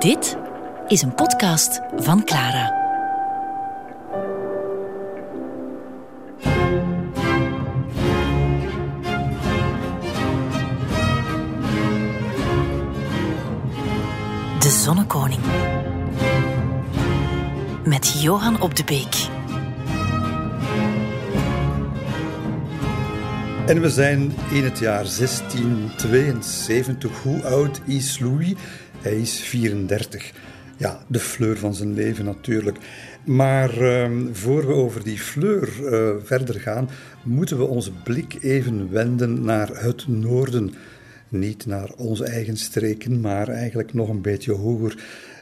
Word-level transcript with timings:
Dit 0.00 0.36
is 0.88 1.02
een 1.02 1.14
podcast 1.14 1.80
van 1.96 2.24
Clara. 2.24 2.78
De 14.58 14.68
Zonnekoning. 14.68 15.40
Met 17.84 18.22
Johan 18.22 18.60
op 18.60 18.76
de 18.76 18.84
Beek. 18.84 19.28
En 23.66 23.80
we 23.80 23.90
zijn 23.90 24.32
in 24.50 24.64
het 24.64 24.78
jaar 24.78 25.04
1672. 25.04 27.22
Hoe 27.22 27.44
oud 27.44 27.80
is 27.84 28.18
Louis? 28.18 28.54
Hij 29.00 29.20
is 29.20 29.40
34. 29.40 30.32
Ja, 30.76 31.00
de 31.06 31.18
fleur 31.18 31.58
van 31.58 31.74
zijn 31.74 31.94
leven 31.94 32.24
natuurlijk. 32.24 32.78
Maar 33.24 33.82
uh, 33.82 34.10
voor 34.32 34.66
we 34.66 34.72
over 34.72 35.04
die 35.04 35.18
fleur 35.18 35.68
uh, 35.82 36.10
verder 36.24 36.60
gaan, 36.60 36.88
moeten 37.22 37.58
we 37.58 37.64
onze 37.64 37.92
blik 37.92 38.36
even 38.40 38.90
wenden 38.90 39.44
naar 39.44 39.68
het 39.72 40.08
noorden. 40.08 40.74
Niet 41.28 41.66
naar 41.66 41.90
onze 41.96 42.24
eigen 42.24 42.56
streken, 42.56 43.20
maar 43.20 43.48
eigenlijk 43.48 43.94
nog 43.94 44.08
een 44.08 44.22
beetje 44.22 44.52
hoger 44.52 44.96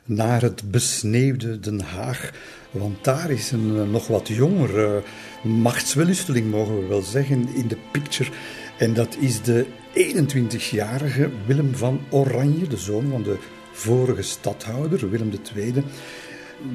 naar 0.04 0.42
het 0.42 0.70
besneeuwde 0.70 1.60
Den 1.60 1.80
Haag. 1.80 2.30
Want 2.70 3.04
daar 3.04 3.30
is 3.30 3.50
een 3.50 3.70
uh, 3.74 3.90
nog 3.90 4.06
wat 4.06 4.28
jongere 4.28 5.02
machtswellusteling, 5.42 6.50
mogen 6.50 6.80
we 6.80 6.86
wel 6.86 7.02
zeggen, 7.02 7.48
in 7.54 7.68
de 7.68 7.78
picture. 7.92 8.30
En 8.78 8.94
dat 8.94 9.16
is 9.20 9.42
de 9.42 9.66
21-jarige 9.94 11.30
Willem 11.46 11.74
van 11.74 12.00
Oranje, 12.10 12.68
de 12.68 12.76
zoon 12.76 13.10
van 13.10 13.22
de 13.22 13.36
vorige 13.72 14.22
stadhouder, 14.22 15.10
Willem 15.10 15.30
II. 15.56 15.74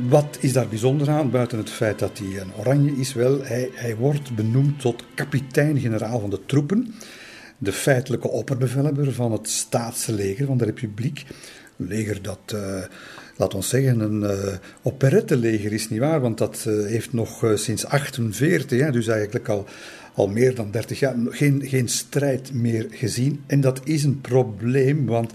Wat 0.10 0.38
is 0.40 0.54
daar 0.54 0.68
bijzonder 0.68 1.10
aan, 1.10 1.32
buiten 1.32 1.58
het 1.58 1.70
feit 1.70 2.00
dat 2.00 2.18
hij 2.18 2.42
een 2.42 2.54
oranje 2.58 2.92
is? 2.92 3.14
Wel, 3.14 3.44
hij, 3.44 3.70
hij 3.74 3.96
wordt 3.96 4.36
benoemd 4.36 4.80
tot 4.80 5.04
kapitein-generaal 5.16 6.20
van 6.20 6.30
de 6.30 6.46
troepen, 6.46 6.94
de 7.58 7.72
feitelijke 7.72 8.28
opperbevelhebber 8.28 9.14
van 9.14 9.32
het 9.32 9.50
staatsleger 9.50 10.46
van 10.46 10.58
de 10.58 10.66
republiek. 10.66 11.26
Een 11.78 11.88
leger 11.88 12.22
dat, 12.22 12.54
uh, 12.54 12.84
laat 13.38 13.54
ons 13.54 13.70
zeggen, 13.70 14.00
een 14.00 14.22
uh, 14.22 14.54
operetteleger 14.82 15.74
is, 15.74 15.90
nietwaar? 15.90 16.22
Want 16.22 16.38
dat 16.38 16.66
uh, 16.68 16.86
heeft 16.86 17.14
nog 17.14 17.52
sinds 17.56 17.86
48, 17.86 18.80
ja, 18.80 18.92
dus 18.92 19.08
eigenlijk 19.08 19.50
al, 19.50 19.68
al 20.14 20.28
meer 20.28 20.56
dan 20.56 20.72
30 20.72 21.00
jaar, 21.00 21.16
geen, 21.30 21.62
geen 21.66 21.88
strijd 21.88 22.54
meer 22.54 22.88
gezien. 22.90 23.44
En 23.48 23.62
dat 23.62 23.82
is 23.84 24.04
een 24.04 24.22
probleem, 24.22 25.06
want 25.06 25.32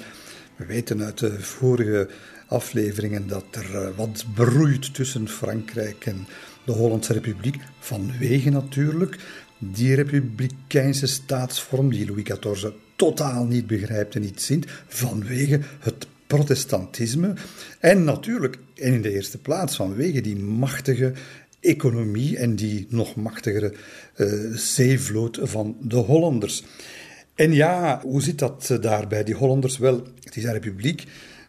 we 0.56 0.64
weten 0.66 1.02
uit 1.02 1.18
de 1.18 1.40
vorige 1.40 2.08
afleveringen 2.46 3.26
dat 3.26 3.44
er 3.50 3.94
wat 3.96 4.24
broeit 4.34 4.94
tussen 4.94 5.28
Frankrijk 5.28 6.06
en 6.06 6.26
de 6.64 6.72
Hollandse 6.72 7.12
Republiek, 7.12 7.56
vanwege 7.78 8.50
natuurlijk 8.50 9.18
die 9.58 9.94
republikeinse 9.94 11.06
staatsvorm 11.06 11.90
die 11.90 12.06
Louis 12.06 12.22
XIV 12.22 12.68
totaal 12.96 13.44
niet 13.44 13.66
begrijpt 13.66 14.14
en 14.14 14.20
niet 14.20 14.42
zint, 14.42 14.66
vanwege 14.86 15.60
het 15.78 16.06
protestantisme 16.26 17.34
en 17.78 18.04
natuurlijk, 18.04 18.58
en 18.74 18.92
in 18.92 19.02
de 19.02 19.12
eerste 19.12 19.38
plaats 19.38 19.76
vanwege 19.76 20.20
die 20.20 20.36
machtige 20.36 21.12
economie 21.60 22.36
en 22.36 22.56
die 22.56 22.86
nog 22.90 23.14
machtigere 23.14 23.74
uh, 24.16 24.56
zeevloot 24.56 25.38
van 25.42 25.76
de 25.80 25.96
Hollanders. 25.96 26.64
En 27.34 27.52
ja, 27.52 28.00
hoe 28.02 28.22
zit 28.22 28.38
dat 28.38 28.68
uh, 28.72 28.80
daar 28.80 29.06
bij 29.06 29.24
die 29.24 29.34
Hollanders? 29.34 29.78
Wel, 29.78 30.02
het 30.24 30.36
is 30.36 30.44
een 30.44 30.52
republiek, 30.52 31.04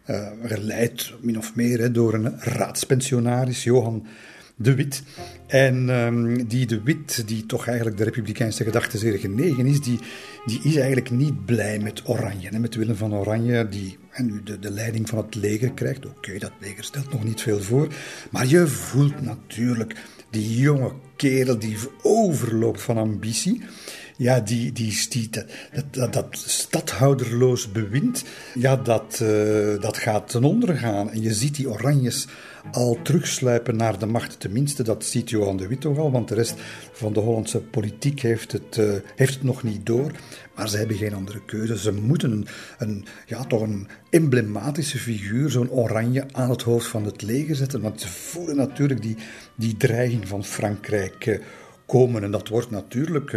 uh, 0.08 0.28
geleid 0.44 1.14
min 1.22 1.38
of 1.38 1.56
meer 1.56 1.80
hè, 1.80 1.92
door 1.92 2.14
een 2.14 2.40
raadspensionaris, 2.40 3.64
Johan 3.64 4.08
de 4.62 4.76
Wit. 4.76 5.04
En 5.48 5.90
um, 5.90 6.48
die 6.48 6.66
De 6.66 6.82
Wit, 6.82 7.28
die 7.28 7.46
toch 7.46 7.68
eigenlijk 7.68 7.98
de 7.98 8.04
republikeinse 8.04 8.64
gedachte 8.64 8.98
zeer 8.98 9.20
genegen 9.20 9.66
is, 9.66 9.82
die, 9.82 10.00
die 10.46 10.60
is 10.64 10.76
eigenlijk 10.76 11.12
niet 11.12 11.46
blij 11.46 11.80
met 11.80 12.02
Oranje. 12.06 12.60
Met 12.60 12.76
Willem 12.76 12.96
van 12.96 13.14
Oranje, 13.14 13.70
die 13.70 13.98
en 14.12 14.26
nu 14.26 14.44
de, 14.44 14.60
de 14.60 14.72
leiding 14.72 15.10
van 15.10 15.18
het 15.18 15.36
leger 15.36 15.72
krijgt. 15.72 16.06
Oké, 16.06 16.38
dat 16.38 16.52
leger 16.60 16.84
stelt 16.84 17.12
nog 17.12 17.24
niet 17.24 17.42
veel 17.42 17.62
voor. 17.62 17.88
Maar 18.32 18.48
je 18.48 18.68
voelt 18.68 19.22
natuurlijk 19.22 19.96
die 20.30 20.60
jonge 20.60 20.92
kerel 21.16 21.60
die 21.60 21.78
overloopt 22.02 22.82
van 22.82 22.98
ambitie. 22.98 23.62
Ja, 24.20 24.40
die, 24.40 24.72
die, 24.72 25.08
die, 25.10 25.30
dat, 25.30 25.46
dat, 25.92 26.14
dat 26.14 26.28
stadhouderloos 26.32 27.72
bewind, 27.72 28.24
ja, 28.54 28.76
dat, 28.76 29.20
uh, 29.24 29.82
dat 29.82 29.98
gaat 29.98 30.30
ten 30.30 30.44
onder 30.44 30.78
gaan. 30.78 31.12
En 31.12 31.22
je 31.22 31.34
ziet 31.34 31.56
die 31.56 31.70
oranjes 31.70 32.28
al 32.72 32.98
terugsluipen 33.04 33.76
naar 33.76 34.00
de 34.00 34.06
macht. 34.06 34.40
Tenminste, 34.40 34.84
dat 34.84 35.06
ziet 35.06 35.30
Johan 35.30 35.58
de 35.58 35.68
Witt 35.68 35.82
toch 35.82 35.98
al, 35.98 36.12
want 36.12 36.28
de 36.28 36.36
rest 36.36 36.56
van 36.92 37.14
de 37.14 37.20
Hollandse 37.20 37.62
politiek 37.62 38.20
heeft 38.20 38.52
het, 38.52 38.78
uh, 38.78 38.94
heeft 39.16 39.34
het 39.34 39.44
nog 39.44 39.64
niet 39.64 39.86
door. 39.86 40.12
Maar 40.56 40.70
ze 40.70 40.78
hebben 40.78 40.98
geen 40.98 41.14
andere 41.14 41.46
keuze. 41.46 41.78
Ze 41.78 41.92
moeten 41.92 42.46
een, 42.78 43.06
ja, 43.26 43.44
toch 43.44 43.62
een 43.62 43.88
emblematische 44.10 44.98
figuur, 44.98 45.50
zo'n 45.50 45.72
oranje, 45.72 46.26
aan 46.32 46.50
het 46.50 46.62
hoofd 46.62 46.88
van 46.88 47.06
het 47.06 47.22
leger 47.22 47.56
zetten. 47.56 47.82
Want 47.82 48.02
ze 48.02 48.08
voelen 48.08 48.56
natuurlijk 48.56 49.02
die, 49.02 49.16
die 49.56 49.78
dreiging 49.78 50.28
van 50.28 50.44
Frankrijk 50.44 51.26
uh, 51.26 51.40
komen. 51.86 52.24
En 52.24 52.32
dat 52.32 52.48
wordt 52.48 52.72
natuurlijk. 52.72 53.34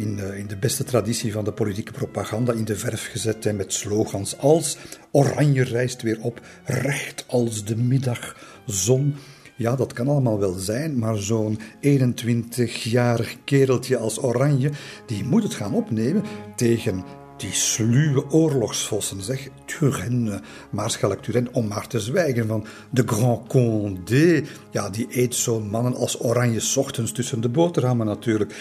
In, 0.00 0.18
in, 0.36 0.46
de 0.46 0.56
beste 0.56 0.84
traditie 0.84 1.32
van 1.32 1.44
de 1.44 1.52
politieke 1.52 1.92
propaganda 1.92 2.52
in 2.52 2.64
de 2.64 2.76
verf 2.76 3.06
gezet 3.06 3.46
en 3.46 3.56
met 3.56 3.72
slogans 3.72 4.38
als 4.38 4.76
Oranje 5.10 5.64
reist 5.64 6.02
weer 6.02 6.18
op, 6.20 6.40
recht 6.64 7.24
als 7.26 7.64
de 7.64 7.76
middagzon. 7.76 9.14
Ja, 9.56 9.76
dat 9.76 9.92
kan 9.92 10.08
allemaal 10.08 10.38
wel 10.38 10.52
zijn, 10.52 10.98
maar 10.98 11.16
zo'n 11.16 11.58
21-jarig 11.82 13.36
kereltje 13.44 13.96
als 13.96 14.22
Oranje, 14.22 14.70
die 15.06 15.24
moet 15.24 15.42
het 15.42 15.54
gaan 15.54 15.74
opnemen 15.74 16.22
tegen 16.56 17.04
die 17.40 17.52
sluwe 17.52 18.30
oorlogsvossen, 18.30 19.22
zeg, 19.22 19.48
Turenne, 19.64 20.40
Maarschalk 20.70 21.22
Turenne, 21.22 21.48
om 21.52 21.66
maar 21.66 21.86
te 21.86 22.00
zwijgen 22.00 22.46
van 22.46 22.66
de 22.90 23.02
Grand 23.06 23.48
Condé. 23.48 24.42
Ja, 24.70 24.90
die 24.90 25.06
eet 25.10 25.34
zo'n 25.34 25.70
mannen 25.70 25.94
als 25.94 26.22
Oranje 26.22 26.60
ochtends 26.76 27.12
tussen 27.12 27.40
de 27.40 27.48
boterhammen 27.48 28.06
natuurlijk. 28.06 28.54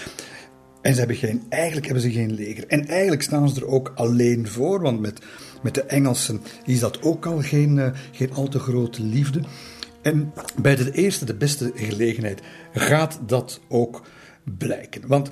En 0.82 0.94
ze 0.94 1.00
hebben 1.00 1.18
geen, 1.18 1.44
eigenlijk 1.50 1.86
hebben 1.86 2.04
ze 2.04 2.12
geen 2.12 2.34
leger. 2.34 2.68
En 2.68 2.88
eigenlijk 2.88 3.22
staan 3.22 3.50
ze 3.50 3.62
er 3.62 3.68
ook 3.68 3.92
alleen 3.96 4.48
voor, 4.48 4.82
want 4.82 5.00
met, 5.00 5.22
met 5.62 5.74
de 5.74 5.84
Engelsen 5.84 6.42
is 6.66 6.80
dat 6.80 7.02
ook 7.02 7.26
al 7.26 7.42
geen, 7.42 7.78
uh, 7.78 7.90
geen 8.12 8.34
al 8.34 8.48
te 8.48 8.60
grote 8.60 9.04
liefde. 9.04 9.42
En 10.02 10.34
bij 10.62 10.76
de 10.76 10.92
eerste, 10.92 11.26
de 11.26 11.36
beste 11.36 11.72
gelegenheid, 11.76 12.42
gaat 12.74 13.20
dat 13.26 13.62
ook 13.68 14.02
blijken. 14.58 15.08
Want 15.08 15.32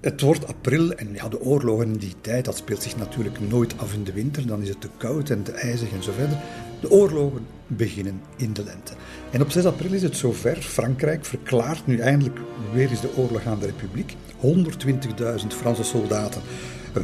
het 0.00 0.20
wordt 0.20 0.46
april 0.46 0.92
en 0.92 1.08
ja, 1.12 1.28
de 1.28 1.40
oorlogen 1.40 1.86
in 1.86 1.98
die 1.98 2.14
tijd, 2.20 2.44
dat 2.44 2.56
speelt 2.56 2.82
zich 2.82 2.96
natuurlijk 2.96 3.40
nooit 3.48 3.78
af 3.78 3.94
in 3.94 4.04
de 4.04 4.12
winter. 4.12 4.46
Dan 4.46 4.62
is 4.62 4.68
het 4.68 4.80
te 4.80 4.88
koud 4.96 5.30
en 5.30 5.42
te 5.42 5.52
ijzig 5.52 5.92
en 5.92 6.02
zo 6.02 6.12
verder. 6.12 6.38
De 6.80 6.90
oorlogen 6.90 7.46
beginnen 7.66 8.20
in 8.36 8.52
de 8.52 8.64
lente. 8.64 8.92
En 9.30 9.42
op 9.42 9.50
6 9.50 9.64
april 9.64 9.92
is 9.92 10.02
het 10.02 10.16
zover. 10.16 10.56
Frankrijk 10.56 11.24
verklaart 11.24 11.86
nu 11.86 11.98
eindelijk 11.98 12.38
weer 12.72 12.90
eens 12.90 13.00
de 13.00 13.16
oorlog 13.16 13.46
aan 13.46 13.58
de 13.58 13.66
republiek. 13.66 14.16
120.000 14.40 15.46
Franse 15.48 15.84
soldaten 15.84 16.42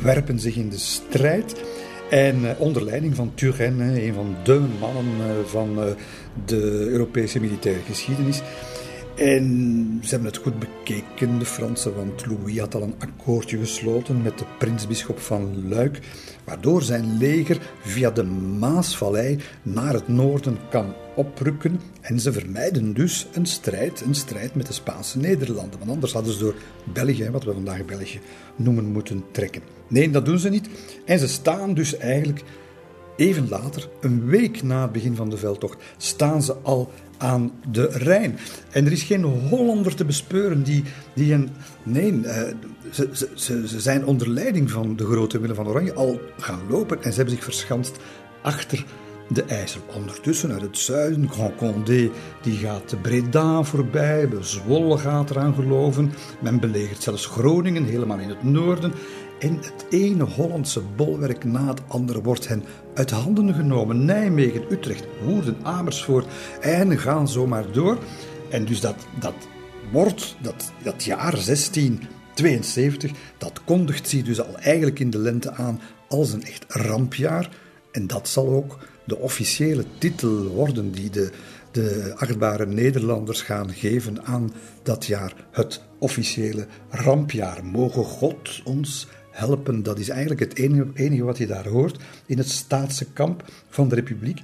werpen 0.02 0.40
zich 0.40 0.56
in 0.56 0.68
de 0.68 0.78
strijd. 0.78 1.54
En 2.10 2.48
eh, 2.48 2.60
onder 2.60 2.84
leiding 2.84 3.16
van 3.16 3.34
Turenne, 3.34 4.02
een 4.06 4.14
van 4.14 4.36
de 4.44 4.60
mannen 4.80 5.06
eh, 5.18 5.44
van 5.44 5.82
eh, 5.82 5.84
de 6.44 6.86
Europese 6.88 7.40
militaire 7.40 7.80
geschiedenis. 7.82 8.42
En 9.16 9.98
ze 10.02 10.10
hebben 10.10 10.28
het 10.28 10.42
goed 10.42 10.58
bekeken, 10.58 11.38
de 11.38 11.44
Fransen, 11.44 11.94
want 11.94 12.26
Louis 12.26 12.58
had 12.58 12.74
al 12.74 12.82
een 12.82 12.94
akkoordje 12.98 13.58
gesloten 13.58 14.22
met 14.22 14.38
de 14.38 14.44
prinsbisschop 14.58 15.18
van 15.18 15.68
Luik, 15.68 15.98
waardoor 16.44 16.82
zijn 16.82 17.16
leger 17.18 17.58
via 17.80 18.10
de 18.10 18.24
Maasvallei 18.58 19.38
naar 19.62 19.92
het 19.92 20.08
noorden 20.08 20.58
kan 20.70 20.94
oprukken. 21.14 21.80
En 22.00 22.20
ze 22.20 22.32
vermijden 22.32 22.94
dus 22.94 23.26
een 23.32 23.46
strijd, 23.46 24.00
een 24.00 24.14
strijd 24.14 24.54
met 24.54 24.66
de 24.66 24.72
Spaanse 24.72 25.18
Nederlanden. 25.18 25.78
Want 25.78 25.90
anders 25.90 26.12
hadden 26.12 26.32
ze 26.32 26.38
door 26.38 26.54
België, 26.92 27.30
wat 27.30 27.44
we 27.44 27.52
vandaag 27.52 27.84
België 27.84 28.20
noemen, 28.56 28.84
moeten 28.84 29.24
trekken. 29.30 29.62
Nee, 29.88 30.10
dat 30.10 30.24
doen 30.24 30.38
ze 30.38 30.48
niet. 30.48 30.68
En 31.04 31.18
ze 31.18 31.28
staan 31.28 31.74
dus 31.74 31.96
eigenlijk 31.96 32.42
even 33.16 33.48
later, 33.48 33.88
een 34.00 34.26
week 34.26 34.62
na 34.62 34.82
het 34.82 34.92
begin 34.92 35.16
van 35.16 35.30
de 35.30 35.36
veldtocht, 35.36 35.82
staan 35.96 36.42
ze 36.42 36.54
al 36.62 36.92
aan 37.18 37.52
de 37.70 37.88
Rijn. 37.90 38.38
En 38.70 38.86
er 38.86 38.92
is 38.92 39.02
geen 39.02 39.22
Hollander 39.22 39.94
te 39.94 40.04
bespeuren 40.04 40.62
die, 40.62 40.82
die 41.14 41.32
een. 41.32 41.50
Nee, 41.82 42.12
uh, 42.12 42.32
ze, 42.90 43.08
ze, 43.34 43.68
ze 43.68 43.80
zijn 43.80 44.06
onder 44.06 44.28
leiding 44.28 44.70
van 44.70 44.96
de 44.96 45.04
grote 45.04 45.40
Willem 45.40 45.56
van 45.56 45.68
Oranje 45.68 45.92
al 45.92 46.20
gaan 46.38 46.60
lopen 46.68 47.02
en 47.02 47.10
ze 47.10 47.16
hebben 47.16 47.34
zich 47.34 47.44
verschanst 47.44 47.96
achter 48.42 48.84
de 49.28 49.42
IJssel. 49.42 49.80
Ondertussen 49.94 50.52
uit 50.52 50.60
het 50.60 50.78
zuiden, 50.78 51.30
Grand 51.30 51.56
Condé 51.56 52.10
die 52.42 52.56
gaat 52.56 52.90
de 52.90 52.96
Breda 52.96 53.62
voorbij, 53.62 54.28
Zwolle 54.40 54.98
gaat 54.98 55.30
eraan 55.30 55.54
geloven. 55.54 56.12
Men 56.40 56.60
belegert 56.60 57.02
zelfs 57.02 57.26
Groningen, 57.26 57.84
helemaal 57.84 58.18
in 58.18 58.28
het 58.28 58.42
noorden. 58.42 58.92
En 59.42 59.56
het 59.56 59.86
ene 59.90 60.24
Hollandse 60.24 60.80
bolwerk 60.96 61.44
na 61.44 61.68
het 61.68 61.80
andere 61.88 62.22
wordt 62.22 62.48
hen 62.48 62.64
uit 62.94 63.10
handen 63.10 63.54
genomen. 63.54 64.04
Nijmegen, 64.04 64.72
Utrecht, 64.72 65.04
Woerden, 65.24 65.56
Amersfoort 65.62 66.26
en 66.60 66.98
gaan 66.98 67.28
zo 67.28 67.46
maar 67.46 67.72
door. 67.72 67.98
En 68.50 68.64
dus 68.64 68.80
dat, 68.80 68.96
dat 69.20 69.34
wordt, 69.92 70.36
dat, 70.42 70.72
dat 70.82 71.04
jaar 71.04 71.30
1672, 71.30 73.12
dat 73.38 73.60
kondigt 73.64 74.08
zich 74.08 74.22
dus 74.22 74.40
al 74.40 74.58
eigenlijk 74.58 74.98
in 74.98 75.10
de 75.10 75.18
lente 75.18 75.52
aan 75.52 75.80
als 76.08 76.32
een 76.32 76.44
echt 76.44 76.64
rampjaar. 76.68 77.50
En 77.92 78.06
dat 78.06 78.28
zal 78.28 78.48
ook 78.48 78.78
de 79.04 79.18
officiële 79.18 79.84
titel 79.98 80.46
worden 80.46 80.92
die 80.92 81.10
de, 81.10 81.32
de 81.70 82.12
achtbare 82.16 82.66
Nederlanders 82.66 83.42
gaan 83.42 83.72
geven 83.72 84.24
aan 84.24 84.52
dat 84.82 85.06
jaar. 85.06 85.34
Het 85.50 85.82
officiële 85.98 86.66
rampjaar. 86.90 87.64
Mogen 87.64 88.04
God 88.04 88.60
ons 88.64 89.08
helpen. 89.32 89.82
Dat 89.82 89.98
is 89.98 90.08
eigenlijk 90.08 90.40
het 90.40 90.56
enige, 90.56 90.90
enige 90.94 91.22
wat 91.22 91.38
je 91.38 91.46
daar 91.46 91.68
hoort 91.68 92.02
in 92.26 92.38
het 92.38 92.48
staatse 92.48 93.06
kamp 93.12 93.44
van 93.68 93.88
de 93.88 93.94
Republiek. 93.94 94.40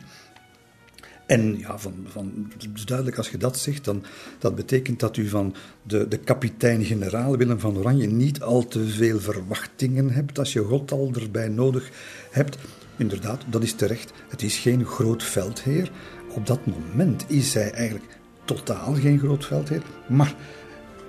En 1.28 1.58
ja, 1.58 1.78
van, 1.78 1.94
van, 2.06 2.52
duidelijk 2.84 3.16
als 3.16 3.30
je 3.30 3.36
dat 3.36 3.58
zegt, 3.58 3.84
dan 3.84 4.04
dat 4.38 4.54
betekent 4.54 5.00
dat 5.00 5.16
u 5.16 5.28
van 5.28 5.54
de, 5.82 6.08
de 6.08 6.18
kapitein-generaal 6.18 7.36
Willem 7.36 7.60
van 7.60 7.78
Oranje 7.78 8.06
niet 8.06 8.42
al 8.42 8.66
te 8.66 8.84
veel 8.86 9.20
verwachtingen 9.20 10.10
hebt 10.10 10.38
als 10.38 10.52
je 10.52 10.60
God 10.60 10.92
al 10.92 11.12
erbij 11.14 11.48
nodig 11.48 11.90
hebt. 12.30 12.58
Inderdaad, 12.96 13.44
dat 13.50 13.62
is 13.62 13.72
terecht. 13.72 14.12
Het 14.28 14.42
is 14.42 14.58
geen 14.58 14.84
groot 14.84 15.22
veldheer. 15.22 15.90
Op 16.34 16.46
dat 16.46 16.66
moment 16.66 17.24
is 17.26 17.54
hij 17.54 17.70
eigenlijk 17.70 18.18
totaal 18.44 18.94
geen 18.94 19.18
groot 19.18 19.46
veldheer. 19.46 19.82
Maar 20.08 20.34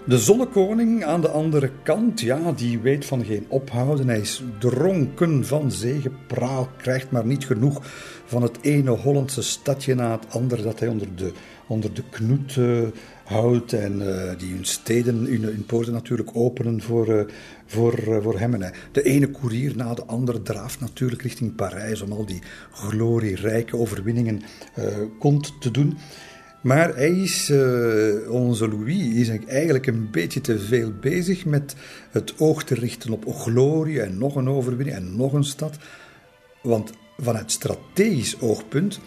de 0.06 0.18
zonnekoning 0.18 1.04
aan 1.04 1.22
de 1.22 1.30
andere 1.30 1.72
kant, 1.84 2.22
ja, 2.22 2.52
die 2.52 2.80
weet 2.80 3.06
van 3.06 3.26
geen 3.26 3.46
ophouden. 3.48 4.08
Hij 4.08 4.20
is 4.20 4.44
dronken 4.60 5.46
van 5.46 5.72
zegepraal, 5.72 6.70
krijgt 6.78 7.12
maar 7.12 7.26
niet 7.26 7.46
genoeg 7.46 7.82
van 8.26 8.42
het 8.42 8.58
ene 8.62 8.90
Hollandse 8.90 9.42
stadje 9.42 9.96
na 9.96 10.12
het 10.12 10.34
andere 10.34 10.62
dat 10.62 10.80
hij 10.80 10.90
onder 10.90 11.16
de, 11.16 11.32
onder 11.68 11.94
de 11.94 12.04
knoet 12.10 12.58
houdt. 13.24 13.74
En 13.74 14.02
uh, 14.02 14.32
die 14.38 14.54
hun 14.54 14.66
steden, 14.66 15.16
hun, 15.16 15.44
hun, 15.44 15.66
poorten 15.66 15.94
natuurlijk 15.94 16.30
openen 16.34 16.82
voor, 16.82 17.08
uh, 17.08 17.22
voor, 17.66 18.22
voor 18.22 18.40
hem. 18.40 18.54
En 18.54 18.62
hij, 18.62 18.74
de 18.92 19.04
ene 19.04 19.32
koerier 19.32 19.76
na 19.76 19.94
de 19.94 20.06
andere 20.06 20.42
draaft 20.42 20.80
natuurlijk 20.80 21.22
richting 21.22 21.56
Parijs 21.56 22.02
om 22.02 22.12
al 22.12 22.26
die 22.26 22.42
glorierijke 22.72 23.78
overwinningen 23.78 24.42
kont 25.20 25.62
te 25.62 25.72
doen. 25.72 25.98
Maar 26.62 26.96
hij 26.96 27.12
is, 27.12 27.50
uh, 27.50 28.32
onze 28.32 28.68
Louis, 28.68 29.14
is 29.14 29.30
eigenlijk 29.46 29.88
een 29.88 30.12
beetje 30.12 30.42
te 30.42 30.60
veel 30.60 30.94
bezig 31.00 31.46
met 31.46 31.76
het 32.12 32.34
oog 32.40 32.64
te 32.64 32.76
richten 32.76 33.14
op 33.14 33.36
glorie 33.36 34.02
en 34.02 34.18
nog 34.18 34.36
een 34.36 34.50
overwinning 34.50 34.98
en 34.98 35.16
nog 35.16 35.34
een 35.34 35.44
stad. 35.44 35.78
Want 36.62 36.92
vanuit 37.18 37.52
strategisch 37.52 38.40
oogpunt 38.40 39.00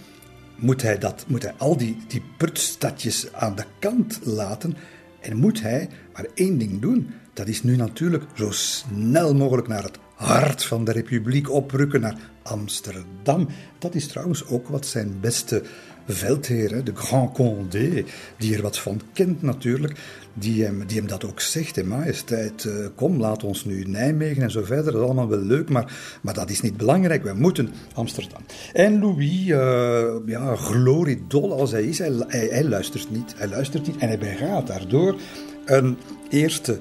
moet 0.57 0.83
hij, 0.83 0.99
dat, 0.99 1.25
moet 1.29 1.43
hij 1.43 1.55
al 1.59 1.77
die, 1.77 1.97
die 2.09 2.23
putstadjes 2.37 3.33
aan 3.33 3.55
de 3.55 3.65
kant 3.79 4.21
laten 4.23 4.77
en 5.21 5.37
moet 5.37 5.61
hij 5.61 5.89
maar 6.13 6.27
één 6.35 6.59
ding 6.59 6.81
doen. 6.81 7.11
Dat 7.33 7.49
is 7.49 7.63
nu 7.63 7.77
natuurlijk 7.77 8.25
zo 8.35 8.51
snel 8.51 9.35
mogelijk 9.35 9.69
naar 9.69 9.83
het 9.83 9.99
hart 10.15 10.65
van 10.65 10.85
de 10.85 10.93
republiek 10.93 11.51
oprukken, 11.51 12.01
naar 12.01 12.17
Amsterdam. 12.43 13.49
Dat 13.79 13.95
is 13.95 14.07
trouwens 14.07 14.47
ook 14.47 14.69
wat 14.69 14.87
zijn 14.87 15.21
beste 15.21 15.63
veldheer, 16.07 16.85
de 16.85 16.95
Grand 16.95 17.33
Condé, 17.33 18.05
die 18.37 18.57
er 18.57 18.63
wat 18.63 18.79
van 18.79 19.01
kent 19.13 19.43
natuurlijk, 19.43 19.99
die 20.35 20.65
hem, 20.65 20.87
die 20.87 20.99
hem 20.99 21.09
dat 21.09 21.25
ook 21.25 21.41
zegt. 21.41 21.77
In 21.77 21.89
majesteit, 21.89 22.65
uh, 22.65 22.87
kom, 22.95 23.21
laat 23.21 23.45
ons 23.45 23.65
nu 23.65 23.85
Nijmegen 23.85 24.43
en 24.43 24.51
zo 24.51 24.63
verder. 24.65 24.93
Dat 24.93 24.95
is 24.95 25.07
allemaal 25.07 25.29
wel 25.29 25.39
leuk, 25.39 25.69
maar, 25.69 26.19
maar 26.23 26.35
dat 26.35 26.51
is 26.51 26.61
niet 26.61 26.77
belangrijk. 26.77 27.23
We 27.23 27.33
moeten 27.35 27.71
Amsterdam. 27.95 28.41
En 28.73 29.01
Louis, 29.01 29.47
uh, 29.47 30.15
ja, 30.27 30.57
gloriedol 30.57 31.53
als 31.53 31.71
hij 31.71 31.85
is, 31.85 31.99
hij, 31.99 32.65
luistert 32.65 33.11
niet. 33.11 33.35
Hij 33.37 33.49
luistert 33.49 33.87
niet 33.87 33.97
en 33.97 34.09
hij 34.09 34.19
begaat 34.19 34.67
daardoor 34.67 35.17
een 35.65 35.97
eerste 36.31 36.79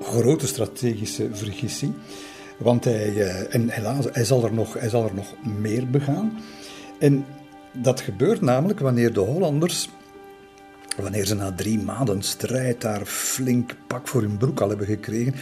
grote 0.00 0.46
strategische 0.46 1.28
vergissing. 1.32 1.92
Want 2.58 2.84
hij, 2.84 3.12
uh, 3.14 3.54
en 3.54 3.68
helaas, 3.68 4.04
hij 4.12 4.24
zal, 4.24 4.44
er 4.44 4.52
nog, 4.52 4.74
hij 4.78 4.88
zal 4.88 5.04
er 5.04 5.14
nog 5.14 5.34
meer 5.60 5.90
begaan. 5.90 6.38
En 6.98 7.24
dat 7.82 8.00
gebeurt 8.00 8.40
namelijk 8.40 8.80
wanneer 8.80 9.12
de 9.12 9.20
Hollanders, 9.20 9.88
wanneer 10.96 11.26
ze 11.26 11.34
na 11.34 11.52
drie 11.52 11.78
maanden 11.78 12.22
strijd 12.22 12.80
daar 12.80 13.04
flink 13.04 13.74
pak 13.86 14.08
voor 14.08 14.20
hun 14.20 14.36
broek 14.36 14.60
al 14.60 14.68
hebben 14.68 14.86
gekregen, 14.86 15.34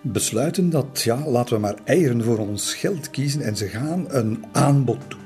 besluiten 0.00 0.70
dat, 0.70 1.02
ja, 1.02 1.26
laten 1.26 1.54
we 1.54 1.60
maar 1.60 1.76
eieren 1.84 2.22
voor 2.22 2.38
ons 2.38 2.74
geld 2.74 3.10
kiezen 3.10 3.40
en 3.40 3.56
ze 3.56 3.66
gaan 3.66 4.04
een 4.08 4.44
aanbod 4.52 5.00
doen. 5.08 5.22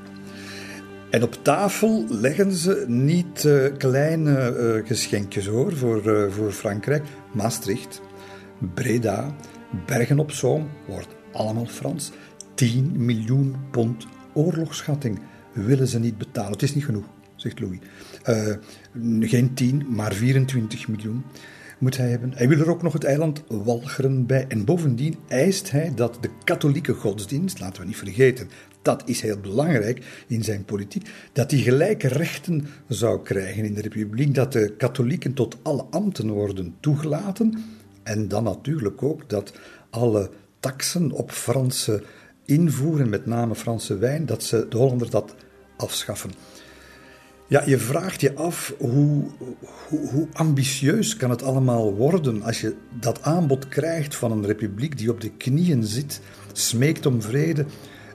En 1.11 1.23
op 1.23 1.39
tafel 1.43 2.05
leggen 2.09 2.53
ze 2.53 2.85
niet 2.87 3.45
uh, 3.45 3.77
kleine 3.79 4.57
uh, 4.57 4.87
geschenkjes 4.87 5.47
hoor, 5.47 5.77
voor, 5.77 6.07
uh, 6.07 6.31
voor 6.31 6.53
Frankrijk. 6.53 7.05
Maastricht, 7.33 8.01
Breda, 8.75 9.35
Bergen 9.87 10.19
op 10.19 10.31
Zoom, 10.31 10.69
wordt 10.87 11.15
allemaal 11.33 11.67
Frans. 11.67 12.11
10 12.55 12.93
miljoen 12.97 13.57
pond 13.71 14.07
oorlogsschatting 14.33 15.19
willen 15.65 15.89
ze 15.89 15.99
niet 15.99 16.19
betalen. 16.19 16.53
Het 16.53 16.63
is 16.63 16.75
niet 16.75 16.85
genoeg, 16.85 17.05
zegt 17.37 17.61
Louis. 17.61 17.79
Uh, 18.29 19.29
geen 19.29 19.55
10, 19.55 19.87
maar 19.89 20.13
24 20.13 20.89
miljoen 20.89 21.25
moet 21.79 21.97
hij 21.97 22.11
hebben. 22.11 22.33
Hij 22.35 22.49
wil 22.49 22.59
er 22.59 22.71
ook 22.71 22.83
nog 22.83 22.93
het 22.93 23.05
eiland 23.05 23.43
Walcheren 23.49 24.27
bij. 24.27 24.45
En 24.49 24.65
bovendien 24.65 25.17
eist 25.29 25.71
hij 25.71 25.93
dat 25.95 26.19
de 26.21 26.31
katholieke 26.45 26.95
godsdienst, 26.95 27.61
laten 27.61 27.81
we 27.81 27.87
niet 27.87 27.97
vergeten, 27.97 28.49
dat 28.83 29.03
is 29.09 29.21
heel 29.21 29.39
belangrijk 29.39 30.25
in 30.27 30.45
zijn 30.45 30.65
politiek, 30.65 31.11
dat 31.33 31.51
die 31.51 31.63
gelijke 31.63 32.09
rechten 32.09 32.67
zou 32.89 33.23
krijgen 33.23 33.65
in 33.65 33.75
de 33.75 33.81
republiek, 33.81 34.35
dat 34.35 34.53
de 34.53 34.75
katholieken 34.77 35.35
tot 35.35 35.57
alle 35.63 35.85
ambten 35.91 36.31
worden 36.31 36.75
toegelaten. 36.81 37.65
En 38.03 38.29
dan 38.29 38.45
natuurlijk 38.45 39.03
ook 39.03 39.29
dat 39.29 39.53
alle 39.91 40.31
taxen 40.61 41.11
op 41.11 41.31
Franse 41.31 42.03
invoeren, 42.45 43.09
met 43.09 43.27
name 43.27 43.55
Franse 43.55 43.99
wijn, 43.99 44.27
dat 44.27 44.43
ze, 44.43 44.67
de 44.69 44.77
Hollanders 44.77 45.11
dat 45.11 45.35
afschaffen. 45.79 46.31
Ja, 47.47 47.63
je 47.67 47.79
vraagt 47.79 48.21
je 48.21 48.35
af 48.35 48.75
hoe, 48.79 49.25
hoe, 49.89 50.09
hoe, 50.11 50.29
ambitieus 50.33 51.17
kan 51.17 51.31
het 51.31 51.43
allemaal 51.43 51.95
worden 51.95 52.43
als 52.43 52.61
je 52.61 52.77
dat 53.01 53.23
aanbod 53.23 53.69
krijgt 53.69 54.17
van 54.17 54.33
een 54.33 54.47
republiek 54.47 54.99
die 54.99 55.11
op 55.11 55.21
de 55.21 55.31
knieën 55.31 55.85
zit, 55.85 56.21
smeekt 56.53 57.07
om 57.07 57.23
vrede 57.23 57.67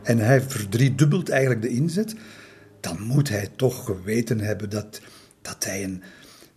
en 0.04 0.18
hij 0.18 0.42
verdriedubbelt 0.42 1.30
eigenlijk 1.30 1.62
de 1.62 1.70
inzet. 1.70 2.16
Dan 2.80 3.02
moet 3.02 3.30
hij 3.30 3.50
toch 3.56 3.86
geweten 3.86 4.40
hebben 4.40 4.70
dat, 4.70 5.02
dat, 5.42 5.64
hij, 5.64 5.84
een, 5.84 6.04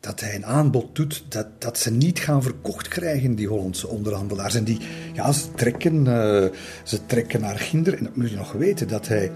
dat 0.00 0.20
hij 0.20 0.34
een 0.34 0.46
aanbod 0.46 0.94
doet 0.96 1.24
dat, 1.28 1.46
dat 1.58 1.78
ze 1.78 1.90
niet 1.90 2.18
gaan 2.18 2.42
verkocht 2.42 2.88
krijgen, 2.88 3.34
die 3.34 3.48
Hollandse 3.48 3.88
onderhandelaars. 3.88 4.54
En 4.54 4.64
die, 4.64 4.80
ja, 5.12 5.32
ze 5.32 5.52
trekken, 5.54 5.96
uh, 5.96 6.44
ze 6.84 7.06
trekken 7.06 7.40
naar 7.40 7.58
Ginder. 7.58 7.94
En 7.94 8.04
dan 8.04 8.12
moet 8.14 8.30
je 8.30 8.36
nog 8.36 8.52
weten 8.52 8.88
dat 8.88 9.08
hij 9.08 9.32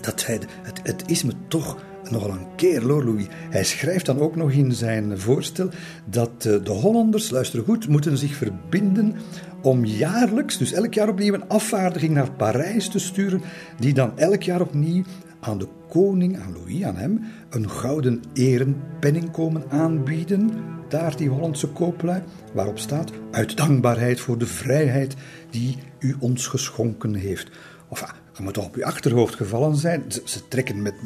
dat 0.00 0.26
hij, 0.26 0.40
het, 0.62 0.80
het 0.82 1.02
is 1.06 1.22
me 1.22 1.32
toch 1.48 1.76
nogal 2.10 2.30
een 2.30 2.46
keer, 2.56 2.82
hoor, 2.82 3.04
Louis. 3.04 3.26
Hij 3.50 3.64
schrijft 3.64 4.06
dan 4.06 4.18
ook 4.18 4.36
nog 4.36 4.50
in 4.50 4.72
zijn 4.72 5.18
voorstel 5.18 5.68
dat 6.04 6.30
eh, 6.38 6.64
de 6.64 6.70
Hollanders, 6.70 7.30
luister 7.30 7.62
goed, 7.62 7.88
moeten 7.88 8.18
zich 8.18 8.34
verbinden 8.34 9.14
om 9.62 9.84
jaarlijks, 9.84 10.58
dus 10.58 10.72
elk 10.72 10.94
jaar 10.94 11.08
opnieuw, 11.08 11.34
een 11.34 11.48
afvaardiging 11.48 12.12
naar 12.12 12.32
Parijs 12.32 12.88
te 12.88 12.98
sturen, 12.98 13.42
die 13.78 13.94
dan 13.94 14.18
elk 14.18 14.42
jaar 14.42 14.60
opnieuw 14.60 15.04
aan 15.40 15.58
de 15.58 15.68
koning, 15.88 16.38
aan 16.38 16.52
Louis, 16.52 16.82
aan 16.82 16.96
hem, 16.96 17.24
een 17.50 17.70
gouden 17.70 18.22
erenpenning 18.32 19.30
komen 19.30 19.64
aanbieden, 19.70 20.50
daar 20.88 21.16
die 21.16 21.28
Hollandse 21.28 21.68
kooplui, 21.68 22.22
waarop 22.52 22.78
staat, 22.78 23.12
uit 23.30 23.56
dankbaarheid 23.56 24.20
voor 24.20 24.38
de 24.38 24.46
vrijheid 24.46 25.14
die 25.50 25.78
u 25.98 26.16
ons 26.18 26.46
geschonken 26.46 27.14
heeft. 27.14 27.50
Of 27.88 28.14
je 28.36 28.42
moet 28.42 28.54
toch 28.54 28.66
op 28.66 28.76
je 28.76 28.84
achterhoofd 28.84 29.34
gevallen 29.34 29.76
zijn. 29.76 30.04
Ze, 30.24 30.48
trekken 30.48 30.82
met, 30.82 31.02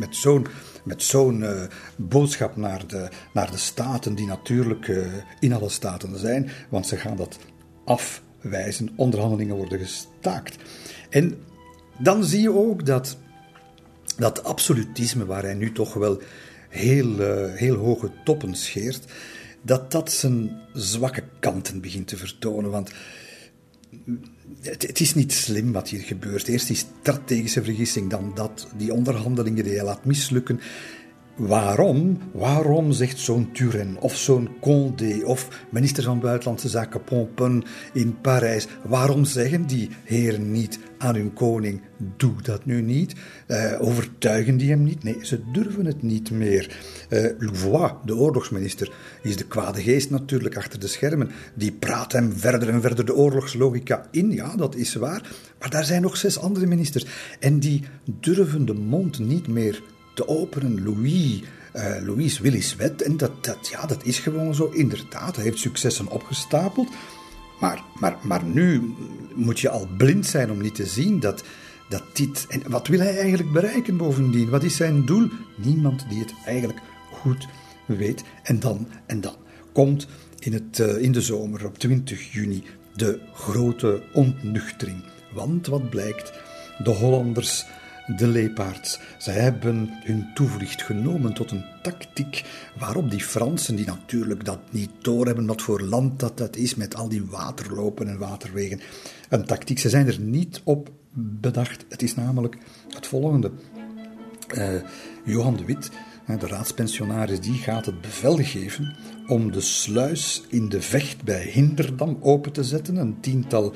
met 0.84 1.02
zo'n 1.04 1.40
uh, 1.40 1.62
boodschap 1.96 2.56
naar 2.56 2.86
de, 2.86 3.08
naar 3.32 3.50
de 3.50 3.56
staten, 3.56 4.14
die 4.14 4.26
natuurlijk 4.26 4.88
uh, 4.88 5.06
in 5.40 5.52
alle 5.52 5.68
staten 5.68 6.18
zijn, 6.18 6.50
want 6.68 6.86
ze 6.86 6.96
gaan 6.96 7.16
dat 7.16 7.38
afwijzen. 7.84 8.90
Onderhandelingen 8.96 9.56
worden 9.56 9.78
gestaakt. 9.78 10.56
En 11.10 11.38
dan 11.98 12.24
zie 12.24 12.40
je 12.40 12.52
ook 12.52 12.86
dat 12.86 13.16
dat 14.16 14.44
absolutisme, 14.44 15.26
waar 15.26 15.42
hij 15.42 15.54
nu 15.54 15.72
toch 15.72 15.94
wel 15.94 16.20
heel, 16.68 17.20
uh, 17.20 17.54
heel 17.54 17.76
hoge 17.76 18.10
toppen 18.24 18.54
scheert, 18.54 19.04
dat 19.62 19.90
dat 19.92 20.12
zijn 20.12 20.60
zwakke 20.72 21.22
kanten 21.40 21.80
begint 21.80 22.08
te 22.08 22.16
vertonen. 22.16 22.70
Want 22.70 22.92
het, 24.60 25.00
is 25.00 25.14
niet 25.14 25.32
slim 25.32 25.72
wat 25.72 25.88
hier 25.88 26.00
gebeurt. 26.00 26.48
Eerst 26.48 26.66
die 26.66 26.76
strategische 26.76 27.64
vergissing, 27.64 28.10
dan 28.10 28.32
dat, 28.34 28.68
die 28.76 28.92
onderhandelingen 28.92 29.64
die 29.64 29.74
hij 29.74 29.84
laat 29.84 30.04
mislukken. 30.04 30.60
Waarom, 31.38 32.18
waarom 32.32 32.92
zegt 32.92 33.18
zo'n 33.18 33.52
Turenne 33.52 34.00
of 34.00 34.16
zo'n 34.16 34.48
Condé 34.60 35.20
of 35.24 35.66
minister 35.70 36.02
van 36.02 36.20
Buitenlandse 36.20 36.68
Zaken 36.68 37.04
Pompon 37.04 37.64
in 37.92 38.20
Parijs, 38.20 38.66
waarom 38.84 39.24
zeggen 39.24 39.66
die 39.66 39.88
heren 40.04 40.52
niet 40.52 40.78
aan 40.98 41.14
hun 41.14 41.32
koning, 41.32 41.80
doe 42.16 42.42
dat 42.42 42.64
nu 42.64 42.82
niet? 42.82 43.14
Uh, 43.48 43.74
overtuigen 43.78 44.56
die 44.56 44.70
hem 44.70 44.82
niet? 44.82 45.02
Nee, 45.02 45.18
ze 45.22 45.40
durven 45.52 45.86
het 45.86 46.02
niet 46.02 46.30
meer. 46.30 46.78
Uh, 47.10 47.30
Louvois, 47.38 47.92
de 48.04 48.16
oorlogsminister, 48.16 48.92
is 49.22 49.36
de 49.36 49.46
kwade 49.46 49.82
geest 49.82 50.10
natuurlijk 50.10 50.56
achter 50.56 50.80
de 50.80 50.88
schermen. 50.88 51.30
Die 51.54 51.72
praat 51.72 52.12
hem 52.12 52.32
verder 52.32 52.68
en 52.68 52.80
verder 52.80 53.04
de 53.04 53.14
oorlogslogica 53.14 54.06
in, 54.10 54.30
ja, 54.30 54.56
dat 54.56 54.74
is 54.74 54.94
waar. 54.94 55.30
Maar 55.58 55.70
daar 55.70 55.84
zijn 55.84 56.02
nog 56.02 56.16
zes 56.16 56.38
andere 56.38 56.66
ministers. 56.66 57.06
En 57.40 57.58
die 57.58 57.82
durven 58.04 58.64
de 58.64 58.74
mond 58.74 59.18
niet 59.18 59.48
meer 59.48 59.82
te 60.18 60.28
openen. 60.28 60.84
Louis, 60.84 61.42
uh, 61.76 61.96
Louis 62.02 62.38
Willis 62.38 62.76
Wet. 62.76 63.02
En 63.02 63.16
dat, 63.16 63.44
dat, 63.44 63.68
ja, 63.68 63.86
dat 63.86 64.04
is 64.04 64.18
gewoon 64.18 64.54
zo. 64.54 64.70
Inderdaad, 64.72 65.36
hij 65.36 65.44
heeft 65.44 65.58
successen 65.58 66.08
opgestapeld. 66.08 66.88
Maar, 67.60 67.82
maar, 68.00 68.16
maar 68.22 68.44
nu 68.44 68.94
moet 69.34 69.60
je 69.60 69.68
al 69.68 69.88
blind 69.96 70.26
zijn 70.26 70.50
om 70.50 70.60
niet 70.60 70.74
te 70.74 70.86
zien 70.86 71.20
dat, 71.20 71.44
dat 71.88 72.02
dit. 72.12 72.46
En 72.48 72.62
wat 72.66 72.86
wil 72.88 72.98
hij 72.98 73.18
eigenlijk 73.18 73.52
bereiken 73.52 73.96
bovendien? 73.96 74.50
Wat 74.50 74.62
is 74.62 74.76
zijn 74.76 75.04
doel? 75.04 75.28
Niemand 75.56 76.04
die 76.08 76.18
het 76.18 76.34
eigenlijk 76.46 76.80
goed 77.12 77.46
weet. 77.86 78.22
En 78.42 78.60
dan, 78.60 78.88
en 79.06 79.20
dan 79.20 79.36
komt 79.72 80.06
in, 80.38 80.52
het, 80.52 80.78
uh, 80.78 81.02
in 81.02 81.12
de 81.12 81.20
zomer 81.20 81.66
op 81.66 81.78
20 81.78 82.32
juni 82.32 82.64
de 82.94 83.20
grote 83.34 84.02
ontnuchtering. 84.12 85.04
Want 85.32 85.66
wat 85.66 85.90
blijkt? 85.90 86.32
De 86.82 86.90
Hollanders 86.90 87.66
de 88.16 88.26
Leepaards. 88.26 88.98
Zij 89.18 89.34
hebben 89.34 89.88
hun 90.04 90.26
toevlucht 90.34 90.82
genomen 90.82 91.34
tot 91.34 91.50
een 91.50 91.64
tactiek 91.82 92.44
waarop 92.78 93.10
die 93.10 93.20
Fransen, 93.20 93.76
die 93.76 93.86
natuurlijk 93.86 94.44
dat 94.44 94.60
niet 94.70 94.90
doorhebben 95.00 95.46
wat 95.46 95.62
voor 95.62 95.80
land 95.80 96.20
dat 96.20 96.38
dat 96.38 96.56
is, 96.56 96.74
met 96.74 96.94
al 96.94 97.08
die 97.08 97.24
waterlopen 97.24 98.08
en 98.08 98.18
waterwegen, 98.18 98.80
een 99.28 99.44
tactiek. 99.44 99.78
Ze 99.78 99.88
zijn 99.88 100.06
er 100.06 100.20
niet 100.20 100.60
op 100.64 100.90
bedacht. 101.12 101.84
Het 101.88 102.02
is 102.02 102.14
namelijk 102.14 102.58
het 102.88 103.06
volgende. 103.06 103.50
Uh, 104.54 104.68
Johan 105.24 105.56
de 105.56 105.64
Wit, 105.64 105.90
de 106.38 106.46
raadspensionaris, 106.46 107.40
die 107.40 107.58
gaat 107.58 107.86
het 107.86 108.00
bevel 108.00 108.36
geven 108.36 108.96
om 109.26 109.52
de 109.52 109.60
sluis 109.60 110.42
in 110.48 110.68
de 110.68 110.80
vecht 110.80 111.24
bij 111.24 111.42
Hinderdam 111.42 112.18
open 112.20 112.52
te 112.52 112.64
zetten. 112.64 112.96
Een 112.96 113.20
tiental 113.20 113.74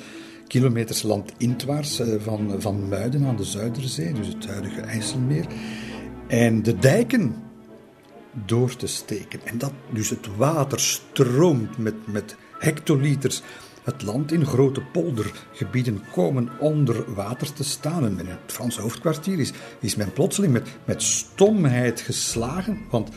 kilometers 0.53 1.03
landinwaarts 1.03 2.01
eh, 2.01 2.15
van, 2.19 2.55
van 2.59 2.89
Muiden 2.89 3.25
aan 3.25 3.37
de 3.37 3.45
Zuiderzee, 3.45 4.13
dus 4.13 4.27
het 4.27 4.47
huidige 4.47 4.81
IJsselmeer. 4.81 5.47
En 6.27 6.63
de 6.63 6.79
dijken 6.79 7.35
door 8.47 8.77
te 8.77 8.87
steken. 8.87 9.41
En 9.45 9.59
dat 9.59 9.73
dus 9.91 10.11
het 10.11 10.37
water 10.37 10.81
stroomt 10.81 11.79
met, 11.79 11.95
met 12.07 12.37
hectoliters 12.59 13.43
het 13.83 14.03
land 14.03 14.33
in 14.33 14.47
grote 14.47 14.81
poldergebieden 14.81 16.03
komen 16.13 16.51
onder 16.61 17.15
water 17.15 17.53
te 17.53 17.65
staan. 17.65 18.05
En 18.05 18.19
in 18.19 18.27
het 18.27 18.39
Franse 18.47 18.81
hoofdkwartier 18.81 19.39
is, 19.39 19.53
is 19.81 19.97
men 19.97 20.13
plotseling 20.13 20.53
met, 20.53 20.69
met 20.85 21.03
stomheid 21.03 22.01
geslagen, 22.01 22.79
want 22.91 23.09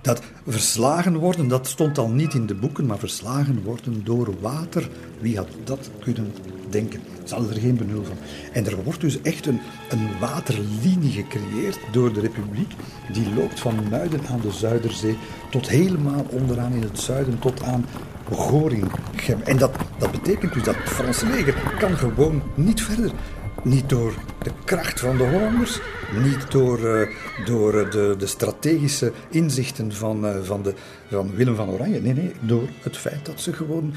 dat 0.00 0.22
verslagen 0.46 1.16
worden, 1.16 1.48
dat 1.48 1.66
stond 1.66 1.98
al 1.98 2.08
niet 2.08 2.34
in 2.34 2.46
de 2.46 2.54
boeken, 2.54 2.86
maar 2.86 2.98
verslagen 2.98 3.62
worden 3.62 4.04
door 4.04 4.34
water. 4.40 4.88
Wie 5.20 5.36
had 5.36 5.48
dat 5.64 5.90
kunnen 6.00 6.32
denken? 6.70 7.00
Ze 7.24 7.34
hadden 7.34 7.54
er 7.54 7.60
geen 7.60 7.76
benul 7.76 8.04
van. 8.04 8.16
En 8.52 8.66
er 8.66 8.82
wordt 8.84 9.00
dus 9.00 9.20
echt 9.20 9.46
een, 9.46 9.60
een 9.90 10.08
waterlinie 10.20 11.12
gecreëerd 11.12 11.78
door 11.92 12.12
de 12.12 12.20
Republiek. 12.20 12.72
Die 13.12 13.34
loopt 13.34 13.60
van 13.60 13.88
Muiden 13.90 14.20
aan 14.30 14.40
de 14.40 14.50
Zuiderzee 14.50 15.16
tot 15.50 15.68
helemaal 15.68 16.26
onderaan 16.30 16.72
in 16.72 16.82
het 16.82 17.00
zuiden, 17.00 17.38
tot 17.38 17.62
aan 17.62 17.84
Goringem. 18.30 18.90
En 19.44 19.58
dat, 19.58 19.76
dat 19.98 20.10
betekent 20.10 20.52
dus 20.52 20.62
dat 20.62 20.74
het 20.74 20.88
Franse 20.88 21.26
leger 21.26 21.54
kan 21.78 21.96
gewoon 21.96 22.42
niet 22.54 22.82
verder. 22.82 23.12
Niet 23.62 23.88
door 23.88 24.14
de 24.42 24.50
kracht 24.64 25.00
van 25.00 25.16
de 25.16 25.24
Hollanders, 25.24 25.80
niet 26.22 26.50
door, 26.50 26.80
uh, 26.80 27.08
door 27.44 27.80
eh, 27.80 27.90
de, 27.90 28.14
de, 28.18 28.26
strategische 28.26 29.12
inzichten 29.30 29.92
van, 29.92 30.24
uh, 30.24 30.42
van, 30.42 30.62
de, 30.62 30.74
van 31.10 31.34
Willem 31.34 31.54
van 31.54 31.68
Oranje. 31.68 32.00
Nee, 32.00 32.14
nee, 32.14 32.32
door 32.40 32.68
het 32.80 32.96
feit 32.96 33.26
dat 33.26 33.40
ze 33.40 33.52
gewoon 33.52 33.94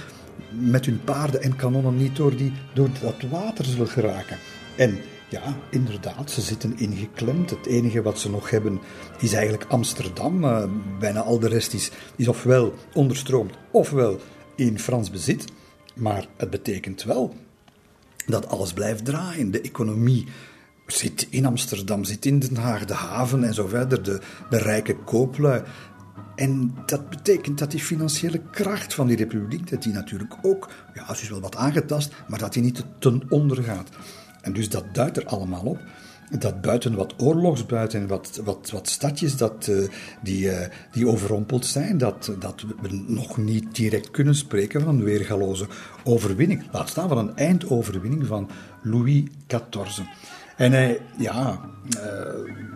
met 0.50 0.86
hun 0.86 1.04
paarden 1.04 1.42
en 1.42 1.56
kanonnen 1.56 1.98
niet 1.98 2.16
door, 2.16 2.36
die, 2.36 2.54
door 2.74 2.90
dat 3.02 3.30
water 3.30 3.66
zullen 3.66 3.88
geraken. 3.88 4.38
En 4.76 4.98
ja, 5.30 5.58
inderdaad, 5.70 6.32
ze 6.32 6.42
zitten 6.42 6.78
ingeklemd. 6.78 7.50
Het 7.50 7.66
enige 7.66 8.02
wat 8.02 8.20
ze 8.20 8.30
nog 8.30 8.50
hebben 8.50 8.80
is 9.20 9.34
eigenlijk 9.34 9.66
Amsterdam. 9.68 10.42
Bijna 11.00 11.20
al 11.20 11.40
de 11.40 11.48
rest 11.48 11.74
is, 11.74 11.92
is 12.16 12.28
ofwel 12.28 12.74
onderstroomd 12.94 13.54
ofwel 13.72 14.20
in 14.56 14.80
Frans 14.80 15.12
bezit. 15.12 15.46
Maar 15.96 16.28
het 16.38 16.50
betekent 16.50 17.04
wel 17.04 17.36
dat 18.25 18.48
alles 18.48 18.74
blijft 18.74 19.05
draaien. 19.05 19.51
De 19.51 19.62
economie 19.62 20.25
zit 20.88 21.27
in 21.29 21.46
Amsterdam, 21.46 22.03
zit 22.03 22.25
in 22.25 22.39
Den 22.39 22.55
Haag, 22.55 22.86
de 22.86 22.94
haven 22.94 23.44
en 23.44 23.53
zo 23.53 23.67
verder, 23.67 24.03
de, 24.03 24.22
de 24.50 24.58
rijke 24.58 24.96
kooplui. 24.96 25.63
En 26.36 26.75
dat 26.86 27.10
betekent 27.10 27.60
dat 27.60 27.72
die 27.72 27.79
financiële 27.79 28.41
kracht 28.51 28.94
van 28.94 29.08
die 29.08 29.17
republiek, 29.17 29.70
dat 29.70 29.84
die 29.84 29.94
natuurlijk 29.94 30.36
ook, 30.41 30.70
ja, 30.94 31.13
ze 31.13 31.24
is 31.24 31.29
wel 31.29 31.41
wat 31.41 31.55
aangetast, 31.55 32.13
maar 32.27 32.39
dat 32.39 32.53
die 32.53 32.63
niet 32.63 32.86
ten 33.00 33.24
onder 33.29 33.63
gaat. 33.63 33.89
En 34.41 34.53
dus 34.53 34.70
dat 34.70 34.86
duidt 34.94 35.17
er 35.17 35.25
allemaal 35.25 35.63
op 35.63 35.79
dat 36.42 36.62
buiten 36.62 36.96
wat 36.96 37.13
oorlogsbuiten 37.18 38.01
en 38.01 38.08
wat, 38.08 38.42
wat, 38.44 38.70
wat 38.72 38.89
stadjes 38.89 39.38
dat, 39.38 39.68
uh, 39.68 39.88
die, 40.22 40.46
uh, 40.46 40.58
die 40.92 41.08
overrompeld 41.08 41.65
zijn, 41.65 41.98
dat, 41.98 42.32
dat 42.39 42.65
we 42.82 43.04
nog 43.08 43.38
niet 43.38 43.75
direct 43.75 44.12
kunnen 44.12 44.36
spreken 44.36 44.82
van 44.82 44.96
een 44.96 45.04
weergaloze 45.04 45.68
overwinning. 46.04 46.63
Laat 46.72 46.89
staan 46.89 47.08
van 47.08 47.18
een 47.18 47.36
eindoverwinning 47.36 48.27
van 48.27 48.50
Louis 48.82 49.24
XIV. 49.48 50.00
En 50.58 50.72
hij, 50.72 51.01
ja, 51.18 51.60
uh, 51.89 52.01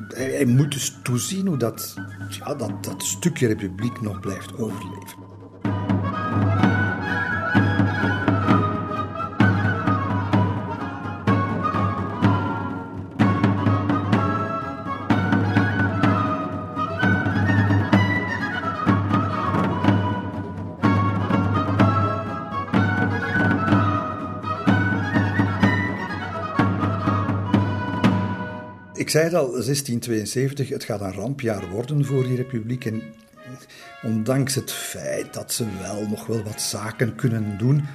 hij, 0.07 0.31
hij, 0.31 0.45
moet 0.45 0.71
dus 0.71 0.97
toezien 1.03 1.47
hoe 1.47 1.57
dat, 1.57 1.95
ja, 2.29 2.55
dat, 2.55 2.83
dat 2.83 3.03
stukje 3.03 3.47
republiek 3.47 4.01
nog 4.01 4.19
blijft 4.19 4.57
overleven. 4.57 5.28
Ik 29.09 29.15
zei 29.15 29.27
het 29.27 29.33
al, 29.33 29.51
1672, 29.51 30.69
het 30.69 30.83
gaat 30.83 31.01
een 31.01 31.13
rampjaar 31.13 31.69
worden 31.69 32.05
voor 32.05 32.23
die 32.23 32.35
republiek. 32.35 32.85
En 32.85 33.01
ondanks 34.03 34.55
het 34.55 34.71
feit 34.71 35.33
dat 35.33 35.53
ze 35.53 35.65
wel 35.81 36.07
nog 36.07 36.25
wel 36.25 36.43
wat 36.43 36.61
zaken 36.61 37.15
kunnen 37.15 37.57
doen, 37.57 37.85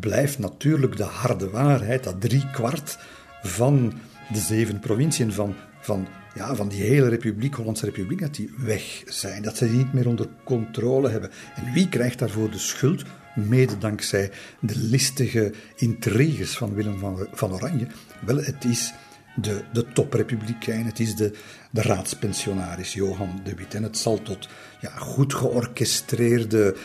blijft 0.00 0.38
natuurlijk 0.38 0.96
de 0.96 1.02
harde 1.02 1.50
waarheid 1.50 2.04
dat 2.04 2.20
drie 2.20 2.50
kwart 2.50 2.98
van 3.42 3.92
de 4.32 4.38
zeven 4.38 4.78
provinciën 4.78 5.32
van, 5.32 5.54
van, 5.80 6.06
ja, 6.34 6.54
van 6.54 6.68
die 6.68 6.82
hele 6.82 7.08
republiek, 7.08 7.54
Hollandse 7.54 7.84
republiek, 7.84 8.20
dat 8.20 8.34
die 8.34 8.54
weg 8.56 9.02
zijn. 9.06 9.42
Dat 9.42 9.56
ze 9.56 9.68
die 9.68 9.76
niet 9.76 9.92
meer 9.92 10.08
onder 10.08 10.28
controle 10.44 11.08
hebben. 11.08 11.30
En 11.54 11.72
wie 11.72 11.88
krijgt 11.88 12.18
daarvoor 12.18 12.50
de 12.50 12.58
schuld? 12.58 13.04
Mede 13.34 13.78
dankzij 13.78 14.30
de 14.60 14.76
listige 14.76 15.52
intriges 15.76 16.56
van 16.56 16.74
Willem 16.74 16.98
van, 16.98 17.26
van 17.32 17.52
Oranje. 17.52 17.86
Wel, 18.20 18.36
het 18.36 18.64
is 18.64 18.92
de, 19.40 19.64
de 19.72 19.86
toprepublikein, 19.92 20.86
het 20.86 21.00
is 21.00 21.16
de, 21.16 21.32
de 21.70 21.82
raadspensionaris 21.82 22.92
Johan 22.92 23.40
de 23.44 23.54
Wit. 23.54 23.74
En 23.74 23.82
het 23.82 23.98
zal 23.98 24.22
tot 24.22 24.48
ja, 24.80 24.90
goed 24.90 25.34
georchestreerde 25.34 26.76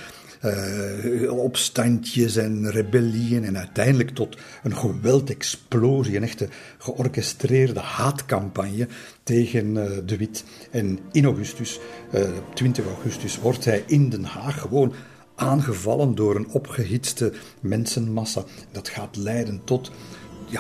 uh, 0.46 1.32
opstandjes 1.32 2.36
en 2.36 2.72
rebellieën 2.72 3.44
en 3.44 3.58
uiteindelijk 3.58 4.10
tot 4.10 4.38
een 4.64 4.78
geweldexplosie, 4.78 6.16
een 6.16 6.24
echte 6.24 6.48
georchestreerde 6.78 7.80
haatcampagne 7.80 8.88
tegen 9.24 9.76
uh, 9.76 9.86
de 10.06 10.18
Wit. 10.18 10.44
En 10.72 11.00
in 11.12 11.26
augustus, 11.26 11.80
uh, 12.14 12.22
eh, 12.22 12.30
20 12.54 12.86
augustus, 12.86 13.40
wordt 13.40 13.66
hij 13.66 13.84
in 13.88 14.10
Den 14.10 14.24
Haag 14.24 14.62
gewoon 14.62 14.94
aangevallen 15.36 16.16
door 16.16 16.36
een 16.36 16.48
opgehitste 16.48 17.34
mensenmassa. 17.60 18.44
Dat 18.72 18.90
gaat 18.90 19.16
leiden 19.16 19.62
tot 19.64 19.92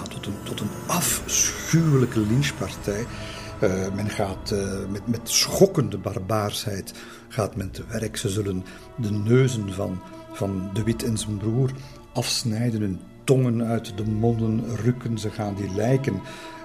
tot, 0.03 0.25
een, 0.25 0.35
tot 0.43 0.59
een 0.59 0.69
afschuwelijke 0.87 2.19
lynchpartij. 2.19 3.05
Uh, 3.63 3.93
men 3.93 4.09
gaat 4.09 4.51
uh, 4.53 4.59
met, 4.89 5.07
met 5.07 5.29
schokkende 5.29 5.97
barbaarsheid 5.97 6.93
gaat 7.27 7.55
men 7.55 7.71
te 7.71 7.83
werk. 7.87 8.17
Ze 8.17 8.29
zullen 8.29 8.63
de 8.97 9.11
neuzen 9.11 9.73
van, 9.73 10.01
van 10.31 10.69
de 10.73 10.83
Wit 10.83 11.03
en 11.03 11.17
zijn 11.17 11.37
broer 11.37 11.71
afsnijden, 12.13 12.81
hun 12.81 12.99
tongen 13.23 13.63
uit 13.63 13.97
de 13.97 14.03
monden 14.03 14.75
rukken. 14.75 15.17
Ze 15.17 15.29
gaan 15.29 15.55
die 15.55 15.75
lijken 15.75 16.21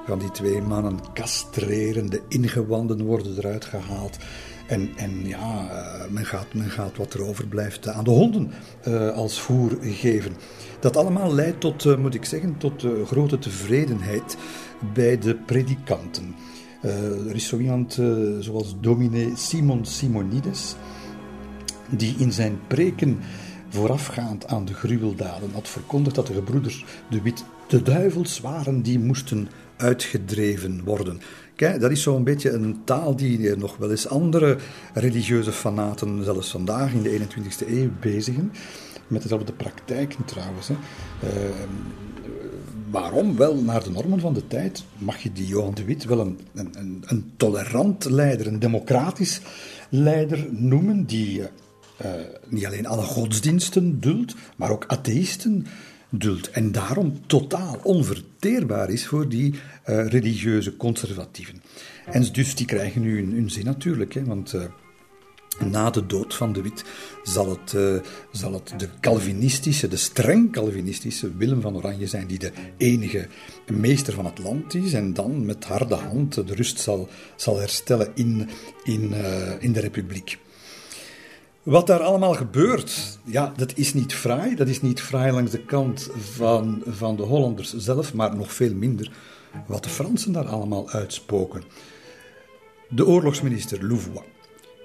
gaan 0.07 0.19
die 0.19 0.31
twee 0.31 0.63
mannen 0.63 0.99
castreren, 1.15 2.11
de 2.11 2.23
ingewanden 2.29 3.05
worden 3.05 3.37
eruit 3.39 3.65
gehaald. 3.65 4.17
En, 4.67 4.91
en 4.97 5.27
ja, 5.27 5.69
eh, 5.71 6.11
men 6.11 6.27
gaat, 6.27 6.55
men 6.55 6.71
gaat 6.71 6.97
wat 6.97 7.15
er 7.15 7.25
overblijft 7.25 7.89
aan 7.89 8.05
de 8.05 8.11
honden 8.11 8.53
als 9.15 9.41
voer 9.41 9.79
geven. 9.81 10.33
Dat 10.81 10.97
allemaal 10.97 11.35
leidt 11.35 11.61
tot, 11.61 11.85
uh, 11.85 11.97
moet 11.97 12.15
ik 12.15 12.25
zeggen, 12.25 12.59
tot 12.59 12.87
grote 13.07 13.39
tevredenheid 13.39 14.37
bij 14.95 15.19
de 15.19 15.35
predikanten. 15.35 16.35
er 17.29 17.35
is 17.35 17.49
zo 17.49 17.59
iemand 17.59 17.99
zoals 18.39 18.75
dominee 18.81 19.33
Simon 19.37 19.85
Simonides, 19.85 20.75
die 21.91 22.15
in 22.19 22.33
zijn 22.33 22.59
preken 22.67 23.19
voorafgaand 23.69 24.47
aan 24.47 24.65
de 24.65 24.75
gruweldaden 24.75 25.51
had 25.53 25.69
verkondigd 25.69 26.15
dat 26.15 26.27
de 26.27 26.35
gebroeders 26.35 26.85
de 27.11 27.23
Wit 27.23 27.45
de 27.67 27.83
duivels 27.83 28.41
waren 28.41 28.83
die 28.83 28.99
moesten 28.99 29.49
uitgedreven 29.77 30.85
worden. 30.85 31.21
Kijk, 31.57 31.81
dat 31.81 31.91
is 31.91 32.03
zo'n 32.03 32.25
beetje 32.25 32.51
een 32.51 32.81
taal 32.85 33.17
die 33.17 33.57
nog 33.57 33.77
wel 33.77 33.91
eens 33.91 34.09
andere 34.09 34.57
religieuze 34.95 35.53
fanaten, 35.53 36.25
zelfs 36.25 36.51
vandaag 36.51 36.93
in 36.93 37.03
de 37.03 37.19
21ste 37.19 37.69
eeuw, 37.69 37.91
bezigen. 38.01 38.53
Met 39.11 39.23
dezelfde 39.23 39.53
praktijken 39.53 40.25
trouwens. 40.25 40.69
Hè. 40.69 40.75
Uh, 40.75 41.31
waarom? 42.91 43.37
Wel, 43.37 43.55
naar 43.63 43.83
de 43.83 43.91
normen 43.91 44.21
van 44.21 44.35
de 44.35 44.47
tijd 44.47 44.85
mag 44.99 45.19
je 45.23 45.33
die 45.33 45.47
Johan 45.47 45.75
de 45.75 45.85
Wit 45.85 46.05
wel 46.05 46.21
een, 46.21 46.39
een, 46.55 47.05
een 47.07 47.33
tolerant 47.37 48.05
leider, 48.05 48.47
een 48.47 48.59
democratisch 48.59 49.41
leider 49.89 50.47
noemen, 50.51 51.05
die 51.05 51.41
uh, 51.41 51.47
niet 52.49 52.67
alleen 52.67 52.87
alle 52.87 53.03
godsdiensten 53.03 54.01
duldt, 54.01 54.35
maar 54.57 54.71
ook 54.71 54.85
atheïsten 54.87 55.67
duldt. 56.09 56.51
En 56.51 56.73
daarom 56.73 57.27
totaal 57.27 57.81
onverteerbaar 57.83 58.91
is 58.91 59.07
voor 59.07 59.29
die 59.29 59.53
uh, 59.53 60.07
religieuze 60.07 60.77
conservatieven. 60.77 61.63
En 62.07 62.33
dus 62.33 62.55
die 62.55 62.67
krijgen 62.67 63.01
nu 63.01 63.17
hun, 63.17 63.33
hun 63.33 63.51
zin 63.51 63.65
natuurlijk, 63.65 64.15
hè, 64.15 64.25
want... 64.25 64.55
Na 65.65 65.91
de 65.91 66.07
dood 66.07 66.35
van 66.35 66.53
de 66.53 66.63
Wit 66.63 66.85
zal 67.23 67.51
het, 67.51 67.73
uh, 67.73 68.01
zal 68.31 68.53
het 68.53 68.73
de 68.77 68.89
Calvinistische, 69.01 69.89
de 69.89 69.97
streng 69.97 70.53
Calvinistische 70.53 71.37
Willem 71.37 71.61
van 71.61 71.77
Oranje 71.77 72.07
zijn 72.07 72.27
die 72.27 72.39
de 72.39 72.53
enige 72.77 73.29
meester 73.67 74.13
van 74.13 74.25
het 74.25 74.39
land 74.39 74.75
is 74.75 74.93
en 74.93 75.15
dan 75.15 75.45
met 75.45 75.65
harde 75.65 75.95
hand 75.95 76.35
de 76.35 76.55
rust 76.55 76.81
zal, 76.81 77.09
zal 77.37 77.59
herstellen 77.59 78.11
in, 78.15 78.49
in, 78.85 79.11
uh, 79.13 79.63
in 79.63 79.73
de 79.73 79.81
Republiek. 79.81 80.39
Wat 81.63 81.87
daar 81.87 82.01
allemaal 82.01 82.35
gebeurt, 82.35 83.19
ja, 83.25 83.53
dat 83.57 83.73
is 83.77 83.95
niet 83.95 84.15
fraai. 84.15 84.55
Dat 84.55 84.69
is 84.69 84.81
niet 84.81 85.01
fraai 85.01 85.33
langs 85.33 85.51
de 85.51 85.65
kant 85.65 86.09
van, 86.17 86.83
van 86.87 87.17
de 87.17 87.23
Hollanders 87.23 87.77
zelf, 87.77 88.15
maar 88.15 88.37
nog 88.37 88.53
veel 88.53 88.75
minder 88.75 89.13
wat 89.67 89.83
de 89.83 89.89
Fransen 89.89 90.33
daar 90.33 90.47
allemaal 90.47 90.91
uitspoken. 90.91 91.63
De 92.89 93.07
oorlogsminister 93.07 93.87
Louvois, 93.87 94.27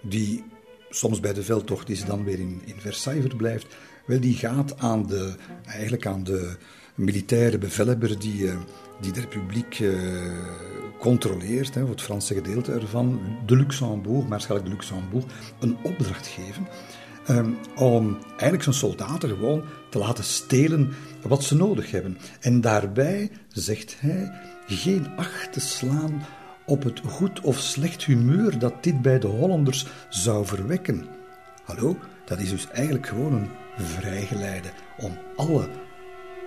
die 0.01 0.44
soms 0.95 1.19
bij 1.19 1.33
de 1.33 1.43
veldtocht 1.43 1.89
is 1.89 2.05
dan 2.05 2.23
weer 2.23 2.39
in, 2.39 2.61
in 2.65 2.75
Versailles 2.79 3.25
verblijft, 3.27 3.75
wel, 4.05 4.19
die 4.19 4.35
gaat 4.35 4.79
aan 4.79 5.07
de, 5.07 5.35
eigenlijk 5.65 6.05
aan 6.05 6.23
de 6.23 6.55
militaire 6.95 7.57
bevelhebber 7.57 8.19
die, 8.19 8.49
eh, 8.49 8.57
die 9.01 9.11
de 9.11 9.19
republiek 9.19 9.79
uh, 9.79 9.99
controleert, 10.99 11.75
hè, 11.75 11.87
het 11.87 12.01
Franse 12.01 12.33
gedeelte 12.33 12.71
ervan, 12.71 13.19
de 13.45 13.55
Luxembourg, 13.55 14.27
Maarschalk 14.27 14.63
de 14.63 14.69
Luxembourg, 14.69 15.25
een 15.59 15.77
opdracht 15.83 16.27
geven 16.27 16.67
um, 17.29 17.57
om 17.75 18.17
eigenlijk 18.29 18.63
zijn 18.63 18.75
soldaten 18.75 19.29
gewoon 19.29 19.63
te 19.89 19.97
laten 19.97 20.23
stelen 20.23 20.93
wat 21.21 21.43
ze 21.43 21.55
nodig 21.55 21.91
hebben. 21.91 22.17
En 22.39 22.61
daarbij 22.61 23.31
zegt 23.47 23.95
hij 23.99 24.31
geen 24.67 25.07
acht 25.15 25.53
te 25.53 25.59
slaan 25.59 26.25
op 26.65 26.84
het 26.84 27.01
goed 27.05 27.41
of 27.41 27.60
slecht 27.60 28.03
humeur 28.03 28.60
dat 28.60 28.84
dit 28.84 29.01
bij 29.01 29.19
de 29.19 29.27
Hollanders 29.27 29.88
zou 30.10 30.45
verwekken. 30.45 31.05
Hallo, 31.63 31.98
dat 32.25 32.39
is 32.39 32.50
dus 32.50 32.69
eigenlijk 32.69 33.07
gewoon 33.07 33.34
een 33.34 33.50
vrijgeleide 33.77 34.69
om 34.98 35.17
alle 35.36 35.69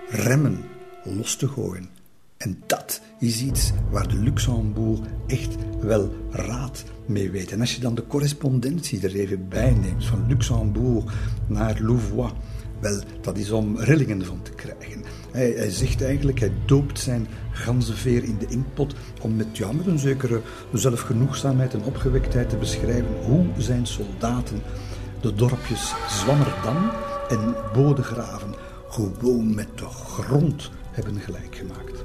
remmen 0.09 0.63
los 1.03 1.35
te 1.35 1.47
gooien. 1.47 1.89
En 2.37 2.63
dat 2.65 3.01
is 3.19 3.41
iets 3.41 3.71
waar 3.89 4.07
de 4.07 4.15
Luxembourg 4.15 4.99
echt 5.27 5.55
wel 5.79 6.13
raad 6.29 6.83
mee 7.05 7.31
weet. 7.31 7.51
En 7.51 7.59
als 7.59 7.75
je 7.75 7.81
dan 7.81 7.95
de 7.95 8.07
correspondentie 8.07 9.03
er 9.03 9.15
even 9.15 9.47
bij 9.47 9.73
neemt 9.73 10.05
van 10.05 10.27
Luxembourg 10.27 11.13
naar 11.47 11.81
Louvois, 11.81 12.31
wel, 12.79 12.99
dat 13.21 13.37
is 13.37 13.51
om 13.51 13.79
rillingen 13.79 14.25
van 14.25 14.41
te 14.41 14.51
krijgen. 14.51 15.03
Hij, 15.31 15.69
zegt 15.69 16.03
eigenlijk, 16.03 16.39
hij 16.39 16.51
doopt 16.65 16.99
zijn 16.99 17.27
ganzenveer 17.51 18.23
in 18.23 18.37
de 18.37 18.47
inkpot 18.49 18.93
om 19.21 19.35
met, 19.35 19.57
ja, 19.57 19.71
met 19.71 19.87
een 19.87 19.99
zekere 19.99 20.41
zelfgenoegzaamheid 20.73 21.73
en 21.73 21.83
opgewektheid 21.83 22.49
te 22.49 22.57
beschrijven 22.57 23.15
hoe 23.23 23.45
zijn 23.57 23.87
soldaten 23.87 24.61
de 25.21 25.33
dorpjes 25.33 25.93
Zwammerdam 26.09 26.91
en 27.29 27.55
Bodegraven 27.73 28.55
gewoon 28.89 29.55
met 29.55 29.67
de 29.75 29.85
grond 29.85 30.71
hebben 30.91 31.19
gelijk 31.19 31.55
gemaakt. 31.55 32.03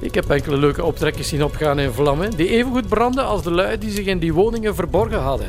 Ik 0.00 0.14
heb 0.14 0.30
enkele 0.30 0.56
leuke 0.56 0.84
optrekkers 0.84 1.28
zien 1.28 1.44
opgaan 1.44 1.78
in 1.78 1.92
vlammen, 1.92 2.30
die 2.30 2.48
evengoed 2.48 2.88
branden 2.88 3.24
als 3.24 3.42
de 3.42 3.50
lui 3.50 3.78
die 3.78 3.90
zich 3.90 4.06
in 4.06 4.18
die 4.18 4.32
woningen 4.32 4.74
verborgen 4.74 5.20
hadden. 5.20 5.48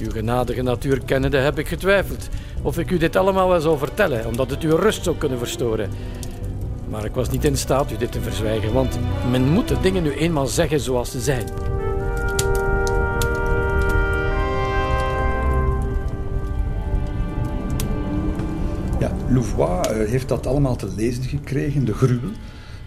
Uw 0.00 0.10
genadige 0.10 0.62
natuur 0.62 1.00
kennende 1.04 1.36
heb 1.36 1.58
ik 1.58 1.68
getwijfeld 1.68 2.28
of 2.62 2.78
ik 2.78 2.90
u 2.90 2.98
dit 2.98 3.16
allemaal 3.16 3.48
wel 3.48 3.60
zou 3.60 3.78
vertellen, 3.78 4.26
omdat 4.26 4.50
het 4.50 4.62
uw 4.62 4.76
rust 4.76 5.04
zou 5.04 5.16
kunnen 5.16 5.38
verstoren. 5.38 5.90
Maar 6.88 7.04
ik 7.04 7.14
was 7.14 7.30
niet 7.30 7.44
in 7.44 7.56
staat 7.56 7.92
u 7.92 7.96
dit 7.96 8.12
te 8.12 8.20
verzwijgen, 8.20 8.72
want 8.72 8.98
men 9.30 9.48
moet 9.48 9.68
de 9.68 9.80
dingen 9.80 10.02
nu 10.02 10.12
eenmaal 10.12 10.46
zeggen 10.46 10.80
zoals 10.80 11.10
ze 11.10 11.20
zijn. 11.20 11.44
Ja, 19.00 19.12
Louvois 19.28 19.86
eh, 19.86 20.08
heeft 20.08 20.28
dat 20.28 20.46
allemaal 20.46 20.76
te 20.76 20.88
lezen 20.96 21.22
gekregen, 21.22 21.84
de 21.84 21.94
gruwel 21.94 22.30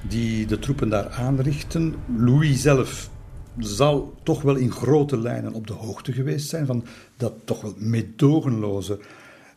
die 0.02 0.46
de 0.46 0.60
troepen 0.60 0.90
daar 0.90 1.10
aanrichten. 1.10 1.96
Louis 2.18 2.62
zelf 2.62 3.10
zal 3.58 4.14
toch 4.24 4.42
wel 4.42 4.56
in 4.56 4.72
grote 4.72 5.18
lijnen 5.18 5.54
op 5.54 5.68
de 5.68 5.74
hoogte 5.74 6.12
geweest 6.12 6.50
zijn 6.50 6.66
van 6.66 6.84
dat 7.18 7.34
toch 7.46 7.62
wel 7.62 7.74
meedogenloze 7.78 9.00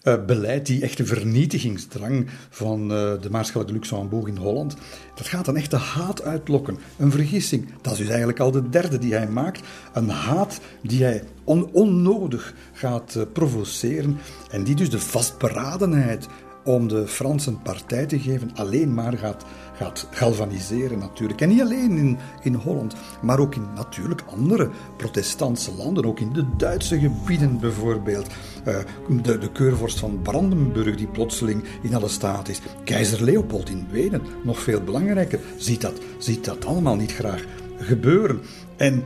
uh, 0.02 0.24
beleid, 0.24 0.66
die 0.66 0.83
echte 0.83 1.07
vernietigingsdrang 1.07 2.26
van 2.50 2.83
uh, 2.83 3.12
de 3.20 3.31
Maarschalk 3.31 3.66
de 3.66 3.72
Luxembourg 3.72 4.26
in 4.26 4.37
Holland. 4.37 4.76
Dat 5.14 5.26
gaat 5.26 5.46
een 5.46 5.57
echte 5.57 5.76
haat 5.76 6.22
uitlokken, 6.22 6.78
een 6.98 7.11
vergissing. 7.11 7.68
Dat 7.81 7.92
is 7.92 7.98
dus 7.98 8.09
eigenlijk 8.09 8.40
al 8.40 8.50
de 8.50 8.68
derde 8.68 8.98
die 8.98 9.14
hij 9.14 9.28
maakt. 9.28 9.61
Een 9.92 10.09
haat 10.09 10.61
die 10.83 11.02
hij 11.02 11.22
on 11.44 11.68
onnodig 11.72 12.55
gaat 12.72 13.14
uh, 13.16 13.22
provoceren 13.33 14.18
en 14.50 14.64
die 14.64 14.74
dus 14.74 14.90
de 14.90 15.00
vastberadenheid 15.00 16.28
om 16.64 16.88
de 16.88 17.07
Fransen 17.07 17.62
partij 17.62 18.07
te 18.07 18.18
geven 18.18 18.51
alleen 18.55 18.94
maar 18.94 19.18
gaat 19.18 19.44
gaat 19.77 20.07
galvaniseren 20.11 20.98
natuurlijk. 20.98 21.40
En 21.40 21.48
niet 21.48 21.61
alleen 21.61 21.96
in, 21.96 22.18
in 22.42 22.55
Holland, 22.55 22.94
maar 23.22 23.38
ook 23.38 23.55
in 23.55 23.66
natuurlijk 23.75 24.22
andere 24.31 24.70
protestantse 24.96 25.75
landen, 25.75 26.05
ook 26.05 26.20
in 26.20 26.33
de 26.33 26.46
Duitse 26.57 26.98
gebieden 26.98 27.61
bijvoorbeeld. 27.61 28.27
Uh, 28.68 28.77
de, 29.22 29.38
de 29.38 29.53
keurvorst 29.53 29.98
van 29.98 30.20
Brandenburg 30.22 30.96
die 30.96 31.07
plotseling 31.07 31.64
in 31.83 31.94
alle 31.94 32.09
staat 32.09 32.48
is. 32.48 32.61
Keizer 32.85 33.25
Leopold 33.25 33.68
in 33.68 33.87
Wenen, 33.90 34.22
nog 34.44 34.59
veel 34.59 34.81
belangrijker, 34.81 35.40
ziet 35.57 35.81
dat, 35.81 36.01
ziet 36.18 36.44
dat 36.44 36.64
allemaal 36.64 36.96
niet 36.96 37.12
graag 37.12 37.44
gebeuren. 37.79 38.40
En 38.77 39.05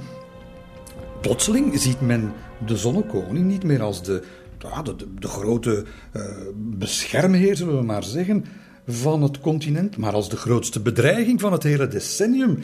plotseling 1.21 1.79
ziet 1.81 2.01
men 2.01 2.33
de 2.67 2.77
zonnekoning 2.77 3.47
niet 3.47 3.65
meer 3.65 3.83
als 3.83 4.03
de, 4.03 4.23
de, 4.59 4.97
de, 5.19 5.29
grote 5.29 5.85
uh, 6.17 6.23
beschermheer, 6.55 7.57
zullen 7.57 7.77
we 7.77 7.85
maar 7.85 8.05
zeggen, 8.05 8.45
van 8.87 9.23
het 9.23 9.41
continent, 9.41 9.97
maar 9.97 10.13
als 10.13 10.29
de 10.29 10.37
grootste 10.37 10.81
bedreiging 10.81 11.41
van 11.41 11.53
het 11.53 11.63
hele 11.63 11.89
decennium. 11.89 12.59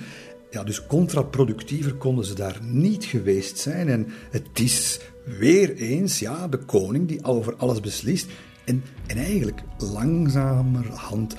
Ja, 0.50 0.64
dus 0.64 0.87
contraproductiever 0.87 1.94
konden 1.94 2.24
ze 2.24 2.35
daar 2.35 2.59
niet 2.62 3.05
geweest 3.05 3.59
zijn. 3.59 3.88
En 3.88 4.07
het 4.31 4.48
is 4.52 5.00
weer 5.38 5.74
eens 5.74 6.18
ja, 6.18 6.48
de 6.48 6.59
koning 6.59 7.09
die 7.09 7.24
over 7.24 7.57
alles 7.57 7.81
beslist. 7.81 8.26
En, 8.64 8.83
en 9.07 9.16
eigenlijk 9.16 9.61
langzamerhand 9.78 11.37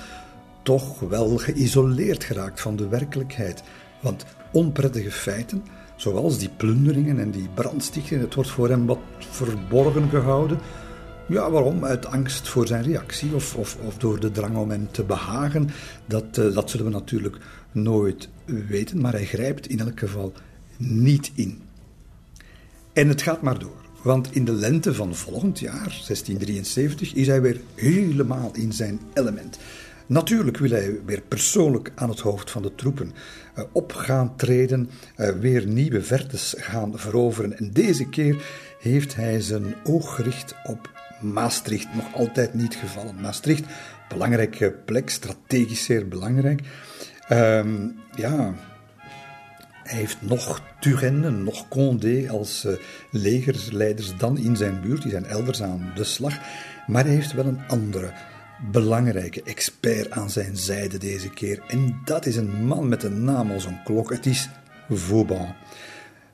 toch 0.62 1.00
wel 1.00 1.36
geïsoleerd 1.36 2.24
geraakt 2.24 2.60
van 2.60 2.76
de 2.76 2.88
werkelijkheid. 2.88 3.62
Want 4.02 4.24
onprettige 4.52 5.10
feiten, 5.10 5.64
zoals 6.04 6.38
die 6.38 6.50
plunderingen 6.56 7.18
en 7.18 7.30
die 7.30 7.48
brandstichtingen, 7.54 8.24
het 8.24 8.34
wordt 8.34 8.50
voor 8.50 8.68
hem 8.68 8.86
wat 8.86 8.98
verborgen 9.18 10.08
gehouden. 10.08 10.58
Ja, 11.28 11.50
waarom? 11.50 11.84
Uit 11.84 12.06
angst 12.06 12.48
voor 12.48 12.66
zijn 12.66 12.82
reactie 12.82 13.34
of, 13.34 13.56
of, 13.56 13.76
of 13.86 13.98
door 13.98 14.20
de 14.20 14.30
drang 14.30 14.56
om 14.56 14.70
hem 14.70 14.88
te 14.90 15.04
behagen. 15.04 15.70
Dat, 16.06 16.38
uh, 16.38 16.54
dat 16.54 16.70
zullen 16.70 16.86
we 16.86 16.92
natuurlijk 16.92 17.36
nooit 17.72 18.28
weten, 18.44 19.00
maar 19.00 19.12
hij 19.12 19.24
grijpt 19.24 19.66
in 19.66 19.80
elk 19.80 19.98
geval 19.98 20.32
niet 20.76 21.32
in. 21.34 21.62
En 22.92 23.08
het 23.08 23.22
gaat 23.22 23.42
maar 23.42 23.58
door. 23.58 23.82
Want 24.02 24.34
in 24.34 24.44
de 24.44 24.52
lente 24.52 24.94
van 24.94 25.14
volgend 25.14 25.58
jaar, 25.58 25.88
1673, 26.06 27.14
is 27.14 27.26
hij 27.26 27.40
weer 27.40 27.60
helemaal 27.74 28.50
in 28.54 28.72
zijn 28.72 29.00
element. 29.14 29.58
Natuurlijk 30.06 30.56
wil 30.56 30.70
hij 30.70 31.00
weer 31.04 31.20
persoonlijk 31.20 31.92
aan 31.94 32.08
het 32.08 32.20
hoofd 32.20 32.50
van 32.50 32.62
de 32.62 32.74
troepen 32.74 33.12
uh, 33.58 33.64
op 33.72 33.92
gaan 33.92 34.36
treden, 34.36 34.90
uh, 35.16 35.28
weer 35.28 35.66
nieuwe 35.66 36.02
vertes 36.02 36.54
gaan 36.58 36.98
veroveren. 36.98 37.58
En 37.58 37.70
deze 37.70 38.08
keer 38.08 38.44
heeft 38.80 39.14
hij 39.14 39.40
zijn 39.40 39.74
oog 39.84 40.14
gericht 40.14 40.54
op 40.64 40.90
Maastricht. 41.20 41.94
Nog 41.94 42.14
altijd 42.14 42.54
niet 42.54 42.74
gevallen. 42.74 43.20
Maastricht, 43.20 43.64
belangrijke 44.08 44.74
plek, 44.84 45.10
strategisch 45.10 45.84
zeer 45.84 46.08
belangrijk. 46.08 46.60
Um, 47.28 47.96
ja, 48.16 48.54
hij 49.82 49.98
heeft 49.98 50.16
nog 50.20 50.62
Turenne, 50.80 51.30
nog 51.30 51.68
Condé 51.68 52.30
als 52.30 52.64
uh, 52.64 52.72
legersleiders 53.10 54.16
dan 54.16 54.38
in 54.38 54.56
zijn 54.56 54.80
buurt. 54.80 55.02
Die 55.02 55.10
zijn 55.10 55.26
elders 55.26 55.62
aan 55.62 55.92
de 55.94 56.04
slag. 56.04 56.38
Maar 56.86 57.04
hij 57.04 57.14
heeft 57.14 57.32
wel 57.32 57.46
een 57.46 57.60
andere 57.68 58.12
belangrijke 58.70 59.42
expert 59.42 60.10
aan 60.10 60.30
zijn 60.30 60.56
zijde 60.56 60.98
deze 60.98 61.30
keer. 61.30 61.62
En 61.68 62.00
dat 62.04 62.26
is 62.26 62.36
een 62.36 62.66
man 62.66 62.88
met 62.88 63.02
een 63.02 63.24
naam 63.24 63.50
als 63.50 63.64
een 63.64 63.82
klok. 63.84 64.10
Het 64.10 64.26
is 64.26 64.48
Vauban. 64.90 65.54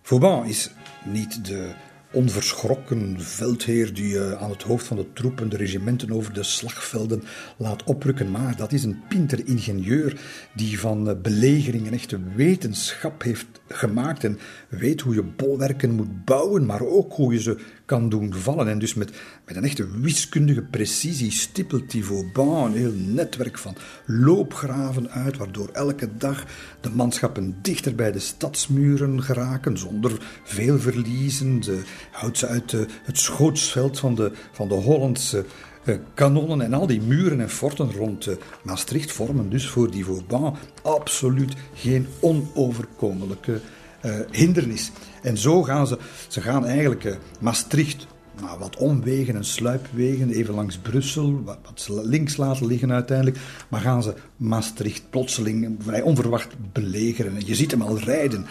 Vauban 0.03 0.47
is 0.47 0.71
niet 1.05 1.45
de 1.45 1.73
onverschrokken 2.13 3.21
veldheer 3.21 3.95
die 3.95 4.15
uh, 4.15 4.33
aan 4.33 4.51
het 4.51 4.63
hoofd 4.63 4.87
van 4.87 4.97
de 4.97 5.13
troepen 5.13 5.49
de 5.49 5.57
regimenten 5.57 6.13
over 6.13 6.33
de 6.33 6.43
slagvelden 6.43 7.23
laat 7.57 7.85
oprukken. 7.85 8.31
Maar 8.31 8.57
dat 8.57 8.73
is 8.73 8.85
een 8.85 9.03
pinter 9.09 9.47
ingenieur 9.47 10.21
die 10.55 10.81
van 10.81 11.09
uh, 11.09 11.15
belegering 11.23 11.87
een 11.87 11.93
echte 11.93 12.19
wetenschap 12.35 13.23
heeft 13.23 13.47
gemaakt 13.69 14.25
en 14.25 14.39
weet 14.69 15.01
hoe 15.01 15.15
je 15.15 15.23
bolwerken 15.23 15.91
moet 15.91 16.25
bouwen, 16.25 16.67
maar 16.67 16.83
ook 16.83 17.13
hoe 17.13 17.33
je 17.33 17.41
ze 17.41 17.59
kan 17.91 18.09
doen 18.09 18.35
vallen. 18.35 18.69
En 18.69 18.79
dus 18.79 18.95
met, 18.95 19.11
met 19.47 19.57
een 19.57 19.65
echte 19.65 20.01
wiskundige 20.01 20.63
precisie 20.63 21.31
stippelt 21.31 21.91
die 21.91 22.05
Vauban 22.05 22.65
een 22.65 22.77
heel 22.77 22.93
netwerk 22.95 23.59
van 23.59 23.77
loopgraven 24.07 25.11
uit, 25.11 25.37
waardoor 25.37 25.69
elke 25.73 26.17
dag 26.17 26.45
de 26.81 26.91
manschappen 26.91 27.59
dichter 27.63 27.95
bij 27.95 28.13
de 28.13 28.19
stadsmuren 28.19 29.23
geraken, 29.23 29.79
zonder 29.79 30.41
veel 30.45 30.79
verliezen. 30.79 31.63
Ze 31.63 31.83
houdt 32.11 32.39
ze 32.39 32.47
uit 32.47 32.73
het 33.05 33.19
schootsveld 33.19 33.99
van 33.99 34.15
de, 34.15 34.33
van 34.53 34.69
de 34.69 34.75
Hollandse 34.75 35.45
uh, 35.85 35.95
kanonnen 36.15 36.61
en 36.61 36.75
al 36.75 36.87
die 36.87 37.01
muren 37.01 37.41
en 37.41 37.51
forten 37.51 37.93
rond 37.93 38.27
uh, 38.27 38.35
Maastricht 38.63 39.13
vormen 39.13 39.51
dus 39.51 39.69
voor 39.69 39.91
die 39.91 40.05
Vauban 40.05 40.57
absoluut 40.83 41.55
geen 41.75 42.07
onoverkomelijke 42.21 43.61
uh, 44.05 44.15
hindernis. 44.31 44.91
En 45.23 45.39
zo 45.39 45.63
gaan 45.63 45.87
ze, 45.87 45.99
ze 46.29 46.41
gaan 46.41 46.67
eigenlijk 46.67 47.19
Maastricht 47.41 48.07
nou, 48.41 48.59
wat 48.59 48.77
omwegen 48.77 49.37
en 49.37 49.45
sluipwegen, 49.45 50.31
even 50.31 50.55
langs 50.55 50.79
Brussel, 50.79 51.43
wat, 51.45 51.59
wat, 51.65 51.89
links 52.05 52.37
laten 52.37 52.67
liggen 52.67 52.93
uiteindelijk. 52.93 53.39
Maar 53.69 53.81
gaan 53.81 54.03
ze 54.03 54.15
Maastricht 54.37 55.03
plotseling 55.11 55.77
vrij 55.79 56.03
onverwacht 56.03 56.55
belegeren. 56.73 57.37
En 57.37 57.47
je 57.47 57.55
ziet 57.55 57.71
hem 57.71 57.83
al 57.83 57.99
rijden. 57.99 58.47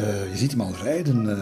Uh, 0.00 0.30
je 0.30 0.36
ziet 0.36 0.50
hem 0.50 0.60
al 0.60 0.74
rijden. 0.82 1.24
Uh, 1.24 1.36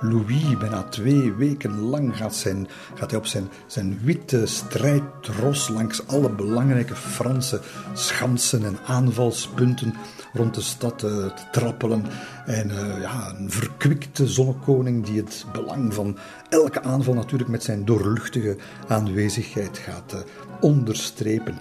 Louis, 0.00 0.58
bijna 0.58 0.82
twee 0.82 1.32
weken 1.32 1.78
lang 1.78 2.16
gaat, 2.16 2.46
gaat 2.94 3.10
hij 3.10 3.18
op 3.18 3.26
zijn, 3.26 3.48
zijn 3.66 3.98
witte 4.02 4.46
strijdros 4.46 5.68
langs 5.68 6.06
alle 6.06 6.30
belangrijke 6.30 6.94
Franse 6.94 7.60
schansen 7.92 8.64
en 8.64 8.78
aanvalspunten 8.86 9.94
rond 10.32 10.54
de 10.54 10.60
stad 10.60 11.02
uh, 11.02 11.10
te 11.10 11.42
trappelen. 11.52 12.04
En 12.46 12.68
ja, 13.00 13.34
een 13.38 13.50
verkwikte 13.50 14.26
zonnekoning 14.26 15.04
die 15.04 15.16
het 15.16 15.46
belang 15.52 15.94
van 15.94 16.16
elke 16.48 16.82
aanval 16.82 17.14
natuurlijk 17.14 17.50
met 17.50 17.62
zijn 17.62 17.84
doorluchtige 17.84 18.56
aanwezigheid 18.88 19.78
gaat 19.78 20.24
onderstrepen. 20.60 21.58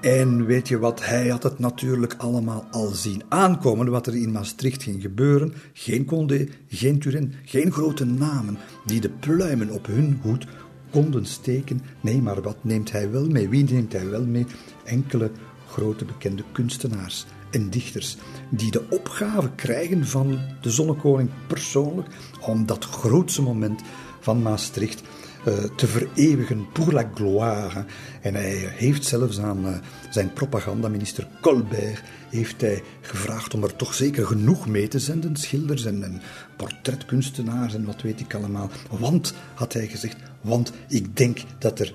En 0.00 0.46
weet 0.46 0.68
je 0.68 0.78
wat, 0.78 1.04
hij 1.04 1.28
had 1.28 1.42
het 1.42 1.58
natuurlijk 1.58 2.14
allemaal 2.18 2.66
al 2.70 2.86
zien 2.86 3.22
aankomen, 3.28 3.90
wat 3.90 4.06
er 4.06 4.16
in 4.16 4.32
Maastricht 4.32 4.82
ging 4.82 5.02
gebeuren. 5.02 5.52
Geen 5.72 6.04
Condé, 6.04 6.48
geen 6.68 6.98
Turenne, 6.98 7.28
geen 7.44 7.72
grote 7.72 8.04
namen 8.04 8.58
die 8.84 9.00
de 9.00 9.10
pluimen 9.10 9.70
op 9.70 9.86
hun 9.86 10.18
hoed 10.22 10.46
konden 10.90 11.26
steken. 11.26 11.80
Nee, 12.00 12.22
maar 12.22 12.42
wat 12.42 12.56
neemt 12.60 12.92
hij 12.92 13.10
wel 13.10 13.26
mee? 13.26 13.48
Wie 13.48 13.64
neemt 13.64 13.92
hij 13.92 14.10
wel 14.10 14.24
mee? 14.24 14.46
Enkele 14.84 15.30
grote 15.68 16.04
bekende 16.04 16.42
kunstenaars 16.52 17.26
en 17.50 17.70
dichters 17.70 18.16
die 18.50 18.70
de 18.70 18.82
opgave 18.90 19.50
krijgen 19.54 20.06
van 20.06 20.38
de 20.60 20.70
Zonnekoning 20.70 21.30
persoonlijk 21.46 22.08
om 22.40 22.66
dat 22.66 22.84
grootste 22.84 23.42
moment 23.42 23.82
van 24.20 24.42
Maastricht 24.42 25.02
uh, 25.48 25.54
te 25.76 25.86
vereeuwigen 25.86 26.72
pour 26.72 26.92
la 26.92 27.10
gloire. 27.14 27.84
En 28.20 28.34
hij 28.34 28.72
heeft 28.74 29.04
zelfs 29.04 29.40
aan 29.40 29.66
uh, 29.66 29.76
zijn 30.10 30.32
propagandaminister 30.32 31.28
Colbert 31.40 32.02
heeft 32.30 32.60
hij 32.60 32.82
gevraagd 33.00 33.54
om 33.54 33.62
er 33.62 33.76
toch 33.76 33.94
zeker 33.94 34.26
genoeg 34.26 34.66
mee 34.66 34.88
te 34.88 34.98
zenden, 34.98 35.36
schilders 35.36 35.84
en, 35.84 36.04
en 36.04 36.20
portretkunstenaars 36.56 37.74
en 37.74 37.84
wat 37.84 38.02
weet 38.02 38.20
ik 38.20 38.34
allemaal. 38.34 38.70
Want, 38.90 39.34
had 39.54 39.72
hij 39.72 39.86
gezegd, 39.86 40.16
want 40.40 40.72
ik 40.88 41.16
denk 41.16 41.38
dat 41.58 41.80
er 41.80 41.92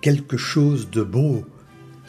quelque 0.00 0.36
chose 0.36 0.88
de 0.88 1.06
beau, 1.06 1.44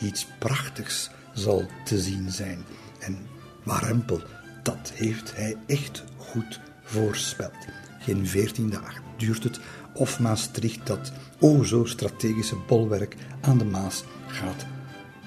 iets 0.02 0.28
prachtigs, 0.40 1.10
zal 1.34 1.66
te 1.86 2.00
zien 2.00 2.32
zijn. 2.32 2.64
En 3.02 3.18
warempel, 3.64 4.22
dat 4.64 4.92
heeft 4.94 5.36
hij 5.36 5.58
echt 5.68 6.04
goed 6.18 6.60
voorspeld. 6.84 7.68
Geen 8.00 8.28
veertien 8.28 8.70
dagen 8.70 9.04
duurt 9.18 9.44
het 9.44 9.60
of 9.94 10.20
Maastricht, 10.20 10.88
dat 10.88 11.12
o 11.40 11.64
zo 11.64 11.86
strategische 11.86 12.56
bolwerk 12.68 13.16
aan 13.42 13.58
de 13.58 13.66
Maas, 13.66 14.04
gaat 14.28 14.66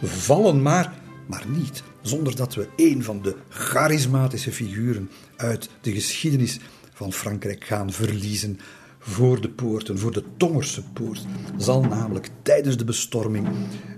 vallen. 0.03 0.63
Maar, 0.63 0.93
maar 1.27 1.45
niet 1.47 1.83
zonder 2.03 2.37
dat 2.37 2.55
we 2.55 2.69
een 2.77 3.05
van 3.05 3.23
de 3.23 3.37
charismatische 3.49 4.53
figuren 4.53 5.11
uit 5.37 5.69
de 5.81 5.93
geschiedenis 5.93 6.59
van 6.93 7.13
Frankrijk 7.13 7.65
gaan 7.65 7.93
verliezen. 7.93 8.61
Voor 9.07 9.41
de 9.41 9.49
poorten, 9.49 9.99
voor 9.99 10.13
de 10.13 10.25
Tongerse 10.37 10.83
poort, 10.93 11.27
zal 11.57 11.83
namelijk 11.83 12.31
tijdens 12.43 12.77
de 12.77 12.85
bestorming 12.85 13.49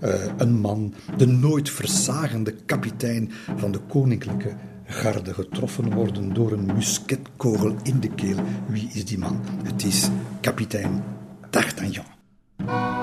uh, 0.02 0.14
een 0.36 0.60
man, 0.60 0.94
de 1.16 1.26
nooit 1.26 1.70
verzagende 1.70 2.54
kapitein 2.66 3.32
van 3.56 3.72
de 3.72 3.78
koninklijke 3.78 4.54
garde 4.84 5.34
getroffen 5.34 5.94
worden 5.94 6.34
door 6.34 6.52
een 6.52 6.66
musketkogel 6.74 7.74
in 7.82 8.00
de 8.00 8.10
keel. 8.14 8.38
Wie 8.68 8.90
is 8.92 9.04
die 9.04 9.18
man? 9.18 9.40
Het 9.62 9.84
is 9.84 10.08
kapitein 10.40 11.04
D'Artagnan. 11.50 12.95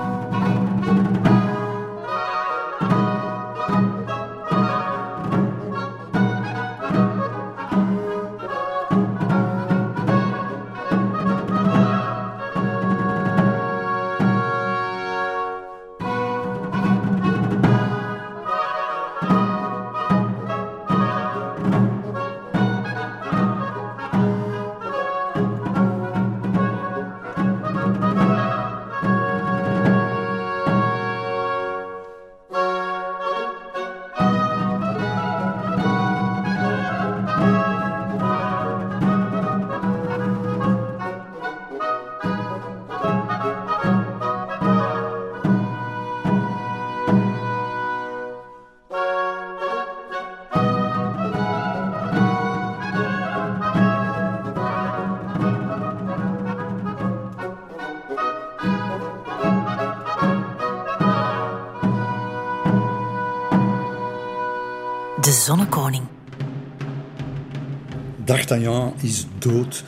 Is 69.00 69.26
dood. 69.38 69.84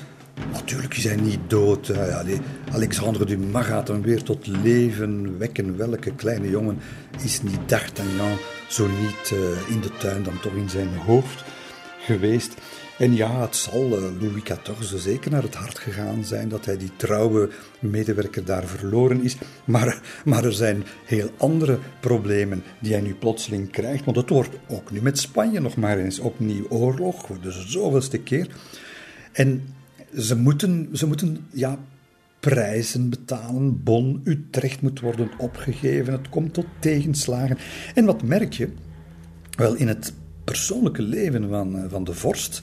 Natuurlijk 0.52 0.96
is 0.96 1.04
hij 1.04 1.16
niet 1.16 1.40
dood. 1.46 1.92
Alexandre 2.72 3.24
Dumas 3.24 3.66
gaat 3.66 3.88
hem 3.88 4.02
weer 4.02 4.22
tot 4.22 4.46
leven 4.46 5.38
wekken. 5.38 5.76
Welke 5.76 6.14
kleine 6.14 6.50
jongen 6.50 6.78
is 7.22 7.42
niet 7.42 7.68
D'Artagnan, 7.68 8.36
zo 8.68 8.86
niet 8.86 9.30
uh, 9.32 9.74
in 9.74 9.80
de 9.80 9.90
tuin, 9.98 10.22
dan 10.22 10.40
toch 10.40 10.54
in 10.54 10.70
zijn 10.70 10.96
hoofd? 11.06 11.44
geweest. 12.06 12.54
En 12.98 13.14
ja, 13.14 13.40
het 13.40 13.56
zal 13.56 13.84
uh, 13.84 14.20
Louis 14.20 14.42
XIV 14.42 15.00
zeker 15.00 15.30
naar 15.30 15.42
het 15.42 15.54
hart 15.54 15.78
gegaan 15.78 16.24
zijn 16.24 16.48
dat 16.48 16.64
hij 16.64 16.76
die 16.76 16.90
trouwe 16.96 17.48
medewerker 17.78 18.44
daar 18.44 18.66
verloren 18.66 19.22
is. 19.22 19.36
Maar, 19.64 20.00
maar 20.24 20.44
er 20.44 20.52
zijn 20.52 20.84
heel 21.04 21.30
andere 21.36 21.78
problemen 22.00 22.62
die 22.80 22.92
hij 22.92 23.00
nu 23.00 23.14
plotseling 23.14 23.70
krijgt. 23.70 24.04
Want 24.04 24.16
het 24.16 24.28
wordt 24.28 24.56
ook 24.68 24.90
nu 24.90 25.02
met 25.02 25.18
Spanje 25.18 25.60
nog 25.60 25.76
maar 25.76 25.98
eens 25.98 26.18
opnieuw 26.18 26.66
oorlog, 26.68 27.26
de 27.42 27.50
zoveelste 27.50 28.18
keer. 28.18 28.48
En 29.36 29.74
ze 30.18 30.36
moeten, 30.36 30.88
ze 30.92 31.06
moeten 31.06 31.46
ja, 31.52 31.78
prijzen 32.40 33.10
betalen. 33.10 33.82
Bon, 33.82 34.20
Utrecht 34.24 34.82
moet 34.82 35.00
worden 35.00 35.30
opgegeven. 35.38 36.12
Het 36.12 36.28
komt 36.28 36.54
tot 36.54 36.66
tegenslagen. 36.78 37.58
En 37.94 38.04
wat 38.04 38.22
merk 38.22 38.52
je? 38.52 38.68
Wel, 39.56 39.74
in 39.74 39.88
het 39.88 40.12
persoonlijke 40.44 41.02
leven 41.02 41.48
van, 41.48 41.76
eh, 41.76 41.90
van 41.90 42.04
de 42.04 42.14
vorst, 42.14 42.62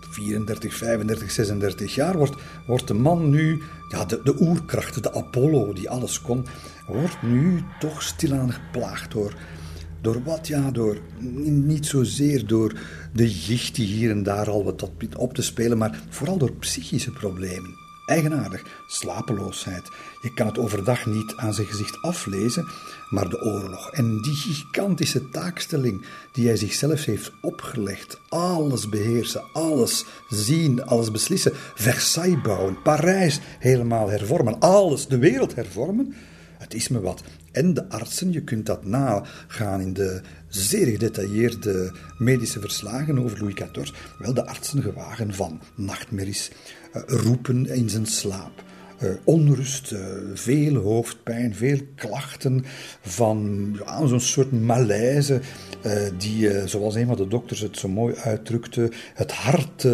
34, 0.00 0.74
35, 0.74 1.30
36 1.30 1.94
jaar, 1.94 2.16
wordt, 2.16 2.34
wordt 2.66 2.88
de 2.88 2.94
man 2.94 3.30
nu, 3.30 3.62
ja, 3.88 4.04
de, 4.04 4.20
de 4.24 4.40
oerkracht, 4.40 5.02
de 5.02 5.12
Apollo 5.12 5.72
die 5.72 5.90
alles 5.90 6.20
kon, 6.20 6.46
wordt 6.86 7.22
nu 7.22 7.62
toch 7.78 8.02
stilaan 8.02 8.52
geplaagd 8.52 9.12
door, 9.12 9.34
door 10.06 10.22
wat? 10.22 10.46
Ja, 10.46 10.70
door 10.70 10.98
niet 11.44 11.86
zozeer 11.86 12.46
door 12.46 12.72
de 13.12 13.30
jicht 13.30 13.74
die 13.74 13.86
hier 13.86 14.10
en 14.10 14.22
daar 14.22 14.50
al 14.50 14.64
wat 14.64 14.90
op 15.16 15.34
te 15.34 15.42
spelen, 15.42 15.78
maar 15.78 16.02
vooral 16.08 16.38
door 16.38 16.52
psychische 16.52 17.10
problemen. 17.10 17.74
Eigenaardig, 18.06 18.62
slapeloosheid. 18.88 19.90
Je 20.22 20.34
kan 20.34 20.46
het 20.46 20.58
overdag 20.58 21.06
niet 21.06 21.34
aan 21.36 21.54
zijn 21.54 21.66
gezicht 21.66 22.02
aflezen, 22.02 22.66
maar 23.10 23.28
de 23.28 23.42
oorlog 23.42 23.90
en 23.90 24.22
die 24.22 24.34
gigantische 24.34 25.28
taakstelling 25.28 26.06
die 26.32 26.46
hij 26.46 26.56
zichzelf 26.56 27.04
heeft 27.04 27.32
opgelegd. 27.42 28.20
Alles 28.28 28.88
beheersen, 28.88 29.42
alles 29.52 30.04
zien, 30.28 30.84
alles 30.84 31.10
beslissen. 31.10 31.52
Versailles 31.74 32.40
bouwen, 32.42 32.82
Parijs 32.82 33.40
helemaal 33.58 34.08
hervormen, 34.08 34.60
alles, 34.60 35.06
de 35.06 35.18
wereld 35.18 35.54
hervormen. 35.54 36.14
Het 36.58 36.74
is 36.74 36.88
me 36.88 37.00
wat. 37.00 37.22
En 37.56 37.74
de 37.74 37.88
artsen, 37.88 38.32
je 38.32 38.42
kunt 38.42 38.66
dat 38.66 38.84
nagaan 38.84 39.80
in 39.80 39.92
de 39.92 40.20
zeer 40.48 40.86
gedetailleerde 40.86 41.92
medische 42.18 42.60
verslagen 42.60 43.18
over 43.18 43.38
Louis 43.38 43.54
XIV. 43.54 43.90
Wel, 44.18 44.34
de 44.34 44.46
artsen 44.46 44.82
gewagen 44.82 45.34
van 45.34 45.60
nachtmerries, 45.74 46.50
eh, 46.92 47.02
roepen 47.06 47.66
in 47.66 47.90
zijn 47.90 48.06
slaap. 48.06 48.64
Uh, 49.02 49.10
onrust, 49.24 49.92
uh, 49.92 50.00
veel 50.34 50.74
hoofdpijn, 50.74 51.54
veel 51.54 51.78
klachten 51.94 52.64
van 53.00 53.70
zo'n 54.04 54.20
soort 54.20 54.52
malaise 54.52 55.40
die, 56.18 56.68
zoals 56.68 56.94
een 56.94 57.06
van 57.06 57.16
de 57.16 57.28
dokters 57.28 57.60
het 57.60 57.78
zo 57.78 57.88
mooi 57.88 58.14
uitdrukte, 58.14 58.90
het 59.14 59.32
hart 59.32 59.86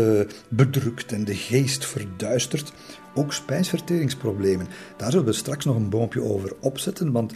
bedrukt 0.48 1.12
en 1.12 1.25
de 1.25 1.35
geest 1.35 1.87
verduistert. 1.87 2.72
Ook 3.14 3.33
spijsverteringsproblemen. 3.33 4.66
Daar 4.96 5.11
zullen 5.11 5.27
we 5.27 5.33
straks 5.33 5.64
nog 5.64 5.77
een 5.77 5.88
boompje 5.88 6.22
over 6.22 6.53
opzetten, 6.61 7.12
want 7.12 7.33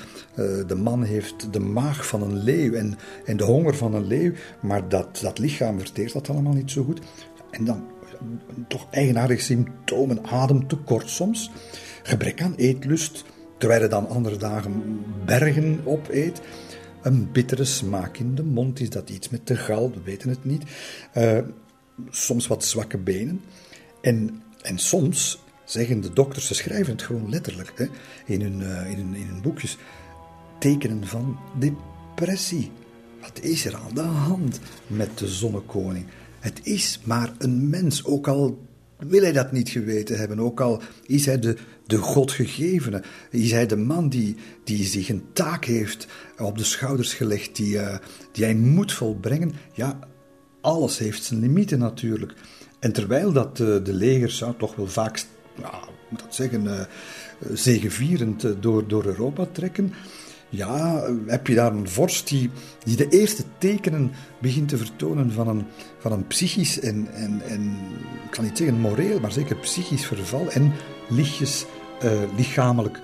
de 0.66 0.74
man 0.74 1.02
heeft 1.02 1.52
de 1.52 1.60
maag 1.60 2.06
van 2.06 2.22
een 2.22 2.42
leeuw 2.42 2.72
en, 2.72 2.98
en 3.24 3.36
de 3.36 3.44
honger 3.44 3.76
van 3.76 3.94
een 3.94 4.06
leeuw, 4.06 4.32
maar 4.60 4.88
dat, 4.88 5.18
dat 5.22 5.38
lichaam 5.38 5.78
verteert 5.78 6.12
dat 6.12 6.30
allemaal 6.30 6.52
niet 6.52 6.70
zo 6.70 6.84
goed. 6.84 7.00
En 7.50 7.64
dan 7.64 7.86
toch 8.68 8.86
eigenaardige 8.90 9.42
symptomen, 9.42 10.24
ademtekort 10.24 11.10
soms, 11.10 11.50
gebrek 12.02 12.42
aan 12.42 12.54
eetlust, 12.54 13.24
terwijl 13.58 13.80
hij 13.80 13.88
dan 13.88 14.08
andere 14.08 14.36
dagen 14.36 15.04
bergen 15.24 15.80
opeet. 15.84 16.40
Een 17.02 17.32
bittere 17.32 17.64
smaak 17.64 18.16
in 18.16 18.34
de 18.34 18.42
mond, 18.42 18.80
is 18.80 18.90
dat 18.90 19.10
iets 19.10 19.28
met 19.28 19.46
de 19.46 19.56
gal, 19.56 19.90
we 19.90 20.00
weten 20.04 20.28
het 20.28 20.44
niet. 20.44 20.62
Uh, 21.16 21.38
soms 22.10 22.46
wat 22.46 22.64
zwakke 22.64 22.98
benen. 22.98 23.40
En, 24.00 24.42
en 24.62 24.78
soms 24.78 25.44
zeggen 25.66 26.00
de 26.00 26.12
dokters, 26.12 26.46
ze 26.46 26.54
schrijven 26.54 26.92
het 26.92 27.02
gewoon 27.02 27.30
letterlijk 27.30 27.72
hè, 27.74 27.86
in, 28.26 28.40
hun, 28.40 28.60
uh, 28.60 28.90
in, 28.90 28.96
hun, 28.96 29.14
in 29.14 29.40
boekjes, 29.42 29.76
tekenen 30.58 31.06
van 31.06 31.38
depressie. 31.58 32.70
Wat 33.20 33.40
is 33.40 33.64
er 33.64 33.74
aan 33.74 33.94
de 33.94 34.00
hand 34.00 34.60
met 34.86 35.18
de 35.18 35.28
zonnekoning? 35.28 36.06
Het 36.40 36.60
is 36.62 37.00
maar 37.04 37.32
een 37.38 37.68
mens, 37.68 38.04
ook 38.04 38.28
al 38.28 38.66
wil 38.98 39.22
hij 39.22 39.32
dat 39.32 39.52
niet 39.52 39.68
geweten 39.68 40.18
hebben, 40.18 40.40
ook 40.40 40.60
al 40.60 40.82
is 41.06 41.26
hij 41.26 41.38
de, 41.38 41.56
de 41.86 41.96
Godgegevene, 41.96 43.02
is 43.30 43.50
hij 43.50 43.66
de 43.66 43.76
man 43.76 44.08
die, 44.08 44.36
die 44.64 44.84
zich 44.84 45.08
een 45.08 45.24
taak 45.32 45.64
heeft 45.64 46.06
op 46.38 46.58
de 46.58 46.64
schouders 46.64 47.14
gelegd, 47.14 47.56
die, 47.56 47.74
uh, 47.74 47.96
die 48.32 48.44
hij 48.44 48.54
moet 48.54 48.92
volbrengen. 48.92 49.52
Ja, 49.72 49.98
alles 50.60 50.98
heeft 50.98 51.24
zijn 51.24 51.40
limieten 51.40 51.78
natuurlijk. 51.78 52.34
En 52.78 52.92
terwijl 52.92 53.32
dat 53.32 53.56
de 53.56 53.82
legers 53.84 54.36
zou 54.36 54.54
toch 54.58 54.76
wel 54.76 54.86
vaak, 54.86 55.24
ja, 55.60 55.80
moet 56.08 56.20
dat 56.20 56.34
zeggen, 56.34 56.64
uh, 56.64 56.80
zegevierend 57.52 58.46
door, 58.60 58.88
door 58.88 59.04
Europa 59.04 59.46
trekken, 59.52 59.92
ja, 60.48 61.04
heb 61.26 61.46
je 61.46 61.54
daar 61.54 61.72
een 61.72 61.88
vorst 61.88 62.28
die, 62.28 62.50
die 62.84 62.96
de 62.96 63.08
eerste 63.08 63.44
tekenen 63.58 64.12
begint 64.40 64.68
te 64.68 64.76
vertonen 64.76 65.32
van 65.32 65.48
een, 65.48 65.64
van 65.98 66.12
een 66.12 66.26
psychisch 66.26 66.80
en, 66.80 67.08
en, 67.12 67.42
en, 67.48 67.76
ik 68.24 68.30
kan 68.30 68.44
niet 68.44 68.58
zeggen 68.58 68.80
moreel, 68.80 69.20
maar 69.20 69.32
zeker 69.32 69.56
psychisch 69.56 70.06
verval 70.06 70.50
en 70.50 70.72
lichtjes 71.08 71.64
uh, 72.04 72.10
lichamelijk 72.36 73.00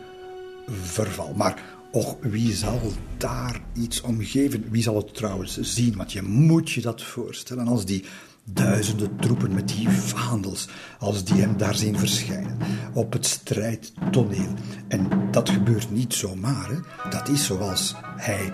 verval. 0.67 1.33
Maar 1.37 1.63
och, 1.91 2.17
wie 2.21 2.55
zal 2.55 2.81
daar 3.17 3.61
iets 3.73 4.01
om 4.01 4.23
geven? 4.23 4.65
Wie 4.71 4.83
zal 4.83 4.97
het 4.97 5.15
trouwens 5.15 5.59
zien? 5.61 5.97
Want 5.97 6.13
je 6.13 6.23
moet 6.23 6.71
je 6.71 6.81
dat 6.81 7.03
voorstellen 7.03 7.67
als 7.67 7.85
die 7.85 8.05
duizenden 8.45 9.17
troepen 9.17 9.55
met 9.55 9.69
die 9.69 9.89
vaandels, 9.89 10.69
als 10.99 11.25
die 11.25 11.41
hem 11.41 11.57
daar 11.57 11.75
zien 11.75 11.99
verschijnen, 11.99 12.59
op 12.95 13.13
het 13.13 13.27
strijdtoneel. 13.27 14.55
En 14.89 15.09
dat 15.31 15.51
gebeurt 15.51 15.91
niet 15.91 16.15
zomaar, 16.15 16.69
hè. 16.69 17.09
dat 17.11 17.29
is 17.29 17.45
zoals 17.45 17.95
hij 18.17 18.53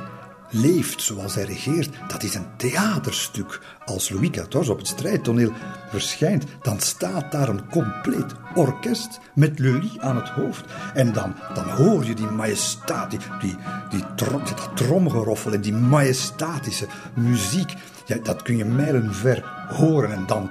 leeft, 0.51 1.03
zoals 1.03 1.35
hij 1.35 1.45
regeert. 1.45 1.91
Dat 2.09 2.23
is 2.23 2.35
een 2.35 2.57
theaterstuk. 2.57 3.61
Als 3.85 4.09
Louis 4.09 4.31
XIV 4.31 4.69
op 4.69 4.79
het 4.79 4.87
strijdtoneel 4.87 5.53
verschijnt, 5.89 6.45
dan 6.63 6.81
staat 6.81 7.33
daar 7.33 7.49
een 7.49 7.69
compleet 7.69 8.35
orkest 8.55 9.21
met 9.35 9.59
Lully 9.59 9.91
aan 9.99 10.17
het 10.17 10.29
hoofd. 10.29 10.65
En 10.95 11.13
dan, 11.13 11.35
dan 11.55 11.69
hoor 11.69 12.05
je 12.05 12.15
die 12.15 12.31
majestaat, 12.31 13.11
die, 13.11 13.21
die, 13.41 13.57
die 13.91 14.05
dat 14.17 14.71
tromgeroffel 14.75 15.53
en 15.53 15.61
die 15.61 15.73
majestatische 15.73 16.87
muziek. 17.15 17.75
Ja, 18.07 18.17
dat 18.23 18.43
kun 18.43 18.57
je 18.57 18.65
mijlenver 18.65 19.67
horen. 19.69 20.13
En 20.13 20.27
dan 20.27 20.51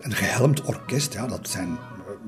een 0.00 0.14
gehelmd 0.14 0.62
orkest, 0.62 1.12
ja, 1.12 1.26
dat 1.26 1.48
zijn 1.48 1.78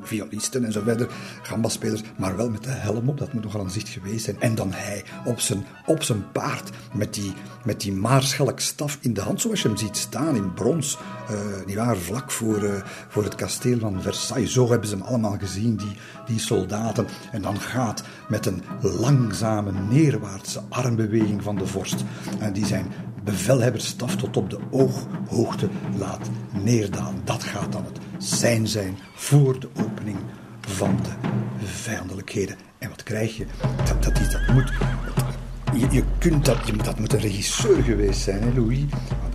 violisten 0.02 0.64
en 0.64 0.72
zo 0.72 0.82
verder, 0.84 1.08
gambaspelers, 1.42 2.02
maar 2.16 2.36
wel 2.36 2.50
met 2.50 2.64
de 2.64 2.70
helm 2.70 3.08
op, 3.08 3.18
dat 3.18 3.32
moet 3.32 3.44
nogal 3.44 3.60
een 3.60 3.70
zicht 3.70 3.88
geweest 3.88 4.24
zijn. 4.24 4.40
En 4.40 4.54
dan 4.54 4.72
hij 4.72 5.04
op 5.24 5.40
zijn, 5.40 5.66
op 5.86 6.02
zijn 6.02 6.32
paard 6.32 6.70
met 6.94 7.14
die, 7.14 7.32
met 7.64 7.80
die 7.80 7.92
maarschalkstaf 7.92 8.98
in 9.00 9.14
de 9.14 9.20
hand, 9.20 9.40
zoals 9.40 9.62
je 9.62 9.68
hem 9.68 9.76
ziet 9.76 9.96
staan 9.96 10.36
in 10.36 10.54
brons, 10.54 10.98
die 11.66 11.76
waren 11.76 12.00
vlak 12.00 12.30
voor, 12.30 12.62
uh, 12.62 12.72
voor 13.08 13.24
het 13.24 13.34
kasteel 13.34 13.78
van 13.78 14.02
Versailles. 14.02 14.52
Zo 14.52 14.70
hebben 14.70 14.88
ze 14.88 14.94
hem 14.94 15.04
allemaal 15.04 15.38
gezien, 15.38 15.76
die, 15.76 15.96
die 16.26 16.38
soldaten. 16.38 17.06
En 17.32 17.42
dan 17.42 17.60
gaat 17.60 18.02
met 18.28 18.46
een 18.46 18.62
langzame 18.80 19.72
neerwaartse 19.90 20.62
armbeweging 20.68 21.42
van 21.42 21.56
de 21.56 21.66
vorst, 21.66 22.04
en 22.38 22.52
die 22.52 22.66
zijn 22.66 22.92
bevelhebberstaf 23.30 24.16
tot 24.16 24.36
op 24.36 24.50
de 24.50 24.58
ooghoogte 24.70 25.68
laat 25.98 26.30
neerdalen. 26.64 27.20
Dat 27.24 27.42
gaat 27.42 27.72
dan 27.72 27.84
het 27.84 27.98
zijn 28.18 28.66
zijn 28.66 28.98
voor 29.14 29.60
de 29.60 29.68
opening 29.82 30.18
van 30.60 30.96
de 31.02 31.66
vijandelijkheden. 31.66 32.56
En 32.78 32.88
wat 32.88 33.02
krijg 33.02 33.36
je? 33.36 33.46
Dat, 33.84 34.02
dat, 34.02 34.14
dat 34.30 34.54
moet. 34.54 34.72
Je, 35.72 35.86
je 35.90 36.02
kunt 36.18 36.44
dat, 36.44 36.66
je, 36.66 36.76
dat 36.76 36.98
moet 36.98 37.12
een 37.12 37.20
regisseur 37.20 37.82
geweest 37.82 38.20
zijn, 38.20 38.42
hè, 38.42 38.50
Louis. 38.54 38.78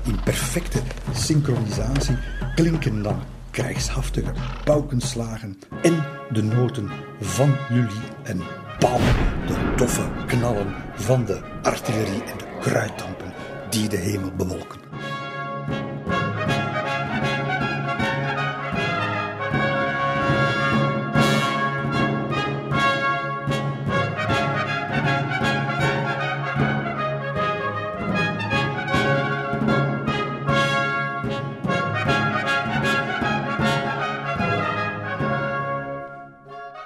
In 0.03 0.19
perfecte 0.23 0.79
synchronisatie 1.13 2.17
klinken 2.56 3.03
dan 3.03 3.19
krijgshaftige 3.51 4.34
paukenslagen 4.63 5.60
en 5.82 6.03
de 6.32 6.43
noten 6.43 6.89
van 7.21 7.56
Lully 7.69 8.01
en 8.23 8.41
bam, 8.79 9.01
de 9.47 9.73
toffe 9.75 10.08
knallen 10.27 10.75
van 10.95 11.25
de 11.25 11.41
artillerie 11.62 12.23
en 12.23 12.38
de 12.38 12.45
kruiddampen 12.60 13.32
die 13.73 13.89
de 13.89 13.97
hemel 13.97 14.31
bewolken. 14.31 14.79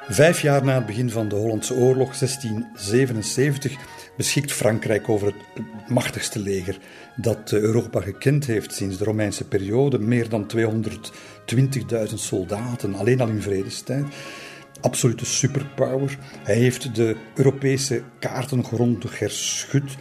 Vijf 0.10 0.42
jaar 0.42 0.64
na 0.64 0.76
het 0.76 0.86
begin 0.86 1.10
van 1.10 1.28
de 1.28 1.36
Hollandse 1.36 1.74
Oorlog, 1.74 2.18
1677, 2.18 3.78
beschikt 4.18 4.52
Frankrijk 4.52 5.10
over 5.10 5.28
het 5.28 5.90
machtigste 5.90 6.40
leger 6.40 6.78
dat 7.16 7.52
Europa 7.52 8.02
gekend 8.02 8.46
heeft 8.46 8.74
sinds 8.74 8.98
de 8.98 9.04
Romeinse 9.04 9.48
periode. 9.48 10.00
Meer 10.00 10.30
dan 10.30 10.52
220.000 10.58 12.14
soldaten, 12.14 12.96
alleen 12.96 13.22
al 13.22 13.28
in 13.28 13.42
vredestijd. 13.42 14.06
Absolute 14.82 15.26
superpower. 15.26 16.18
Hij 16.44 16.56
heeft 16.56 16.96
de 16.96 17.16
Europese 17.36 18.02
kaarten 18.20 18.64
grondig 18.64 19.20
herschud 19.20 19.98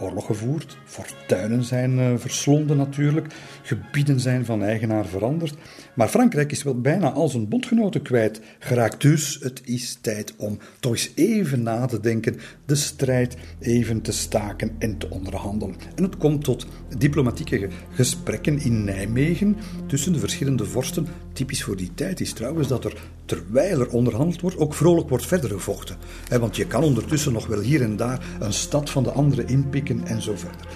oorlog 0.00 0.26
gevoerd, 0.26 0.76
fortuinen 0.84 1.64
zijn 1.64 1.98
uh, 1.98 2.12
verslonden 2.16 2.76
natuurlijk, 2.76 3.26
gebieden 3.62 4.20
zijn 4.20 4.44
van 4.44 4.62
eigenaar 4.62 5.06
veranderd. 5.06 5.54
Maar 5.98 6.08
Frankrijk 6.08 6.52
is 6.52 6.62
wel 6.62 6.80
bijna 6.80 7.10
al 7.10 7.28
zijn 7.28 7.48
bondgenoten 7.48 8.02
kwijt 8.02 8.40
geraakt. 8.58 9.00
Dus 9.00 9.38
het 9.42 9.60
is 9.64 9.98
tijd 10.00 10.34
om 10.36 10.58
toch 10.80 10.92
eens 10.92 11.10
even 11.14 11.62
na 11.62 11.86
te 11.86 12.00
denken, 12.00 12.36
de 12.64 12.74
strijd 12.74 13.36
even 13.58 14.00
te 14.00 14.12
staken 14.12 14.70
en 14.78 14.98
te 14.98 15.10
onderhandelen. 15.10 15.76
En 15.94 16.02
het 16.02 16.16
komt 16.16 16.44
tot 16.44 16.66
diplomatieke 16.98 17.68
gesprekken 17.92 18.58
in 18.58 18.84
Nijmegen 18.84 19.56
tussen 19.86 20.12
de 20.12 20.18
verschillende 20.18 20.64
vorsten. 20.64 21.06
Typisch 21.32 21.62
voor 21.62 21.76
die 21.76 21.94
tijd 21.94 22.20
is 22.20 22.32
trouwens 22.32 22.68
dat 22.68 22.84
er, 22.84 23.02
terwijl 23.24 23.80
er 23.80 23.90
onderhandeld 23.90 24.40
wordt, 24.40 24.58
ook 24.58 24.74
vrolijk 24.74 25.08
wordt 25.08 25.26
verder 25.26 25.50
gevochten. 25.50 25.96
Want 26.40 26.56
je 26.56 26.66
kan 26.66 26.82
ondertussen 26.82 27.32
nog 27.32 27.46
wel 27.46 27.60
hier 27.60 27.82
en 27.82 27.96
daar 27.96 28.26
een 28.40 28.52
stad 28.52 28.90
van 28.90 29.02
de 29.02 29.10
andere 29.10 29.44
inpikken 29.44 30.06
en 30.06 30.22
zo 30.22 30.36
verder. 30.36 30.66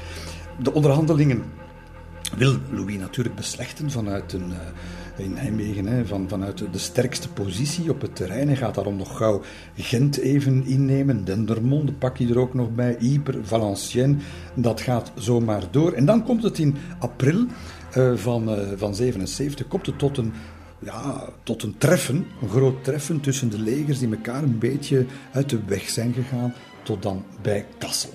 De 0.63 0.73
onderhandelingen 0.73 1.43
wil 2.37 2.57
Louis 2.71 2.99
natuurlijk 2.99 3.37
beslechten 3.37 3.91
vanuit 3.91 4.33
een, 4.33 4.51
uh, 4.51 4.57
in 5.17 5.33
Nijmegen, 5.33 5.87
hè, 5.87 6.07
van, 6.07 6.29
vanuit 6.29 6.59
de 6.73 6.79
sterkste 6.79 7.29
positie 7.29 7.91
op 7.91 8.01
het 8.01 8.17
terrein. 8.17 8.47
Hij 8.47 8.57
gaat 8.57 8.75
daarom 8.75 8.97
nog 8.97 9.17
gauw 9.17 9.43
Gent 9.77 10.17
even 10.17 10.67
innemen, 10.67 11.25
Dendermonde 11.25 11.93
pak 11.93 12.17
je 12.17 12.29
er 12.29 12.39
ook 12.39 12.55
nog 12.55 12.75
bij, 12.75 12.97
Ypres, 13.01 13.37
Valenciennes. 13.43 14.23
Dat 14.55 14.81
gaat 14.81 15.13
zomaar 15.15 15.63
door. 15.71 15.93
En 15.93 16.05
dan 16.05 16.25
komt 16.25 16.43
het 16.43 16.59
in 16.59 16.77
april 16.99 17.47
uh, 17.97 18.17
van, 18.17 18.59
uh, 18.59 18.69
van 18.77 18.95
77, 18.95 19.69
komt 19.69 19.87
het 19.87 19.99
tot 19.99 20.19
een 20.19 20.33
ja, 20.85 21.29
tot 21.43 21.63
een 21.63 21.79
treffen, 21.79 22.27
een 22.43 22.49
groot 22.49 22.85
treffen 22.85 23.21
tussen 23.21 23.51
de 23.51 23.59
legers 23.59 23.99
die 23.99 24.11
elkaar 24.11 24.43
een 24.43 24.59
beetje 24.59 25.07
uit 25.33 25.51
de 25.51 25.59
weg 25.67 25.89
zijn 25.89 26.13
gegaan, 26.13 26.55
tot 26.83 27.03
dan 27.03 27.25
bij 27.43 27.67
Kassel. 27.79 28.11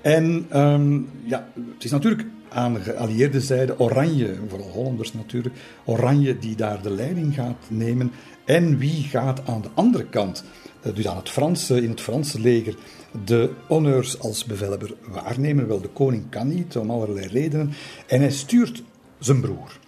En 0.00 0.46
um, 0.60 1.08
ja, 1.24 1.48
het 1.74 1.84
is 1.84 1.90
natuurlijk 1.90 2.24
aan 2.54 2.74
de 2.74 2.80
geallieerde 2.80 3.40
zijde 3.40 3.78
Oranje, 3.78 4.34
vooral 4.48 4.70
Hollanders 4.70 5.12
natuurlijk, 5.12 5.54
Oranje 5.84 6.38
die 6.38 6.56
daar 6.56 6.82
de 6.82 6.90
leiding 6.90 7.34
gaat 7.34 7.56
nemen. 7.68 8.12
En 8.44 8.78
wie 8.78 9.02
gaat 9.02 9.46
aan 9.46 9.62
de 9.62 9.68
andere 9.74 10.04
kant, 10.04 10.44
eh, 10.82 10.94
dus 10.94 11.08
aan 11.08 11.16
het 11.16 11.30
Franse, 11.30 11.82
in 11.82 11.90
het 11.90 12.00
Franse 12.00 12.40
leger, 12.40 12.74
de 13.24 13.50
honneurs 13.66 14.18
als 14.18 14.44
bevelhebber 14.44 14.94
waarnemen? 15.08 15.68
Wel, 15.68 15.80
de 15.80 15.88
koning 15.88 16.30
kan 16.30 16.48
niet, 16.48 16.76
om 16.76 16.90
allerlei 16.90 17.26
redenen. 17.26 17.72
En 18.06 18.20
hij 18.20 18.32
stuurt 18.32 18.82
zijn 19.18 19.40
broer. 19.40 19.78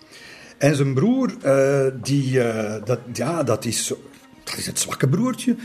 En 0.58 0.76
zijn 0.76 0.94
broer, 0.94 1.34
uh, 1.44 1.86
die, 2.02 2.30
uh, 2.32 2.74
dat, 2.84 2.98
ja, 3.12 3.42
dat 3.42 3.64
is, 3.64 3.92
dat 4.44 4.56
is 4.56 4.66
het 4.66 4.78
zwakke 4.78 5.08
broertje 5.08 5.56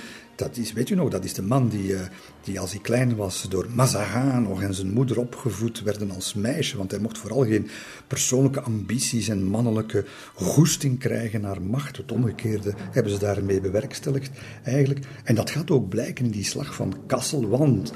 dat 0.42 0.58
is, 0.58 0.74
weet 0.74 0.90
u 0.90 0.96
nog, 0.96 1.10
dat 1.10 1.24
is 1.24 1.34
de 1.34 1.42
man 1.42 1.70
die, 1.70 1.96
eh, 1.96 2.02
die 2.44 2.60
als 2.60 2.72
hij 2.72 2.82
klein 2.82 3.16
was 3.16 3.46
door 3.50 3.68
Mazarin 3.74 4.42
nog 4.42 4.62
en 4.62 4.74
zijn 4.74 4.94
moeder 4.94 5.20
opgevoed 5.20 5.82
werden 5.84 6.12
als 6.12 6.34
meisje. 6.34 6.78
Want 6.78 6.92
hij 6.92 7.00
mocht 7.00 7.18
vooral 7.18 7.46
geen 7.46 7.70
persoonlijke 8.08 8.62
ambities 8.62 9.28
en 9.28 9.44
mannelijke 9.44 10.06
goesting 10.34 11.00
krijgen 11.00 11.42
naar 11.42 11.62
macht. 11.62 11.98
Het 11.98 12.12
omgekeerde 12.12 12.74
hebben 12.92 13.12
ze 13.12 13.20
daarmee 13.20 13.62
bewerkstelligd 13.62 14.32
eigenlijk. 14.64 15.06
En 15.24 15.36
dat 15.36 15.50
gaat 15.50 15.72
ook 15.72 15.90
blijken 15.90 16.26
in 16.26 16.32
die 16.32 16.44
slag 16.44 16.76
van 16.76 16.96
Kassel. 17.08 17.50
Want 17.50 17.94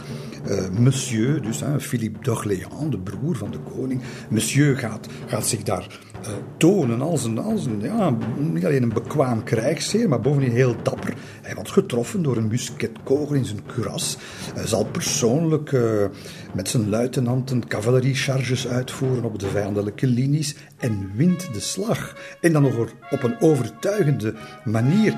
uh, 0.47 0.69
monsieur, 0.69 1.41
dus 1.41 1.61
Philippe 1.79 2.19
d'Orléans, 2.21 2.89
de 2.89 2.99
broer 2.99 3.35
van 3.35 3.51
de 3.51 3.59
koning, 3.59 4.01
monsieur 4.29 4.77
gaat, 4.77 5.07
gaat 5.27 5.47
zich 5.47 5.63
daar 5.63 5.99
uh, 6.27 6.33
tonen 6.57 7.01
als 7.01 7.23
een, 7.23 7.39
als 7.39 7.65
een 7.65 7.81
ja, 7.81 8.17
niet 8.37 8.65
alleen 8.65 8.83
een 8.83 8.93
bekwaam 8.93 9.43
krijgsheer, 9.43 10.09
maar 10.09 10.21
bovendien 10.21 10.51
heel 10.51 10.75
dapper. 10.83 11.13
Hij 11.41 11.55
wordt 11.55 11.71
getroffen 11.71 12.23
door 12.23 12.37
een 12.37 12.47
musketkogel 12.47 13.35
in 13.35 13.45
zijn 13.45 13.65
kuras. 13.65 14.17
Hij 14.55 14.67
zal 14.67 14.85
persoonlijk 14.85 15.71
uh, 15.71 16.05
met 16.53 16.69
zijn 16.69 16.89
luitenanten 16.89 17.67
cavalerie-charges 17.67 18.67
uitvoeren 18.67 19.23
op 19.23 19.39
de 19.39 19.47
vijandelijke 19.47 20.07
linies 20.07 20.55
en 20.77 21.11
wint 21.15 21.53
de 21.53 21.59
slag. 21.59 22.15
En 22.41 22.53
dan 22.53 22.61
nog 22.61 22.75
op 23.09 23.23
een 23.23 23.41
overtuigende 23.41 24.33
manier. 24.63 25.17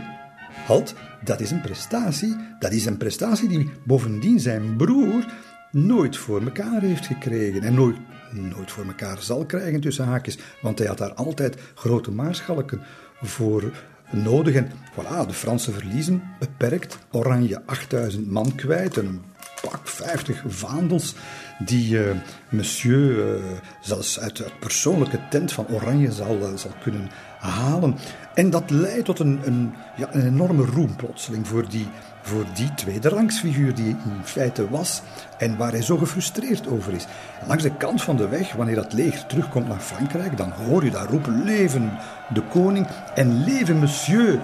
Halt, 0.66 0.94
dat 1.24 1.40
is 1.40 1.52
een 1.52 1.62
prestatie. 1.62 2.36
Dat 2.60 2.72
is 2.72 2.86
een 2.86 2.98
prestatie 2.98 3.48
die 3.48 3.70
bovendien 3.86 4.40
zijn 4.40 4.76
broer 4.76 5.26
nooit 5.72 6.18
voor 6.18 6.42
elkaar 6.42 6.82
heeft 6.82 7.06
gekregen 7.06 7.62
en 7.64 7.74
nooit, 7.74 7.98
nooit 8.32 8.72
voor 8.72 8.86
elkaar 8.86 9.22
zal 9.22 9.46
krijgen 9.46 9.82
tussen 9.82 10.06
haakjes, 10.06 10.38
want 10.62 10.78
hij 10.78 10.88
had 10.88 10.98
daar 10.98 11.14
altijd 11.14 11.58
grote 11.76 12.12
maarschalken 12.12 12.82
voor 13.22 13.72
nodig. 14.12 14.56
En 14.56 14.72
voilà, 14.94 15.28
de 15.28 15.34
Fransen 15.34 15.74
verliezen 15.74 16.24
beperkt. 16.40 16.98
Oranje 17.12 17.62
8000 17.66 18.32
man 18.32 18.56
kwijt 18.56 18.98
en 18.98 19.06
een 19.06 19.22
pak 19.62 19.88
50 19.88 20.44
vaandels 20.48 21.16
die 21.60 22.00
uh, 22.00 22.12
monsieur 22.50 23.36
uh, 23.36 23.42
zelfs 23.82 24.20
uit 24.20 24.38
het 24.38 24.60
persoonlijke 24.60 25.20
tent 25.30 25.52
van 25.52 25.68
Oranje 25.68 26.12
zal, 26.12 26.38
uh, 26.38 26.48
zal 26.56 26.72
kunnen 26.84 27.10
halen. 27.40 27.96
En 28.34 28.50
dat 28.50 28.70
leidt 28.70 29.06
tot 29.06 29.20
een, 29.20 29.40
een, 29.44 29.74
ja, 29.96 30.08
een 30.12 30.26
enorme 30.26 30.66
roem 30.66 30.96
plotseling 30.96 31.48
voor 31.48 31.70
die, 31.70 31.88
voor 32.28 32.46
die 32.54 32.74
tweede 32.74 33.10
rangsfiguur 33.10 33.76
die 33.76 33.88
in 33.88 34.22
feite 34.24 34.70
was 34.70 35.02
en 35.38 35.58
waar 35.58 35.72
hij 35.72 35.82
zo 35.82 35.98
gefrustreerd 35.98 36.68
over 36.68 36.94
is. 36.94 37.06
langs 37.48 37.64
de 37.64 37.76
kant 37.78 38.02
van 38.02 38.18
de 38.18 38.28
weg, 38.28 38.54
wanneer 38.54 38.76
dat 38.76 38.94
leger 38.94 39.26
terugkomt 39.26 39.68
naar 39.68 39.80
Frankrijk, 39.80 40.38
dan 40.38 40.52
hoor 40.52 40.84
je 40.84 40.92
daar 40.92 41.10
roepen: 41.10 41.44
Leven 41.44 41.98
de 42.34 42.42
koning 42.42 42.88
en 43.16 43.44
leven 43.44 43.80
monsieur 43.80 44.40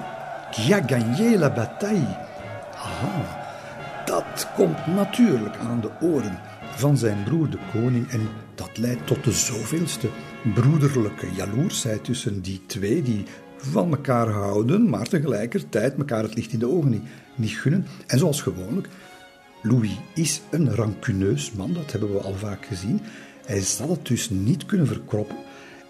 qui 0.52 0.74
a 0.74 0.82
gagné 0.86 1.38
la 1.38 1.50
bataille. 1.50 2.18
Aha, 2.76 3.44
dat 4.06 4.48
komt 4.56 4.88
natuurlijk 4.88 5.58
aan 5.58 5.82
de 5.82 5.90
oren 6.02 6.40
van 6.76 6.98
zijn 6.98 7.24
broer 7.24 7.50
de 7.50 7.60
koning 7.72 8.10
en 8.10 8.30
dat 8.56 8.78
leidt 8.78 9.08
tot 9.08 9.24
de 9.24 9.32
zoveelste 9.32 10.10
broederlijke 10.54 11.28
jaloersheid 11.34 12.04
tussen 12.04 12.42
die 12.42 12.62
twee 12.66 13.02
die 13.02 13.26
van 13.72 13.92
elkaar 13.92 14.30
houden, 14.30 14.90
maar 14.90 15.08
tegelijkertijd 15.08 15.98
elkaar 15.98 16.24
het 16.24 16.36
licht 16.36 16.54
in 16.54 16.60
de 16.60 16.70
ogen 16.70 16.90
niet, 16.90 17.04
niet 17.36 17.58
gunnen. 17.58 17.86
En 18.08 18.20
zoals 18.20 18.42
gewoonlijk, 18.42 18.88
Louis 19.62 20.00
is 20.14 20.42
een 20.52 20.76
rancuneus 20.76 21.52
man, 21.52 21.74
dat 21.74 21.92
hebben 21.92 22.14
we 22.14 22.20
al 22.20 22.36
vaak 22.36 22.66
gezien. 22.66 23.02
Hij 23.46 23.62
zal 23.62 23.90
het 23.90 24.08
dus 24.08 24.30
niet 24.30 24.66
kunnen 24.66 24.88
verkroppen. 24.88 25.38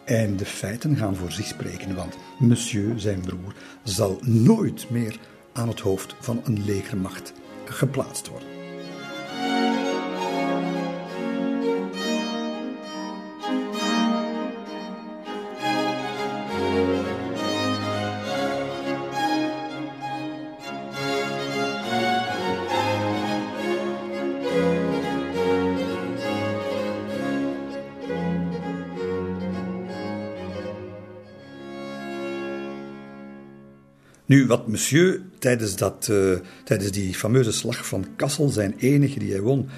En 0.05 0.37
de 0.37 0.45
feiten 0.45 0.95
gaan 0.95 1.15
voor 1.15 1.31
zich 1.31 1.45
spreken, 1.45 1.95
want 1.95 2.17
monsieur, 2.39 2.99
zijn 2.99 3.19
broer, 3.19 3.53
zal 3.83 4.19
nooit 4.21 4.89
meer 4.89 5.19
aan 5.53 5.67
het 5.67 5.79
hoofd 5.79 6.15
van 6.19 6.41
een 6.43 6.65
legermacht 6.65 7.33
geplaatst 7.65 8.27
worden. 8.27 8.52
Nu, 34.33 34.47
wat 34.47 34.67
monsieur 34.67 35.21
tijdens, 35.39 35.75
dat, 35.75 36.07
uh, 36.11 36.33
tijdens 36.63 36.91
die 36.91 37.13
fameuze 37.13 37.51
slag 37.51 37.87
van 37.87 38.07
Kassel, 38.15 38.49
zijn 38.49 38.75
enige 38.77 39.19
die 39.19 39.31
hij 39.31 39.41
won, 39.41 39.69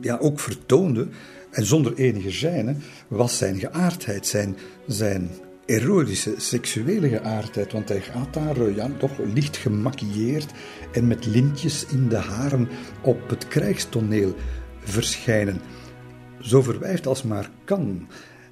ja, 0.00 0.16
ook 0.16 0.40
vertoonde, 0.40 1.08
en 1.50 1.66
zonder 1.66 1.94
enige 1.94 2.32
gêne, 2.32 2.76
was 3.08 3.38
zijn 3.38 3.58
geaardheid, 3.58 4.26
zijn, 4.26 4.56
zijn 4.86 5.30
erotische, 5.66 6.34
seksuele 6.36 7.08
geaardheid. 7.08 7.72
Want 7.72 7.88
hij 7.88 8.00
gaat 8.00 8.34
daar 8.34 8.74
ja, 8.74 8.90
toch 8.98 9.18
licht 9.34 9.56
gemaquilleerd 9.56 10.50
en 10.92 11.06
met 11.06 11.26
lintjes 11.26 11.86
in 11.86 12.08
de 12.08 12.16
haren 12.16 12.68
op 13.02 13.30
het 13.30 13.48
krijgstoneel 13.48 14.34
verschijnen. 14.84 15.60
Zo 16.40 16.62
verwijfd 16.62 17.06
als 17.06 17.22
maar 17.22 17.50
kan, 17.64 18.08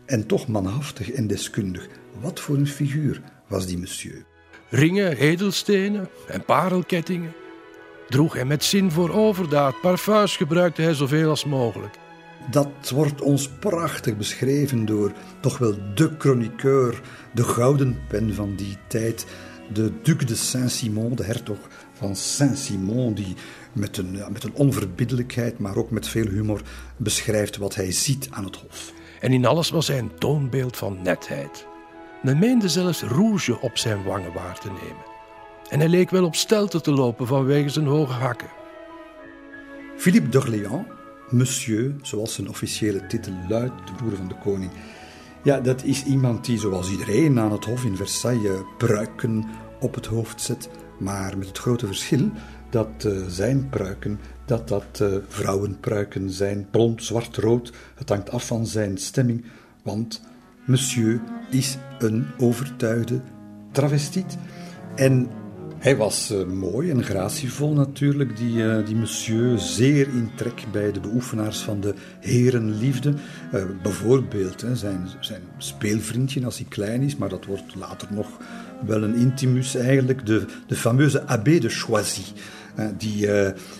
en 0.07 0.27
toch 0.27 0.49
manhaftig 0.49 1.11
en 1.11 1.27
deskundig. 1.27 1.89
Wat 2.21 2.41
voor 2.41 2.57
een 2.57 2.67
figuur 2.67 3.23
was 3.49 3.67
die 3.67 3.79
monsieur? 3.79 4.30
Ringen, 4.71 5.17
edelstenen 5.17 6.09
en 6.27 6.45
parelkettingen. 6.45 7.33
Droeg 8.09 8.35
hij 8.35 8.45
met 8.45 8.65
zin 8.65 8.91
voor 8.91 9.11
overdaad, 9.11 9.81
parfums 9.81 10.37
gebruikte 10.37 10.83
hij 10.83 10.95
zoveel 10.95 11.29
als 11.29 11.45
mogelijk. 11.45 11.95
Dat 12.51 12.91
wordt 12.91 13.21
ons 13.21 13.49
prachtig 13.49 14.17
beschreven 14.17 14.85
door 14.85 15.13
toch 15.41 15.59
wel 15.59 15.75
de 15.95 16.15
chroniqueur, 16.19 17.01
de 17.35 17.45
gouden 17.45 17.99
pen 18.09 18.35
van 18.35 18.55
die 18.57 18.77
tijd, 18.89 19.27
de 19.73 19.93
Duc 20.03 20.17
de 20.17 20.35
Saint-Simon, 20.35 21.15
de 21.15 21.25
hertog 21.25 21.59
van 21.93 22.17
Saint-Simon, 22.17 23.15
die 23.15 23.35
met 23.73 23.97
een, 23.97 24.17
ja, 24.17 24.29
met 24.29 24.45
een 24.45 24.55
onverbiddelijkheid, 24.55 25.59
maar 25.59 25.77
ook 25.77 25.91
met 25.91 26.09
veel 26.09 26.27
humor 26.27 26.61
beschrijft 26.97 27.57
wat 27.57 27.75
hij 27.75 27.93
ziet 27.93 28.29
aan 28.31 28.45
het 28.45 28.57
hof. 28.57 28.93
En 29.21 29.33
in 29.33 29.47
alles 29.47 29.71
was 29.71 29.89
hij 29.89 29.99
een 29.99 30.19
toonbeeld 30.19 30.77
van 30.77 30.99
netheid. 31.03 31.69
Men 32.23 32.39
meende 32.39 32.69
zelfs 32.69 33.03
rouge 33.03 33.61
op 33.61 33.79
zijn 33.79 34.03
wangen 34.03 34.33
waar 34.33 34.59
te 34.59 34.69
nemen. 34.69 35.05
En 35.69 35.79
hij 35.79 35.89
leek 35.89 36.11
wel 36.11 36.25
op 36.25 36.35
stelten 36.35 36.83
te 36.83 36.91
lopen 36.91 37.27
vanwege 37.27 37.69
zijn 37.69 37.87
hoge 37.87 38.13
hakken. 38.13 38.49
Philippe 39.97 40.29
d'Orléans, 40.29 40.87
monsieur, 41.31 41.95
zoals 42.03 42.35
zijn 42.35 42.49
officiële 42.49 43.07
titel 43.07 43.33
luidt, 43.49 43.87
de 43.87 43.93
broer 43.93 44.17
van 44.17 44.29
de 44.29 44.39
koning. 44.43 44.71
Ja, 45.43 45.61
dat 45.61 45.85
is 45.85 46.05
iemand 46.05 46.45
die, 46.45 46.59
zoals 46.59 46.91
iedereen 46.91 47.39
aan 47.39 47.53
het 47.53 47.65
hof 47.65 47.85
in 47.85 47.97
Versailles, 47.97 48.61
pruiken 48.79 49.45
op 49.81 49.95
het 49.95 50.07
hoofd 50.07 50.41
zet. 50.41 50.69
Maar 50.99 51.39
met 51.39 51.47
het 51.47 51.59
grote 51.59 51.87
verschil 51.87 52.31
dat 52.71 53.05
uh, 53.07 53.27
zijn 53.27 53.69
pruiken, 53.69 54.21
dat 54.45 54.69
dat 54.69 54.99
uh, 55.03 55.17
vrouwenpruiken 55.29 56.31
zijn, 56.31 56.67
blond, 56.71 57.05
zwart, 57.05 57.37
rood. 57.37 57.73
Het 57.95 58.09
hangt 58.09 58.31
af 58.31 58.47
van 58.47 58.67
zijn 58.67 58.99
stemming, 58.99 59.45
want 59.83 60.21
monsieur 60.71 61.21
is 61.51 61.77
een 61.99 62.27
overtuigde 62.39 63.21
travestiet. 63.73 64.39
En 64.95 65.29
hij 65.79 65.97
was 65.97 66.31
uh, 66.31 66.45
mooi 66.45 66.91
en 66.91 67.05
gratievol 67.05 67.73
natuurlijk, 67.73 68.37
die, 68.37 68.57
uh, 68.57 68.87
die 68.87 68.97
monsieur, 68.97 69.59
zeer 69.59 70.09
in 70.09 70.31
trek 70.37 70.65
bij 70.73 70.93
de 70.93 71.01
beoefenaars 71.01 71.59
van 71.59 71.81
de 71.81 71.95
herenliefde. 72.21 73.15
Uh, 73.55 73.63
bijvoorbeeld 73.83 74.61
hè, 74.61 74.77
zijn, 74.77 75.09
zijn 75.21 75.43
speelvriendje 75.59 76.45
als 76.45 76.57
hij 76.57 76.67
klein 76.69 77.03
is, 77.03 77.17
maar 77.17 77.29
dat 77.29 77.45
wordt 77.45 77.75
later 77.75 78.09
nog 78.11 78.29
wel 78.87 79.03
een 79.03 79.15
intimus 79.15 79.75
eigenlijk, 79.75 80.27
de, 80.27 80.47
de 80.67 80.77
fameuze 80.77 81.27
abbé 81.27 81.59
de 81.59 81.69
Choisy. 81.69 82.23
Die 82.97 83.27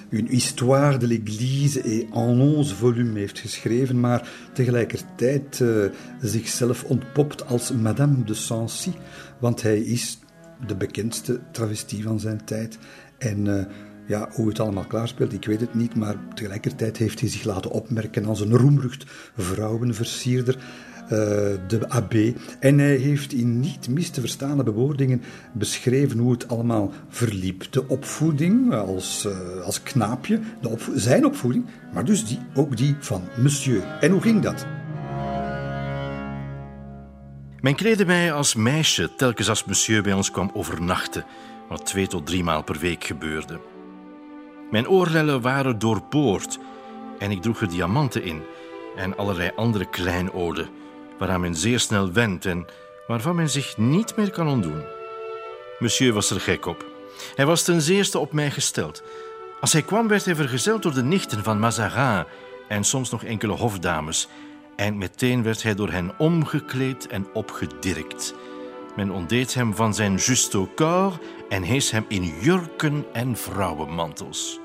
une 0.09 0.29
histoire 0.29 0.99
de 0.99 1.07
l'Église 1.07 1.81
en 2.13 2.41
onze 2.41 2.75
volumes 2.75 3.19
heeft 3.19 3.39
geschreven, 3.39 4.01
maar 4.01 4.29
tegelijkertijd 4.53 5.65
zichzelf 6.21 6.85
ontpopt 6.85 7.47
als 7.47 7.73
Madame 7.73 8.25
de 8.25 8.35
Sancy, 8.35 8.93
want 9.39 9.63
hij 9.63 9.81
is 9.81 10.19
de 10.67 10.77
bekendste 10.77 11.41
travestie 11.53 12.03
van 12.03 12.21
zijn 12.21 12.45
tijd. 12.45 12.79
En 13.19 13.69
ja, 14.07 14.29
hoe 14.33 14.49
het 14.49 14.61
allemaal 14.61 14.87
klaarspeelt, 14.87 15.33
ik 15.33 15.45
weet 15.45 15.61
het 15.61 15.75
niet, 15.75 15.95
maar 15.95 16.17
tegelijkertijd 16.35 16.97
heeft 16.97 17.21
hij 17.21 17.29
zich 17.29 17.45
laten 17.45 17.71
opmerken 17.71 18.25
als 18.25 18.41
een 18.41 18.57
roemrucht 18.57 19.05
vrouwenversierder. 19.37 20.59
Uh, 21.13 21.19
de 21.67 21.89
abbé. 21.89 22.35
En 22.61 22.79
hij 22.79 22.97
heeft 22.97 23.33
in 23.33 23.61
niet 23.61 23.89
mis 23.89 24.11
te 24.11 24.21
verstaande 24.21 24.63
bewoordingen 24.63 25.23
beschreven 25.53 26.19
hoe 26.19 26.33
het 26.33 26.49
allemaal 26.49 26.93
verliep. 27.09 27.73
De 27.73 27.89
opvoeding 27.89 28.75
als, 28.75 29.27
uh, 29.27 29.63
als 29.65 29.83
knaapje, 29.83 30.41
de 30.61 30.77
zijn 30.95 31.25
opvoeding, 31.25 31.65
maar 31.93 32.05
dus 32.05 32.27
die, 32.27 32.39
ook 32.55 32.77
die 32.77 32.97
van 32.99 33.23
monsieur. 33.37 33.83
En 34.01 34.11
hoe 34.11 34.21
ging 34.21 34.43
dat? 34.43 34.67
Men 37.61 37.75
kleedde 37.75 38.05
mij 38.05 38.33
als 38.33 38.55
meisje 38.55 39.15
telkens 39.17 39.49
als 39.49 39.65
monsieur 39.65 40.03
bij 40.03 40.13
ons 40.13 40.31
kwam 40.31 40.51
overnachten, 40.55 41.25
wat 41.69 41.87
twee 41.87 42.07
tot 42.07 42.27
drie 42.27 42.45
maal 42.45 42.63
per 42.63 42.79
week 42.79 43.05
gebeurde. 43.05 43.61
Mijn 44.71 44.89
oorlellen 44.89 45.41
waren 45.41 45.79
doorboord 45.79 46.59
en 47.19 47.31
ik 47.31 47.43
droeg 47.43 47.61
er 47.61 47.69
diamanten 47.69 48.23
in 48.23 48.43
en 48.97 49.17
allerlei 49.17 49.51
andere 49.57 49.89
kleinoden, 49.89 50.69
waaraan 51.21 51.41
men 51.41 51.55
zeer 51.55 51.81
snel 51.81 52.13
wendt 52.13 52.47
en 52.47 52.67
waarvan 53.07 53.37
men 53.37 53.51
zich 53.51 53.77
niet 53.77 54.17
meer 54.17 54.31
kan 54.31 54.49
ontdoen. 54.49 54.85
Monsieur 55.79 56.13
was 56.13 56.31
er 56.31 56.41
gek 56.41 56.67
op. 56.67 56.85
Hij 57.35 57.47
was 57.47 57.63
ten 57.63 57.81
zeerste 57.81 58.19
op 58.19 58.33
mij 58.33 58.51
gesteld. 58.51 59.03
Als 59.61 59.73
hij 59.73 59.83
kwam, 59.83 60.09
werd 60.09 60.25
hij 60.25 60.35
vergezeld 60.35 60.83
door 60.83 60.95
de 60.95 61.03
nichten 61.03 61.45
van 61.45 61.59
Mazarin 61.59 62.25
en 62.69 62.85
soms 62.85 63.11
nog 63.11 63.25
enkele 63.25 63.53
hofdames 63.53 64.29
en 64.77 64.99
meteen 64.99 65.43
werd 65.43 65.63
hij 65.63 65.75
door 65.75 65.91
hen 65.91 66.19
omgekleed 66.19 67.07
en 67.07 67.27
opgedirkt. 67.33 68.35
Men 68.97 69.11
ontdeed 69.11 69.55
hem 69.55 69.75
van 69.75 69.95
zijn 69.95 70.15
justo 70.15 70.69
corps 70.75 71.19
en 71.49 71.63
hees 71.63 71.91
hem 71.91 72.05
in 72.09 72.35
jurken 72.41 73.05
en 73.13 73.37
vrouwenmantels. 73.37 74.61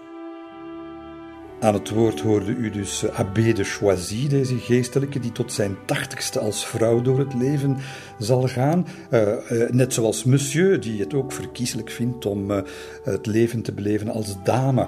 Aan 1.60 1.74
het 1.74 1.90
woord 1.90 2.22
hoorde 2.22 2.52
u 2.52 2.70
dus 2.70 3.04
eh, 3.04 3.20
Abbé 3.20 3.54
de 3.54 3.64
Choisy, 3.64 4.28
deze 4.28 4.58
geestelijke, 4.58 5.20
die 5.20 5.32
tot 5.32 5.54
zijn 5.54 5.78
tachtigste 5.86 6.40
als 6.40 6.68
vrouw 6.68 7.02
door 7.02 7.20
het 7.20 7.34
leven 7.34 7.78
zal 8.20 8.48
gaan. 8.48 8.88
Uh, 9.12 9.22
uh, 9.22 9.70
net 9.70 9.94
zoals 9.94 10.24
Monsieur, 10.24 10.80
die 10.80 11.00
het 11.00 11.14
ook 11.14 11.32
verkieselijk 11.32 11.90
vindt 11.90 12.26
om 12.26 12.52
uh, 12.52 12.62
het 13.04 13.26
leven 13.26 13.62
te 13.62 13.72
beleven 13.72 14.10
als 14.10 14.36
dame. 14.44 14.88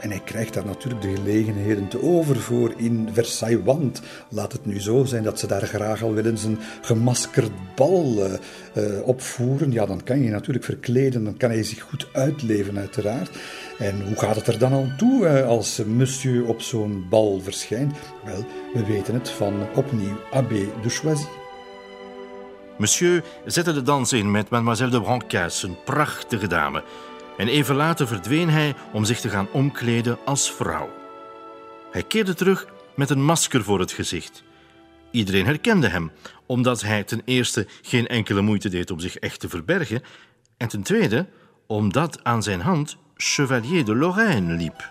en 0.00 0.10
hij 0.10 0.20
krijgt 0.24 0.54
daar 0.54 0.64
natuurlijk 0.64 1.02
de 1.02 1.14
gelegenheden 1.14 1.88
te 1.88 2.02
over 2.02 2.36
voor 2.36 2.72
in 2.76 3.08
Versailles. 3.12 3.64
Want 3.64 4.00
laat 4.28 4.52
het 4.52 4.66
nu 4.66 4.80
zo 4.80 5.04
zijn 5.04 5.22
dat 5.22 5.38
ze 5.38 5.46
daar 5.46 5.66
graag 5.66 6.02
al 6.02 6.14
willen 6.14 6.38
zijn 6.38 6.58
gemaskerd 6.80 7.52
bal 7.76 8.22
opvoeren. 9.04 9.72
Ja, 9.72 9.86
dan 9.86 10.02
kan 10.02 10.22
je 10.22 10.30
natuurlijk 10.30 10.64
verkleden, 10.64 11.24
dan 11.24 11.36
kan 11.36 11.50
hij 11.50 11.62
zich 11.62 11.80
goed 11.80 12.06
uitleven, 12.12 12.78
uiteraard. 12.78 13.30
En 13.80 14.06
hoe 14.06 14.18
gaat 14.18 14.36
het 14.36 14.46
er 14.46 14.58
dan 14.58 14.72
aan 14.72 14.94
toe 14.96 15.42
als 15.42 15.84
monsieur 15.84 16.46
op 16.46 16.60
zo'n 16.60 17.06
bal 17.08 17.40
verschijnt? 17.40 17.96
Wel, 18.24 18.46
we 18.74 18.84
weten 18.84 19.14
het 19.14 19.30
van 19.30 19.68
opnieuw 19.74 20.16
Abbé 20.32 20.68
de 20.82 20.88
Choisy. 20.88 21.26
Monsieur 22.78 23.24
zette 23.44 23.72
de 23.72 23.82
dans 23.82 24.12
in 24.12 24.30
met 24.30 24.48
mademoiselle 24.48 24.90
de 24.90 25.00
Brancas, 25.00 25.62
een 25.62 25.76
prachtige 25.84 26.46
dame. 26.46 26.84
En 27.36 27.48
even 27.48 27.74
later 27.74 28.06
verdween 28.06 28.48
hij 28.50 28.74
om 28.92 29.04
zich 29.04 29.20
te 29.20 29.28
gaan 29.28 29.48
omkleden 29.52 30.18
als 30.24 30.52
vrouw. 30.52 30.90
Hij 31.90 32.02
keerde 32.02 32.34
terug 32.34 32.66
met 32.96 33.10
een 33.10 33.24
masker 33.24 33.62
voor 33.64 33.80
het 33.80 33.92
gezicht. 33.92 34.42
Iedereen 35.10 35.46
herkende 35.46 35.88
hem, 35.88 36.10
omdat 36.46 36.82
hij 36.82 37.04
ten 37.04 37.22
eerste 37.24 37.66
geen 37.82 38.06
enkele 38.06 38.40
moeite 38.40 38.68
deed 38.68 38.90
om 38.90 39.00
zich 39.00 39.16
echt 39.16 39.40
te 39.40 39.48
verbergen, 39.48 40.02
en 40.56 40.68
ten 40.68 40.82
tweede 40.82 41.26
omdat 41.66 42.24
aan 42.24 42.42
zijn 42.42 42.60
hand 42.60 42.96
Chevalier 43.22 43.84
de 43.84 43.94
Lorraine 43.94 44.52
liep. 44.52 44.90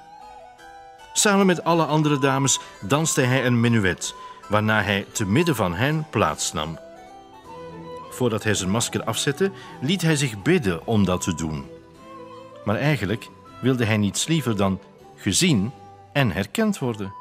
Samen 1.14 1.46
met 1.46 1.64
alle 1.64 1.86
andere 1.86 2.20
dames 2.20 2.60
danste 2.82 3.22
hij 3.22 3.46
een 3.46 3.60
menuet, 3.60 4.16
waarna 4.48 4.82
hij 4.82 5.06
te 5.12 5.26
midden 5.26 5.56
van 5.56 5.74
hen 5.74 6.06
plaatsnam. 6.10 6.80
Voordat 8.10 8.44
hij 8.44 8.54
zijn 8.54 8.70
masker 8.70 9.04
afzette, 9.04 9.52
liet 9.82 10.02
hij 10.02 10.16
zich 10.16 10.42
bidden 10.42 10.88
om 10.88 11.06
dat 11.06 11.22
te 11.22 11.36
doen. 11.36 11.66
Maar 12.66 12.76
eigenlijk 12.76 13.28
wilde 13.62 13.86
hij 13.86 13.98
niets 13.98 14.28
liever 14.28 14.58
dan 14.58 14.80
gezien 15.16 15.72
en 16.14 16.32
herkend 16.32 16.80
worden. 16.80 17.14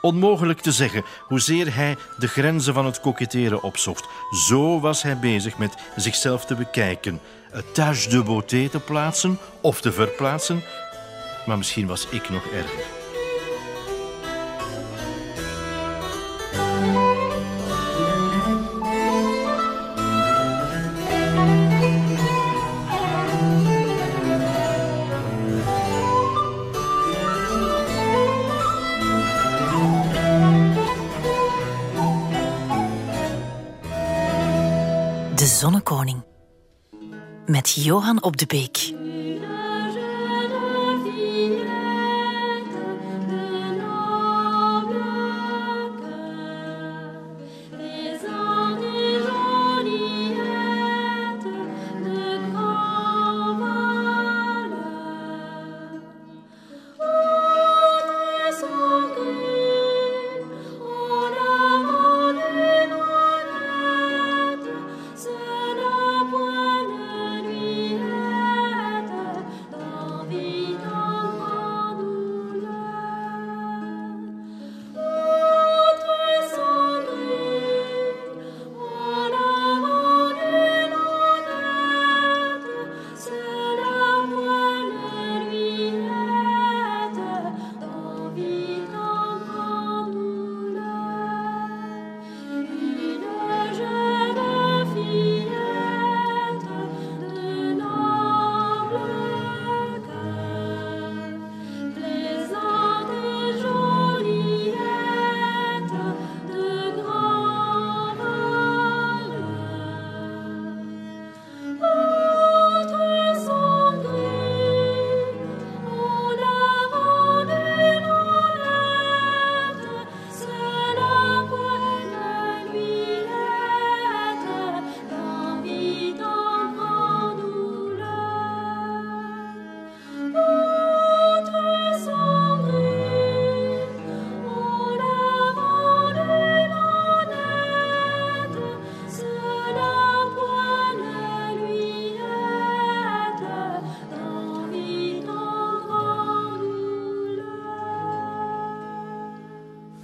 Onmogelijk 0.00 0.60
te 0.60 0.72
zeggen 0.72 1.04
hoezeer 1.20 1.74
hij 1.74 1.96
de 2.18 2.28
grenzen 2.28 2.74
van 2.74 2.86
het 2.86 3.00
koketteren 3.00 3.62
opzocht. 3.62 4.08
Zo 4.30 4.80
was 4.80 5.02
hij 5.02 5.18
bezig 5.18 5.58
met 5.58 5.74
zichzelf 5.96 6.44
te 6.44 6.54
bekijken, 6.54 7.20
het 7.50 7.74
tâche 7.74 8.08
de 8.08 8.22
beauté 8.22 8.68
te 8.68 8.80
plaatsen 8.80 9.38
of 9.60 9.80
te 9.80 9.92
verplaatsen. 9.92 10.62
Maar 11.46 11.56
misschien 11.56 11.86
was 11.86 12.06
ik 12.08 12.30
nog 12.30 12.46
erger. 12.46 12.84
De 35.34 35.46
Zonnekoning. 35.46 36.15
Met 37.46 37.72
Johan 37.84 38.22
op 38.22 38.36
de 38.36 38.46
Beek. 38.46 39.05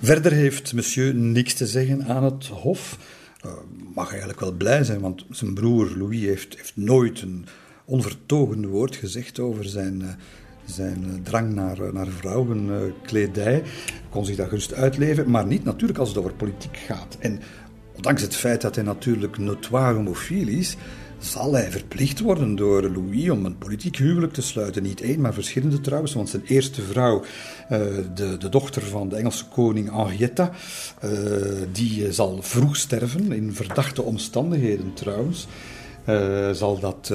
Verder 0.02 0.32
heeft 0.32 0.74
monsieur 0.74 1.14
niks 1.14 1.54
te 1.54 1.66
zeggen 1.66 2.04
aan 2.04 2.24
het 2.24 2.46
hof. 2.46 2.98
Uh, 3.46 3.52
mag 3.94 4.10
eigenlijk 4.10 4.40
wel 4.40 4.52
blij 4.52 4.84
zijn, 4.84 5.00
want 5.00 5.24
zijn 5.30 5.54
broer 5.54 5.96
Louis 5.96 6.20
heeft, 6.20 6.56
heeft 6.56 6.76
nooit 6.76 7.22
een 7.22 7.46
onvertogen 7.84 8.66
woord 8.66 8.96
gezegd 8.96 9.38
over 9.38 9.64
zijn, 9.64 10.00
uh, 10.00 10.08
zijn 10.64 11.04
uh, 11.06 11.14
drang 11.22 11.54
naar, 11.54 11.92
naar 11.92 12.06
vrouwenkledij. 12.06 13.62
Kon 14.10 14.24
zich 14.24 14.36
daar 14.36 14.48
gerust 14.48 14.74
uitleven, 14.74 15.30
maar 15.30 15.46
niet 15.46 15.64
natuurlijk 15.64 15.98
als 15.98 16.08
het 16.08 16.18
over 16.18 16.34
politiek 16.34 16.76
gaat. 16.76 17.16
En 17.20 17.40
ondanks 17.96 18.22
het 18.22 18.36
feit 18.36 18.60
dat 18.60 18.74
hij 18.74 18.84
natuurlijk 18.84 19.38
notoire 19.38 19.94
homofiel 19.94 20.48
is, 20.48 20.76
zal 21.22 21.52
hij 21.52 21.70
verplicht 21.70 22.20
worden 22.20 22.54
door 22.54 22.82
Louis 22.82 23.30
om 23.30 23.44
een 23.44 23.58
politiek 23.58 23.96
huwelijk 23.96 24.32
te 24.32 24.42
sluiten. 24.42 24.82
Niet 24.82 25.00
één, 25.00 25.20
maar 25.20 25.34
verschillende 25.34 25.80
trouwens. 25.80 26.14
Want 26.14 26.28
zijn 26.28 26.42
eerste 26.46 26.82
vrouw, 26.82 27.20
uh, 27.20 27.78
de, 28.14 28.36
de, 28.38 28.48
dochter 28.48 28.82
van 28.82 29.08
de 29.08 29.16
Engelse 29.16 29.44
koning 29.44 29.90
Henrietta, 29.90 30.50
uh, 31.04 31.10
die 31.72 32.12
zal 32.12 32.38
vroeg 32.42 32.76
sterven, 32.76 33.32
in 33.32 33.54
verdachte 33.54 34.02
omstandigheden 34.02 34.94
trouwens. 34.94 35.46
Zal 36.52 36.78
dat 36.80 37.12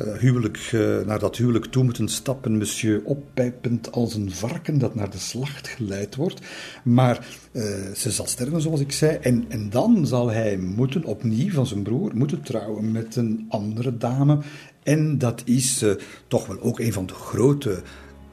uh, 0.00 0.16
huwelijk, 0.16 0.72
uh, 0.72 1.00
naar 1.00 1.18
dat 1.18 1.36
huwelijk 1.36 1.64
toe 1.64 1.84
moeten 1.84 2.08
stappen, 2.08 2.58
monsieur 2.58 3.02
oppijpend 3.04 3.92
als 3.92 4.14
een 4.14 4.32
varken 4.32 4.78
dat 4.78 4.94
naar 4.94 5.10
de 5.10 5.18
slacht 5.18 5.68
geleid 5.68 6.14
wordt. 6.14 6.40
Maar 6.84 7.26
uh, 7.52 7.62
ze 7.96 8.10
zal 8.10 8.26
sterven, 8.26 8.60
zoals 8.60 8.80
ik 8.80 8.92
zei, 8.92 9.16
en, 9.16 9.44
en 9.48 9.70
dan 9.70 10.06
zal 10.06 10.30
hij 10.30 10.56
moeten, 10.56 11.04
opnieuw 11.04 11.52
van 11.52 11.66
zijn 11.66 11.82
broer, 11.82 12.10
moeten 12.14 12.42
trouwen 12.42 12.92
met 12.92 13.16
een 13.16 13.46
andere 13.48 13.96
dame. 13.96 14.38
En 14.82 15.18
dat 15.18 15.42
is 15.44 15.84
toch 16.28 16.46
wel 16.46 16.60
ook 16.60 16.78
een 16.78 16.92
van 16.92 17.06
de 17.06 17.14
grote 17.14 17.82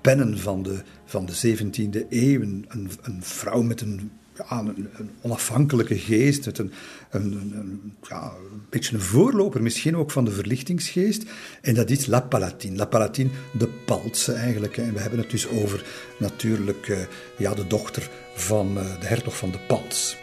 pennen 0.01 0.37
van 0.37 0.63
de, 0.63 0.81
van 1.05 1.25
de 1.25 1.57
17e 1.57 2.07
eeuw. 2.09 2.41
Een, 2.41 2.65
een 3.01 3.19
vrouw 3.23 3.61
met 3.61 3.81
een 3.81 4.11
een, 4.49 4.87
een, 4.93 5.09
onafhankelijke 5.21 5.97
geest, 5.97 6.45
met 6.45 6.57
een, 6.57 6.71
een, 7.11 7.93
ja, 8.09 8.33
een 8.51 8.61
beetje 8.69 8.95
een 8.95 9.01
voorloper 9.01 9.61
misschien 9.61 9.97
ook 9.97 10.11
van 10.11 10.25
de 10.25 10.31
verlichtingsgeest. 10.31 11.23
En 11.61 11.73
dat 11.73 11.89
is 11.89 12.05
La 12.05 12.21
Palatine. 12.21 12.75
La 12.75 12.85
Palatine, 12.85 13.29
de 13.51 13.67
Paltse 13.85 14.33
eigenlijk. 14.33 14.77
En 14.77 14.93
we 14.93 14.99
hebben 14.99 15.19
het 15.19 15.29
dus 15.29 15.47
over 15.47 15.85
natuurlijk 16.19 16.87
uh, 16.87 16.97
ja, 17.37 17.53
de 17.53 17.67
dochter 17.67 18.09
van 18.35 18.77
uh, 18.77 18.99
de 18.99 19.05
hertog 19.05 19.37
van 19.37 19.51
de 19.51 19.59
Pals. 19.67 20.19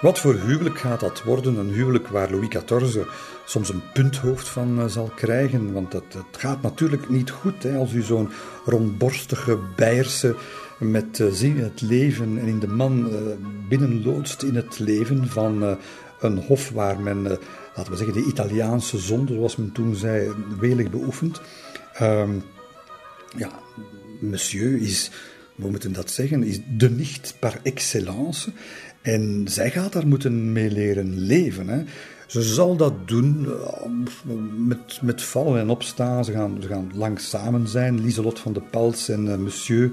Wat 0.00 0.18
voor 0.18 0.34
huwelijk 0.34 0.78
gaat 0.78 1.00
dat 1.00 1.22
worden? 1.22 1.56
Een 1.56 1.72
huwelijk 1.72 2.08
waar 2.08 2.30
Louis 2.30 2.48
XIV 2.48 3.02
soms 3.50 3.68
een 3.68 3.82
punthoofd 3.92 4.48
van 4.48 4.78
uh, 4.78 4.86
zal 4.86 5.12
krijgen. 5.14 5.72
Want 5.72 5.92
het, 5.92 6.14
het, 6.14 6.36
gaat 6.36 6.62
natuurlijk 6.62 7.08
niet 7.08 7.30
goed 7.30 7.62
hè, 7.62 7.76
als 7.76 7.92
u 7.92 8.02
zo'n 8.02 8.28
rondborstige 8.64 9.58
Beierse 9.76 10.36
met 10.78 11.18
uh, 11.18 11.32
zin 11.32 11.56
in 11.56 11.62
het 11.62 11.80
leven 11.80 12.38
en 12.38 12.46
in 12.46 12.58
de 12.58 12.68
man 12.68 13.08
uh, 13.08 13.16
binnenloodst 13.68 14.42
in 14.42 14.54
het 14.54 14.78
leven 14.78 15.28
van 15.28 15.78
een 16.20 16.38
hof 16.38 16.70
waar 16.70 17.00
men, 17.00 17.22
laten 17.76 17.92
we 17.92 17.96
zeggen, 17.96 18.14
de 18.22 18.28
Italiaanse 18.28 18.98
zonde, 18.98 19.34
zoals 19.34 19.56
men 19.56 19.72
toen 19.72 19.94
zei, 19.94 20.30
welig 20.58 20.90
beoefent. 20.90 21.40
Um, 22.02 22.42
ja, 23.36 23.50
monsieur 24.20 24.80
is, 24.80 25.10
hoe 25.54 25.70
moeten 25.70 25.92
dat 25.92 26.10
zeggen, 26.10 26.42
is 26.42 26.60
de 26.76 26.90
nicht 26.90 27.34
par 27.38 27.58
excellence. 27.62 28.52
En 29.02 29.46
zij 29.48 29.70
gaat 29.70 29.92
daar 29.92 30.06
moeten 30.06 30.52
mee 30.52 30.70
leren 30.70 31.18
leven. 31.18 31.68
Hè. 31.68 31.82
Ze 32.30 32.42
zal 32.42 32.76
dat 32.76 33.08
doen 33.08 33.46
uh, 33.46 34.36
met, 34.56 34.98
met 35.02 35.22
vallen 35.22 35.60
en 35.60 35.70
opstaan. 35.70 36.24
Ze 36.24 36.32
gaan, 36.32 36.58
ze 36.60 36.68
gaan 36.68 36.90
lang 36.94 37.20
samen 37.20 37.68
zijn, 37.68 38.00
Lieselot 38.00 38.38
van 38.38 38.52
de 38.52 38.60
Pels 38.60 39.08
en 39.08 39.26
uh, 39.26 39.36
Monsieur. 39.36 39.90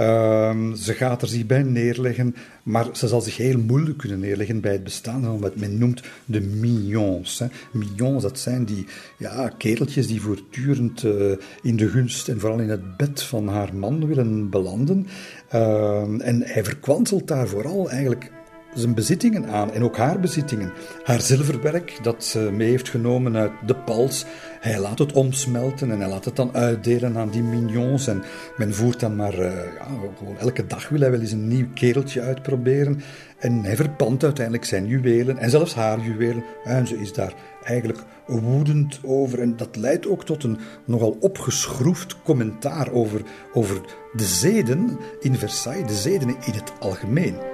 Uh, 0.00 0.72
ze 0.72 0.94
gaat 0.94 1.22
er 1.22 1.28
zich 1.28 1.46
bij 1.46 1.62
neerleggen, 1.62 2.34
maar 2.62 2.86
ze 2.92 3.08
zal 3.08 3.20
zich 3.20 3.36
heel 3.36 3.58
moeilijk 3.58 3.98
kunnen 3.98 4.20
neerleggen 4.20 4.60
bij 4.60 4.72
het 4.72 4.84
bestaan 4.84 5.22
van 5.22 5.40
wat 5.40 5.56
men 5.56 5.78
noemt 5.78 6.02
de 6.24 6.40
mignons. 6.40 7.38
Hè. 7.38 7.46
Mignons, 7.70 8.22
dat 8.22 8.38
zijn 8.38 8.64
die 8.64 8.86
ja, 9.18 9.48
kereltjes 9.48 10.06
die 10.06 10.20
voortdurend 10.20 11.02
uh, 11.02 11.32
in 11.62 11.76
de 11.76 11.88
gunst 11.88 12.28
en 12.28 12.40
vooral 12.40 12.58
in 12.58 12.70
het 12.70 12.96
bed 12.96 13.22
van 13.22 13.48
haar 13.48 13.74
man 13.74 14.06
willen 14.06 14.50
belanden. 14.50 15.06
Ehm, 15.48 16.20
en 16.20 16.42
hij 16.42 16.64
verkwanselt 16.64 17.28
daar 17.28 17.48
vooral 17.48 17.90
eigenlijk 17.90 18.30
zijn 18.74 18.94
bezittingen 18.94 19.46
aan 19.48 19.72
en 19.72 19.84
ook 19.84 19.96
haar 19.96 20.20
bezittingen. 20.20 20.72
Haar 21.04 21.20
zilverwerk 21.20 21.98
dat 22.02 22.24
ze 22.24 22.38
mee 22.38 22.68
heeft 22.68 22.88
genomen 22.88 23.36
uit 23.36 23.52
de 23.66 23.74
pals. 23.74 24.24
Hij 24.60 24.80
laat 24.80 24.98
het 24.98 25.12
omsmelten 25.12 25.90
en 25.90 26.00
hij 26.00 26.08
laat 26.08 26.24
het 26.24 26.36
dan 26.36 26.54
uitdelen 26.54 27.18
aan 27.18 27.30
die 27.30 27.42
mignons. 27.42 28.06
En 28.06 28.22
men 28.56 28.74
voert 28.74 29.00
dan 29.00 29.16
maar, 29.16 29.38
uh, 29.38 29.54
ja, 29.54 29.86
gewoon 30.18 30.38
elke 30.38 30.66
dag 30.66 30.88
wil 30.88 31.00
hij 31.00 31.10
wel 31.10 31.20
eens 31.20 31.32
een 31.32 31.48
nieuw 31.48 31.66
kereltje 31.74 32.20
uitproberen. 32.20 33.02
En 33.38 33.64
hij 33.64 33.76
verpant 33.76 34.24
uiteindelijk 34.24 34.64
zijn 34.64 34.86
juwelen 34.86 35.38
en 35.38 35.50
zelfs 35.50 35.74
haar 35.74 36.00
juwelen. 36.00 36.44
En 36.64 36.86
ze 36.86 36.98
is 36.98 37.12
daar 37.12 37.34
eigenlijk 37.64 38.02
woedend 38.26 39.00
over. 39.02 39.40
En 39.40 39.56
dat 39.56 39.76
leidt 39.76 40.06
ook 40.06 40.24
tot 40.24 40.44
een 40.44 40.58
nogal 40.84 41.16
opgeschroefd 41.20 42.22
commentaar 42.22 42.92
over, 42.92 43.22
over 43.52 43.80
de 44.12 44.24
zeden 44.24 44.98
in 45.20 45.34
Versailles, 45.34 45.86
de 45.86 45.94
zeden 45.94 46.28
in 46.28 46.52
het 46.52 46.72
algemeen. 46.80 47.51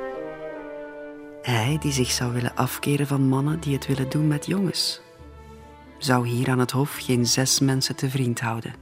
Hij 1.49 1.79
die 1.79 1.93
zich 1.93 2.11
zou 2.11 2.33
willen 2.33 2.57
afkeren 2.57 3.07
van 3.07 3.29
mannen 3.29 3.61
die 3.61 3.75
het 3.75 3.87
willen 3.87 4.09
doen 4.09 4.27
met 4.27 4.47
jongens, 4.47 5.01
zou 5.99 6.29
hier 6.29 6.51
aan 6.51 6.59
het 6.59 6.71
hof 6.71 6.97
geen 6.97 7.27
zes 7.27 7.61
mensen 7.61 7.97
te 7.97 8.11
vriend 8.11 8.41
houden. 8.41 8.75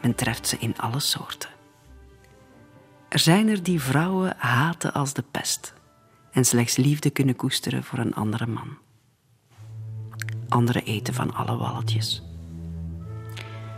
Men 0.00 0.14
treft 0.14 0.46
ze 0.48 0.56
in 0.58 0.78
alle 0.78 1.00
soorten. 1.00 1.50
Er 3.08 3.18
zijn 3.18 3.48
er 3.48 3.62
die 3.62 3.80
vrouwen 3.82 4.34
haten 4.36 4.92
als 4.92 5.12
de 5.12 5.24
pest 5.30 5.74
en 6.30 6.44
slechts 6.44 6.76
liefde 6.76 7.10
kunnen 7.10 7.36
koesteren 7.36 7.84
voor 7.84 7.98
een 7.98 8.14
andere 8.14 8.46
man. 8.46 8.78
Anderen 10.48 10.84
eten 10.84 11.14
van 11.14 11.34
alle 11.34 11.56
walletjes. 11.56 12.22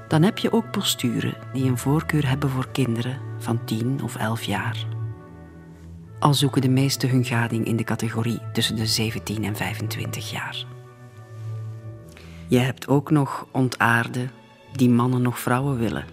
Dan 0.09 0.23
heb 0.23 0.39
je 0.39 0.53
ook 0.53 0.71
posturen 0.71 1.37
die 1.53 1.65
een 1.65 1.79
voorkeur 1.79 2.29
hebben 2.29 2.51
voor 2.51 2.69
kinderen 2.71 3.21
van 3.39 3.65
tien 3.65 4.03
of 4.03 4.17
elf 4.17 4.43
jaar 4.43 4.94
al 6.25 6.35
zoeken 6.35 6.61
de 6.61 6.69
meesten 6.69 7.09
hun 7.09 7.25
gading 7.25 7.67
in 7.67 7.77
de 7.77 7.85
categorie 7.85 8.39
tussen 8.53 8.77
de 8.77 8.87
17 8.87 9.45
en 9.45 9.57
25 9.57 10.31
jaar. 10.31 10.67
Je 12.49 12.59
hebt 12.59 12.89
ook 12.89 13.11
nog 13.11 13.47
ontaarde 13.51 14.29
die 14.73 14.89
mannen 14.89 15.23
nog 15.23 15.39
vrouwen 15.39 15.79
willen 15.79 16.05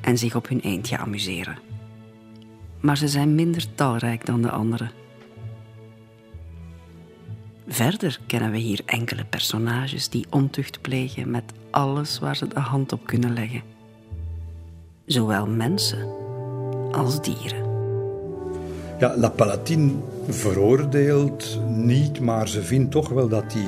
en 0.00 0.18
zich 0.18 0.34
op 0.34 0.48
hun 0.48 0.60
eentje 0.60 0.98
amuseren. 0.98 1.58
Maar 2.80 2.96
ze 2.96 3.08
zijn 3.08 3.34
minder 3.34 3.74
talrijk 3.74 4.26
dan 4.26 4.42
de 4.42 4.50
anderen. 4.50 4.90
Verder 7.66 8.20
kennen 8.26 8.50
we 8.50 8.58
hier 8.58 8.80
enkele 8.86 9.24
personages 9.24 10.08
die 10.08 10.26
ontucht 10.30 10.80
plegen 10.80 11.30
met 11.30 11.52
alles 11.70 12.18
waar 12.18 12.36
ze 12.36 12.48
de 12.48 12.60
hand 12.60 12.92
op 12.92 13.06
kunnen 13.06 13.32
leggen. 13.32 13.62
Zowel 15.06 15.46
mensen 15.46 16.08
als 16.92 17.22
dieren. 17.22 17.73
Ja, 18.98 19.16
La 19.16 19.28
Palatine 19.28 19.92
veroordeelt 20.28 21.60
niet, 21.66 22.20
maar 22.20 22.48
ze 22.48 22.62
vindt 22.62 22.90
toch 22.90 23.08
wel 23.08 23.28
dat 23.28 23.50
die 23.50 23.66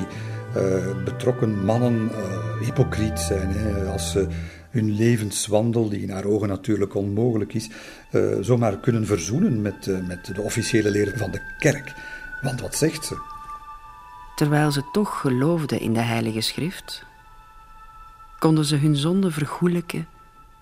uh, 0.56 1.04
betrokken 1.04 1.64
mannen 1.64 2.10
uh, 2.10 2.66
hypocriet 2.66 3.18
zijn. 3.18 3.48
Hè, 3.50 3.90
als 3.90 4.10
ze 4.10 4.26
hun 4.70 4.90
levenswandel, 4.90 5.88
die 5.88 6.02
in 6.02 6.10
haar 6.10 6.24
ogen 6.24 6.48
natuurlijk 6.48 6.94
onmogelijk 6.94 7.54
is, 7.54 7.70
uh, 8.10 8.36
zomaar 8.40 8.76
kunnen 8.76 9.06
verzoenen 9.06 9.62
met, 9.62 10.06
met 10.06 10.34
de 10.34 10.42
officiële 10.42 10.90
leer 10.90 11.12
van 11.16 11.30
de 11.30 11.40
kerk. 11.58 11.94
Want 12.42 12.60
wat 12.60 12.76
zegt 12.76 13.04
ze? 13.04 13.16
Terwijl 14.36 14.72
ze 14.72 14.82
toch 14.92 15.20
geloofden 15.20 15.80
in 15.80 15.92
de 15.92 16.00
Heilige 16.00 16.40
Schrift, 16.40 17.04
konden 18.38 18.64
ze 18.64 18.76
hun 18.76 18.96
zonde 18.96 19.30
vergoelijken 19.30 20.06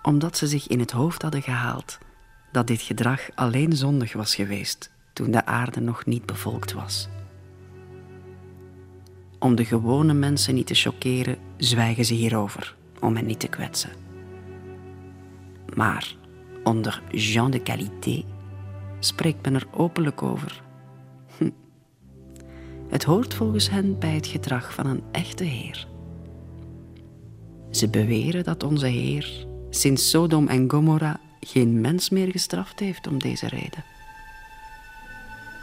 omdat 0.02 0.36
ze 0.36 0.46
zich 0.46 0.68
in 0.68 0.80
het 0.80 0.90
hoofd 0.90 1.22
hadden 1.22 1.42
gehaald 1.42 1.98
dat 2.54 2.66
dit 2.66 2.80
gedrag 2.80 3.28
alleen 3.34 3.72
zondig 3.72 4.12
was 4.12 4.34
geweest 4.34 4.90
toen 5.12 5.30
de 5.30 5.46
aarde 5.46 5.80
nog 5.80 6.06
niet 6.06 6.26
bevolkt 6.26 6.72
was. 6.72 7.08
Om 9.38 9.54
de 9.54 9.64
gewone 9.64 10.12
mensen 10.12 10.54
niet 10.54 10.66
te 10.66 10.74
choqueren, 10.74 11.36
zwijgen 11.56 12.04
ze 12.04 12.14
hierover, 12.14 12.76
om 13.00 13.16
hen 13.16 13.26
niet 13.26 13.40
te 13.40 13.48
kwetsen. 13.48 13.90
Maar 15.74 16.14
onder 16.64 17.02
Jean 17.10 17.50
de 17.50 17.62
Qualité 17.62 18.24
spreekt 18.98 19.44
men 19.44 19.54
er 19.54 19.66
openlijk 19.70 20.22
over. 20.22 20.62
Hm. 21.38 21.50
Het 22.88 23.04
hoort 23.04 23.34
volgens 23.34 23.70
hen 23.70 23.98
bij 23.98 24.14
het 24.14 24.26
gedrag 24.26 24.74
van 24.74 24.86
een 24.86 25.02
echte 25.12 25.44
Heer. 25.44 25.88
Ze 27.70 27.88
beweren 27.88 28.44
dat 28.44 28.62
onze 28.62 28.86
Heer 28.86 29.46
sinds 29.70 30.10
Sodom 30.10 30.48
en 30.48 30.70
Gomorra 30.70 31.20
geen 31.44 31.80
mens 31.80 32.10
meer 32.10 32.30
gestraft 32.30 32.80
heeft 32.80 33.06
om 33.06 33.18
deze 33.18 33.48
reden. 33.48 33.84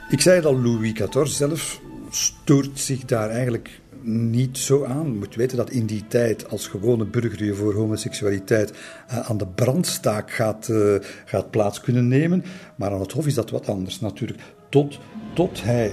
Ik 0.09 0.21
zei 0.21 0.45
al, 0.45 0.61
Louis 0.61 0.93
XIV 0.93 1.25
zelf 1.25 1.81
stoort 2.09 2.79
zich 2.79 3.05
daar 3.05 3.29
eigenlijk 3.29 3.81
niet 4.03 4.57
zo 4.57 4.85
aan. 4.85 5.05
Je 5.11 5.17
moet 5.17 5.35
weten 5.35 5.57
dat 5.57 5.69
in 5.69 5.85
die 5.85 6.07
tijd, 6.07 6.49
als 6.49 6.67
gewone 6.67 7.05
burger 7.05 7.43
je 7.43 7.53
voor 7.53 7.73
homoseksualiteit 7.73 8.71
uh, 8.71 9.19
aan 9.19 9.37
de 9.37 9.47
brandstaak 9.47 10.31
gaat, 10.31 10.67
uh, 10.67 10.95
gaat 11.25 11.51
plaats 11.51 11.81
kunnen 11.81 12.07
nemen. 12.07 12.43
Maar 12.75 12.91
aan 12.91 12.99
het 12.99 13.11
Hof 13.11 13.25
is 13.25 13.33
dat 13.33 13.49
wat 13.49 13.67
anders 13.67 13.99
natuurlijk. 13.99 14.39
Tot, 14.69 14.99
tot 15.33 15.63
hij 15.63 15.91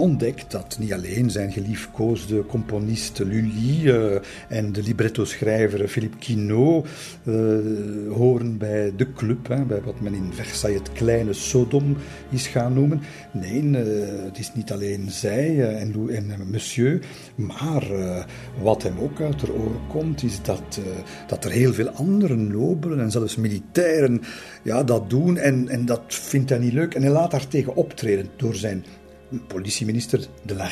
ontdekt 0.00 0.50
dat 0.50 0.76
niet 0.78 0.92
alleen 0.92 1.30
zijn 1.30 1.52
geliefkoosde 1.52 2.46
componist 2.46 3.18
Lully 3.18 3.84
uh, 3.84 4.18
en 4.48 4.72
de 4.72 4.82
libretto-schrijver 4.82 5.88
Philippe 5.88 6.16
Quinault 6.16 6.88
uh, 7.24 7.34
horen 8.12 8.58
bij 8.58 8.92
de 8.96 9.12
club, 9.12 9.48
hè, 9.48 9.64
bij 9.64 9.80
wat 9.80 10.00
men 10.00 10.14
in 10.14 10.32
Versailles 10.32 10.78
het 10.78 10.92
kleine 10.92 11.32
Sodom 11.32 11.96
is 12.30 12.46
gaan 12.46 12.72
noemen. 12.72 13.00
Nee, 13.30 13.62
uh, 13.62 13.78
het 14.24 14.38
is 14.38 14.54
niet 14.54 14.72
alleen 14.72 15.10
zij 15.10 15.74
en, 15.76 16.08
en 16.08 16.50
monsieur, 16.50 17.00
maar 17.34 17.84
wat 18.62 18.82
hem 18.82 18.98
ook 18.98 19.20
uit 19.20 19.40
de 19.40 19.52
oren 19.52 19.86
komt, 19.88 20.22
is 20.22 20.42
dat, 20.42 20.80
dat 21.26 21.44
er 21.44 21.50
heel 21.50 21.72
veel 21.72 21.88
andere 21.88 22.36
nobelen 22.36 23.00
en 23.00 23.10
zelfs 23.10 23.36
militairen 23.36 24.20
ja, 24.62 24.84
dat 24.84 25.10
doen 25.10 25.36
en, 25.36 25.68
en 25.68 25.86
dat 25.86 26.02
vindt 26.06 26.50
hij 26.50 26.58
niet 26.58 26.72
leuk. 26.72 26.94
En 26.94 27.02
hij 27.02 27.10
laat 27.10 27.30
daartegen 27.30 27.76
optreden 27.76 28.28
door 28.36 28.54
zijn 28.54 28.84
politieminister 29.46 30.26
de 30.42 30.54
la. 30.54 30.68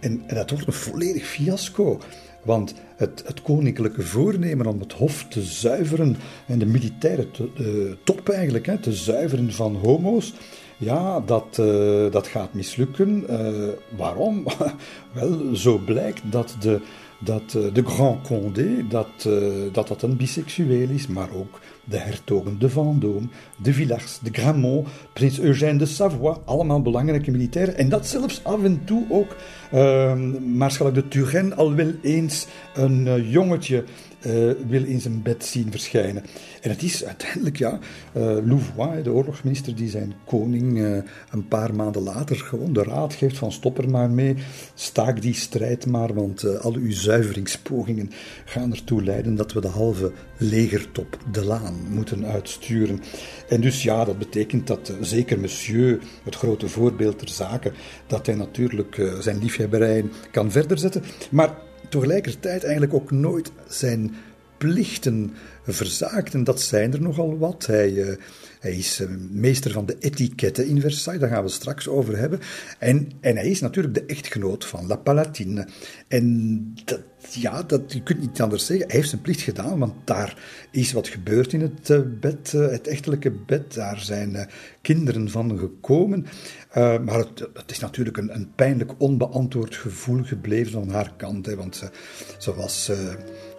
En, 0.00 0.22
dat 0.26 0.50
wordt 0.50 0.66
een 0.66 0.72
volledig 0.72 1.26
fiasco. 1.26 2.00
Want 2.44 2.74
het, 2.96 3.22
het, 3.26 3.42
koninklijke 3.42 4.02
voornemen 4.02 4.66
om 4.66 4.80
het 4.80 4.92
hof 4.92 5.26
te 5.28 5.42
zuiveren 5.42 6.16
en 6.46 6.58
de 6.58 6.66
militaire 6.66 7.30
te, 7.30 7.96
top 8.04 8.28
eigenlijk 8.28 8.66
hè, 8.66 8.78
te 8.78 8.92
zuiveren 8.92 9.52
van 9.52 9.74
homo's, 9.74 10.34
ja, 10.76 11.20
dat, 11.20 11.58
uh, 11.60 12.10
dat 12.10 12.26
gaat 12.26 12.54
mislukken. 12.54 13.24
Uh, 13.30 13.68
waarom? 13.96 14.44
Wel, 15.14 15.56
zo 15.56 15.78
blijkt 15.78 16.22
dat 16.30 16.56
de, 16.60 16.80
dat 17.20 17.50
de 17.50 17.82
Grand 17.84 18.26
Condé 18.26 18.86
dat, 18.88 19.28
dat 19.72 19.88
dat 19.88 20.02
een 20.02 20.16
biseksueel 20.16 20.88
is, 20.88 21.06
maar 21.06 21.28
ook 21.34 21.60
de 21.88 21.96
hertogen 21.96 22.58
de 22.58 22.70
Vendôme, 22.70 23.28
de 23.56 23.72
Villars, 23.72 24.18
de 24.22 24.30
Gramont, 24.32 24.86
prins 25.12 25.40
Eugène 25.40 25.78
de 25.78 25.86
Savoie, 25.86 26.36
allemaal 26.44 26.82
belangrijke 26.82 27.30
militairen. 27.30 27.76
En 27.76 27.88
dat 27.88 28.06
zelfs 28.06 28.44
af 28.44 28.62
en 28.62 28.80
toe 28.84 29.04
ook 29.08 29.36
uh, 29.74 30.14
Maarschalk 30.54 30.94
de 30.94 31.08
Turenne 31.08 31.54
al 31.54 31.74
wel 31.74 31.92
eens 32.02 32.46
een 32.74 33.06
uh, 33.06 33.32
jongetje 33.32 33.84
uh, 34.26 34.52
wil 34.68 34.84
in 34.84 35.00
zijn 35.00 35.22
bed 35.22 35.44
zien 35.44 35.70
verschijnen. 35.70 36.24
En 36.60 36.70
het 36.70 36.82
is 36.82 37.04
uiteindelijk, 37.04 37.56
ja, 37.56 37.78
uh, 38.16 38.22
Louvois, 38.22 39.02
de 39.02 39.12
oorlogsminister, 39.12 39.74
die 39.74 39.90
zijn 39.90 40.14
koning 40.24 40.78
uh, 40.78 40.96
een 41.30 41.48
paar 41.48 41.74
maanden 41.74 42.02
later 42.02 42.36
gewoon 42.36 42.72
de 42.72 42.82
raad 42.82 43.14
geeft 43.14 43.38
van 43.38 43.52
stop 43.52 43.78
er 43.78 43.90
maar 43.90 44.10
mee, 44.10 44.34
staak 44.74 45.22
die 45.22 45.34
strijd 45.34 45.86
maar, 45.86 46.14
want 46.14 46.60
al 46.60 46.74
uw 46.74 46.92
zuiveringspogingen 46.92 48.10
gaan 48.44 48.72
ertoe 48.72 49.02
leiden 49.02 49.34
dat 49.34 49.52
we 49.52 49.60
de 49.60 49.68
halve 49.68 50.12
legertop 50.36 51.18
de 51.32 51.44
laan 51.44 51.74
moeten 51.88 52.26
uitsturen. 52.26 53.00
En 53.48 53.60
dus 53.60 53.82
ja, 53.82 54.04
dat 54.04 54.18
betekent 54.18 54.66
dat 54.66 54.92
zeker 55.00 55.40
monsieur, 55.40 55.98
het 56.24 56.34
grote 56.34 56.68
voorbeeld 56.68 57.18
ter 57.18 57.28
zake, 57.28 57.72
dat 58.06 58.26
hij 58.26 58.34
natuurlijk 58.34 59.12
zijn 59.20 59.38
liefhebberij 59.38 60.04
kan 60.30 60.50
verder 60.50 60.78
zetten, 60.78 61.02
maar 61.30 61.66
tegelijkertijd 61.88 62.62
eigenlijk 62.62 62.94
ook 62.94 63.10
nooit 63.10 63.52
zijn 63.68 64.14
plichten 64.58 65.32
verzaakt. 65.72 66.34
En 66.34 66.44
dat 66.44 66.60
zijn 66.60 66.92
er 66.92 67.02
nogal 67.02 67.38
wat. 67.38 67.66
Hij, 67.66 67.92
uh, 67.92 68.16
hij 68.60 68.74
is 68.74 69.00
uh, 69.00 69.08
meester 69.30 69.70
van 69.70 69.86
de 69.86 69.96
etiketten 69.98 70.66
in 70.66 70.80
Versailles, 70.80 71.22
daar 71.22 71.30
gaan 71.30 71.42
we 71.42 71.48
straks 71.48 71.88
over 71.88 72.18
hebben. 72.18 72.40
En, 72.78 73.10
en 73.20 73.36
hij 73.36 73.48
is 73.48 73.60
natuurlijk 73.60 73.94
de 73.94 74.04
echtgenoot 74.04 74.64
van 74.64 74.86
La 74.86 74.96
Palatine. 74.96 75.68
En 76.08 76.74
dat, 76.84 77.00
ja, 77.30 77.62
dat, 77.62 77.92
je 77.92 78.02
kunt 78.02 78.20
niet 78.20 78.40
anders 78.40 78.66
zeggen. 78.66 78.86
Hij 78.86 78.96
heeft 78.96 79.08
zijn 79.08 79.22
plicht 79.22 79.40
gedaan, 79.40 79.78
want 79.78 79.94
daar 80.04 80.36
is 80.70 80.92
wat 80.92 81.08
gebeurd 81.08 81.52
in 81.52 81.60
het 81.60 81.88
uh, 81.88 82.00
bed, 82.20 82.52
het 82.52 82.86
echtelijke 82.86 83.30
bed. 83.30 83.74
Daar 83.74 84.00
zijn 84.00 84.48
kinderen 84.82 85.30
van 85.30 85.58
gekomen. 85.58 86.26
maar 86.74 87.18
het, 87.18 87.48
het, 87.54 87.70
is 87.70 87.78
natuurlijk 87.78 88.16
een, 88.16 88.34
een, 88.34 88.52
pijnlijk 88.54 88.92
onbeantwoord 88.98 89.76
gevoel 89.76 90.22
gebleven 90.24 90.72
van 90.72 90.90
haar 90.90 91.12
kant. 91.16 91.46
Hè, 91.46 91.56
want 91.56 91.76
ze, 91.76 91.90
ze 92.38 92.54
was 92.54 92.90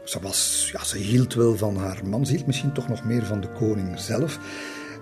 ze, 0.10 0.20
was, 0.22 0.70
ja, 0.72 0.84
ze 0.84 0.98
hield 0.98 1.34
wel 1.34 1.58
van 1.58 1.76
haar 1.76 2.02
man, 2.06 2.26
ze 2.26 2.32
hield 2.32 2.46
misschien 2.46 2.72
toch 2.72 2.88
nog 2.88 3.04
meer 3.04 3.26
van 3.26 3.42
de 3.42 3.48
koning 3.48 4.00
zelf. 4.00 4.40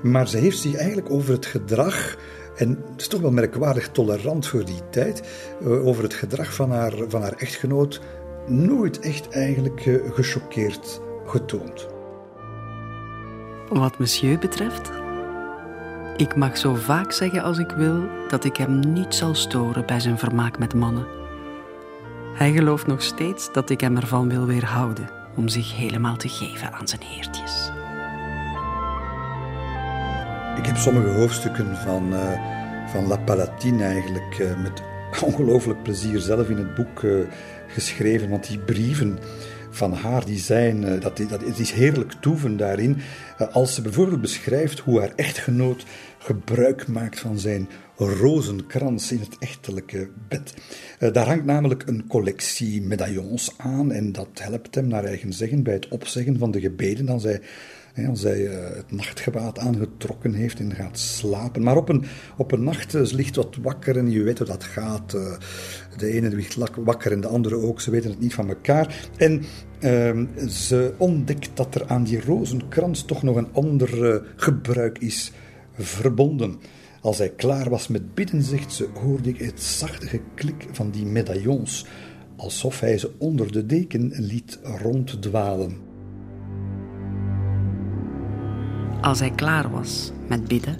Maar 0.01 0.27
ze 0.27 0.37
heeft 0.37 0.59
zich 0.59 0.75
eigenlijk 0.75 1.09
over 1.09 1.33
het 1.33 1.45
gedrag, 1.45 2.17
en 2.55 2.69
het 2.91 3.01
is 3.01 3.07
toch 3.07 3.21
wel 3.21 3.31
merkwaardig 3.31 3.89
tolerant 3.89 4.47
voor 4.47 4.65
die 4.65 4.89
tijd, 4.89 5.21
eh, 5.61 5.85
over 5.85 6.03
het 6.03 6.13
gedrag 6.13 6.53
van 6.53 6.71
haar, 6.71 6.93
van 7.07 7.21
haar 7.21 7.33
echtgenoot 7.33 8.01
nooit 8.47 8.99
echt 8.99 9.29
eigenlijk 9.29 9.85
uh, 9.85 10.13
gechoqueerd 10.13 11.01
getoond. 11.25 11.87
Wat 13.69 13.99
monsieur 13.99 14.39
betreft, 14.39 14.91
ik 16.17 16.35
mag 16.35 16.57
zo 16.57 16.75
vaak 16.75 17.11
zeggen 17.11 17.43
als 17.43 17.57
ik 17.57 17.69
wil 17.71 18.03
dat 18.27 18.43
ik 18.43 18.57
hem 18.57 18.79
niet 18.79 19.15
zal 19.15 19.35
storen 19.35 19.85
bij 19.85 19.99
zijn 19.99 20.17
vermaak 20.17 20.59
met 20.59 20.73
mannen. 20.73 21.26
Hij 22.37 22.51
gelooft 22.51 22.87
nog 22.87 23.01
steeds 23.01 23.51
dat 23.53 23.69
ik 23.69 23.81
hem 23.81 23.95
ervan 23.95 24.29
wil 24.29 24.45
weerhouden 24.45 25.09
om 25.35 25.47
zich 25.47 25.75
helemaal 25.75 26.17
te 26.17 26.29
geven 26.29 26.71
aan 26.71 26.87
zijn 26.87 27.01
heertjes. 27.01 27.71
Ik 30.57 30.65
heb 30.65 30.75
sommige 30.75 31.19
hoofdstukken 31.19 31.77
van, 31.77 32.13
uh, 32.13 32.31
van 32.87 33.07
La 33.07 33.17
Palatine 33.17 33.83
eigenlijk 33.83 34.37
uh, 34.39 34.61
met 34.61 34.81
ongelooflijk 35.23 35.83
plezier 35.83 36.19
zelf 36.19 36.49
in 36.49 36.57
het 36.57 36.75
boek 36.75 37.01
uh, 37.01 37.27
geschreven, 37.67 38.29
want 38.29 38.47
die 38.47 38.59
brieven 38.59 39.19
van 39.69 39.93
haar, 39.93 40.25
die 40.25 40.39
zijn, 40.39 40.99
dat, 40.99 41.17
dat, 41.17 41.41
het 41.41 41.59
is 41.59 41.71
heerlijk 41.71 42.13
toeven 42.19 42.57
daarin, 42.57 42.97
als 43.51 43.75
ze 43.75 43.81
bijvoorbeeld 43.81 44.21
beschrijft 44.21 44.79
hoe 44.79 44.99
haar 44.99 45.11
echtgenoot 45.15 45.85
gebruik 46.17 46.87
maakt 46.87 47.19
van 47.19 47.39
zijn 47.39 47.69
rozenkrans 47.97 49.11
in 49.11 49.19
het 49.19 49.37
echtelijke 49.39 50.09
bed. 50.27 50.53
Uh, 50.99 51.13
daar 51.13 51.27
hangt 51.27 51.45
namelijk 51.45 51.83
een 51.85 52.07
collectie 52.07 52.81
medaillons 52.81 53.53
aan 53.57 53.91
en 53.91 54.11
dat 54.11 54.27
helpt 54.33 54.75
hem 54.75 54.87
naar 54.87 55.03
eigen 55.03 55.33
zeggen 55.33 55.63
bij 55.63 55.73
het 55.73 55.87
opzeggen 55.87 56.37
van 56.37 56.51
de 56.51 56.59
gebeden 56.59 57.09
als 57.09 57.23
hij, 57.23 57.41
als 58.07 58.21
hij 58.21 58.39
uh, 58.39 58.75
het 58.75 58.91
nachtgewaad 58.91 59.59
aangetrokken 59.59 60.33
heeft 60.33 60.59
en 60.59 60.75
gaat 60.75 60.99
slapen. 60.99 61.63
Maar 61.63 61.77
op 61.77 61.89
een, 61.89 62.03
op 62.37 62.51
een 62.51 62.63
nacht 62.63 62.95
uh, 62.95 63.01
ligt 63.11 63.35
wat 63.35 63.55
wakker 63.61 63.97
en 63.97 64.11
je 64.11 64.23
weet 64.23 64.37
hoe 64.37 64.47
dat 64.47 64.63
gaat. 64.63 65.11
de 65.97 66.07
ene 66.11 66.29
ligt 66.29 66.57
wakker 66.75 67.11
en 67.11 67.21
de 67.21 67.27
andere 67.27 67.55
ook, 67.55 67.81
ze 67.81 67.91
weten 67.91 68.09
het 68.09 68.19
niet 68.19 68.33
van 68.33 68.47
elkaar. 68.47 69.09
En 69.17 69.43
ehm, 69.79 70.25
ze 70.49 70.93
ontdekt 70.97 71.49
dat 71.53 71.75
er 71.75 71.87
aan 71.87 72.03
die 72.03 72.21
rozenkrans 72.21 73.05
toch 73.05 73.23
nog 73.23 73.35
een 73.35 73.53
ander 73.53 74.21
gebruik 74.35 74.97
is 74.97 75.31
verbonden. 75.77 76.59
Als 77.07 77.17
hij 77.17 77.29
klaar 77.29 77.69
was 77.69 77.87
met 77.87 78.13
bidden, 78.13 78.43
zegt 78.43 78.73
ze, 78.73 78.89
hoorde 78.93 79.29
ik 79.29 79.39
het 79.39 79.63
zachte 79.63 80.07
geklik 80.07 80.67
van 80.71 80.91
die 80.91 81.05
medaillons, 81.05 81.85
alsof 82.35 82.79
hij 82.79 82.97
ze 82.97 83.11
onder 83.17 83.51
de 83.51 83.65
deken 83.65 84.11
liet 84.15 84.59
ronddwalen. 84.63 85.77
Als 89.01 89.19
hij 89.19 89.31
klaar 89.31 89.71
was 89.71 90.11
met 90.27 90.47
bidden, 90.47 90.77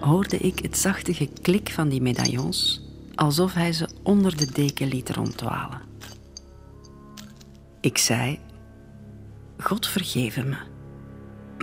hoorde 0.00 0.36
ik 0.36 0.58
het 0.58 0.78
zachte 0.78 1.14
geklik 1.14 1.70
van 1.70 1.88
die 1.88 2.02
medaillons, 2.02 2.88
alsof 3.14 3.54
hij 3.54 3.72
ze 3.72 3.88
onder 4.02 4.36
de 4.36 4.52
deken 4.52 4.88
liet 4.88 5.10
ronddwalen. 5.10 5.80
Ik 7.80 7.98
zei: 7.98 8.38
God 9.58 9.86
vergeven 9.86 10.48
me, 10.48 10.58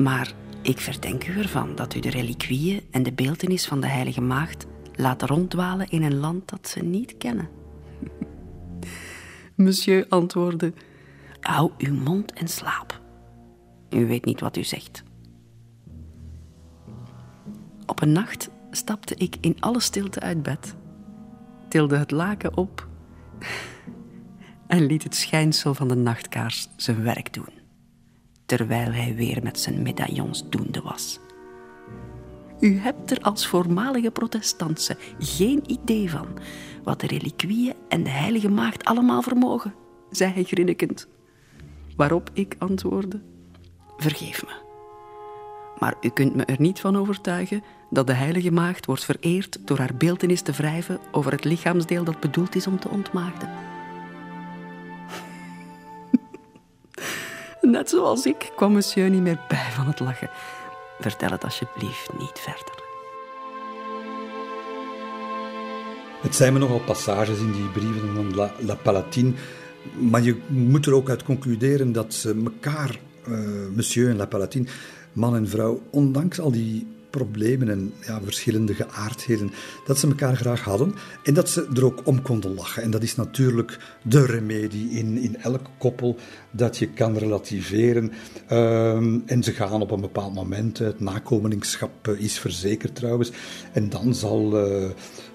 maar 0.04 0.34
ik 0.70 0.80
verdenk 0.80 1.28
u 1.28 1.40
ervan 1.40 1.76
dat 1.76 1.96
u 1.96 2.00
de 2.00 2.10
reliquieën 2.10 2.82
en 2.92 3.04
de 3.04 3.14
beeltenis 3.14 3.66
van 3.66 3.82
de 3.82 3.88
Heilige 3.88 4.22
Maagd 4.22 4.66
laat 4.96 5.22
ronddwalen 5.22 5.90
in 5.90 6.04
een 6.04 6.18
land 6.18 6.50
dat 6.50 6.68
ze 6.68 6.84
niet 6.84 7.18
kennen. 7.18 7.50
Monsieur 9.56 10.06
antwoordde: 10.10 10.74
Hou 11.40 11.72
uw 11.78 11.94
mond 11.94 12.34
en 12.34 12.48
slaap. 12.48 13.02
U 13.90 14.08
weet 14.08 14.26
niet 14.26 14.40
wat 14.40 14.58
u 14.58 14.64
zegt. 14.64 15.04
Op 17.86 18.02
een 18.02 18.12
nacht 18.12 18.50
stapte 18.72 19.16
ik 19.16 19.36
in 19.42 19.58
alle 19.60 19.80
stilte 19.80 20.20
uit 20.20 20.44
bed, 20.44 20.76
tilde 21.70 21.98
het 21.98 22.12
laken 22.12 22.58
op 22.58 22.88
en 24.68 24.86
liet 24.86 25.04
het 25.04 25.16
schijnsel 25.16 25.74
van 25.74 25.88
de 25.88 25.96
nachtkaars 25.96 26.68
zijn 26.76 27.04
werk 27.04 27.34
doen 27.34 27.59
terwijl 28.50 28.92
hij 28.92 29.16
weer 29.16 29.44
met 29.44 29.60
zijn 29.60 29.82
medaillons 29.82 30.50
doende 30.50 30.82
was. 30.82 31.20
U 32.60 32.78
hebt 32.78 33.12
er 33.12 33.22
als 33.22 33.48
voormalige 33.48 34.12
protestantse 34.12 34.98
geen 35.20 35.64
idee 35.68 36.10
van 36.10 36.28
wat 36.84 37.00
de 37.00 37.08
reliquieën 37.08 37.74
en 37.90 38.04
de 38.04 38.10
heilige 38.10 38.50
maagd 38.50 38.86
allemaal 38.86 39.22
vermogen, 39.22 39.74
zei 40.12 40.34
hij 40.34 40.44
grinnikend. 40.44 41.08
Waarop 41.96 42.30
ik 42.34 42.56
antwoordde: 42.58 43.22
Vergeef 43.98 44.46
me. 44.46 44.68
Maar 45.80 45.96
u 46.02 46.10
kunt 46.10 46.36
me 46.36 46.46
er 46.46 46.62
niet 46.62 46.80
van 46.80 46.98
overtuigen 46.98 47.64
dat 47.90 48.08
de 48.08 48.14
heilige 48.14 48.52
maagd 48.52 48.86
wordt 48.86 49.06
vereerd 49.06 49.68
door 49.68 49.78
haar 49.78 49.96
beeltenis 49.98 50.42
te 50.42 50.52
wrijven 50.52 51.00
over 51.12 51.32
het 51.32 51.44
lichaamsdeel 51.44 52.04
dat 52.04 52.20
bedoeld 52.20 52.56
is 52.56 52.68
om 52.68 52.80
te 52.80 52.90
ontmaagden. 52.90 53.69
Net 57.62 57.90
zoals 57.90 58.26
ik 58.26 58.52
kwam 58.56 58.72
monsieur 58.72 59.10
niet 59.10 59.22
meer 59.22 59.40
bij 59.48 59.68
van 59.72 59.88
het 59.88 60.00
lachen. 60.00 60.30
Vertel 61.00 61.30
het 61.30 61.44
alsjeblieft 61.44 62.10
niet 62.20 62.40
verder. 62.40 62.88
Het 66.22 66.36
zijn 66.36 66.54
me 66.54 66.60
nogal 66.60 66.80
passages 66.80 67.40
in 67.40 67.52
die 67.52 67.70
brieven 67.70 68.16
van 68.16 68.36
La, 68.36 68.52
La 68.60 68.76
Palatine, 68.76 69.34
maar 70.00 70.22
je 70.22 70.38
moet 70.48 70.86
er 70.86 70.94
ook 70.94 71.10
uit 71.10 71.24
concluderen 71.24 71.92
dat 71.92 72.14
ze 72.14 72.42
elkaar, 72.44 73.00
uh, 73.28 73.38
monsieur 73.76 74.10
en 74.10 74.16
La 74.16 74.26
Palatine, 74.26 74.68
man 75.14 75.36
en 75.36 75.48
vrouw, 75.48 75.82
ondanks 75.90 76.40
al 76.40 76.52
die 76.52 76.88
problemen 77.10 77.70
en 77.70 77.94
ja, 78.06 78.22
verschillende 78.24 78.74
geaardheden, 78.74 79.52
dat 79.86 80.00
ze 80.00 80.08
elkaar 80.08 80.36
graag 80.36 80.64
hadden 80.64 80.94
en 81.24 81.34
dat 81.34 81.50
ze 81.50 81.68
er 81.74 81.86
ook 81.86 82.02
om 82.04 82.22
konden 82.22 82.54
lachen. 82.54 82.84
En 82.84 82.92
dat 82.92 83.04
is 83.04 83.16
natuurlijk 83.16 83.78
de 84.04 84.26
remedie 84.26 84.90
in, 84.90 85.18
in 85.18 85.38
elk 85.38 85.68
koppel 85.78 86.18
dat 86.52 86.78
je 86.78 86.88
kan 86.88 87.18
relativeren. 87.18 88.12
Um, 88.52 89.24
en 89.26 89.44
ze 89.44 89.52
gaan 89.52 89.82
op 89.82 89.92
een 89.92 90.02
bepaald 90.02 90.34
moment, 90.34 90.78
het 90.78 91.00
nakomelingschap 91.00 92.08
is 92.08 92.40
verzekerd 92.40 92.96
trouwens, 92.96 93.32
en 93.74 93.90
dan 93.90 94.16
zal... 94.16 94.68
Uh, 94.68 94.90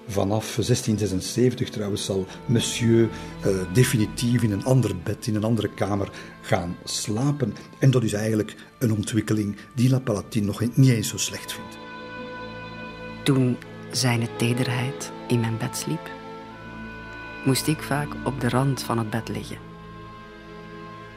Vanaf 0.07 0.55
1676 0.55 1.69
trouwens 1.69 2.05
zal 2.05 2.25
monsieur 2.45 3.09
uh, 3.45 3.57
definitief 3.73 4.43
in 4.43 4.51
een 4.51 4.65
ander 4.65 4.97
bed, 5.03 5.27
in 5.27 5.35
een 5.35 5.43
andere 5.43 5.69
kamer 5.69 6.09
gaan 6.41 6.77
slapen. 6.83 7.53
En 7.79 7.91
dat 7.91 8.03
is 8.03 8.13
eigenlijk 8.13 8.55
een 8.79 8.93
ontwikkeling 8.93 9.57
die 9.75 9.89
La 9.89 9.99
Palatine 9.99 10.45
nog 10.45 10.75
niet 10.75 10.89
eens 10.89 11.07
zo 11.07 11.17
slecht 11.17 11.53
vindt. 11.53 11.77
Toen 13.23 13.57
zijn 13.91 14.27
tederheid 14.37 15.11
in 15.27 15.39
mijn 15.39 15.57
bed 15.57 15.77
sliep, 15.77 16.11
moest 17.45 17.67
ik 17.67 17.81
vaak 17.81 18.07
op 18.23 18.39
de 18.39 18.49
rand 18.49 18.83
van 18.83 18.97
het 18.97 19.09
bed 19.09 19.29
liggen. 19.29 19.57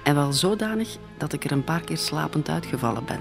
En 0.05 0.15
wel 0.15 0.33
zodanig 0.33 0.97
dat 1.19 1.33
ik 1.33 1.45
er 1.45 1.53
een 1.53 1.65
paar 1.65 1.85
keer 1.85 1.99
slapend 1.99 2.49
uitgevallen 2.49 3.05
ben. 3.05 3.21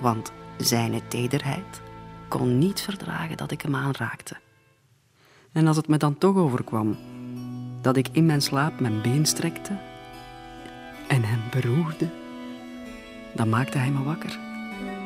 Want 0.00 0.32
zijn 0.58 1.00
tederheid 1.08 1.80
kon 2.28 2.58
niet 2.58 2.80
verdragen 2.80 3.36
dat 3.36 3.50
ik 3.50 3.62
hem 3.62 3.76
aanraakte. 3.76 4.36
En 5.56 5.66
als 5.66 5.76
het 5.76 5.88
me 5.88 5.96
dan 5.96 6.18
toch 6.18 6.36
overkwam 6.36 6.96
dat 7.80 7.96
ik 7.96 8.08
in 8.12 8.26
mijn 8.26 8.42
slaap 8.42 8.80
mijn 8.80 9.00
been 9.02 9.26
strekte 9.26 9.72
en 11.08 11.22
hem 11.24 11.40
beroerde, 11.50 12.08
dan 13.34 13.48
maakte 13.48 13.78
hij 13.78 13.90
me 13.90 14.02
wakker 14.02 14.38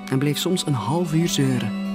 en 0.09 0.19
bleef 0.19 0.39
soms 0.39 0.67
een 0.67 0.75
half 0.75 1.15
uur 1.15 1.29
zeuren. 1.29 1.90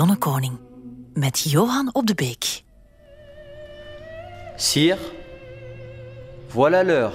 Zonnekoning 0.00 0.58
met 1.14 1.40
Johan 1.40 1.88
op 1.92 2.06
de 2.06 2.14
Beek. 2.14 2.62
Sire, 4.56 4.98
voilà 6.48 6.84
l'heure. 6.84 7.12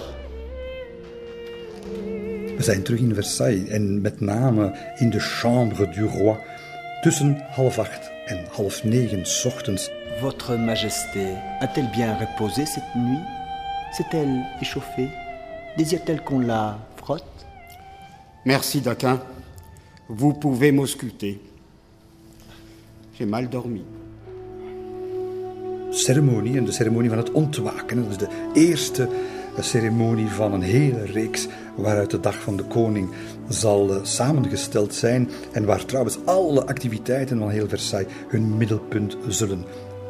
We 2.58 2.64
zijn 2.64 2.84
terug 2.84 3.00
in 3.00 3.14
Versailles 3.14 3.68
en 3.70 4.02
met 4.02 4.22
name 4.22 4.78
in 4.96 5.10
de 5.10 5.20
Chambre 5.20 5.90
du 5.90 6.04
Roi 6.04 6.38
tussen 7.02 7.46
half 7.56 7.80
acht 7.80 8.12
en 8.26 8.46
half 8.52 8.84
negen 8.84 9.24
ochtends. 9.46 9.90
Votre 10.22 10.58
Majesté 10.58 11.38
a-t-elle 11.60 11.90
bien 11.92 12.18
reposé 12.18 12.66
cette 12.66 12.96
nuit? 12.96 13.24
S'est-elle 13.92 14.46
échauffée? 14.62 15.10
Désire-t-elle 15.78 16.24
qu'on 16.24 16.40
la 16.40 16.78
frotte? 16.96 17.46
Merci, 18.44 18.82
Daquin. 18.82 19.20
Vous 20.08 20.34
pouvez 20.34 20.72
m'ausculter. 20.72 21.40
J'ai 23.18 23.26
mal 23.26 23.48
dormi. 23.50 23.84
Ceremonie 25.92 26.58
en 26.58 26.66
de 26.66 26.72
ceremonie 26.72 27.10
van 27.10 27.18
het 27.18 27.32
ontwaken. 27.32 28.04
Dat 28.04 28.12
is 28.12 28.18
de 28.18 28.52
eerste 28.54 29.10
ceremonie 29.60 30.28
van 30.28 30.54
een 30.54 30.62
hele 30.62 31.06
reeks 31.06 31.48
waaruit 31.76 32.12
de 32.12 32.20
dag 32.20 32.42
van 32.42 32.58
de 32.58 32.64
koning 32.64 33.10
zal 33.50 33.94
eh, 33.94 34.04
samengesteld 34.04 34.94
zijn 34.94 35.30
en 35.52 35.66
waar 35.66 35.86
trouwens 35.86 36.18
alle 36.26 36.66
activiteiten 36.66 37.38
van 37.38 37.50
heel 37.50 37.68
Versailles 37.68 38.14
hun 38.28 38.58
middelpunt 38.58 39.18
zullen 39.28 39.66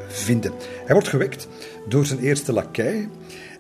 vinden. 0.08 0.52
Hij 0.86 0.94
wordt 0.94 1.08
gewekt 1.08 1.48
door 1.88 2.06
zijn 2.06 2.20
eerste 2.20 2.54
lakij. 2.54 3.10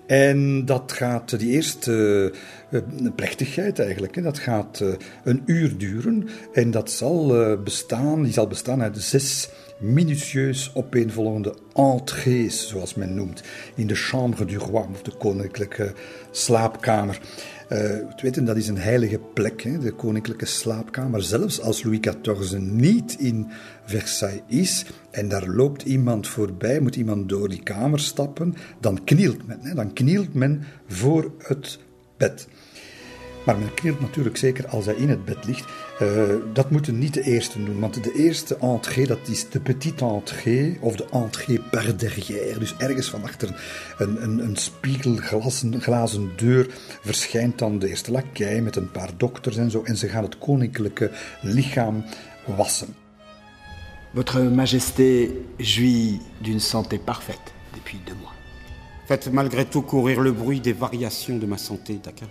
En 0.08 0.66
dat 0.66 0.91
gaat, 0.91 1.39
die 1.39 1.51
eerste 1.51 2.34
uh, 2.70 2.82
plechtigheid 3.16 3.80
eigenlijk, 3.80 4.24
dat 4.24 4.39
gaat 4.39 4.84
een 5.24 5.41
uur 5.45 5.78
duren. 5.78 6.28
En 6.53 6.72
dat 6.72 6.91
zal 6.91 7.28
bestaan, 7.64 8.24
die 8.24 8.34
zal 8.34 8.47
bestaan 8.47 8.82
uit 8.82 8.97
zes 8.97 9.49
minutieus 9.80 10.72
opeenvolgende 10.74 11.56
entrées, 11.74 12.68
zoals 12.68 12.95
men 12.95 13.16
noemt, 13.16 13.43
in 13.76 13.88
de 13.88 13.95
chambre 13.95 14.45
du 14.45 14.58
roi, 14.58 14.88
of 14.91 15.01
de 15.01 15.12
koninklijke 15.18 15.93
slaapkamer. 16.32 17.20
Het 17.68 18.22
weten, 18.22 18.45
dat 18.45 18.55
is 18.55 18.68
een 18.68 18.78
heilige 18.78 19.20
plek, 19.34 19.61
hè, 19.61 19.80
de 19.80 19.91
koninklijke 19.91 20.45
slaapkamer. 20.45 21.24
Zelfs 21.24 21.61
als 21.61 21.84
Louis 21.84 21.99
XIV 21.99 22.57
niet 22.59 23.16
in 23.20 23.47
Versailles 23.86 24.41
is 24.47 24.86
en 25.11 25.28
daar 25.28 25.47
loopt 25.47 25.84
iemand 25.84 26.28
voorbij, 26.28 26.80
moet 26.80 26.95
iemand 26.95 27.30
door 27.30 27.49
die 27.49 27.63
kamer 27.63 27.99
stappen, 27.99 28.55
dan 28.80 29.03
knielt 29.03 29.47
men. 29.47 29.59
Hè, 29.61 29.74
dan 29.74 29.93
knielt 29.93 30.34
men 30.34 30.63
voor 30.88 31.32
het 31.38 31.80
bed. 32.18 32.47
Maar 33.46 33.58
men 33.58 33.74
knielt 33.74 34.00
natuurlijk 34.00 34.38
zeker 34.38 34.68
als 34.68 34.86
hij 34.86 34.96
in 34.96 35.10
het 35.10 35.26
bed 35.26 35.46
ligt. 35.46 35.66
Uh, 36.02 36.36
dat 36.54 36.70
moeten 36.72 36.98
niet 37.00 37.14
de 37.14 37.22
eerste 37.22 37.64
doen, 37.64 37.80
want 37.80 38.04
de 38.04 38.14
eerste 38.14 38.58
entrée, 38.58 39.08
dat 39.08 39.28
is 39.28 39.50
de 39.50 39.60
petite 39.60 40.06
entrée, 40.06 40.78
of 40.82 40.96
de 40.96 41.06
entrée 41.12 41.60
par 41.72 41.98
derrière. 41.98 42.60
Dus 42.60 42.76
ergens 42.78 43.10
van 43.10 43.24
achter 43.24 43.62
een, 43.98 44.24
een, 44.24 44.39
een 44.39 44.56
spiegelglazen 44.56 45.82
glazen 45.82 46.32
deur 46.36 46.68
verschijnt 47.02 47.60
dan 47.60 47.80
de 47.80 47.88
eerste 47.88 48.12
lakij 48.12 48.62
met 48.62 48.76
een 48.76 48.91
paar 48.91 49.10
dokters 49.18 49.58
en 49.58 49.72
zo. 49.72 49.84
En 49.84 49.98
ze 49.98 50.08
gaan 50.08 50.24
het 50.24 50.38
koninklijke 50.38 51.12
lichaam 51.41 52.04
wassen. 52.46 52.96
Votre 54.14 54.50
Majesté 54.50 55.30
jouit 55.58 56.22
d'une 56.41 56.60
santé 56.60 56.98
parfaite 56.98 57.52
depuis 57.74 58.00
deux 58.06 58.16
mois. 58.22 58.34
Faites 59.08 59.30
malgré 59.30 59.66
tout 59.66 59.82
courir 59.82 60.22
le 60.22 60.32
bruit 60.32 60.62
des 60.62 60.74
variations 60.74 61.38
de 61.38 61.46
ma 61.46 61.58
santé, 61.58 62.00
Daquin. 62.02 62.30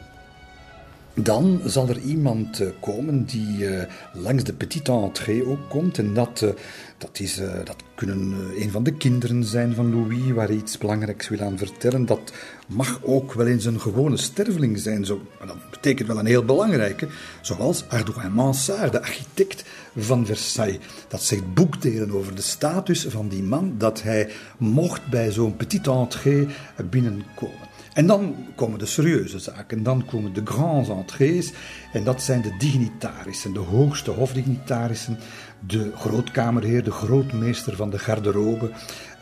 Dan 1.14 1.60
zal 1.64 1.88
er 1.88 1.98
iemand 1.98 2.62
komen 2.80 3.24
die 3.24 3.58
uh, 3.58 3.82
langs 4.12 4.44
de 4.44 4.52
petite 4.52 4.92
entrée 4.92 5.46
ook 5.46 5.68
komt. 5.68 5.98
En 5.98 6.14
dat, 6.14 6.40
uh, 6.44 6.50
dat, 6.98 7.20
is, 7.20 7.40
dat 7.64 7.76
kunnen 7.94 8.34
een 8.56 8.70
van 8.70 8.82
de 8.82 8.92
kinderen 8.92 9.44
zijn 9.44 9.74
van 9.74 9.90
Louis, 9.90 10.30
waar 10.30 10.46
hij 10.46 10.56
iets 10.56 10.78
belangrijks 10.78 11.28
wil 11.28 11.40
aan 11.40 11.58
vertellen. 11.58 12.06
Dat 12.06 12.32
mag 12.66 13.00
ook 13.02 13.32
wel 13.32 13.46
eens 13.46 13.64
een 13.64 13.80
gewone 13.80 14.16
sterveling 14.16 14.78
zijn. 14.78 15.04
Zo, 15.04 15.20
maar 15.38 15.46
dat 15.46 15.70
betekent 15.70 16.08
wel 16.08 16.18
een 16.18 16.26
heel 16.26 16.44
belangrijke. 16.44 17.08
Zoals 17.40 17.84
Ardouin 17.88 18.32
Mansart, 18.32 18.92
de 18.92 19.02
architect 19.02 19.64
van 19.96 20.26
Versailles. 20.26 20.78
Dat 21.08 21.22
zegt 21.22 21.54
boekdelen 21.54 22.12
over 22.12 22.34
de 22.34 22.42
status 22.42 23.06
van 23.08 23.28
die 23.28 23.42
man, 23.42 23.74
dat 23.78 24.02
hij 24.02 24.30
mocht 24.58 25.10
bij 25.10 25.30
zo'n 25.32 25.56
petite 25.56 25.90
entrée 25.90 26.46
binnenkomen. 26.90 27.63
En 27.94 28.06
dan 28.06 28.36
komen 28.54 28.78
de 28.78 28.86
serieuze 28.86 29.38
zaken, 29.38 29.82
dan 29.82 30.04
komen 30.04 30.32
de 30.32 30.40
grands 30.44 30.88
entrées, 30.88 31.52
en 31.92 32.04
dat 32.04 32.22
zijn 32.22 32.42
de 32.42 32.56
dignitarissen, 32.58 33.52
de 33.52 33.58
hoogste 33.58 34.10
hofdignitarissen, 34.10 35.18
de 35.66 35.90
grootkamerheer, 35.96 36.84
de 36.84 36.90
grootmeester 36.90 37.76
van 37.76 37.90
de 37.90 37.98
garderobe. 37.98 38.70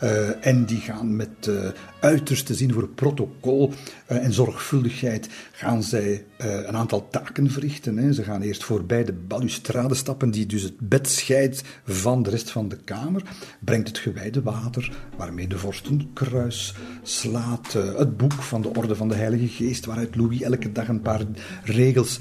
Uh, 0.03 0.45
en 0.45 0.65
die 0.65 0.79
gaan 0.79 1.15
met 1.15 1.47
uh, 1.49 1.55
uiterste 2.03 2.53
zin 2.53 2.73
voor 2.73 2.87
protocol 2.87 3.73
uh, 4.11 4.25
en 4.25 4.33
zorgvuldigheid 4.33 5.29
gaan 5.51 5.83
zij 5.83 6.25
een 6.37 6.75
aantal 6.75 7.07
taken 7.09 7.51
verrichten. 7.51 8.13
Ze 8.13 8.23
gaan 8.23 8.41
eerst 8.41 8.63
voorbij 8.63 9.03
de 9.03 9.13
balustrade 9.13 9.95
stappen, 9.95 10.31
die 10.31 10.45
dus 10.45 10.61
het 10.61 10.79
bed 10.79 11.09
scheidt 11.09 11.63
van 11.85 12.23
de 12.23 12.29
rest 12.29 12.51
van 12.51 12.67
de 12.67 12.77
kamer, 12.77 13.23
brengt 13.59 13.87
het 13.87 13.97
gewijde 13.97 14.41
water, 14.41 14.91
waarmee 15.17 15.47
de 15.47 15.57
vorst 15.57 15.87
kruis 16.13 16.75
slaat, 17.03 17.73
het 17.73 18.17
boek 18.17 18.33
van 18.33 18.61
de 18.61 18.73
Orde 18.75 18.95
van 18.95 19.07
de 19.07 19.15
Heilige 19.15 19.47
Geest, 19.47 19.85
waaruit 19.85 20.15
Louis 20.15 20.41
elke 20.41 20.71
dag 20.71 20.87
een 20.87 21.01
paar 21.01 21.21
regels 21.63 22.19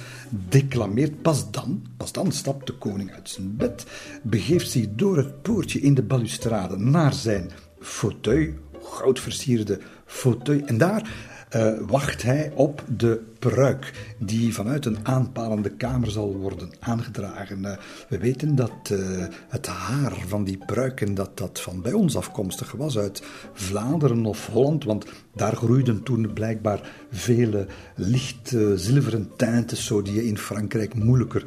declameert. 0.49 1.23
Pas 1.23 1.51
dan, 1.51 1.87
pas 1.97 2.13
dan 2.13 2.33
stapt 2.33 2.67
de 2.67 2.73
koning 2.73 3.13
uit 3.13 3.29
zijn 3.29 3.57
bed, 3.57 3.87
begeeft 4.23 4.71
zich 4.71 4.87
door 4.91 5.17
het 5.17 5.43
poortje 5.43 5.81
in 5.81 5.95
de 5.95 6.03
balustrade 6.03 6.77
naar 6.77 7.15
zijn 7.15 7.51
fauteuil, 7.81 8.53
goudversierde 8.93 9.79
fauteuil. 10.07 10.67
En 10.67 10.79
daar 10.79 11.11
uh, 11.57 11.73
wacht 11.87 12.23
hij 12.23 12.53
op 12.55 12.85
de 12.97 13.23
pruik 13.39 14.15
die 14.19 14.55
vanuit 14.55 14.87
een 14.87 14.99
aanpalende 15.03 15.71
kamer 15.71 16.11
zal 16.11 16.37
worden 16.37 16.71
aangedragen. 16.81 17.59
Uh, 17.59 17.73
we 18.09 18.19
weten 18.19 18.55
dat 18.55 18.91
uh, 18.93 18.99
het 19.49 19.67
haar 19.67 20.17
van 20.27 20.45
die 20.45 20.59
pruiken 20.67 21.15
dat 21.15 21.37
dat 21.39 21.61
van 21.61 21.83
bij 21.83 21.93
ons 21.93 22.17
afkomstig 22.17 22.73
was 22.73 22.99
uit 22.99 23.23
Vlaanderen 23.53 24.27
of 24.27 24.47
Holland, 24.47 24.85
want 24.85 25.05
daar 25.35 25.57
groeiden 25.57 26.03
toen 26.03 26.33
blijkbaar 26.33 26.91
vele 27.11 27.67
licht 27.95 28.57
zilveren 28.75 29.31
teinten 29.37 29.77
zo 29.77 30.03
die 30.03 30.15
je 30.15 30.27
in 30.27 30.39
Frankrijk 30.39 30.95
moeilijker 30.95 31.45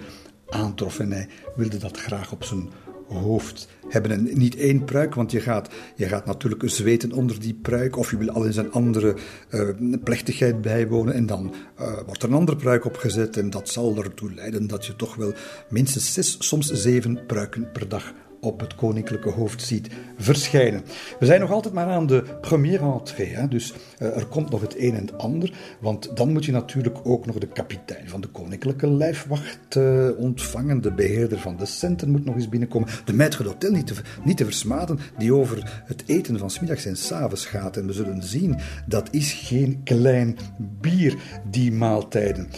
aantrof 0.50 1.00
en 1.00 1.12
hij 1.12 1.28
wilde 1.56 1.78
dat 1.78 1.98
graag 1.98 2.32
op 2.32 2.44
zijn 2.44 2.70
hoofd 3.08 3.68
hebben. 3.90 4.12
En 4.12 4.38
niet 4.38 4.56
één 4.56 4.84
pruik, 4.84 5.16
want 5.16 5.32
je 5.32 5.40
gaat, 5.40 5.70
je 5.96 6.08
gaat 6.08 6.26
natuurlijk 6.26 6.64
zweten 6.66 7.12
onder 7.12 7.40
die 7.40 7.54
pruik. 7.54 7.98
Of 7.98 8.12
je 8.12 8.18
wil 8.18 8.30
al 8.30 8.46
eens 8.46 8.58
een 8.58 8.72
andere 8.72 9.16
uh, 9.50 9.70
plechtigheid 10.04 10.62
bijwonen. 10.62 11.14
En 11.14 11.26
dan 11.26 11.54
uh, 11.80 11.94
wordt 12.06 12.24
er 12.24 12.30
een 12.30 12.36
andere 12.36 12.58
pruik 12.58 12.86
opgezet. 12.86 13.38
En 13.38 13.50
dat 13.50 13.70
zal 13.70 13.98
ertoe 13.98 14.34
leiden 14.34 14.68
dat 14.68 14.86
je 14.86 14.96
toch 14.96 15.16
wel 15.16 15.34
minstens 15.70 16.14
zes, 16.14 16.36
soms 16.40 16.72
zeven 16.72 17.26
pruiken 17.26 17.72
per 17.72 17.90
dag 17.90 18.14
op 18.46 18.60
het 18.60 18.76
koninklijke 18.76 19.30
hoofd 19.30 19.62
ziet 19.62 19.90
verschijnen. 20.18 20.82
We 21.20 21.26
zijn 21.26 21.40
nog 21.40 21.52
altijd 21.52 21.74
maar 21.74 21.88
aan 21.88 22.08
de 22.08 22.24
première 22.42 22.92
entrée, 22.92 23.48
dus 23.48 23.74
uh, 24.00 24.18
er 24.18 24.26
komt 24.26 24.50
nog 24.50 24.62
het 24.62 24.80
een 24.80 24.96
en 24.96 25.02
het 25.02 25.18
ander, 25.18 25.54
want 25.80 26.18
dan 26.18 26.32
moet 26.32 26.46
je 26.46 26.52
natuurlijk 26.52 26.98
ook 27.04 27.26
nog 27.26 27.38
de 27.38 27.48
kapitein 27.48 28.10
van 28.10 28.22
de 28.22 28.28
koninklijke 28.28 28.88
lijfwacht 28.88 29.76
uh, 29.78 30.10
ontvangen, 30.18 30.82
de 30.82 30.92
beheerder 30.92 31.40
van 31.40 31.58
de 31.58 31.66
centen 31.66 32.10
moet 32.10 32.26
nog 32.26 32.36
eens 32.36 32.50
binnenkomen, 32.50 32.90
de 33.06 33.14
maître 33.14 33.44
d'hôtel 33.44 33.72
niet 33.72 33.88
te, 33.88 33.94
niet 34.24 34.38
te 34.38 34.46
versmaden, 34.46 35.00
die 35.18 35.34
over 35.34 35.84
het 35.86 36.04
eten 36.06 36.40
van 36.40 36.50
smiddags 36.50 36.86
en 36.86 36.98
s'avonds 36.98 37.46
gaat. 37.46 37.78
En 37.78 37.88
we 37.88 37.94
zullen 37.94 38.24
zien, 38.24 38.58
dat 38.86 39.08
is 39.12 39.34
geen 39.34 39.82
klein 39.84 40.38
bier, 40.58 41.16
die 41.50 41.72
maaltijden. 41.72 42.50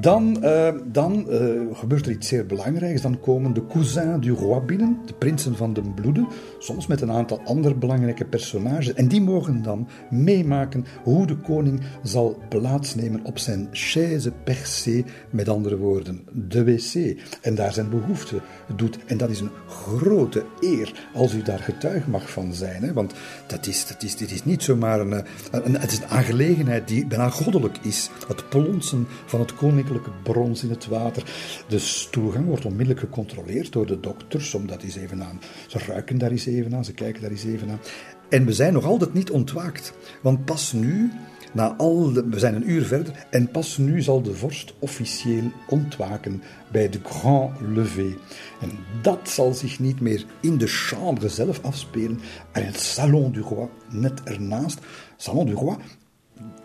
Dan, 0.00 0.36
uh, 0.42 0.68
dan 0.84 1.26
gebeurt 1.72 2.06
er 2.06 2.12
iets 2.12 2.28
zeer 2.28 2.46
belangrijks, 2.46 3.02
dan 3.02 3.20
komen 3.20 3.52
de 3.52 3.66
cousins 3.66 4.26
du 4.26 4.32
roi 4.32 4.60
binnen, 4.60 4.98
de 5.06 5.14
prinsen 5.14 5.56
van 5.56 5.72
de 5.72 5.82
bloeden, 5.94 6.26
soms 6.58 6.86
met 6.86 7.00
een 7.00 7.10
aantal 7.10 7.40
andere 7.44 7.74
belangrijke 7.74 8.24
personages. 8.24 8.92
En 8.92 9.08
die 9.08 9.22
mogen 9.22 9.62
dan 9.62 9.88
meemaken 10.10 10.84
hoe 11.02 11.26
de 11.26 11.36
koning 11.36 11.80
zal 12.02 12.38
plaatsnemen 12.48 13.24
op 13.24 13.38
zijn 13.38 13.68
chaise 13.72 14.32
percée, 14.44 15.04
met 15.30 15.48
andere 15.48 15.76
woorden, 15.76 16.20
de 16.32 16.64
wc. 16.64 17.20
En 17.42 17.54
daar 17.54 17.72
zijn 17.72 17.90
behoefte 17.90 18.40
doet. 18.76 18.98
En 19.06 19.16
dat 19.16 19.30
is 19.30 19.40
een 19.40 19.50
grote 19.66 20.44
eer 20.60 21.08
als 21.14 21.34
u 21.34 21.42
daar 21.42 21.58
getuig 21.58 22.06
mag 22.06 22.30
van 22.30 22.54
zijn. 22.54 22.82
Hè? 22.82 22.92
Want 22.92 23.14
dat 23.46 23.66
is, 23.66 23.86
dat 23.86 24.02
is, 24.02 24.16
dit 24.16 24.30
is 24.30 24.44
niet 24.44 24.62
zomaar 24.62 25.00
een, 25.00 25.24
een, 25.50 25.78
het 25.80 25.92
is 25.92 25.98
een 25.98 26.08
aangelegenheid 26.08 26.88
die 26.88 27.06
bijna 27.06 27.28
goddelijk 27.28 27.78
is. 27.82 28.10
Het 28.28 28.48
plonsen 28.48 29.06
van 29.26 29.40
het 29.40 29.54
koninklijke 29.84 30.10
brons 30.22 30.62
in 30.62 30.70
het 30.70 30.86
water. 30.86 31.24
De 31.68 31.78
stoelgang 31.78 32.46
wordt 32.46 32.64
onmiddellijk 32.64 33.00
gecontroleerd 33.00 33.72
door 33.72 33.86
de 33.86 34.00
dokters, 34.00 34.54
omdat 34.54 34.82
is 34.82 34.96
even 34.96 35.22
aan. 35.22 35.40
Ze 35.66 35.78
ruiken 35.78 36.18
daar 36.18 36.30
eens 36.30 36.46
even 36.46 36.74
aan, 36.74 36.84
ze 36.84 36.92
kijken 36.92 37.22
daar 37.22 37.30
eens 37.30 37.44
even 37.44 37.70
aan. 37.70 37.80
En 38.28 38.44
we 38.44 38.52
zijn 38.52 38.72
nog 38.72 38.84
altijd 38.84 39.14
niet 39.14 39.30
ontwaakt, 39.30 39.92
want 40.22 40.44
pas 40.44 40.72
nu 40.72 41.10
Na 41.52 41.74
al 41.76 42.12
de, 42.12 42.28
we 42.28 42.38
zijn 42.38 42.54
een 42.54 42.70
uur 42.70 42.84
verder 42.84 43.26
en 43.30 43.50
pas 43.50 43.76
nu 43.76 44.02
zal 44.02 44.22
de 44.22 44.34
vorst 44.34 44.74
officieel 44.78 45.50
ontwaken 45.68 46.42
bij 46.72 46.88
de 46.88 47.00
Grand 47.02 47.60
Levé. 47.60 48.16
En 48.60 48.70
dat 49.02 49.28
zal 49.28 49.54
zich 49.54 49.78
niet 49.78 50.00
meer 50.00 50.24
in 50.40 50.58
de 50.58 50.66
chambre 50.66 51.28
zelf 51.28 51.64
afspelen, 51.64 52.20
maar 52.52 52.62
in 52.62 52.68
het 52.68 52.80
Salon 52.80 53.32
du 53.32 53.40
Roi, 53.40 53.68
net 53.90 54.22
ernaast. 54.22 54.78
Salon 55.16 55.46
du 55.46 55.52
Roi, 55.54 55.76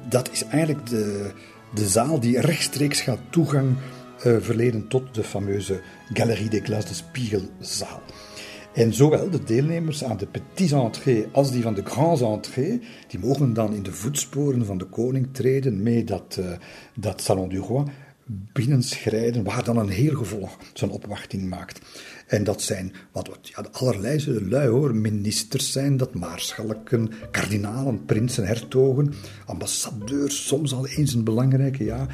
dat 0.10 0.32
is 0.32 0.44
eigenlijk 0.44 0.90
de, 0.90 1.32
de 1.74 1.88
zaal 1.88 2.20
die 2.20 2.40
rechtstreeks 2.40 3.02
gaat 3.02 3.20
toegang 3.30 3.76
uh, 4.26 4.36
verleden 4.40 4.88
tot 4.88 5.16
de 5.16 5.24
fameuze 5.24 5.82
Galerie 6.14 6.50
des 6.50 6.62
Glaces, 6.64 6.90
de 6.90 6.94
Spiegelzaal. 6.94 8.02
En 8.74 8.94
zowel 8.94 9.30
de 9.30 9.44
deelnemers 9.44 10.04
aan 10.04 10.18
de 10.18 10.26
petits 10.26 10.72
entrées 10.72 11.26
als 11.32 11.52
die 11.52 11.62
van 11.62 11.74
de 11.74 11.84
grands 11.86 12.22
entrées, 12.22 12.80
die 13.08 13.20
mogen 13.20 13.54
dan 13.54 13.74
in 13.74 13.84
de 13.84 13.92
voetsporen 13.92 14.66
van 14.66 14.78
de 14.78 14.86
koning 14.86 15.28
treden 15.32 15.84
mee 15.84 16.04
dat, 16.04 16.38
uh, 16.40 16.46
dat 16.96 17.22
Salon 17.22 17.50
du 17.50 17.58
Roi 17.58 17.86
binnenschrijden, 18.26 19.44
waar 19.44 19.64
dan 19.64 19.78
een 19.78 19.90
heel 19.90 20.16
gevolg 20.16 20.58
zijn 20.74 20.92
opwachting 20.92 21.50
maakt. 21.50 21.80
En 22.34 22.44
dat 22.44 22.62
zijn 22.62 22.94
wat, 23.12 23.28
wat 23.28 23.48
ja, 23.48 23.66
allerlei 23.72 24.40
lui 24.50 24.68
hoor, 24.68 24.96
ministers 24.96 25.72
zijn 25.72 25.98
dat, 25.98 26.14
maarschalken, 26.14 27.12
kardinalen, 27.32 28.06
prinsen, 28.06 28.46
hertogen, 28.46 29.14
ambassadeurs, 29.46 30.48
soms 30.48 30.74
al 30.74 30.88
eens 30.88 31.14
een 31.14 31.24
belangrijke, 31.24 31.84
ja, 31.84 32.08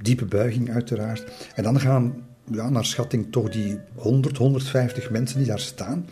diepe 0.00 0.24
buiging 0.24 0.70
uiteraard. 0.70 1.24
En 1.54 1.62
dan 1.62 1.80
gaan 1.80 2.24
ja, 2.50 2.68
naar 2.68 2.84
schatting 2.84 3.32
toch 3.32 3.48
die 3.48 3.78
100, 3.94 4.36
150 4.36 5.10
mensen 5.10 5.38
die 5.38 5.46
daar 5.46 5.60
staan. 5.60 6.06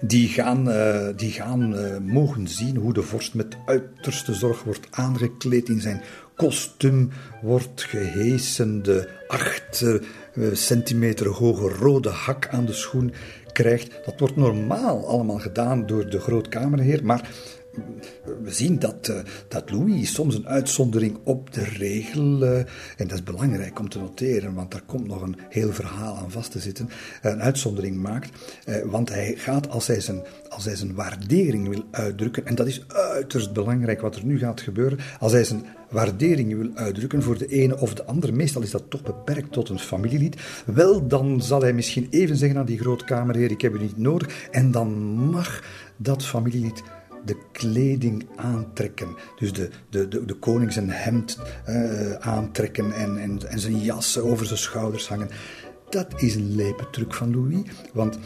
Die 0.00 0.28
gaan, 0.28 0.68
uh, 0.68 1.08
die 1.16 1.30
gaan 1.30 1.74
uh, 1.74 1.98
mogen 1.98 2.48
zien 2.48 2.76
hoe 2.76 2.92
de 2.92 3.02
vorst 3.02 3.34
met 3.34 3.56
uiterste 3.66 4.34
zorg 4.34 4.62
wordt 4.62 4.86
aangekleed 4.90 5.68
in 5.68 5.80
zijn 5.80 6.02
kostuum, 6.36 7.10
wordt 7.42 7.82
gehesen, 7.82 8.82
de 8.82 9.08
acht 9.28 9.80
uh, 9.80 9.94
centimeter 10.52 11.28
hoge 11.28 11.68
rode 11.68 12.08
hak 12.08 12.48
aan 12.48 12.64
de 12.64 12.72
schoen 12.72 13.12
krijgt. 13.52 13.90
Dat 14.04 14.14
wordt 14.18 14.36
normaal 14.36 15.06
allemaal 15.06 15.38
gedaan 15.38 15.86
door 15.86 16.10
de 16.10 16.20
grootkamerheer, 16.20 17.04
maar 17.04 17.30
we 18.42 18.50
zien 18.50 18.78
dat, 18.78 19.08
uh, 19.08 19.16
dat 19.48 19.70
Louis 19.70 20.14
soms 20.14 20.34
een 20.34 20.46
uitzondering 20.46 21.18
op 21.24 21.52
de 21.52 21.64
regel, 21.64 22.42
uh, 22.42 22.58
en 22.58 22.66
dat 22.96 23.12
is 23.12 23.22
belangrijk 23.22 23.78
om 23.78 23.88
te 23.88 23.98
noteren, 23.98 24.54
want 24.54 24.70
daar 24.70 24.82
komt 24.86 25.06
nog 25.06 25.22
een 25.22 25.36
heel 25.48 25.72
verhaal 25.72 26.16
aan 26.16 26.30
vast 26.30 26.50
te 26.50 26.58
zitten, 26.58 26.88
een 27.22 27.42
uitzondering 27.42 27.96
maakt. 27.96 28.30
Uh, 28.68 28.76
want 28.84 29.08
hij 29.08 29.34
gaat, 29.36 29.68
als 29.68 29.86
hij, 29.86 30.00
zijn, 30.00 30.22
als 30.48 30.64
hij 30.64 30.76
zijn 30.76 30.94
waardering 30.94 31.68
wil 31.68 31.82
uitdrukken, 31.90 32.46
en 32.46 32.54
dat 32.54 32.66
is 32.66 32.84
uiterst 32.88 33.52
belangrijk 33.52 34.00
wat 34.00 34.16
er 34.16 34.24
nu 34.24 34.38
gaat 34.38 34.60
gebeuren, 34.60 34.98
als 35.18 35.32
hij 35.32 35.44
zijn 35.44 35.66
waardering 35.90 36.56
wil 36.56 36.70
uitdrukken 36.74 37.22
voor 37.22 37.38
de 37.38 37.46
ene 37.46 37.80
of 37.80 37.94
de 37.94 38.04
andere, 38.04 38.32
meestal 38.32 38.62
is 38.62 38.70
dat 38.70 38.90
toch 38.90 39.02
beperkt 39.02 39.52
tot 39.52 39.68
een 39.68 39.78
familielied, 39.78 40.40
wel 40.66 41.06
dan 41.06 41.42
zal 41.42 41.60
hij 41.60 41.72
misschien 41.72 42.06
even 42.10 42.36
zeggen 42.36 42.58
aan 42.58 42.66
die 42.66 42.78
grootkamerheer, 42.78 43.50
ik 43.50 43.60
heb 43.60 43.74
u 43.74 43.78
niet 43.78 43.98
nodig, 43.98 44.48
en 44.50 44.70
dan 44.70 44.92
mag 45.14 45.62
dat 45.96 46.24
familielied 46.24 46.82
de 47.24 47.36
kleding 47.52 48.26
aantrekken. 48.36 49.16
Dus 49.38 49.52
de, 49.52 49.70
de, 49.90 50.08
de, 50.08 50.24
de 50.24 50.34
koning 50.34 50.72
zijn 50.72 50.90
hemd 50.90 51.38
uh, 51.68 52.12
aantrekken 52.12 52.92
en, 52.92 53.18
en, 53.18 53.48
en 53.48 53.60
zijn 53.60 53.80
jassen 53.80 54.24
over 54.24 54.46
zijn 54.46 54.58
schouders 54.58 55.08
hangen. 55.08 55.30
Dat 55.88 56.22
is 56.22 56.34
een 56.34 56.54
lepe 56.54 56.90
truc 56.90 57.14
van 57.14 57.34
Louis, 57.34 57.62
want 57.92 58.18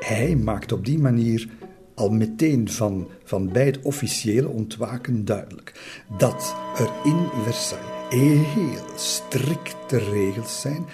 hij 0.00 0.36
maakt 0.36 0.72
op 0.72 0.84
die 0.84 0.98
manier 0.98 1.48
al 1.94 2.10
meteen 2.10 2.70
van, 2.70 3.08
van 3.24 3.52
bij 3.52 3.66
het 3.66 3.82
officiële 3.82 4.48
ontwaken 4.48 5.24
duidelijk 5.24 6.00
dat 6.18 6.54
er 6.78 6.90
in 7.04 7.26
Versailles 7.44 7.96
heel 8.10 8.84
strikte 8.96 9.98
regels 9.98 10.60
zijn 10.60 10.84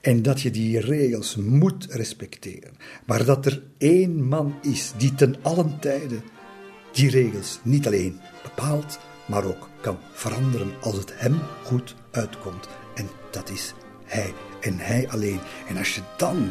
en 0.00 0.22
dat 0.22 0.40
je 0.40 0.50
die 0.50 0.80
regels 0.80 1.36
moet 1.36 1.86
respecteren. 1.90 2.72
Maar 3.06 3.24
dat 3.24 3.46
er 3.46 3.62
één 3.78 4.24
man 4.28 4.54
is 4.62 4.92
die 4.96 5.14
ten 5.14 5.36
allen 5.42 5.78
tijde 5.80 6.16
die 6.92 7.10
regels 7.10 7.58
niet 7.62 7.86
alleen 7.86 8.20
bepaalt, 8.42 8.98
maar 9.26 9.44
ook 9.44 9.68
kan 9.80 9.98
veranderen 10.12 10.72
als 10.80 10.96
het 10.96 11.12
hem 11.16 11.40
goed 11.64 11.94
uitkomt. 12.10 12.68
En 12.94 13.08
dat 13.30 13.50
is 13.50 13.74
hij 14.04 14.34
en 14.60 14.78
hij 14.78 15.08
alleen. 15.10 15.40
En 15.68 15.76
als 15.76 15.94
je 15.94 16.00
dan 16.16 16.50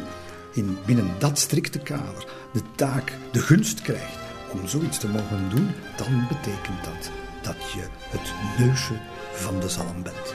in, 0.52 0.78
binnen 0.86 1.14
dat 1.18 1.38
strikte 1.38 1.78
kader 1.78 2.26
de 2.52 2.62
taak, 2.74 3.12
de 3.32 3.40
gunst 3.40 3.82
krijgt 3.82 4.18
om 4.52 4.68
zoiets 4.68 4.98
te 4.98 5.08
mogen 5.08 5.50
doen, 5.50 5.70
dan 5.96 6.26
betekent 6.28 6.84
dat 6.84 7.10
dat 7.42 7.72
je 7.72 7.86
het 8.08 8.32
neusje 8.58 8.94
van 9.32 9.60
de 9.60 9.68
zalm 9.68 10.02
bent. 10.02 10.34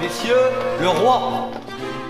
Messieurs, 0.00 0.52
le 0.80 0.86
roi 0.86 2.01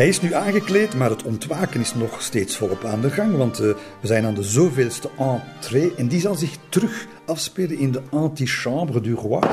Hij 0.00 0.08
is 0.08 0.20
nu 0.20 0.34
aangekleed, 0.34 0.94
maar 0.94 1.10
het 1.10 1.22
ontwaken 1.22 1.80
is 1.80 1.94
nog 1.94 2.22
steeds 2.22 2.56
volop 2.56 2.84
aan 2.84 3.00
de 3.00 3.10
gang, 3.10 3.36
want 3.36 3.60
uh, 3.60 3.74
we 4.00 4.06
zijn 4.06 4.24
aan 4.24 4.34
de 4.34 4.42
zoveelste 4.42 5.10
entrée 5.18 5.94
en 5.94 6.08
die 6.08 6.20
zal 6.20 6.34
zich 6.34 6.56
terug 6.68 7.06
afspelen 7.26 7.78
in 7.78 7.92
de 7.92 8.02
antichambre 8.10 9.00
du 9.00 9.14
roi. 9.14 9.46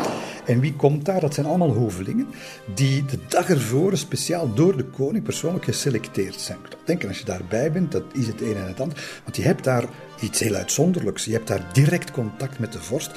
En 0.46 0.60
wie 0.60 0.74
komt 0.74 1.06
daar? 1.06 1.20
Dat 1.20 1.34
zijn 1.34 1.46
allemaal 1.46 1.74
hovelingen 1.74 2.28
die 2.76 3.06
de 3.06 3.20
dag 3.28 3.50
ervoor 3.50 3.98
speciaal 3.98 4.54
door 4.54 4.78
de 4.78 4.86
koning 4.86 5.24
persoonlijk 5.24 5.66
geselecteerd 5.66 6.40
zijn. 6.40 6.58
Ik 6.70 6.78
denken, 6.86 7.08
als 7.08 7.20
je 7.20 7.26
daarbij 7.26 7.72
bent, 7.72 7.92
dat 7.92 8.04
is 8.14 8.28
het 8.28 8.42
een 8.42 8.56
en 8.56 8.68
het 8.68 8.80
ander. 8.80 9.20
Want 9.24 9.36
je 9.36 9.44
hebt 9.44 9.64
daar 9.64 9.86
iets 10.22 10.40
heel 10.40 10.54
uitzonderlijks. 10.54 11.26
Je 11.26 11.32
hebt 11.32 11.48
daar 11.48 11.70
direct 11.74 12.12
contact 12.12 12.60
met 12.60 12.72
de 12.72 12.80
vorst. 12.80 13.12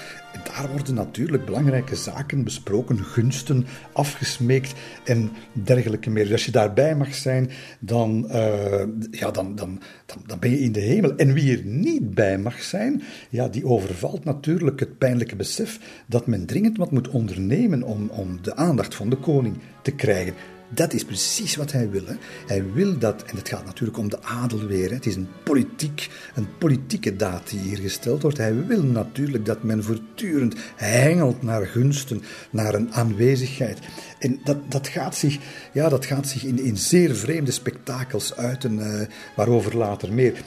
Daar 0.44 0.70
worden 0.70 0.94
natuurlijk 0.94 1.44
belangrijke 1.44 1.96
zaken 1.96 2.44
besproken, 2.44 3.04
gunsten 3.04 3.66
afgesmeekt 3.92 4.74
en 5.04 5.30
dergelijke 5.52 6.10
meer. 6.10 6.22
Dus 6.22 6.32
als 6.32 6.44
je 6.44 6.50
daarbij 6.50 6.96
mag 6.96 7.14
zijn, 7.14 7.50
dan, 7.80 8.26
uh, 8.28 8.82
ja, 9.10 9.30
dan, 9.30 9.54
dan, 9.54 9.80
dan, 10.06 10.22
dan 10.26 10.38
ben 10.38 10.50
je 10.50 10.60
in 10.60 10.72
de 10.72 10.80
hemel. 10.80 11.16
En 11.16 11.32
wie 11.32 11.56
er 11.56 11.64
niet 11.64 12.14
bij 12.14 12.38
mag 12.38 12.62
zijn, 12.62 13.02
ja, 13.30 13.48
die 13.48 13.66
overvalt 13.66 14.24
natuurlijk 14.24 14.80
het 14.80 14.98
pijnlijke 14.98 15.36
besef 15.36 15.78
dat 16.06 16.26
men 16.26 16.46
dringend 16.46 16.76
wat 16.76 16.90
moet 16.90 17.08
ondernemen 17.08 17.82
om, 17.82 18.08
om 18.08 18.38
de 18.42 18.56
aandacht 18.56 18.94
van 18.94 19.10
de 19.10 19.16
koning 19.16 19.56
te 19.82 19.90
krijgen. 19.90 20.34
Dat 20.74 20.92
is 20.92 21.04
precies 21.04 21.56
wat 21.56 21.72
hij 21.72 21.90
wil. 21.90 22.06
Hè. 22.06 22.14
Hij 22.46 22.72
wil 22.72 22.98
dat, 22.98 23.22
en 23.22 23.36
het 23.36 23.48
gaat 23.48 23.64
natuurlijk 23.64 23.98
om 23.98 24.10
de 24.10 24.22
adel 24.22 24.66
weer. 24.66 24.90
Het 24.90 25.06
is 25.06 25.16
een, 25.16 25.28
politiek, 25.44 26.08
een 26.34 26.46
politieke 26.58 27.16
daad 27.16 27.50
die 27.50 27.60
hier 27.60 27.78
gesteld 27.78 28.22
wordt. 28.22 28.36
Hij 28.36 28.66
wil 28.66 28.82
natuurlijk 28.82 29.46
dat 29.46 29.62
men 29.62 29.84
voortdurend 29.84 30.54
hengelt 30.76 31.42
naar 31.42 31.66
gunsten, 31.66 32.22
naar 32.50 32.74
een 32.74 32.92
aanwezigheid. 32.92 33.78
En 34.18 34.40
dat, 34.44 34.70
dat 34.70 34.88
gaat 34.88 35.16
zich, 35.16 35.38
ja, 35.72 35.88
dat 35.88 36.06
gaat 36.06 36.28
zich 36.28 36.44
in, 36.44 36.76
zeer 36.76 37.14
vreemde 37.14 37.50
spektakels 37.50 38.36
uiten, 38.36 38.78
uh, 38.78 39.00
waarover 39.36 39.76
later 39.76 40.12
meer. 40.12 40.42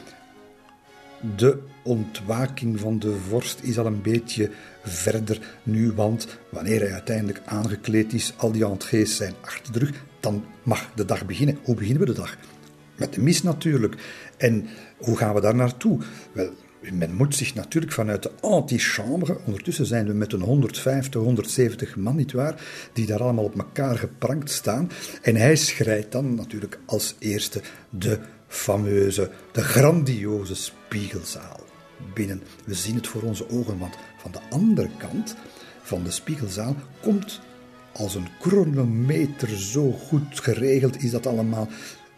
De 1.35 1.59
ontwaking 1.83 2.79
van 2.79 2.99
de 2.99 3.15
vorst 3.29 3.59
is 3.61 3.77
al 3.77 3.85
een 3.85 4.01
beetje 4.01 4.49
verder 4.83 5.39
nu, 5.63 5.91
want 5.91 6.27
wanneer 6.49 6.79
hij 6.79 6.91
uiteindelijk 6.91 7.41
aangekleed 7.45 8.13
is, 8.13 8.33
al 8.37 8.51
die 8.51 8.65
entrees 8.65 9.15
zijn 9.15 9.33
achter 9.41 9.73
de 9.73 9.79
rug, 9.79 10.03
dan 10.23 10.45
mag 10.63 10.89
de 10.95 11.05
dag 11.05 11.25
beginnen. 11.25 11.57
Hoe 11.63 11.75
beginnen 11.75 11.99
we 11.99 12.05
de 12.05 12.19
dag? 12.19 12.37
Met 12.97 13.13
de 13.13 13.21
mis 13.21 13.43
natuurlijk. 13.43 13.95
En 14.37 14.67
hoe 14.97 15.17
gaan 15.17 15.33
we 15.33 15.41
daar 15.41 15.55
naartoe? 15.55 15.99
Wel, 16.31 16.49
men 16.91 17.13
moet 17.13 17.35
zich 17.35 17.53
natuurlijk 17.53 17.93
vanuit 17.93 18.23
de 18.23 18.31
antichambre, 18.41 19.37
ondertussen 19.45 19.85
zijn 19.85 20.07
we 20.07 20.13
met 20.13 20.33
een 20.33 20.41
150, 20.41 21.21
170 21.21 21.95
man, 21.95 22.15
nietwaar, 22.15 22.61
die 22.93 23.05
daar 23.05 23.21
allemaal 23.21 23.43
op 23.43 23.57
elkaar 23.57 23.97
geprankt 23.97 24.51
staan. 24.51 24.91
En 25.21 25.35
hij 25.35 25.55
schrijdt 25.55 26.11
dan 26.11 26.35
natuurlijk 26.35 26.79
als 26.85 27.15
eerste 27.19 27.61
de 27.89 28.19
fameuze, 28.47 29.29
de 29.51 29.61
grandioze 29.61 30.55
spiegelzaal 30.55 31.59
binnen. 32.13 32.41
We 32.65 32.73
zien 32.73 32.95
het 32.95 33.07
voor 33.07 33.21
onze 33.21 33.49
ogen, 33.49 33.77
want 33.77 33.95
van 34.17 34.31
de 34.31 34.39
andere 34.49 34.89
kant 34.97 35.35
van 35.81 36.03
de 36.03 36.11
spiegelzaal 36.11 36.75
komt 37.01 37.41
als 37.93 38.15
een 38.15 38.27
chronometer 38.39 39.49
zo 39.59 39.91
goed 39.91 40.39
geregeld 40.39 41.03
is 41.03 41.11
dat 41.11 41.27
allemaal. 41.27 41.67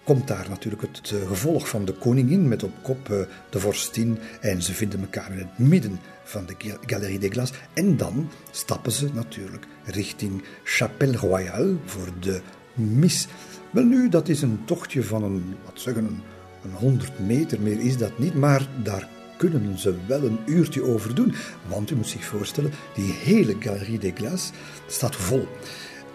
Komt 0.03 0.27
daar 0.27 0.49
natuurlijk 0.49 0.81
het 0.81 1.11
eh, 1.11 1.27
gevolg 1.27 1.69
van 1.69 1.85
de 1.85 1.93
koningin 1.93 2.47
met 2.47 2.63
op 2.63 2.71
kop 2.81 3.09
eh, 3.09 3.17
de 3.49 3.59
vorstin 3.59 4.17
en 4.41 4.61
ze 4.61 4.73
vinden 4.73 4.99
elkaar 4.99 5.31
in 5.31 5.37
het 5.37 5.57
midden 5.57 5.99
van 6.23 6.45
de 6.45 6.77
Galerie 6.85 7.19
des 7.19 7.29
Glaces. 7.29 7.57
En 7.73 7.97
dan 7.97 8.29
stappen 8.51 8.91
ze 8.91 9.09
natuurlijk 9.13 9.65
richting 9.83 10.43
Chapelle 10.63 11.17
Royale 11.17 11.75
voor 11.85 12.09
de 12.19 12.41
mis. 12.73 13.27
Wel 13.71 13.83
nu, 13.83 14.09
dat 14.09 14.29
is 14.29 14.41
een 14.41 14.59
tochtje 14.65 15.03
van 15.03 15.23
een, 15.23 15.55
wat 15.65 15.81
zeggen, 15.81 16.05
een, 16.05 16.21
een 16.63 16.73
100 16.73 17.19
meter, 17.19 17.61
meer 17.61 17.79
is 17.79 17.97
dat 17.97 18.19
niet, 18.19 18.33
maar 18.33 18.67
daar 18.83 19.09
kunnen 19.37 19.79
ze 19.79 19.95
wel 20.07 20.23
een 20.23 20.39
uurtje 20.45 20.83
over 20.83 21.15
doen. 21.15 21.33
Want 21.67 21.91
u 21.91 21.95
moet 21.95 22.07
zich 22.07 22.25
voorstellen, 22.25 22.71
die 22.95 23.11
hele 23.11 23.55
Galerie 23.59 23.99
des 23.99 24.11
Glaces 24.15 24.51
staat 24.87 25.15
vol. 25.15 25.47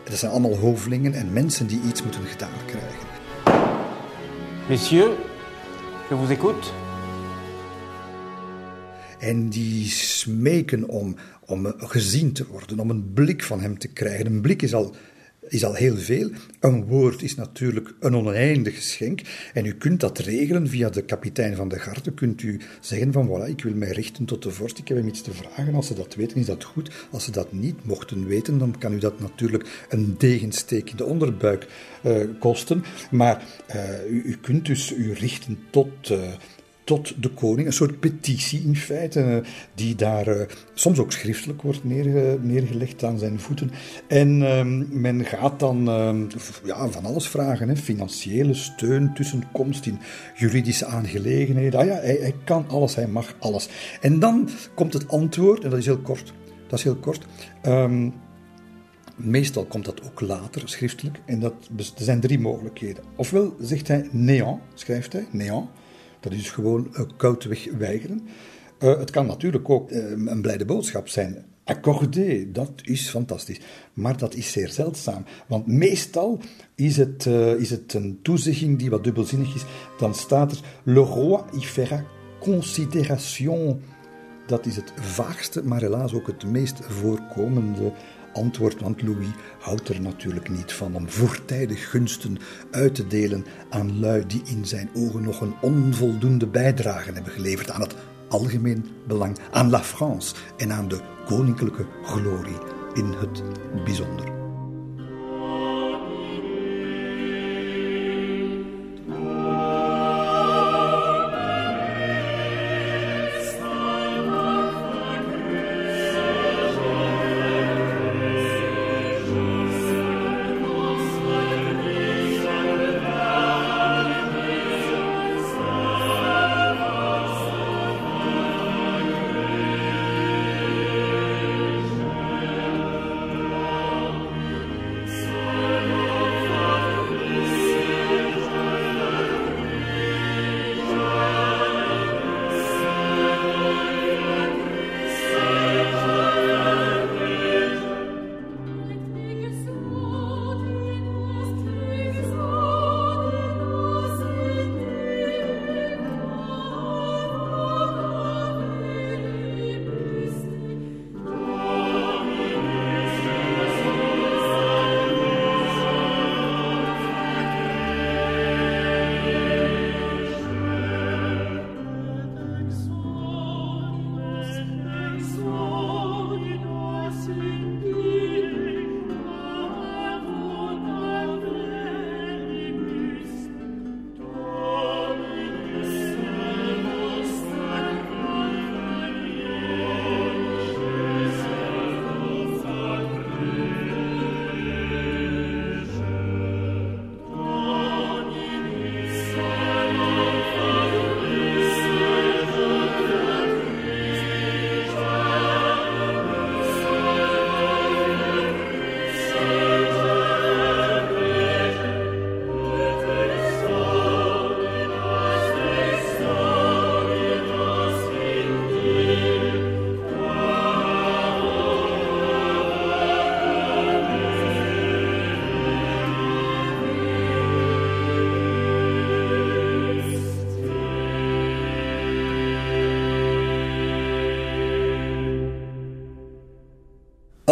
Dat 0.04 0.18
zijn 0.18 0.30
allemaal 0.30 0.56
hovelingen 0.56 1.14
en 1.14 1.32
mensen 1.32 1.66
die 1.66 1.80
iets 1.88 2.02
moeten 2.02 2.24
gedaan 2.24 2.64
krijgen. 2.66 3.08
Messieurs, 4.68 5.18
je 6.08 6.14
vous 6.14 6.30
écoute. 6.30 6.68
En 9.18 9.48
die 9.48 9.88
smeken 9.90 10.88
om, 10.88 11.16
om 11.46 11.74
gezien 11.76 12.32
te 12.32 12.46
worden, 12.46 12.78
om 12.78 12.90
een 12.90 13.12
blik 13.12 13.42
van 13.42 13.60
hem 13.60 13.78
te 13.78 13.88
krijgen. 13.88 14.26
Een 14.26 14.40
blik 14.40 14.62
is 14.62 14.74
al 14.74 14.94
is 15.50 15.64
al 15.64 15.74
heel 15.74 15.96
veel. 15.96 16.30
Een 16.60 16.84
woord 16.84 17.22
is 17.22 17.34
natuurlijk 17.34 17.94
een 18.00 18.16
oneindig 18.16 18.74
geschenk. 18.74 19.20
En 19.54 19.64
u 19.64 19.74
kunt 19.74 20.00
dat 20.00 20.18
regelen 20.18 20.68
via 20.68 20.90
de 20.90 21.02
kapitein 21.02 21.56
van 21.56 21.68
de 21.68 21.78
garde. 21.78 22.12
Kunt 22.12 22.42
u 22.42 22.60
zeggen 22.80 23.12
van 23.12 23.28
voilà, 23.28 23.48
ik 23.48 23.62
wil 23.62 23.74
mij 23.74 23.90
richten 23.90 24.24
tot 24.24 24.42
de 24.42 24.50
vorst, 24.50 24.78
ik 24.78 24.88
heb 24.88 24.96
hem 24.96 25.08
iets 25.08 25.22
te 25.22 25.32
vragen. 25.32 25.74
Als 25.74 25.86
ze 25.86 25.94
dat 25.94 26.14
weten, 26.14 26.36
is 26.36 26.46
dat 26.46 26.64
goed. 26.64 26.90
Als 27.10 27.24
ze 27.24 27.30
dat 27.30 27.52
niet 27.52 27.84
mochten 27.84 28.26
weten, 28.26 28.58
dan 28.58 28.78
kan 28.78 28.92
u 28.92 28.98
dat 28.98 29.20
natuurlijk 29.20 29.86
een 29.88 30.14
degensteek 30.18 30.90
in 30.90 30.96
de 30.96 31.04
onderbuik 31.04 31.66
uh, 32.04 32.16
kosten. 32.38 32.84
Maar 33.10 33.44
uh, 33.74 34.10
u, 34.10 34.22
u, 34.24 34.36
kunt 34.40 34.66
dus 34.66 34.92
u 34.92 35.12
richten 35.12 35.58
tot, 35.70 36.10
uh, 36.10 36.18
tot 36.90 37.22
de 37.22 37.28
koning. 37.28 37.66
Een 37.66 37.72
soort 37.72 38.00
petitie 38.00 38.62
in 38.62 38.76
feite, 38.76 39.20
eh, 39.20 39.36
die 39.74 39.94
daar 39.94 40.28
uh, 40.28 40.42
soms 40.74 40.98
ook 40.98 41.12
schriftelijk 41.12 41.62
wordt 41.62 41.84
neer, 41.84 42.38
neergelegd 42.40 43.04
aan 43.04 43.18
zijn 43.18 43.40
voeten. 43.40 43.70
En 44.06 44.42
um, 44.42 45.00
men 45.00 45.24
gaat 45.24 45.60
dan 45.60 45.88
um, 45.88 46.28
ja, 46.64 46.88
van 46.88 47.04
alles 47.04 47.28
vragen: 47.28 47.68
hè. 47.68 47.76
financiële 47.76 48.54
steun, 48.54 49.14
tussenkomst 49.14 49.86
in 49.86 49.98
juridische 50.36 50.86
aangelegenheden. 50.86 51.80
Ah 51.80 51.86
ja, 51.86 51.94
hij, 51.94 52.18
hij, 52.20 52.34
kan 52.44 52.64
alles, 52.68 52.94
hij 52.94 53.06
mag 53.06 53.34
alles. 53.38 53.68
En 54.00 54.18
dan 54.18 54.48
komt 54.74 54.92
het 54.92 55.08
antwoord, 55.08 55.64
en 55.64 55.70
dat 55.70 55.78
is 55.78 55.86
heel 55.86 55.98
kort. 55.98 56.32
Dat 56.68 56.78
is 56.78 56.84
heel 56.84 56.96
kort. 56.96 57.26
Um, 57.66 58.12
Meestal 59.16 59.64
komt 59.64 59.84
dat 59.84 60.02
ook 60.02 60.20
later, 60.20 60.62
schriftelijk. 60.68 61.20
En 61.26 61.40
dat, 61.40 61.54
er 61.76 61.84
zijn 62.04 62.20
drie 62.20 62.38
mogelijkheden. 62.38 63.04
Ofwel 63.16 63.54
zegt 63.60 63.88
hij 63.88 64.08
néant, 64.12 64.60
schrijft 64.74 65.12
hij, 65.12 65.26
néant. 65.30 65.68
Dat 66.20 66.32
is 66.32 66.50
gewoon 66.50 66.88
uh, 66.92 67.00
koudweg 67.16 67.68
weigeren. 67.78 68.28
Uh, 68.78 68.98
het 68.98 69.10
kan 69.10 69.26
natuurlijk 69.26 69.70
ook 69.70 69.90
uh, 69.90 70.10
een 70.10 70.42
blijde 70.42 70.64
boodschap 70.64 71.08
zijn. 71.08 71.44
Accordé, 71.64 72.52
dat 72.52 72.72
is 72.82 73.08
fantastisch. 73.08 73.60
Maar 73.92 74.16
dat 74.16 74.34
is 74.34 74.52
zeer 74.52 74.68
zeldzaam. 74.68 75.24
Want 75.46 75.66
meestal 75.66 76.40
is 76.74 76.96
het, 76.96 77.26
is 77.58 77.70
het 77.70 77.94
een 77.94 78.18
toezegging 78.22 78.78
die 78.78 78.90
wat 78.90 79.04
dubbelzinnig 79.04 79.54
is. 79.54 79.64
Dan 79.98 80.14
staat 80.14 80.52
er: 80.52 80.60
Le 80.82 81.00
roi 81.00 81.42
y 81.52 81.60
fera 81.60 82.04
considération. 82.40 83.80
Dat 84.46 84.66
is 84.66 84.76
het 84.76 84.92
vaagste, 84.96 85.64
maar 85.64 85.80
helaas 85.80 86.12
ook 86.12 86.26
het 86.26 86.44
meest 86.44 86.78
voorkomende 86.88 87.92
antwoord, 88.32 88.80
want 88.80 89.02
Louis 89.02 89.28
houdt 89.58 89.88
er 89.88 90.00
natuurlijk 90.00 90.48
niet 90.48 90.72
van 90.72 90.94
om 90.94 91.08
voortijdig 91.08 91.90
gunsten 91.90 92.38
uit 92.70 92.94
te 92.94 93.06
delen 93.06 93.46
aan 93.70 94.00
lui 94.00 94.26
die 94.26 94.42
in 94.44 94.66
zijn 94.66 94.90
ogen 94.94 95.22
nog 95.22 95.40
een 95.40 95.54
onvoldoende 95.60 96.46
bijdrage 96.46 97.12
hebben 97.12 97.32
geleverd 97.32 97.70
aan 97.70 97.80
het 97.80 97.94
algemeen 98.28 98.86
belang, 99.06 99.38
aan 99.50 99.70
La 99.70 99.82
France 99.82 100.34
en 100.56 100.72
aan 100.72 100.88
de 100.88 101.00
koninklijke 101.26 101.86
glorie 102.02 102.58
in 102.94 103.14
het 103.18 103.42
bijzonder. 103.84 104.39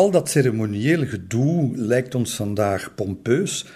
Al 0.09 0.15
dat 0.15 0.31
ceremoniële 0.31 1.07
gedoe 1.07 1.77
lijkt 1.77 2.15
ons 2.15 2.35
vandaag 2.35 2.95
pompeus. 2.95 3.67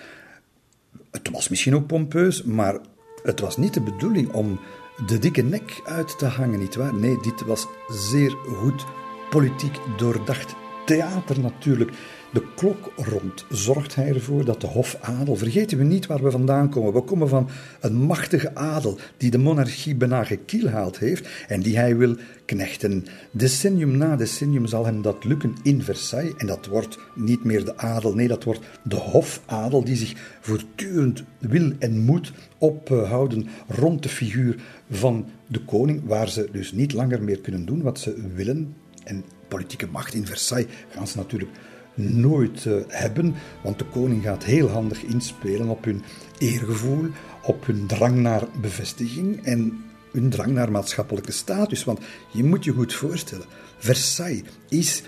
Het 1.11 1.31
was 1.31 1.49
misschien 1.49 1.75
ook 1.75 1.87
pompeus, 1.87 2.43
maar 2.43 2.79
het 3.23 3.41
was 3.41 3.57
niet 3.57 3.75
de 3.75 3.81
bedoeling 3.81 4.33
om 4.33 4.61
de 5.07 5.19
dikke 5.19 5.43
nek 5.43 5.81
uit 5.85 6.19
te 6.19 6.27
hangen, 6.27 6.59
nietwaar? 6.59 6.95
Nee, 6.95 7.21
dit 7.23 7.45
was 7.45 7.67
zeer 7.89 8.31
goed 8.31 8.85
politiek 9.31 9.79
doordacht. 9.97 10.55
Theater 10.87 11.41
natuurlijk. 11.41 11.91
De 12.33 12.43
klok 12.55 12.93
rond 12.97 13.45
zorgt 13.51 13.95
hij 13.95 14.09
ervoor 14.09 14.45
dat 14.45 14.61
de 14.61 14.67
hofadel, 14.67 15.37
vergeten 15.37 15.79
we 15.79 15.85
niet 15.85 16.07
waar 16.07 16.23
we 16.23 16.31
vandaan 16.31 16.71
komen. 16.71 16.93
We 16.93 17.01
komen 17.01 17.29
van 17.29 17.49
een 17.81 17.97
machtige 17.97 18.55
adel 18.55 18.99
die 19.17 19.31
de 19.31 19.39
monarchie 19.39 19.95
bijna 19.95 20.25
gekielhaald 20.25 20.99
heeft 20.99 21.29
en 21.49 21.61
die 21.61 21.77
hij 21.77 21.97
wil 21.97 22.17
knechten. 22.45 23.07
Decennium 23.31 23.97
na 23.97 24.17
decennium 24.17 24.67
zal 24.67 24.85
hem 24.85 25.03
dat 25.03 25.25
lukken 25.25 25.55
in 25.63 25.83
Versailles 25.83 26.35
en 26.37 26.47
dat 26.47 26.67
wordt 26.67 26.99
niet 27.15 27.45
meer 27.45 27.65
de 27.65 27.77
adel, 27.77 28.15
nee, 28.15 28.29
dat 28.29 28.45
wordt 28.45 28.61
de 28.85 28.97
hofadel 28.97 29.85
die 29.85 29.97
zich 29.97 30.37
voortdurend 30.41 31.23
wil 31.39 31.73
en 31.79 31.99
moet 31.99 32.33
ophouden 32.59 33.49
rond 33.69 34.03
de 34.03 34.09
figuur 34.09 34.63
van 34.91 35.27
de 35.47 35.65
koning, 35.65 36.03
waar 36.05 36.29
ze 36.29 36.49
dus 36.53 36.73
niet 36.73 36.93
langer 36.93 37.23
meer 37.23 37.41
kunnen 37.41 37.65
doen 37.65 37.83
wat 37.83 37.99
ze 37.99 38.31
willen. 38.35 38.75
En 39.05 39.25
politieke 39.49 39.87
macht 39.87 40.15
in 40.15 40.27
Versailles 40.27 40.73
gaan 40.89 41.07
ze 41.07 41.17
natuurlijk 41.17 41.51
nooit 41.95 42.65
uh, 42.65 42.75
hebben, 42.89 43.35
want 43.63 43.79
de 43.79 43.85
koning 43.85 44.23
gaat 44.23 44.45
heel 44.45 44.69
handig 44.69 45.03
inspelen 45.03 45.69
op 45.69 45.85
hun 45.85 46.03
eergevoel, 46.39 47.07
op 47.43 47.67
hun 47.67 47.87
drang 47.87 48.17
naar 48.17 48.47
bevestiging 48.61 49.45
en 49.45 49.85
hun 50.13 50.31
drang 50.31 50.53
naar 50.53 50.71
maatschappelijke 50.71 51.33
status. 51.33 51.85
Want 51.85 52.01
je 52.33 52.45
moet 52.45 52.65
je 52.65 52.73
goed 52.73 52.95
voorstellen, 52.95 53.47
Versailles 53.79 54.43
is 54.69 55.03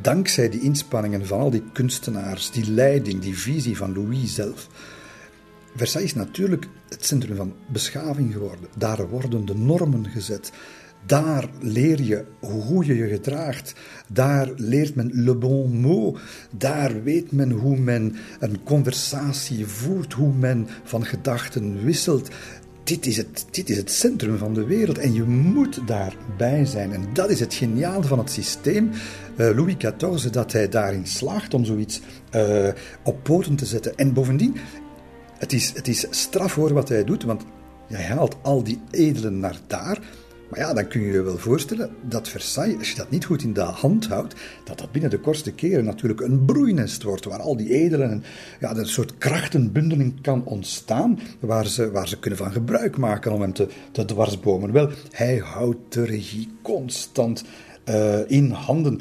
dankzij 0.00 0.48
die 0.48 0.60
inspanningen 0.60 1.26
van 1.26 1.40
al 1.40 1.50
die 1.50 1.64
kunstenaars, 1.72 2.50
die 2.50 2.70
leiding, 2.70 3.20
die 3.20 3.38
visie 3.38 3.76
van 3.76 3.94
Louis 3.94 4.34
zelf. 4.34 4.68
Versailles 5.76 6.10
is 6.10 6.18
natuurlijk 6.18 6.68
het 6.88 7.04
centrum 7.04 7.36
van 7.36 7.54
beschaving 7.66 8.32
geworden. 8.32 8.68
Daar 8.76 9.08
worden 9.08 9.44
de 9.44 9.54
normen 9.54 10.06
gezet. 10.06 10.52
Daar 11.06 11.48
leer 11.60 12.02
je 12.02 12.24
hoe 12.40 12.84
je 12.84 12.96
je 12.96 13.08
gedraagt. 13.08 13.74
Daar 14.08 14.50
leert 14.56 14.94
men 14.94 15.10
le 15.12 15.34
bon 15.34 15.80
mot. 15.80 16.18
Daar 16.50 17.02
weet 17.02 17.32
men 17.32 17.50
hoe 17.50 17.78
men 17.78 18.16
een 18.40 18.62
conversatie 18.62 19.66
voert, 19.66 20.12
hoe 20.12 20.32
men 20.32 20.68
van 20.84 21.04
gedachten 21.04 21.84
wisselt. 21.84 22.28
Dit 22.84 23.06
is, 23.06 23.16
het, 23.16 23.46
dit 23.50 23.70
is 23.70 23.76
het 23.76 23.90
centrum 23.90 24.38
van 24.38 24.54
de 24.54 24.64
wereld 24.64 24.98
en 24.98 25.12
je 25.12 25.22
moet 25.22 25.80
daarbij 25.86 26.64
zijn. 26.64 26.92
En 26.92 27.06
dat 27.12 27.30
is 27.30 27.40
het 27.40 27.54
geniaal 27.54 28.02
van 28.02 28.18
het 28.18 28.30
systeem. 28.30 28.90
Uh, 29.36 29.56
Louis 29.56 29.76
XIV, 29.76 30.30
dat 30.30 30.52
hij 30.52 30.68
daarin 30.68 31.06
slaagt 31.06 31.54
om 31.54 31.64
zoiets 31.64 32.00
uh, 32.34 32.68
op 33.04 33.22
poten 33.22 33.56
te 33.56 33.66
zetten. 33.66 33.96
En 33.96 34.12
bovendien, 34.12 34.56
het 35.38 35.52
is, 35.52 35.72
het 35.74 35.88
is 35.88 36.06
straf 36.10 36.54
hoor 36.54 36.72
wat 36.72 36.88
hij 36.88 37.04
doet, 37.04 37.22
want 37.22 37.44
hij 37.86 38.04
haalt 38.04 38.36
al 38.42 38.62
die 38.62 38.80
edelen 38.90 39.38
naar 39.38 39.58
daar. 39.66 39.98
Maar 40.54 40.62
ja, 40.62 40.74
dan 40.74 40.88
kun 40.88 41.00
je 41.00 41.12
je 41.12 41.22
wel 41.22 41.38
voorstellen 41.38 41.90
dat 42.02 42.28
Versailles, 42.28 42.78
als 42.78 42.90
je 42.90 42.96
dat 42.96 43.10
niet 43.10 43.24
goed 43.24 43.42
in 43.42 43.52
de 43.52 43.60
hand 43.60 44.06
houdt, 44.06 44.34
dat 44.64 44.78
dat 44.78 44.92
binnen 44.92 45.10
de 45.10 45.18
kortste 45.18 45.52
keren 45.52 45.84
natuurlijk 45.84 46.20
een 46.20 46.44
broeinest 46.44 47.02
wordt, 47.02 47.24
waar 47.24 47.40
al 47.40 47.56
die 47.56 47.72
edelen 47.72 48.10
en 48.10 48.24
ja, 48.60 48.76
een 48.76 48.86
soort 48.86 49.18
krachtenbundeling 49.18 50.20
kan 50.20 50.44
ontstaan, 50.44 51.18
waar 51.40 51.66
ze, 51.66 51.90
waar 51.90 52.08
ze 52.08 52.18
kunnen 52.18 52.38
van 52.38 52.52
gebruik 52.52 52.96
maken 52.96 53.32
om 53.32 53.40
hem 53.40 53.52
te, 53.52 53.68
te 53.92 54.04
dwarsbomen. 54.04 54.72
Wel, 54.72 54.90
hij 55.10 55.36
houdt 55.36 55.92
de 55.92 56.04
regie 56.04 56.48
constant 56.62 57.44
uh, 57.88 58.30
in 58.30 58.50
handen. 58.50 59.00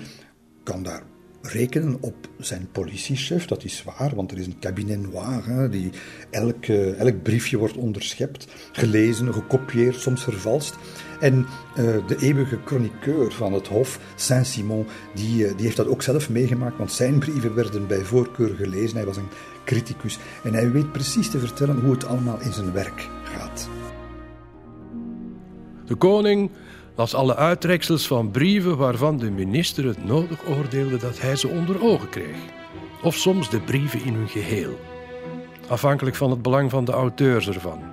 Kan 0.64 0.84
daar 0.84 1.04
rekenen 1.42 1.98
op 2.00 2.16
zijn 2.38 2.68
politiechef, 2.72 3.46
dat 3.46 3.64
is 3.64 3.84
waar, 3.84 4.16
want 4.16 4.32
er 4.32 4.38
is 4.38 4.46
een 4.46 4.60
cabinet 4.60 5.02
noir, 5.02 5.46
hè, 5.46 5.70
die 5.70 5.90
elk, 6.30 6.66
elk 6.98 7.24
briefje 7.24 7.58
wordt 7.58 7.78
onderschept, 7.78 8.48
gelezen, 8.72 9.34
gekopieerd, 9.34 9.96
soms 9.96 10.24
vervalst. 10.24 10.76
En 11.24 11.48
uh, 11.78 12.08
de 12.08 12.18
eeuwige 12.20 12.58
chroniqueur 12.66 13.32
van 13.32 13.54
het 13.54 13.68
Hof, 13.68 14.00
Saint-Simon, 14.16 14.86
die, 15.14 15.46
uh, 15.46 15.52
die 15.56 15.66
heeft 15.66 15.78
dat 15.78 15.88
ook 15.88 16.02
zelf 16.02 16.30
meegemaakt, 16.30 16.78
want 16.78 16.92
zijn 16.92 17.20
brieven 17.20 17.56
werden 17.56 17.88
bij 17.88 18.04
voorkeur 18.04 18.56
gelezen. 18.56 18.96
Hij 18.96 19.06
was 19.06 19.18
een 19.18 19.30
criticus 19.66 20.20
en 20.44 20.54
hij 20.54 20.72
weet 20.72 20.92
precies 20.92 21.30
te 21.30 21.40
vertellen 21.40 21.80
hoe 21.80 21.92
het 21.92 22.06
allemaal 22.06 22.42
in 22.42 22.54
zijn 22.54 22.72
werk 22.72 23.10
gaat. 23.24 23.70
De 25.86 25.96
koning 25.96 26.52
las 26.96 27.16
alle 27.16 27.36
uittreksels 27.36 28.08
van 28.08 28.32
brieven 28.32 28.78
waarvan 28.78 29.18
de 29.18 29.32
minister 29.32 29.86
het 29.86 30.06
nodig 30.06 30.48
oordeelde 30.48 30.98
dat 30.98 31.20
hij 31.20 31.36
ze 31.36 31.48
onder 31.48 31.84
ogen 31.84 32.10
kreeg. 32.10 32.38
Of 33.04 33.16
soms 33.16 33.50
de 33.50 33.60
brieven 33.60 34.04
in 34.04 34.14
hun 34.14 34.30
geheel, 34.30 34.80
afhankelijk 35.68 36.16
van 36.16 36.30
het 36.30 36.42
belang 36.42 36.70
van 36.70 36.86
de 36.86 36.92
auteurs 36.92 37.48
ervan. 37.48 37.93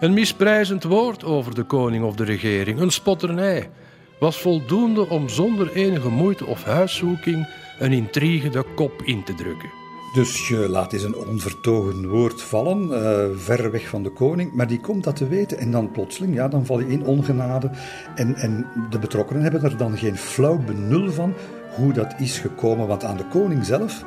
Een 0.00 0.12
misprijzend 0.12 0.82
woord 0.82 1.24
over 1.24 1.54
de 1.54 1.62
koning 1.62 2.04
of 2.04 2.14
de 2.14 2.24
regering, 2.24 2.80
een 2.80 2.90
spotternij, 2.90 3.70
was 4.18 4.40
voldoende 4.40 5.08
om 5.08 5.28
zonder 5.28 5.72
enige 5.72 6.08
moeite 6.08 6.46
of 6.46 6.64
huiszoeking 6.64 7.48
een 7.78 7.92
intrigue 7.92 8.50
de 8.50 8.64
kop 8.74 9.02
in 9.02 9.24
te 9.24 9.34
drukken. 9.34 9.68
Dus 10.14 10.48
je 10.48 10.68
laat 10.68 10.92
eens 10.92 11.02
een 11.02 11.16
onvertogen 11.16 12.08
woord 12.08 12.42
vallen, 12.42 12.88
uh, 12.88 13.38
ver 13.38 13.70
weg 13.70 13.88
van 13.88 14.02
de 14.02 14.10
koning, 14.10 14.52
maar 14.52 14.66
die 14.66 14.80
komt 14.80 15.04
dat 15.04 15.16
te 15.16 15.28
weten 15.28 15.58
en 15.58 15.70
dan 15.70 15.90
plotseling, 15.90 16.34
ja, 16.34 16.48
dan 16.48 16.66
val 16.66 16.80
je 16.80 16.86
in 16.86 17.04
ongenade. 17.04 17.70
En, 18.14 18.34
en 18.34 18.66
de 18.90 18.98
betrokkenen 18.98 19.42
hebben 19.42 19.62
er 19.62 19.76
dan 19.76 19.98
geen 19.98 20.16
flauw 20.16 20.58
benul 20.58 21.10
van 21.10 21.34
hoe 21.76 21.92
dat 21.92 22.14
is 22.18 22.38
gekomen, 22.38 22.86
want 22.86 23.04
aan 23.04 23.16
de 23.16 23.28
koning 23.28 23.64
zelf, 23.64 24.04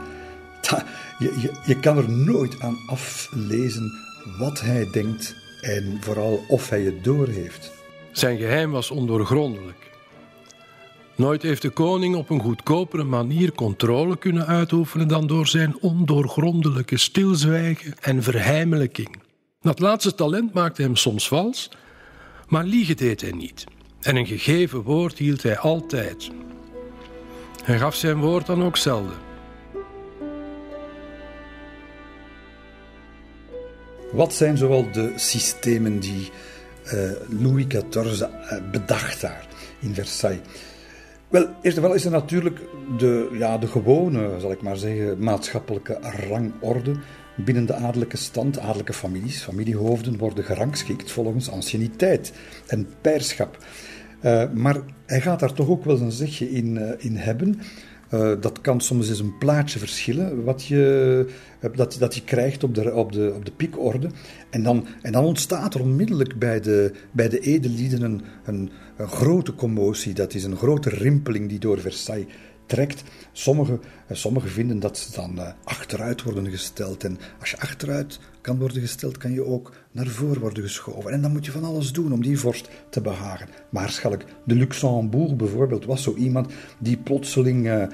je, 1.19 1.37
je, 1.41 1.51
je 1.65 1.79
kan 1.79 1.97
er 1.97 2.09
nooit 2.09 2.59
aan 2.59 2.77
aflezen 2.87 3.91
wat 4.37 4.61
hij 4.61 4.89
denkt 4.91 5.42
en 5.63 5.97
vooral 5.99 6.43
of 6.47 6.69
hij 6.69 6.81
het 6.81 7.03
doorheeft. 7.03 7.71
Zijn 8.11 8.37
geheim 8.37 8.71
was 8.71 8.91
ondoorgrondelijk. 8.91 9.91
Nooit 11.15 11.41
heeft 11.41 11.61
de 11.61 11.69
koning 11.69 12.15
op 12.15 12.29
een 12.29 12.41
goedkopere 12.41 13.03
manier 13.03 13.51
controle 13.51 14.17
kunnen 14.17 14.47
uitoefenen 14.47 15.07
dan 15.07 15.27
door 15.27 15.47
zijn 15.47 15.77
ondoorgrondelijke 15.79 16.97
stilzwijgen 16.97 17.93
en 17.99 18.23
verheimelijking. 18.23 19.15
Dat 19.61 19.79
laatste 19.79 20.15
talent 20.15 20.53
maakte 20.53 20.81
hem 20.81 20.95
soms 20.95 21.27
vals, 21.27 21.71
maar 22.47 22.63
liegen 22.63 22.97
deed 22.97 23.21
hij 23.21 23.31
niet. 23.31 23.63
En 24.01 24.15
een 24.15 24.27
gegeven 24.27 24.81
woord 24.81 25.17
hield 25.17 25.43
hij 25.43 25.57
altijd. 25.57 26.31
Hij 27.63 27.77
gaf 27.77 27.95
zijn 27.95 28.19
woord 28.19 28.45
dan 28.45 28.63
ook 28.63 28.77
zelden. 28.77 29.32
Wat 34.13 34.33
zijn 34.33 34.57
zoal 34.57 34.91
de 34.91 35.11
systemen 35.15 35.99
die 35.99 36.29
uh, 36.85 37.11
Louis 37.41 37.67
XIV 37.67 38.21
uh, 38.21 38.27
bedacht 38.71 39.21
daar 39.21 39.47
in 39.79 39.93
Versailles? 39.93 40.41
Wel, 41.29 41.41
eerst 41.61 41.77
en 41.77 41.81
vooral 41.81 41.93
is 41.93 42.05
er 42.05 42.11
natuurlijk 42.11 42.59
de, 42.97 43.29
ja, 43.31 43.57
de 43.57 43.67
gewone, 43.67 44.39
zal 44.39 44.51
ik 44.51 44.61
maar 44.61 44.77
zeggen, 44.77 45.23
maatschappelijke 45.23 45.97
rangorde 46.29 46.95
binnen 47.35 47.65
de 47.65 47.73
adellijke 47.73 48.17
stand. 48.17 48.59
Adellijke 48.59 48.93
families, 48.93 49.41
familiehoofden 49.41 50.17
worden 50.17 50.43
gerangschikt 50.43 51.11
volgens 51.11 51.49
anciëniteit 51.49 52.33
en 52.67 52.87
pairschap. 53.01 53.57
Uh, 54.21 54.43
maar 54.51 54.77
hij 55.05 55.21
gaat 55.21 55.39
daar 55.39 55.53
toch 55.53 55.69
ook 55.69 55.85
wel 55.85 55.99
een 55.99 56.11
zegje 56.11 56.51
in, 56.51 56.95
in 56.97 57.15
hebben. 57.15 57.59
Uh, 58.13 58.31
dat 58.39 58.61
kan 58.61 58.81
soms 58.81 59.09
eens 59.09 59.19
een 59.19 59.37
plaatje 59.37 59.79
verschillen 59.79 60.43
wat 60.43 60.65
je, 60.65 61.25
dat, 61.75 61.95
dat 61.99 62.15
je 62.15 62.23
krijgt 62.23 62.63
op 62.63 62.75
de, 62.75 62.93
op 62.93 63.11
de, 63.11 63.33
op 63.35 63.45
de 63.45 63.51
piekorde. 63.51 64.09
En 64.49 64.63
dan, 64.63 64.87
en 65.01 65.11
dan 65.11 65.23
ontstaat 65.23 65.73
er 65.73 65.81
onmiddellijk 65.81 66.39
bij 66.39 66.59
de, 66.59 66.91
bij 67.11 67.29
de 67.29 67.39
edellieden 67.39 68.01
een, 68.01 68.21
een, 68.45 68.69
een 68.97 69.07
grote 69.07 69.55
commotie. 69.55 70.13
Dat 70.13 70.33
is 70.33 70.43
een 70.43 70.57
grote 70.57 70.89
rimpeling 70.89 71.49
die 71.49 71.59
door 71.59 71.79
Versailles 71.79 72.27
trekt. 72.65 73.03
Sommigen, 73.31 73.81
eh, 74.07 74.17
sommigen 74.17 74.49
vinden 74.49 74.79
dat 74.79 74.97
ze 74.97 75.11
dan 75.11 75.35
uh, 75.35 75.47
achteruit 75.63 76.23
worden 76.23 76.49
gesteld. 76.49 77.03
En 77.03 77.19
als 77.39 77.49
je 77.49 77.59
achteruit 77.59 78.19
kan 78.41 78.59
worden 78.59 78.81
gesteld, 78.81 79.17
kan 79.17 79.31
je 79.31 79.45
ook 79.45 79.71
naar 79.91 80.07
voren 80.07 80.41
worden 80.41 80.63
geschoven. 80.63 81.11
En 81.11 81.21
dan 81.21 81.31
moet 81.31 81.45
je 81.45 81.51
van 81.51 81.63
alles 81.63 81.91
doen 81.91 82.13
om 82.13 82.21
die 82.21 82.39
vorst 82.39 82.69
te 82.89 83.01
behagen. 83.01 83.47
Maarschalk 83.69 84.21
de 84.43 84.55
Luxembourg 84.55 85.35
bijvoorbeeld 85.35 85.85
was 85.85 86.03
zo 86.03 86.15
iemand 86.15 86.51
die 86.77 86.97
plotseling 86.97 87.67
uh, 87.67 87.87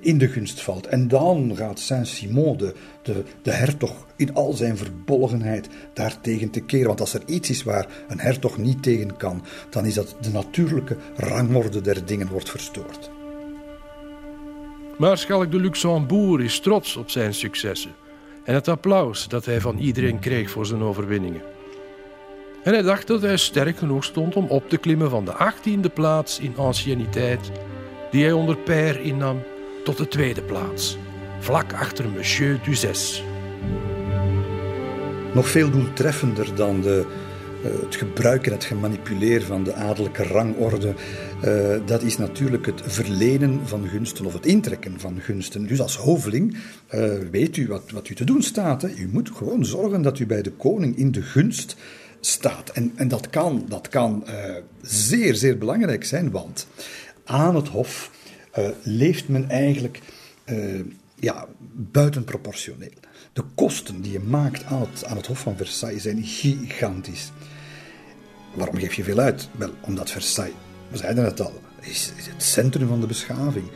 in 0.00 0.18
de 0.18 0.28
gunst 0.28 0.62
valt. 0.62 0.86
En 0.86 1.08
dan 1.08 1.56
gaat 1.56 1.78
Saint-Simon, 1.78 2.56
de, 2.56 2.74
de, 3.02 3.22
de 3.42 3.50
hertog, 3.50 4.06
in 4.16 4.34
al 4.34 4.52
zijn 4.52 4.76
verbolgenheid 4.76 5.68
daartegen 5.94 6.50
te 6.50 6.60
keren. 6.60 6.86
Want 6.86 7.00
als 7.00 7.14
er 7.14 7.22
iets 7.26 7.50
is 7.50 7.62
waar 7.62 8.04
een 8.08 8.20
hertog 8.20 8.58
niet 8.58 8.82
tegen 8.82 9.16
kan, 9.16 9.42
dan 9.70 9.86
is 9.86 9.94
dat 9.94 10.16
de 10.20 10.30
natuurlijke 10.30 10.96
rangorde 11.16 11.80
der 11.80 12.06
dingen 12.06 12.28
wordt 12.28 12.50
verstoord. 12.50 13.15
Maarschalk 14.96 15.50
de 15.50 15.60
Luxembourg 15.60 16.42
is 16.42 16.60
trots 16.60 16.96
op 16.96 17.10
zijn 17.10 17.34
successen 17.34 17.94
en 18.44 18.54
het 18.54 18.68
applaus 18.68 19.28
dat 19.28 19.44
hij 19.44 19.60
van 19.60 19.78
iedereen 19.78 20.18
kreeg 20.18 20.50
voor 20.50 20.66
zijn 20.66 20.82
overwinningen. 20.82 21.42
En 22.62 22.72
hij 22.72 22.82
dacht 22.82 23.06
dat 23.06 23.22
hij 23.22 23.36
sterk 23.36 23.78
genoeg 23.78 24.04
stond 24.04 24.36
om 24.36 24.46
op 24.46 24.68
te 24.68 24.76
klimmen 24.76 25.10
van 25.10 25.24
de 25.24 25.32
achttiende 25.32 25.88
plaats 25.88 26.38
in 26.38 26.56
anciëniteit, 26.56 27.50
die 28.10 28.22
hij 28.22 28.32
onder 28.32 28.56
Père 28.56 29.02
innam, 29.02 29.42
tot 29.84 29.96
de 29.96 30.08
tweede 30.08 30.42
plaats, 30.42 30.96
vlak 31.38 31.72
achter 31.72 32.08
Monsieur 32.08 32.60
Duzès. 32.64 33.22
Nog 35.34 35.48
veel 35.48 35.70
doeltreffender 35.70 36.54
dan 36.54 36.80
de 36.80 37.06
het 37.80 37.96
gebruik 37.96 38.46
en 38.46 38.52
het 38.52 38.64
gemanipuleren 38.64 39.46
van 39.46 39.64
de 39.64 39.74
adellijke 39.74 40.22
rangorde, 40.22 40.94
uh, 41.44 41.86
dat 41.86 42.02
is 42.02 42.16
natuurlijk 42.16 42.66
het 42.66 42.82
verlenen 42.84 43.60
van 43.64 43.88
gunsten 43.88 44.24
of 44.24 44.32
het 44.32 44.46
intrekken 44.46 45.00
van 45.00 45.20
gunsten. 45.20 45.66
Dus 45.66 45.80
als 45.80 45.96
hoveling 45.96 46.56
uh, 46.94 47.14
weet 47.30 47.56
u 47.56 47.68
wat, 47.68 47.90
wat 47.90 48.08
u 48.08 48.14
te 48.14 48.24
doen 48.24 48.42
staat. 48.42 48.82
Hè. 48.82 48.88
U 48.88 49.08
moet 49.12 49.30
gewoon 49.30 49.64
zorgen 49.64 50.02
dat 50.02 50.18
u 50.18 50.26
bij 50.26 50.42
de 50.42 50.52
koning 50.52 50.96
in 50.96 51.12
de 51.12 51.22
gunst 51.22 51.76
staat. 52.20 52.70
En, 52.70 52.92
en 52.94 53.08
dat 53.08 53.30
kan, 53.30 53.64
dat 53.68 53.88
kan 53.88 54.24
zeer, 54.82 55.34
zeer 55.34 55.58
belangrijk 55.58 56.04
zijn, 56.04 56.30
want 56.30 56.66
aan 57.24 57.56
het 57.56 57.68
hof 57.68 58.10
leeft 58.82 59.28
men 59.28 59.48
eigenlijk 59.50 60.00
ja, 61.20 61.46
buitenproportioneel. 61.72 62.92
De 63.32 63.44
kosten 63.54 64.00
die 64.00 64.12
je 64.12 64.20
maakt 64.20 64.64
het, 64.64 65.04
aan 65.04 65.16
het 65.16 65.26
Hof 65.26 65.38
van 65.38 65.56
Versailles 65.56 66.02
zijn 66.02 66.22
gigantisch. 66.22 67.30
Waarom 68.56 68.76
geef 68.76 68.94
je 68.94 69.04
veel 69.04 69.18
uit? 69.18 69.48
Wel, 69.56 69.70
omdat 69.80 70.10
Versailles, 70.10 70.54
we 70.88 70.96
zeiden 70.96 71.24
het 71.24 71.40
al, 71.40 71.60
is, 71.80 72.12
het 72.16 72.42
centrum 72.42 72.88
van 72.88 73.00
de 73.00 73.06
beschaving. 73.06 73.70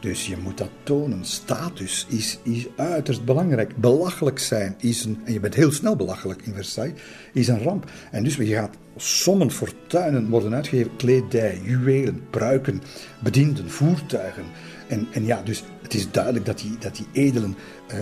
Dus 0.00 0.26
je 0.26 0.36
moet 0.36 0.58
dat 0.58 0.70
tonen. 0.82 1.24
Status 1.24 2.06
is, 2.08 2.38
is 2.42 2.66
uiterst 2.76 3.24
belangrijk. 3.24 3.76
Belachelijk 3.76 4.38
zijn 4.38 4.74
is 4.78 5.04
een, 5.04 5.20
en 5.24 5.32
je 5.32 5.40
bent 5.40 5.54
heel 5.54 5.72
snel 5.72 5.96
belachelijk 5.96 6.42
in 6.42 6.54
Versailles, 6.54 7.00
is 7.32 7.48
een 7.48 7.62
ramp. 7.62 7.90
En 8.10 8.24
dus 8.24 8.36
je 8.36 8.46
gaat 8.46 8.76
sommen 8.96 9.50
fortuinen 9.50 10.28
worden 10.28 10.54
uitgegeven, 10.54 10.96
kledij, 10.96 11.60
juwelen, 11.62 12.22
pruiken, 12.30 12.82
bedienden, 13.22 13.70
voertuigen. 13.70 14.44
En, 14.88 15.06
en 15.12 15.24
ja, 15.24 15.42
dus 15.42 15.64
het 15.82 15.94
is 15.94 16.10
duidelijk 16.10 16.46
dat 16.46 16.58
die, 16.58 16.78
dat 16.78 16.96
die 16.96 17.06
edelen 17.12 17.56
uh, 17.92 17.96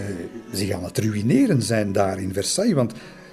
zich 0.53 0.71
aan 0.71 0.85
het 0.85 0.99
ruïneren 0.99 1.63
zijn 1.63 1.93
daar 1.93 2.21
in 2.21 2.33
Versailles. 2.33 2.75
Want 2.75 2.93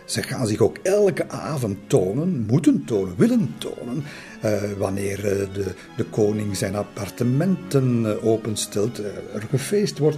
ze 0.10 0.24
gaan 0.24 0.48
zich 0.48 0.60
ook 0.60 0.78
elke 0.78 1.30
avond 1.30 1.78
tonen, 1.88 2.46
moeten 2.48 2.86
tonen, 2.86 3.14
willen 3.18 3.54
tonen. 3.58 4.04
Uh, 4.46 4.62
wanneer 4.78 5.18
uh, 5.18 5.54
de, 5.54 5.74
de 5.98 6.04
koning 6.04 6.58
zijn 6.58 6.76
appartementen 6.76 8.04
uh, 8.04 8.26
openstelt, 8.26 8.98
er 9.34 9.44
gefeest 9.50 9.98
wordt. 9.98 10.18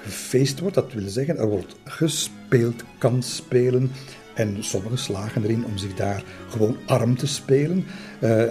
Gefeest 0.00 0.60
wordt, 0.60 0.74
dat 0.74 0.92
wil 0.92 1.08
zeggen, 1.08 1.38
er 1.38 1.48
wordt 1.48 1.74
gespeeld, 1.84 2.82
kan 2.98 3.22
spelen. 3.22 3.90
En 4.34 4.64
sommigen 4.64 4.98
slagen 4.98 5.42
erin 5.42 5.64
om 5.64 5.78
zich 5.78 5.94
daar 5.94 6.24
gewoon 6.48 6.76
arm 6.86 7.16
te 7.16 7.26
spelen. 7.26 7.84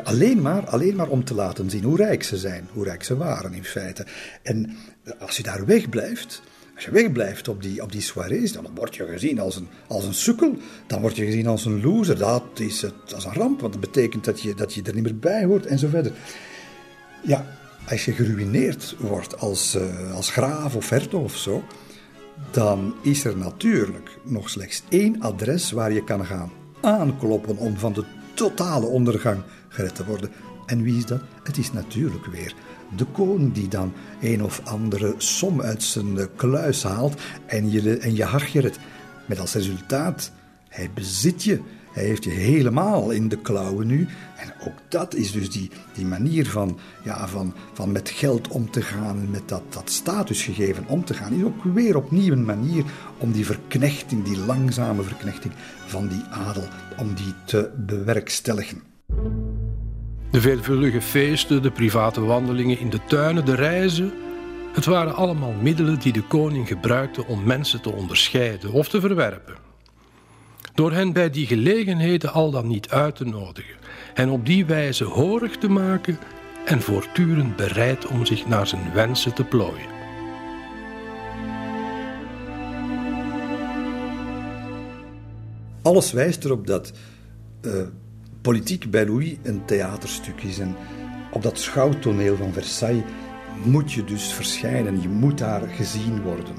alleen, 0.04 0.42
maar, 0.42 0.66
alleen 0.66 0.96
maar 0.96 1.08
om 1.10 1.24
te 1.24 1.34
laten 1.34 1.70
zien 1.70 1.84
hoe 1.84 1.98
rijk 1.98 2.24
ze 2.24 2.38
zijn, 2.38 2.68
hoe 2.74 2.84
rijk 2.84 3.04
ze 3.04 3.18
waren 3.18 3.54
in 3.54 3.64
feite. 3.64 4.06
En 4.44 4.78
als 5.20 5.38
je 5.38 5.44
daar 5.44 5.66
wegblijft, 5.66 6.42
als 6.78 6.86
je 6.86 6.92
wegblijft 6.92 7.48
op 7.48 7.62
die, 7.62 7.82
op 7.82 7.92
die 7.92 8.02
soirées, 8.02 8.52
dan 8.52 8.68
word 8.76 8.96
je 8.96 9.06
gezien 9.06 9.40
als 9.40 9.56
een, 9.56 9.68
als 9.88 10.06
een 10.06 10.14
sukkel. 10.14 10.56
Dan 10.88 11.02
word 11.02 11.16
je 11.16 11.26
gezien 11.26 11.48
als 11.48 11.66
een 11.66 11.82
loser. 11.82 12.18
Dat 12.18 12.44
is, 12.56 12.82
het, 12.82 12.94
dat 13.06 13.24
een 13.24 13.34
ramp, 13.34 13.62
want 13.62 13.74
dat 13.74 13.82
betekent 13.82 14.26
dat 14.26 14.42
je, 14.42 14.54
dat 14.54 14.74
je 14.74 14.82
er 14.82 14.94
niet 14.94 15.04
meer 15.04 15.20
bij 15.20 15.46
hoort 15.46 15.66
en 15.66 15.80
zo 15.80 15.88
verder. 15.88 16.12
Ja, 17.24 17.46
als 17.90 18.06
je 18.06 18.12
geruineerd 18.12 18.96
wordt 19.00 19.40
als, 19.40 19.76
uh, 19.76 20.14
als 20.14 20.32
graaf 20.32 20.76
of 20.76 20.90
hertog 20.90 21.24
of 21.24 21.36
zo, 21.36 21.64
dan 22.52 22.96
is 23.02 23.24
er 23.24 23.38
natuurlijk 23.38 24.10
nog 24.24 24.50
slechts 24.50 24.84
één 24.90 25.22
adres 25.22 25.72
waar 25.72 25.92
je 25.92 26.04
kan 26.04 26.26
gaan 26.26 26.52
aankloppen 26.82 27.58
om 27.58 27.78
van 27.78 27.94
de 27.94 28.04
totale 28.34 28.86
ondergang 28.86 29.44
gered 29.68 29.96
te 29.96 30.06
worden. 30.06 30.32
En 30.66 30.82
wie 30.84 30.98
is 30.98 31.06
dat? 31.06 31.22
Het 31.44 31.58
is 31.58 31.72
natuurlijk 31.72 32.26
weer 32.26 32.54
de 32.96 33.06
koning 33.06 33.54
die 33.54 33.68
dan 33.68 33.94
een 34.22 34.44
of 34.44 34.62
andere 34.64 35.16
som 35.18 35.62
uit 35.62 35.84
zijn 35.84 36.36
kluis 36.36 36.84
haalt 36.84 37.22
en 37.46 37.72
je, 37.72 37.98
en 37.98 38.16
je 38.16 38.26
het. 38.62 38.80
Met 39.26 39.40
als 39.40 39.54
resultaat, 39.54 40.32
hij 40.70 40.90
bezit 40.94 41.44
je. 41.44 41.62
Hij 41.92 42.06
heeft 42.06 42.24
je 42.24 42.30
helemaal 42.30 43.12
in 43.12 43.28
de 43.28 43.38
klauwen 43.38 43.88
nu. 43.88 44.08
En 44.38 44.54
ook 44.68 44.78
dat 44.88 45.16
is 45.16 45.32
dus 45.32 45.52
die, 45.52 45.72
die 45.94 46.06
manier 46.06 46.48
van, 46.48 46.80
ja, 47.04 47.28
van, 47.28 47.54
van 47.74 47.92
met 47.92 48.10
geld 48.10 48.48
om 48.48 48.72
te 48.72 48.82
gaan 48.82 49.20
en 49.20 49.32
met 49.32 49.50
dat, 49.50 49.62
dat 49.70 49.90
statusgegeven 49.90 50.88
om 50.88 51.06
te 51.06 51.14
gaan, 51.14 51.34
is 51.34 51.44
ook 51.44 51.64
weer 51.64 51.98
opnieuw 51.98 52.32
een 52.32 52.46
manier 52.46 52.84
om 53.18 53.32
die 53.32 53.46
verknechting, 53.46 54.24
die 54.24 54.38
langzame 54.38 55.04
verknechting 55.04 55.54
van 55.86 56.08
die 56.08 56.24
adel, 56.30 56.64
om 56.98 57.14
die 57.14 57.34
te 57.46 57.70
bewerkstelligen. 57.76 58.82
De 60.32 60.42
veelvuldige 60.42 61.02
feesten, 61.02 61.62
de 61.62 61.72
private 61.72 62.22
wandelingen 62.22 62.80
in 62.80 62.90
de 62.90 63.00
tuinen, 63.08 63.46
de 63.46 63.56
reizen. 63.56 64.14
Het 64.74 64.86
waren 64.86 65.16
allemaal 65.16 65.54
middelen 65.62 66.00
die 66.00 66.14
de 66.14 66.24
koning 66.24 66.68
gebruikte 66.68 67.26
om 67.26 67.44
mensen 67.44 67.82
te 67.82 67.92
onderscheiden 67.92 68.72
of 68.72 68.90
te 68.90 69.00
verwerpen. 69.00 69.56
Door 70.74 70.92
hen 70.92 71.14
bij 71.14 71.30
die 71.30 71.48
gelegenheden 71.48 72.34
al 72.34 72.52
dan 72.52 72.68
niet 72.68 72.90
uit 72.90 73.16
te 73.16 73.26
nodigen 73.26 73.76
en 74.14 74.30
op 74.30 74.46
die 74.46 74.66
wijze 74.66 75.04
horig 75.04 75.58
te 75.58 75.70
maken 75.70 76.20
en 76.66 76.82
voortdurend 76.82 77.56
bereid 77.56 78.08
om 78.08 78.26
zich 78.26 78.48
naar 78.48 78.68
zijn 78.68 78.94
wensen 78.94 79.34
te 79.34 79.44
plooien. 79.44 79.96
Alles 85.82 86.12
wijst 86.12 86.46
erop 86.46 86.68
dat 86.68 86.92
uh, 87.62 87.74
politiek 88.48 88.92
bij 88.92 89.06
Louis 89.06 89.36
een 89.44 89.66
theaterstuk 89.66 90.42
is. 90.42 90.60
En 90.60 90.76
op 91.32 91.42
dat 91.42 91.60
schouwtoneel 91.60 92.36
van 92.36 92.54
Versailles 92.54 93.04
moet 93.64 93.92
je 93.92 94.04
dus 94.04 94.34
verschijnen. 94.34 95.02
Je 95.02 95.10
moet 95.10 95.38
daar 95.38 95.68
gezien 95.68 96.22
worden. 96.22 96.56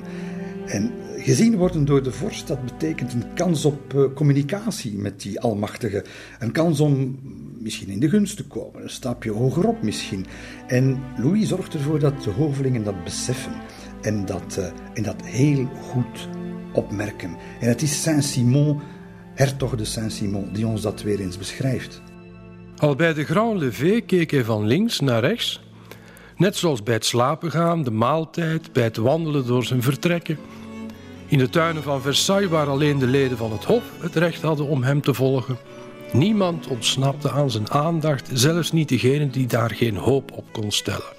En 0.66 0.93
gezien 1.16 1.56
worden 1.56 1.85
door 1.85 2.02
de 2.02 2.12
vorst, 2.12 2.47
dat 2.47 2.65
betekent 2.65 3.12
een 3.12 3.35
kans 3.35 3.65
op 3.65 3.94
uh, 3.94 4.05
communicatie 4.15 4.98
met 4.98 5.20
die 5.20 5.40
Almachtige. 5.40 6.05
Een 6.39 6.52
kans 6.52 6.81
om 6.81 7.19
misschien 7.59 7.89
in 7.89 8.01
de 8.01 8.09
gunst 8.09 8.36
te 8.36 8.47
komen, 8.47 8.82
een 8.82 8.90
stapje 8.90 9.31
hogerop 9.31 9.82
misschien. 9.82 10.27
En 10.66 11.01
Louis 11.16 11.48
zorgt 11.48 11.74
ervoor 11.74 11.98
dat 11.98 12.23
de 12.23 12.31
hovelingen 12.31 12.85
dat 12.85 13.05
beseffen 13.05 13.52
en 14.01 14.27
dat, 14.27 14.56
uh, 14.59 14.66
en 14.94 15.02
dat 15.02 15.23
heel 15.24 15.66
goed 15.81 16.28
opmerken. 16.73 17.36
En 17.60 17.69
het 17.69 17.82
is 17.82 18.02
Saint-Simon 18.02 18.81
hertog 19.39 19.77
de 19.77 19.85
Saint-Simon, 19.85 20.48
die 20.52 20.66
ons 20.66 20.81
dat 20.81 21.02
weer 21.02 21.20
eens 21.20 21.39
beschrijft. 21.39 22.02
Al 22.77 22.94
bij 22.94 23.15
de 23.15 23.24
Grand 23.24 23.60
Levé 23.60 24.01
keek 24.01 24.31
hij 24.31 24.44
van 24.44 24.66
links 24.66 25.01
naar 25.01 25.20
rechts, 25.20 25.60
net 26.36 26.56
zoals 26.56 26.82
bij 26.82 26.94
het 26.94 27.05
slapen 27.05 27.51
gaan, 27.51 27.82
de 27.82 27.90
maaltijd, 27.90 28.73
bij 28.73 28.82
het 28.82 28.97
wandelen 28.97 29.47
door 29.47 29.65
zijn 29.65 29.82
vertrekken. 29.82 30.39
In 31.27 31.39
de 31.39 31.48
tuinen 31.48 31.82
van 31.82 32.02
Versailles, 32.02 32.48
waar 32.48 32.69
alleen 32.69 32.98
de 32.98 33.06
leden 33.06 33.36
van 33.36 33.52
het 33.52 33.65
Hof 33.65 33.82
het 34.01 34.16
recht 34.16 34.43
hadden 34.43 34.66
om 34.66 34.82
hem 34.82 35.01
te 35.01 35.15
volgen. 35.15 35.56
Niemand 36.12 36.66
ontsnapte 36.66 37.31
aan 37.31 37.51
zijn 37.51 37.70
aandacht, 37.70 38.31
zelfs 38.32 38.73
niet 38.73 38.89
degene 38.89 39.31
die 39.31 39.47
daar 39.47 39.70
geen 39.70 39.97
hoop 39.97 40.32
op 40.32 40.44
kon 40.52 40.70
stellen. 40.70 41.17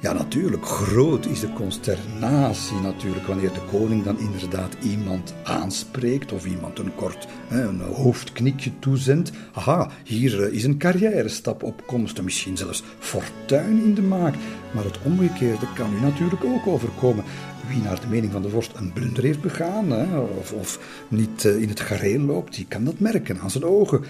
Ja, 0.00 0.12
natuurlijk. 0.12 0.66
Groot 0.66 1.26
is 1.26 1.40
de 1.40 1.52
consternatie 1.52 2.76
natuurlijk 2.76 3.26
wanneer 3.26 3.52
de 3.52 3.60
koning 3.70 4.04
dan 4.04 4.18
inderdaad 4.18 4.76
iemand 4.82 5.34
aanspreekt 5.44 6.32
of 6.32 6.46
iemand 6.46 6.78
een 6.78 6.94
kort 6.94 7.26
een 7.48 7.80
hoofdknikje 7.80 8.78
toezendt. 8.78 9.32
Aha, 9.52 9.90
hier 10.04 10.42
eh, 10.42 10.52
is 10.52 10.64
een 10.64 10.78
carrière-stap 10.78 11.62
op 11.62 11.82
komst, 11.86 12.22
misschien 12.22 12.56
zelfs 12.56 12.82
fortuin 12.98 13.82
in 13.82 13.94
de 13.94 14.02
maak. 14.02 14.34
Maar 14.74 14.84
het 14.84 14.98
omgekeerde 15.04 15.66
kan 15.74 15.94
u 15.94 16.00
natuurlijk 16.00 16.44
ook 16.44 16.66
overkomen 16.66 17.24
wie 17.70 17.82
naar 17.82 18.00
de 18.00 18.06
mening 18.06 18.32
van 18.32 18.42
de 18.42 18.48
vorst 18.48 18.72
een 18.74 18.92
blunder 18.92 19.22
heeft 19.22 19.40
begaan 19.40 19.90
hè, 19.90 20.18
of, 20.18 20.52
of, 20.52 20.78
niet 21.08 21.44
uh, 21.44 21.62
in 21.62 21.68
het 21.68 21.80
gareel 21.80 22.20
loopt, 22.20 22.54
die 22.54 22.66
kan 22.68 22.84
dat 22.84 22.98
merken 22.98 23.40
aan 23.40 23.50
zijn 23.50 23.64
ogen. 23.64 24.00
Uh, 24.00 24.06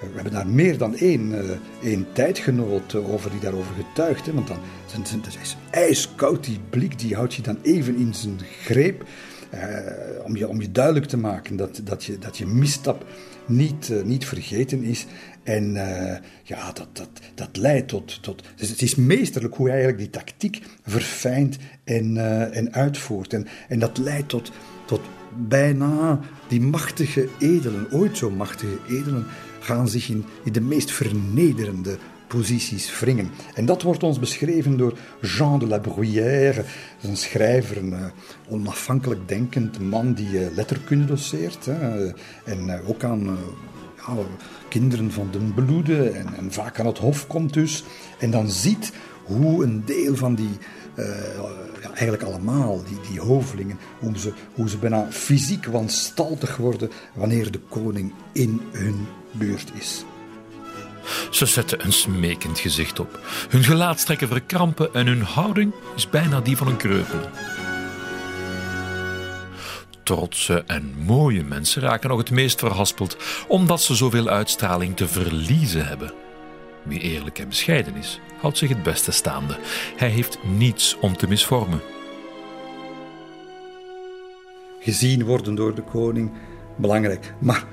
we 0.00 0.14
hebben 0.14 0.32
daar 0.32 0.46
meer 0.46 0.78
dan 0.78 0.96
één, 0.96 1.34
één 1.82 2.06
tijdgenoot 2.12 2.94
over 2.94 3.30
die 3.30 3.40
daarover 3.40 3.74
getuigt. 3.74 4.26
Hè, 4.26 4.32
want 4.32 4.48
dan 4.48 4.58
zijn, 4.86 5.06
zijn, 5.06 5.42
is 5.42 5.56
ijskoud, 5.70 6.44
die 6.44 6.60
blik 6.70 6.98
die 6.98 7.14
houdt 7.14 7.34
je 7.34 7.42
dan 7.42 7.58
even 7.62 7.96
in 7.96 8.14
zijn 8.14 8.40
greep. 8.62 9.04
om, 10.24 10.36
je, 10.36 10.48
om 10.48 10.60
je 10.60 10.72
duidelijk 10.72 11.06
te 11.06 11.16
maken 11.16 11.56
dat, 11.56 11.80
dat, 11.84 12.04
je, 12.04 12.18
dat 12.18 12.38
je 12.38 12.46
misstap 12.46 13.04
niet, 13.48 13.92
niet 14.04 14.26
vergeten 14.26 14.82
is. 14.82 15.06
En 15.42 15.74
uh, 15.74 16.16
ja, 16.42 16.72
dat, 16.72 16.88
dat, 16.92 17.08
dat 17.34 17.56
leidt 17.56 17.88
tot, 17.88 18.22
tot. 18.22 18.42
Dus 18.56 18.68
het 18.68 18.82
is 18.82 18.94
meesterlijk 18.94 19.54
hoe 19.54 19.68
hij 19.68 19.76
eigenlijk 19.76 20.12
die 20.12 20.22
tactiek 20.22 20.62
verfijnt 20.82 21.56
en, 21.84 22.14
uh, 22.14 22.56
en 22.56 22.72
uitvoert. 22.72 23.32
En, 23.32 23.46
en 23.68 23.78
dat 23.78 23.98
leidt 23.98 24.28
tot, 24.28 24.52
tot 24.86 25.00
bijna 25.48 26.20
die 26.48 26.60
machtige 26.60 27.28
edelen, 27.38 27.92
ooit 27.92 28.16
zo 28.16 28.30
machtige 28.30 28.78
edelen, 28.88 29.26
gaan 29.60 29.88
zich 29.88 30.08
in 30.08 30.24
de 30.52 30.60
meest 30.60 30.90
vernederende 30.90 31.98
posities 32.28 33.00
wringen. 33.00 33.30
En 33.54 33.66
dat 33.66 33.82
wordt 33.82 34.02
ons 34.02 34.18
beschreven 34.18 34.76
door 34.76 34.98
Jean 35.20 35.58
de 35.58 35.66
la 35.66 35.78
Bruyère, 35.78 36.64
een 37.02 37.16
schrijver, 37.16 37.76
een 37.76 37.92
uh, 37.92 38.04
onafhankelijk 38.48 39.28
denkend 39.28 39.80
man 39.80 40.12
die 40.12 40.30
uh, 40.30 40.46
letterkunde 40.54 41.04
doseert 41.04 41.64
hè, 41.64 42.06
en 42.44 42.66
uh, 42.66 42.88
ook 42.88 43.04
aan 43.04 43.38
ja, 43.96 44.14
kinderen 44.68 45.12
van 45.12 45.28
de 45.30 45.38
bloede 45.38 46.08
en, 46.10 46.34
en, 46.36 46.52
vaak 46.52 46.80
aan 46.80 46.86
het 46.86 46.98
hof 46.98 47.26
komt 47.26 47.52
dus. 47.52 47.84
En 48.18 48.30
dan 48.30 48.50
ziet 48.50 48.92
hoe 49.24 49.64
een 49.64 49.82
deel 49.84 50.16
van 50.16 50.34
die, 50.34 50.58
ja, 51.82 51.90
eigenlijk 51.94 52.22
allemaal, 52.22 52.82
die, 52.88 53.10
die 53.10 53.20
hovelingen, 53.20 53.78
hoe 53.98 54.18
ze, 54.18 54.32
hoe 54.54 54.68
ze 54.68 54.78
bijna 54.78 55.06
fysiek 55.10 55.66
wanstaltig 55.66 56.56
worden 56.56 56.90
wanneer 57.14 57.50
de 57.50 57.60
koning 57.68 58.12
in 58.32 58.60
hun 58.72 59.06
buurt 59.32 59.72
is. 59.78 60.04
Ze 61.30 61.46
zetten 61.46 61.84
een 61.84 61.92
smekend 61.92 62.58
gezicht 62.58 63.00
op. 63.00 63.18
Hun 63.48 63.64
gelaatstrekken 63.64 64.28
verkrampen 64.28 64.94
en 64.94 65.06
hun 65.06 65.22
houding 65.22 65.72
is 65.96 66.10
bijna 66.10 66.40
die 66.40 66.56
van 66.56 66.66
een 66.66 66.76
kreupele. 66.76 67.30
Trotse 70.02 70.64
en 70.66 70.94
mooie 71.04 71.44
mensen 71.44 71.82
raken 71.82 72.08
nog 72.08 72.18
het 72.18 72.30
meest 72.30 72.58
verhaspeld, 72.58 73.16
omdat 73.48 73.82
ze 73.82 73.94
zoveel 73.94 74.28
uitstraling 74.28 74.96
te 74.96 75.08
verliezen 75.08 75.86
hebben. 75.86 76.12
Wie 76.82 77.00
eerlijk 77.00 77.38
en 77.38 77.48
bescheiden 77.48 77.96
is, 77.96 78.20
houdt 78.40 78.58
zich 78.58 78.68
het 78.68 78.82
beste 78.82 79.12
staande. 79.12 79.56
Hij 79.96 80.08
heeft 80.08 80.38
niets 80.44 80.96
om 81.00 81.16
te 81.16 81.28
misvormen. 81.28 81.80
Gezien 84.80 85.24
worden 85.24 85.54
door 85.54 85.74
de 85.74 85.82
koning, 85.82 86.32
belangrijk. 86.76 87.34
Maar 87.38 87.64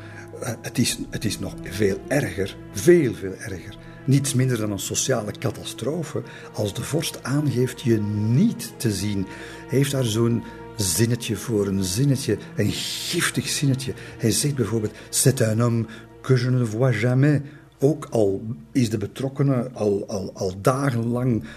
het 0.62 0.78
is, 0.78 1.00
het 1.10 1.26
is 1.26 1.40
nog 1.40 1.54
veel 1.64 1.98
erger, 2.08 2.58
veel, 2.72 3.14
veel 3.14 3.34
erger. 3.34 3.78
niets 4.06 4.34
minder 4.34 4.58
dan 4.58 4.72
een 4.72 4.80
sociale 4.80 5.32
catastrofe 5.40 6.24
als 6.54 6.74
de 6.74 6.82
vorst 6.82 7.24
aangeeft 7.24 7.82
je 7.82 7.98
niet 8.30 8.74
te 8.78 8.92
zien. 8.92 9.26
Hij 9.68 9.78
heeft 9.78 9.92
daar 9.92 10.04
zo'n 10.04 10.44
zinnetje 10.76 11.36
voor, 11.36 11.68
een 11.68 11.84
zinnetje, 11.84 12.38
een 12.56 12.72
giftig 12.72 13.48
zinnetje. 13.48 13.94
Hij 14.18 14.32
zegt 14.32 14.56
bijvoorbeeld: 14.56 14.94
C'est 15.10 15.40
un 15.40 15.60
homme 15.60 15.86
que 16.22 16.40
je 16.40 16.50
ne 16.50 16.66
vois 16.66 17.00
jamais. 17.00 17.42
Ook 17.80 18.08
al 18.10 18.42
is 18.72 18.90
de 18.90 18.98
betrokkenen 18.98 19.74
al, 19.74 20.04
al, 20.08 20.32
al 20.34 20.54
dagenlang 20.62 21.44
uh, 21.44 21.48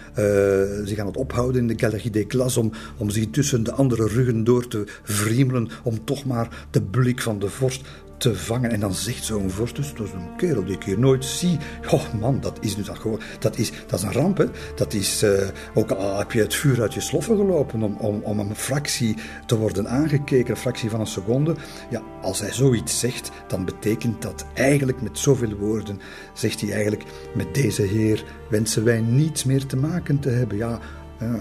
zich 0.84 0.98
aan 0.98 1.06
het 1.06 1.16
ophouden 1.16 1.60
in 1.60 1.66
de 1.66 1.78
Galerie 1.78 2.10
des 2.10 2.26
Classes 2.26 2.62
om, 2.62 2.72
om 2.96 3.10
zich 3.10 3.30
tussen 3.30 3.62
de 3.62 3.72
andere 3.72 4.06
ruggen 4.06 4.44
door 4.44 4.68
te 4.68 4.84
vriemelen, 5.02 5.68
om 5.82 6.04
toch 6.04 6.24
maar 6.24 6.66
de 6.70 6.82
blik 6.82 7.20
van 7.20 7.38
de 7.38 7.48
vorst 7.48 7.86
te 8.18 8.34
vangen. 8.34 8.70
En 8.70 8.80
dan 8.80 8.94
zegt 8.94 9.24
zo'n 9.24 9.50
vorst, 9.50 9.76
dus 9.76 9.94
dat 9.94 10.06
is 10.06 10.12
een 10.12 10.36
kerel 10.36 10.64
die 10.64 10.74
ik 10.74 10.82
hier 10.82 10.98
nooit 10.98 11.24
zie. 11.24 11.58
Oh 11.90 12.14
man, 12.20 12.40
dat 12.40 12.58
is 12.60 12.76
nu 12.76 12.82
dat 12.82 12.98
gewoon, 12.98 13.20
dat 13.38 13.58
is, 13.58 13.72
dat 13.86 13.98
is 13.98 14.04
een 14.04 14.12
ramp. 14.12 14.38
Hè? 14.38 14.44
Dat 14.76 14.92
is, 14.92 15.22
uh, 15.22 15.30
ook 15.74 15.90
al 15.90 16.18
heb 16.18 16.32
je 16.32 16.40
het 16.40 16.54
vuur 16.54 16.80
uit 16.80 16.94
je 16.94 17.00
sloffen 17.00 17.36
gelopen 17.36 17.82
om, 17.82 17.96
om, 17.96 18.20
om 18.22 18.38
een 18.38 18.56
fractie 18.56 19.16
te 19.46 19.56
worden 19.56 19.88
aangekeken, 19.88 20.50
een 20.50 20.60
fractie 20.60 20.90
van 20.90 21.00
een 21.00 21.06
seconde. 21.06 21.54
Ja, 21.90 22.02
als 22.22 22.40
hij 22.40 22.52
zoiets 22.52 22.98
zegt, 22.98 23.30
dan 23.48 23.64
betekent 23.64 24.22
dat 24.22 24.46
eigenlijk 24.54 25.02
met 25.02 25.18
zoveel 25.18 25.54
woorden, 25.56 26.00
zegt 26.32 26.60
hij 26.60 26.72
eigenlijk, 26.72 27.04
met 27.34 27.54
deze 27.54 27.82
heer 27.82 28.24
wensen 28.50 28.84
wij 28.84 29.00
niets 29.00 29.44
meer 29.44 29.66
te 29.66 29.76
maken 29.76 30.18
te 30.20 30.28
hebben. 30.28 30.56
Ja, 30.56 30.80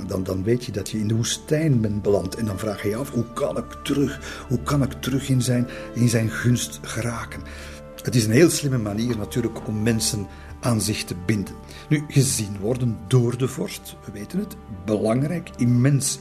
dan, 0.07 0.23
dan 0.23 0.43
weet 0.43 0.65
je 0.65 0.71
dat 0.71 0.89
je 0.89 0.99
in 0.99 1.07
de 1.07 1.15
woestijn 1.15 1.81
bent 1.81 2.01
beland. 2.01 2.35
En 2.35 2.45
dan 2.45 2.59
vraag 2.59 2.83
je 2.83 2.89
je 2.89 2.95
af, 2.95 3.11
hoe 3.11 3.33
kan 3.33 3.57
ik 3.57 3.77
terug? 3.83 4.45
Hoe 4.47 4.61
kan 4.61 4.83
ik 4.83 4.91
terug 4.91 5.29
in 5.29 5.41
zijn, 5.41 5.67
in 5.93 6.09
zijn 6.09 6.29
gunst 6.29 6.79
geraken? 6.81 7.41
Het 8.03 8.15
is 8.15 8.25
een 8.25 8.31
heel 8.31 8.49
slimme 8.49 8.77
manier 8.77 9.17
natuurlijk 9.17 9.67
om 9.67 9.83
mensen 9.83 10.27
aan 10.61 10.81
zich 10.81 11.03
te 11.03 11.15
binden. 11.25 11.55
Nu, 11.89 12.03
gezien 12.07 12.59
worden 12.59 12.97
door 13.07 13.37
de 13.37 13.47
vorst, 13.47 13.95
we 14.05 14.11
weten 14.11 14.39
het, 14.39 14.55
belangrijk, 14.85 15.49
immens 15.57 16.19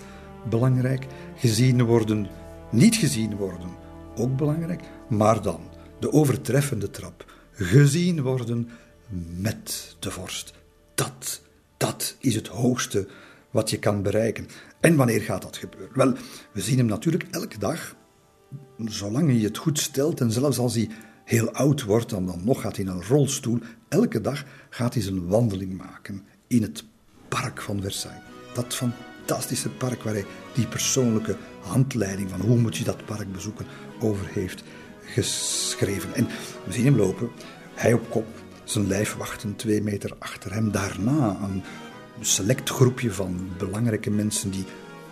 belangrijk. 0.49 1.07
Gezien 1.37 1.85
worden, 1.85 2.29
niet 2.71 2.97
gezien 2.97 3.37
worden, 3.37 3.69
ook 4.17 4.37
belangrijk. 4.37 4.83
Maar 5.09 5.43
dan, 5.43 5.61
de 6.01 6.13
overtreffende 6.13 6.91
trap, 6.91 7.33
gezien 7.53 8.23
worden 8.23 8.69
met 9.39 9.97
de 9.99 10.11
vorst. 10.11 10.53
Dat, 10.95 11.41
dat 11.77 12.17
is 12.21 12.35
het 12.35 12.47
hoogste 12.47 13.09
wat 13.57 13.71
je 13.71 13.79
kan 13.79 14.03
bereiken. 14.03 14.49
En 14.81 14.97
wanneer 14.97 15.21
gaat 15.21 15.43
dat 15.43 15.57
gebeuren? 15.57 15.97
Wel, 15.97 16.13
we 16.53 16.61
zien 16.61 16.79
hem 16.79 16.87
natuurlijk 16.87 17.27
elke 17.31 17.59
dag, 17.59 17.97
zolang 18.85 19.31
hij 19.31 19.41
het 19.41 19.59
goed 19.59 19.79
stelt 19.79 20.21
en 20.21 20.31
zelfs 20.31 20.59
als 20.59 20.75
hij 20.75 20.89
heel 21.25 21.51
oud 21.51 21.83
wordt, 21.83 22.11
dan, 22.11 22.27
dan 22.27 22.41
nog 22.45 22.61
gaat 22.61 22.77
hij 22.77 22.85
in 22.85 22.91
een 22.91 23.05
rolstoel. 23.05 23.59
Elke 23.89 24.21
dag 24.21 24.45
gaat 24.71 24.95
hij 24.95 25.03
zijn 25.03 25.27
wandeling 25.27 25.77
maken 25.77 26.23
in 26.47 26.63
het 26.63 26.85
park 27.29 27.63
van 27.63 27.83
Versailles. 27.83 28.23
Dat 28.55 28.75
fantastische 28.75 29.71
park 29.71 30.03
waar 30.03 30.13
hij 30.13 30.25
die 30.55 30.67
persoonlijke 30.67 31.37
handleiding 31.61 32.31
van 32.31 32.41
hoe 32.41 32.59
moet 32.59 32.77
je 32.77 32.85
dat 32.85 33.05
park 33.05 33.33
bezoeken 33.33 33.67
over 34.01 34.27
heeft 34.27 34.63
geschreven. 35.05 36.15
En 36.15 36.27
we 36.65 36.73
zien 36.73 36.85
hem 36.85 36.97
lopen, 36.97 37.31
hij 37.75 37.93
op 37.93 38.11
kop, 38.11 38.27
zijn 38.65 38.87
lijf 38.87 39.15
wachten 39.15 39.57
twee 39.57 39.83
meter 39.83 40.13
achter 40.19 40.53
hem. 40.53 40.71
Daarna 40.73 41.37
een 41.43 41.63
select 42.21 42.71
groepje 42.71 43.13
van 43.13 43.49
belangrijke 43.59 44.11
mensen 44.11 44.51
die 44.51 44.65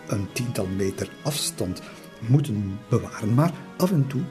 een 0.07 0.29
tiental 0.33 0.67
meter 0.67 1.09
afstand 1.23 1.83
moeten 2.29 2.79
bewaren. 2.89 3.35
Maar 3.35 3.53
af 3.77 3.91
en 3.91 4.07
toe, 4.07 4.23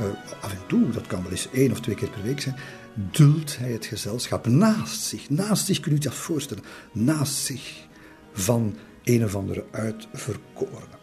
uh, 0.00 0.06
af 0.40 0.52
en 0.52 0.66
toe, 0.66 0.90
dat 0.90 1.06
kan 1.06 1.22
wel 1.22 1.30
eens 1.30 1.48
één 1.52 1.70
of 1.70 1.80
twee 1.80 1.94
keer 1.94 2.10
per 2.10 2.22
week 2.22 2.40
zijn, 2.40 2.56
duldt 2.94 3.58
hij 3.58 3.72
het 3.72 3.86
gezelschap 3.86 4.46
naast 4.46 5.00
zich. 5.00 5.30
Naast 5.30 5.66
zich, 5.66 5.80
kun 5.80 5.92
je 5.92 5.98
dat 5.98 6.14
voorstellen. 6.14 6.64
Naast 6.92 7.34
zich 7.34 7.86
van 8.32 8.76
een 9.04 9.24
of 9.24 9.34
andere 9.34 9.64
uitverkorene. 9.70 10.98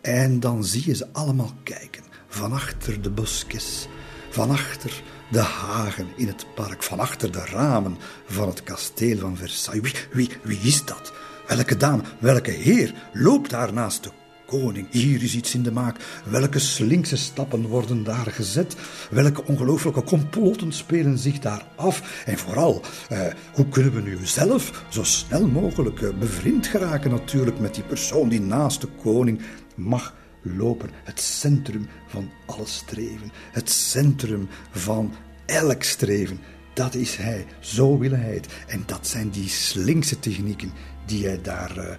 En 0.00 0.40
dan 0.40 0.64
zie 0.64 0.86
je 0.86 0.94
ze 0.94 1.12
allemaal 1.12 1.52
kijken, 1.62 2.02
van 2.28 2.52
achter 2.52 3.02
de 3.02 3.10
bosjes, 3.10 3.86
van 4.30 4.50
achter 4.50 5.02
de 5.32 5.40
hagen 5.40 6.06
in 6.16 6.26
het 6.26 6.46
park, 6.54 6.82
van 6.82 6.98
achter 6.98 7.32
de 7.32 7.44
ramen 7.44 7.96
van 8.26 8.48
het 8.48 8.62
kasteel 8.62 9.18
van 9.18 9.36
Versailles. 9.36 9.82
Wie, 9.82 9.94
wie, 10.12 10.36
wie 10.42 10.68
is 10.68 10.84
dat? 10.84 11.12
Welke 11.48 11.76
dame, 11.76 12.02
welke 12.18 12.50
heer 12.50 12.94
loopt 13.12 13.50
daar 13.50 13.72
naast 13.72 14.02
de 14.02 14.10
koning? 14.46 14.86
Hier 14.90 15.22
is 15.22 15.34
iets 15.34 15.54
in 15.54 15.62
de 15.62 15.72
maak. 15.72 15.96
Welke 16.24 16.58
slinkse 16.58 17.16
stappen 17.16 17.66
worden 17.66 18.04
daar 18.04 18.26
gezet? 18.26 18.76
Welke 19.10 19.44
ongelooflijke 19.46 20.02
complotten 20.02 20.72
spelen 20.72 21.18
zich 21.18 21.38
daar 21.38 21.66
af? 21.76 22.24
En 22.26 22.38
vooral, 22.38 22.82
eh, 23.08 23.20
hoe 23.54 23.68
kunnen 23.68 23.92
we 23.92 24.00
nu 24.00 24.18
zelf 24.22 24.84
zo 24.88 25.02
snel 25.02 25.46
mogelijk 25.46 26.02
eh, 26.02 26.08
bevriend 26.18 26.66
geraken 26.66 27.10
natuurlijk 27.10 27.58
met 27.58 27.74
die 27.74 27.84
persoon 27.84 28.28
die 28.28 28.40
naast 28.40 28.80
de 28.80 28.88
koning 29.02 29.40
mag 29.74 30.14
lopen. 30.42 30.90
Het 31.04 31.20
centrum 31.20 31.88
van 32.06 32.30
alle 32.46 32.66
streven. 32.66 33.32
Het 33.52 33.70
centrum 33.70 34.48
van 34.70 35.12
elk 35.46 35.82
streven. 35.82 36.40
Dat 36.74 36.94
is 36.94 37.16
hij. 37.16 37.46
Zo 37.60 37.98
wil 37.98 38.10
hij 38.10 38.34
het. 38.34 38.46
En 38.66 38.82
dat 38.86 39.06
zijn 39.06 39.30
die 39.30 39.48
slinkse 39.48 40.18
technieken 40.18 40.72
die 41.06 41.26
hij 41.26 41.40
daar 41.42 41.98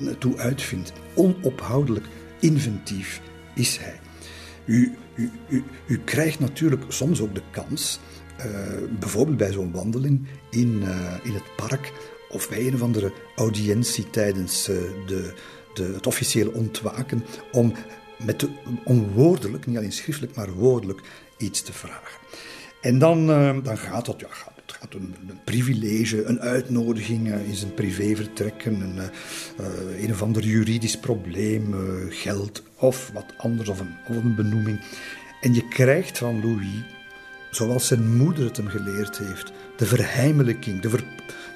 uh, 0.00 0.12
toe 0.18 0.36
uitvindt. 0.36 0.92
Onophoudelijk 1.14 2.06
inventief 2.40 3.20
is 3.54 3.76
hij. 3.76 4.00
U, 4.64 4.96
u, 5.14 5.30
u, 5.86 5.98
krijgt 6.04 6.40
natuurlijk 6.40 6.82
soms 6.88 7.20
ook 7.20 7.34
de 7.34 7.42
kans, 7.50 8.00
uh, 8.38 8.44
bijvoorbeeld 8.98 9.36
bij 9.36 9.52
zo'n 9.52 9.72
wandeling 9.72 10.26
in, 10.50 10.82
in 11.22 11.34
het 11.34 11.56
park 11.56 11.92
of 12.28 12.48
bij 12.48 12.66
een 12.66 12.74
of 12.74 12.82
andere 12.82 13.12
audiëntie 13.36 14.10
tijdens 14.10 14.64
de, 15.06 15.34
de, 15.74 15.82
het 15.82 16.06
officiële 16.06 16.52
ontwaken, 16.52 17.24
om, 17.52 17.72
met 18.24 18.48
om 18.84 19.10
woordelijk, 19.10 19.66
niet 19.66 19.76
alleen 19.76 19.92
schriftelijk, 19.92 20.34
maar 20.34 20.52
woordelijk 20.52 21.00
iets 21.38 21.62
te 21.62 21.72
vragen. 21.72 22.18
En 22.80 22.98
dan, 22.98 23.30
uh, 23.30 23.56
dan 23.62 23.78
gaat 23.78 24.06
dat, 24.06 24.20
ja, 24.20 24.26
het 24.64 24.72
gaat 24.80 24.94
een, 24.94 25.14
een 25.28 25.40
privilege, 25.44 26.24
een 26.24 26.40
uitnodiging 26.40 27.28
uh, 27.28 27.48
in 27.48 27.54
zijn 27.54 27.74
privévertrek, 27.74 28.64
een, 28.64 28.94
uh, 28.96 30.02
een 30.02 30.10
of 30.10 30.22
ander 30.22 30.42
juridisch 30.42 30.98
probleem, 30.98 31.74
geld 32.08 32.62
of 32.76 33.10
wat 33.12 33.34
anders, 33.36 33.68
of 33.68 33.80
een, 33.80 33.94
of 34.08 34.16
een 34.16 34.34
benoeming. 34.34 34.80
En 35.40 35.54
je 35.54 35.68
krijgt 35.68 36.18
van 36.18 36.40
Louis, 36.40 36.84
zoals 37.50 37.86
zijn 37.86 38.16
moeder 38.16 38.44
het 38.44 38.56
hem 38.56 38.68
geleerd 38.68 39.18
heeft, 39.18 39.52
de 39.76 39.86
verheimelijking, 39.86 40.80
de, 40.80 40.90
ver, 40.90 41.04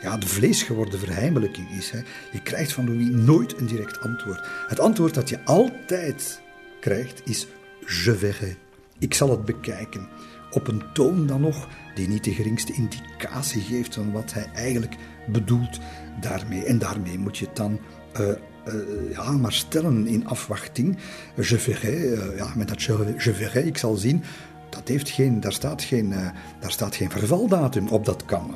ja, 0.05 0.17
de 0.17 0.27
vleesgeworden 0.27 0.99
verheimelijking 0.99 1.71
is. 1.71 1.91
Hè. 1.91 1.99
Je 2.33 2.43
krijgt 2.43 2.73
van 2.73 2.85
Louis 2.85 3.09
nooit 3.11 3.59
een 3.59 3.67
direct 3.67 4.01
antwoord. 4.01 4.49
Het 4.67 4.81
antwoord 4.81 5.15
dat 5.15 5.29
je 5.29 5.45
altijd 5.45 6.41
krijgt 6.81 7.23
is: 7.25 7.47
Je 7.81 8.15
verrai. 8.15 8.57
Ik 8.99 9.15
zal 9.15 9.31
het 9.31 9.45
bekijken. 9.45 10.09
Op 10.51 10.69
een 10.69 10.83
toon 10.93 11.27
dan 11.27 11.41
nog 11.41 11.69
die 11.95 12.09
niet 12.09 12.25
de 12.25 12.35
geringste 12.35 12.73
indicatie 12.73 13.63
geeft 13.63 13.95
van 13.95 14.13
wat 14.13 14.33
hij 14.33 14.51
eigenlijk 14.55 14.97
bedoelt 15.27 15.79
daarmee. 16.21 16.65
En 16.65 16.79
daarmee 16.79 17.19
moet 17.19 17.39
je 17.39 17.47
het 17.47 17.57
dan 17.57 17.79
uh, 18.21 18.29
uh, 18.29 19.13
ja, 19.13 19.31
maar 19.31 19.53
stellen 19.53 20.07
in 20.07 20.27
afwachting. 20.27 20.97
Je 21.37 21.59
verrai, 21.59 21.97
uh, 21.97 22.37
ja, 22.37 22.53
met 22.57 22.69
dat 22.69 22.83
je, 22.83 23.15
je 23.19 23.65
ik 23.65 23.79
zal 23.79 23.95
zien, 23.97 24.23
dat 24.69 24.89
heeft 24.89 25.11
geen, 25.11 25.41
daar, 25.41 25.53
staat 25.53 25.83
geen, 25.83 26.15
daar 26.61 26.73
staat 26.73 26.97
geen 26.97 27.11
vervaldatum 27.11 27.89
op. 27.89 28.05
Dat 28.05 28.25
kan. 28.25 28.55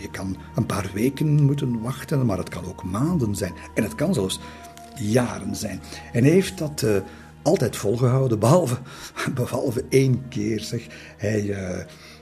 Je 0.00 0.10
kan 0.10 0.36
een 0.54 0.66
paar 0.66 0.90
weken 0.94 1.42
moeten 1.42 1.80
wachten, 1.80 2.26
maar 2.26 2.38
het 2.38 2.48
kan 2.48 2.64
ook 2.64 2.84
maanden 2.84 3.34
zijn. 3.34 3.52
En 3.74 3.82
het 3.82 3.94
kan 3.94 4.14
zelfs 4.14 4.40
jaren 4.94 5.56
zijn. 5.56 5.80
En 6.12 6.22
hij 6.22 6.32
heeft 6.32 6.58
dat 6.58 6.84
altijd 7.46 7.76
volgehouden, 7.76 8.38
behalve, 8.38 8.78
behalve 9.34 9.84
één 9.88 10.28
keer. 10.28 10.60
Zeg. 10.60 10.86
Hij, 11.16 11.42
uh, 11.42 11.78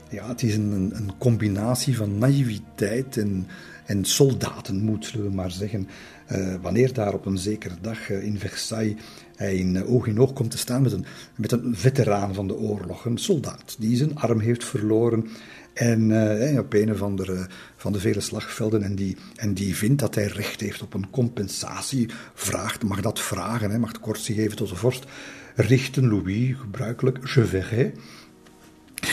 ja, 0.09 0.27
het 0.27 0.43
is 0.43 0.55
een, 0.55 1.11
combinatie 1.17 1.97
van 1.97 2.17
naïviteit 2.17 3.17
en, 3.17 3.47
en 3.85 4.05
soldatenmoed, 4.05 5.05
zullen 5.05 5.29
we 5.29 5.35
maar 5.35 5.51
zeggen. 5.51 5.87
Uh, 6.31 6.55
wanneer 6.61 6.93
daar 6.93 7.13
op 7.13 7.25
een 7.25 7.37
zekere 7.37 7.75
dag 7.81 8.09
in 8.09 8.39
Versailles 8.39 8.95
hij 9.35 9.55
in 9.55 9.85
oog 9.85 10.07
in 10.07 10.19
oog 10.19 10.33
komt 10.33 10.51
te 10.51 10.57
staan 10.57 10.81
met 10.81 10.91
een, 10.91 11.05
met 11.35 11.51
een 11.51 11.75
veteraan 11.75 12.33
van 12.33 12.47
de 12.47 12.55
oorlog, 12.55 13.05
een 13.05 13.17
soldaat 13.17 13.75
die 13.79 13.95
zijn 13.95 14.15
arm 14.15 14.39
heeft 14.39 14.65
verloren 14.65 15.27
en 15.75 16.09
uh, 16.09 16.59
op 16.59 16.73
een 16.73 16.91
of 16.91 17.01
andere 17.01 17.47
van 17.75 17.91
de 17.91 17.99
vele 17.99 18.19
slagvelden. 18.19 18.83
En 18.83 18.95
die, 18.95 19.17
en 19.35 19.53
die 19.53 19.75
vindt 19.75 19.99
dat 20.01 20.15
hij 20.15 20.25
recht 20.25 20.61
heeft 20.61 20.81
op 20.81 20.93
een 20.93 21.09
compensatie. 21.09 22.09
Vraagt, 22.33 22.83
mag 22.83 23.01
dat 23.01 23.19
vragen, 23.19 23.71
hè, 23.71 23.79
mag 23.79 23.99
kortie 23.99 24.35
geven 24.35 24.55
tot 24.55 24.69
de 24.69 24.75
vorst. 24.75 25.05
Richten 25.55 26.07
Louis, 26.07 26.55
gebruikelijk, 26.59 27.17
verrai. 27.21 27.93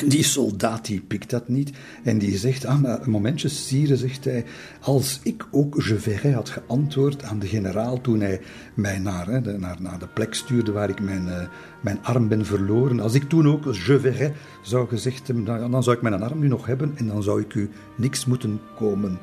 En 0.01 0.09
die 0.09 0.23
soldaat 0.25 0.85
die 0.87 1.01
pikt 1.01 1.31
dat 1.31 1.49
niet 1.49 1.71
en 2.03 2.19
die 2.19 2.39
zegt, 2.39 2.65
ah, 2.65 2.81
maar 2.81 3.03
een 3.03 3.11
momentje, 3.11 3.49
sire, 3.49 3.97
zegt 3.97 4.25
hij, 4.25 4.45
als 4.81 5.21
ik 5.23 5.47
ook 5.51 5.83
je 5.83 5.99
verrai 5.99 6.35
had 6.35 6.49
geantwoord 6.49 7.23
aan 7.23 7.39
de 7.39 7.47
generaal 7.47 8.01
toen 8.01 8.21
hij 8.21 8.41
mij 8.75 8.99
naar, 8.99 9.27
hè, 9.27 9.41
de, 9.41 9.59
naar, 9.59 9.77
naar 9.81 9.99
de 9.99 10.07
plek 10.07 10.35
stuurde 10.35 10.73
waar 10.73 10.89
ik 10.89 11.01
mijn, 11.01 11.27
uh, 11.27 11.43
mijn 11.81 12.05
arm 12.05 12.29
ben 12.29 12.47
verloren, 12.47 13.01
als 13.01 13.15
ik 13.15 13.29
toen 13.29 13.49
ook 13.49 13.65
je 13.65 13.99
verrai 14.01 14.33
zou 14.63 14.89
gezegd 14.89 15.27
hebben, 15.27 15.45
dan, 15.45 15.71
dan 15.71 15.83
zou 15.83 15.97
ik 15.97 16.03
mijn 16.03 16.23
arm 16.23 16.39
nu 16.39 16.49
nog 16.49 16.67
hebben 16.67 16.93
en 16.97 17.07
dan 17.07 17.23
zou 17.23 17.41
ik 17.41 17.55
u 17.55 17.71
niks 17.97 18.25
moeten 18.25 18.61
komen 18.77 19.19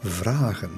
vragen. 0.00 0.70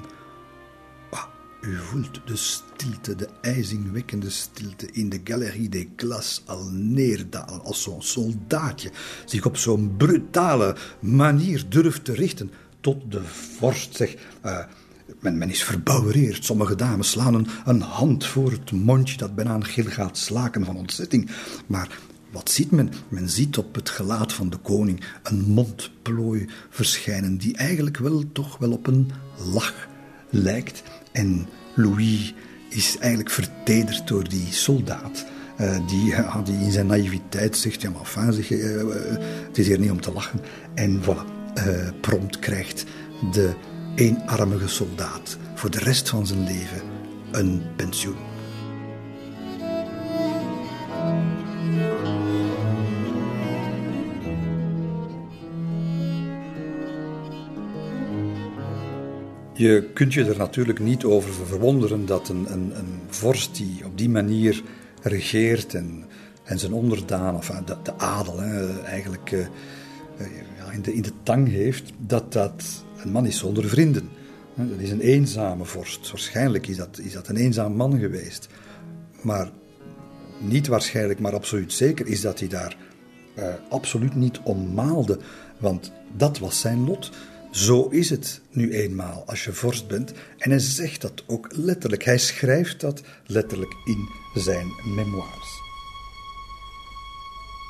U 1.67 1.77
voelt 1.77 2.21
de 2.25 2.35
stilte, 2.35 3.15
de 3.15 3.29
ijzingwekkende 3.41 4.29
stilte 4.29 4.91
in 4.91 5.09
de 5.09 5.21
Galerie 5.23 5.69
des 5.69 5.85
Glaces 5.95 6.41
al 6.45 6.69
neerdalen 6.71 7.63
als 7.63 7.81
zo'n 7.81 8.01
soldaatje 8.01 8.91
zich 9.25 9.45
op 9.45 9.57
zo'n 9.57 9.93
brutale 9.97 10.75
manier 10.99 11.65
durft 11.69 12.05
te 12.05 12.13
richten 12.13 12.51
tot 12.81 13.11
de 13.11 13.21
vorst. 13.57 13.95
Zeg, 13.95 14.15
uh, 14.45 14.59
men, 15.19 15.37
men, 15.37 15.49
is 15.49 15.63
verbouwereerd. 15.63 16.45
Sommige 16.45 16.75
dames 16.75 17.09
slaan 17.09 17.33
een, 17.33 17.47
een, 17.65 17.81
hand 17.81 18.25
voor 18.25 18.51
het 18.51 18.71
mondje 18.71 19.17
dat 19.17 19.35
bijna 19.35 19.53
een 19.53 19.65
gil 19.65 19.85
gaat 19.85 20.17
slaken 20.17 20.65
van 20.65 20.77
ontzetting. 20.77 21.29
Maar 21.67 21.99
wat 22.31 22.51
ziet 22.51 22.71
men? 22.71 22.91
Men 23.07 23.29
ziet 23.29 23.57
op 23.57 23.75
het 23.75 23.89
gelaat 23.89 24.33
van 24.33 24.49
de 24.49 24.57
koning 24.57 25.03
een 25.23 25.41
mondplooi 25.41 26.49
verschijnen 26.69 27.37
die 27.37 27.55
eigenlijk 27.55 27.97
wel 27.97 28.23
toch 28.31 28.57
wel 28.57 28.71
op 28.71 28.87
een 28.87 29.11
lach 29.53 29.87
lijkt. 30.29 30.83
En 31.11 31.47
Louis 31.75 32.33
is 32.69 32.97
eigenlijk 32.97 33.29
vertederd 33.29 34.07
door 34.07 34.29
die 34.29 34.47
soldaat. 34.53 35.25
Uh, 35.61 35.87
die, 35.87 36.15
die 36.43 36.65
in 36.65 36.71
zijn 36.71 36.87
naïviteit 36.87 37.57
zegt: 37.57 37.81
Ja, 37.81 37.89
maar 37.89 38.01
enfin, 38.01 38.33
zeg, 38.33 38.49
uh, 38.49 38.93
het 39.47 39.57
is 39.57 39.67
hier 39.67 39.79
niet 39.79 39.91
om 39.91 40.01
te 40.01 40.11
lachen. 40.11 40.39
En 40.73 41.01
voilà, 41.01 41.33
prompt 42.01 42.39
krijgt 42.39 42.85
de 43.31 43.53
eenarmige 43.95 44.67
soldaat 44.67 45.37
voor 45.55 45.71
de 45.71 45.79
rest 45.79 46.09
van 46.09 46.27
zijn 46.27 46.43
leven 46.43 46.81
een 47.31 47.61
pensioen. 47.75 48.24
Je 59.57 59.89
kunt 59.93 60.13
je 60.13 60.25
er 60.25 60.37
natuurlijk 60.37 60.79
niet 60.79 61.03
over 61.03 61.33
verwonderen 61.33 62.05
dat 62.05 62.29
een, 62.29 62.51
een, 62.51 62.77
een 62.77 62.99
vorst 63.07 63.55
die 63.55 63.85
op 63.85 63.97
die 63.97 64.09
manier 64.09 64.63
regeert 65.01 65.73
en, 65.73 66.03
en 66.43 66.59
zijn 66.59 66.73
onderdaan, 66.73 67.35
of 67.35 67.47
de, 67.65 67.75
de 67.83 67.97
adel 67.97 68.41
eigenlijk 68.85 69.31
uh, 69.31 69.45
ja, 70.57 70.71
in, 70.71 70.81
de, 70.81 70.93
in 70.93 71.01
de 71.01 71.11
tang 71.23 71.47
heeft, 71.47 71.91
dat 71.97 72.33
dat 72.33 72.83
een 72.97 73.11
man 73.11 73.25
is 73.25 73.37
zonder 73.37 73.69
vrienden. 73.69 74.09
Dat 74.55 74.79
is 74.79 74.91
een 74.91 75.01
eenzame 75.01 75.65
vorst. 75.65 76.11
Waarschijnlijk 76.11 76.67
is 76.67 76.77
dat, 76.77 76.99
is 76.99 77.13
dat 77.13 77.27
een 77.27 77.37
eenzaam 77.37 77.75
man 77.75 77.99
geweest. 77.99 78.47
Maar 79.21 79.49
niet 80.39 80.67
waarschijnlijk, 80.67 81.19
maar 81.19 81.33
absoluut 81.33 81.73
zeker 81.73 82.07
is 82.07 82.21
dat 82.21 82.39
hij 82.39 82.47
daar 82.47 82.77
absoluut 83.69 84.15
niet 84.15 84.39
om 84.43 84.73
maalde. 84.73 85.17
Want 85.57 85.91
dat 86.17 86.39
was 86.39 86.59
zijn 86.59 86.85
lot. 86.85 87.11
Zo 87.55 87.87
is 87.87 88.09
het 88.09 88.41
nu 88.51 88.71
eenmaal 88.71 89.23
als 89.25 89.43
je 89.43 89.53
vorst 89.53 89.87
bent. 89.87 90.13
En 90.37 90.49
hij 90.49 90.59
zegt 90.59 91.01
dat 91.01 91.23
ook 91.27 91.47
letterlijk. 91.51 92.03
Hij 92.03 92.17
schrijft 92.17 92.81
dat 92.81 93.01
letterlijk 93.25 93.75
in 93.85 94.09
zijn 94.33 94.67
memoires. 94.95 95.61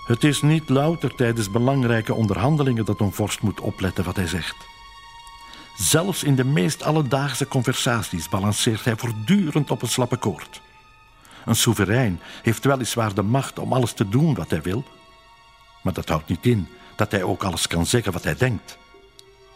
Het 0.07 0.23
is 0.23 0.41
niet 0.41 0.69
louter 0.69 1.15
tijdens 1.15 1.51
belangrijke 1.51 2.13
onderhandelingen 2.13 2.85
dat 2.85 2.99
een 2.99 3.13
vorst 3.13 3.41
moet 3.41 3.59
opletten 3.59 4.03
wat 4.03 4.15
hij 4.15 4.27
zegt. 4.27 4.55
Zelfs 5.77 6.23
in 6.23 6.35
de 6.35 6.45
meest 6.45 6.83
alledaagse 6.83 7.47
conversaties 7.47 8.29
balanceert 8.29 8.83
hij 8.83 8.95
voortdurend 8.95 9.71
op 9.71 9.81
een 9.81 9.87
slappe 9.87 10.17
koord. 10.17 10.61
Een 11.45 11.55
soeverein 11.55 12.19
heeft 12.43 12.65
weliswaar 12.65 13.13
de 13.13 13.21
macht 13.21 13.59
om 13.59 13.73
alles 13.73 13.93
te 13.93 14.09
doen 14.09 14.35
wat 14.35 14.49
hij 14.49 14.61
wil, 14.61 14.83
maar 15.83 15.93
dat 15.93 16.09
houdt 16.09 16.27
niet 16.27 16.45
in 16.45 16.67
dat 16.95 17.11
hij 17.11 17.23
ook 17.23 17.43
alles 17.43 17.67
kan 17.67 17.85
zeggen 17.85 18.13
wat 18.13 18.23
hij 18.23 18.35
denkt. 18.35 18.77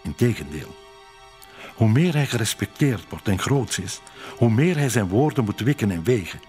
Integendeel. 0.04 0.76
Hoe 1.76 1.90
meer 1.90 2.14
hij 2.14 2.26
gerespecteerd 2.26 3.06
wordt 3.10 3.28
en 3.28 3.40
groots 3.40 3.80
is, 3.80 4.02
hoe 4.38 4.50
meer 4.50 4.78
hij 4.78 4.90
zijn 4.90 5.08
woorden 5.08 5.44
moet 5.44 5.60
wikken 5.60 5.92
en 5.92 6.04
wegen. 6.04 6.40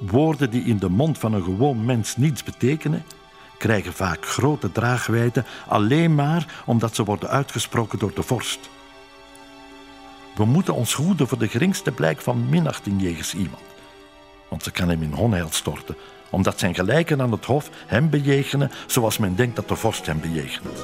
Woorden 0.00 0.50
die 0.50 0.64
in 0.64 0.78
de 0.78 0.88
mond 0.88 1.18
van 1.18 1.32
een 1.32 1.42
gewoon 1.42 1.84
mens 1.84 2.16
niets 2.16 2.42
betekenen, 2.42 3.04
krijgen 3.58 3.92
vaak 3.92 4.26
grote 4.26 4.72
draagwijte 4.72 5.44
alleen 5.68 6.14
maar 6.14 6.62
omdat 6.66 6.94
ze 6.94 7.04
worden 7.04 7.28
uitgesproken 7.28 7.98
door 7.98 8.14
de 8.14 8.22
vorst. 8.22 8.70
We 10.34 10.44
moeten 10.44 10.74
ons 10.74 10.92
hoeden 10.92 11.28
voor 11.28 11.38
de 11.38 11.48
geringste 11.48 11.92
blijk 11.92 12.20
van 12.20 12.48
minachting 12.48 13.02
jegens 13.02 13.34
iemand, 13.34 13.62
want 14.48 14.62
ze 14.62 14.70
kan 14.70 14.88
hem 14.88 15.02
in 15.02 15.14
onheil 15.14 15.48
storten, 15.50 15.96
omdat 16.30 16.58
zijn 16.58 16.74
gelijken 16.74 17.20
aan 17.20 17.32
het 17.32 17.44
hof 17.44 17.70
hem 17.86 18.10
bejegenen 18.10 18.70
zoals 18.86 19.18
men 19.18 19.34
denkt 19.34 19.56
dat 19.56 19.68
de 19.68 19.76
vorst 19.76 20.06
hem 20.06 20.20
bejegent. 20.20 20.82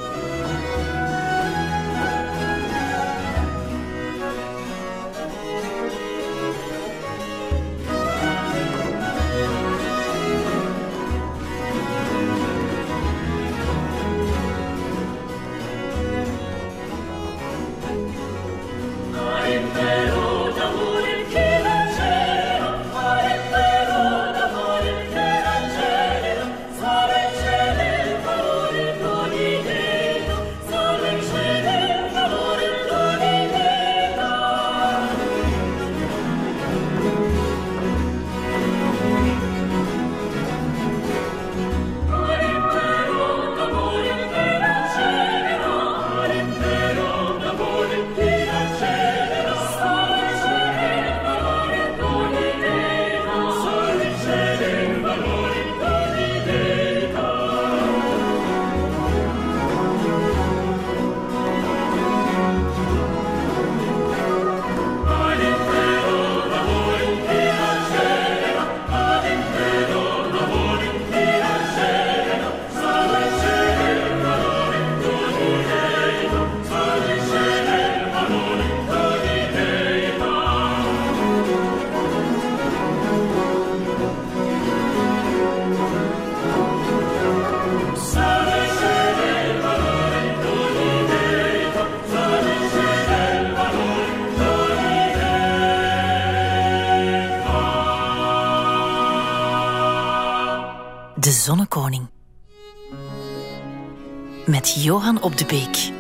Op 105.01 105.37
de 105.39 105.45
Beek. 105.45 105.93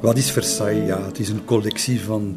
Wat 0.00 0.16
is 0.16 0.30
Versailles? 0.30 0.86
Ja, 0.86 1.06
het 1.06 1.18
is 1.18 1.28
een 1.28 1.44
collectie 1.44 2.00
van 2.00 2.36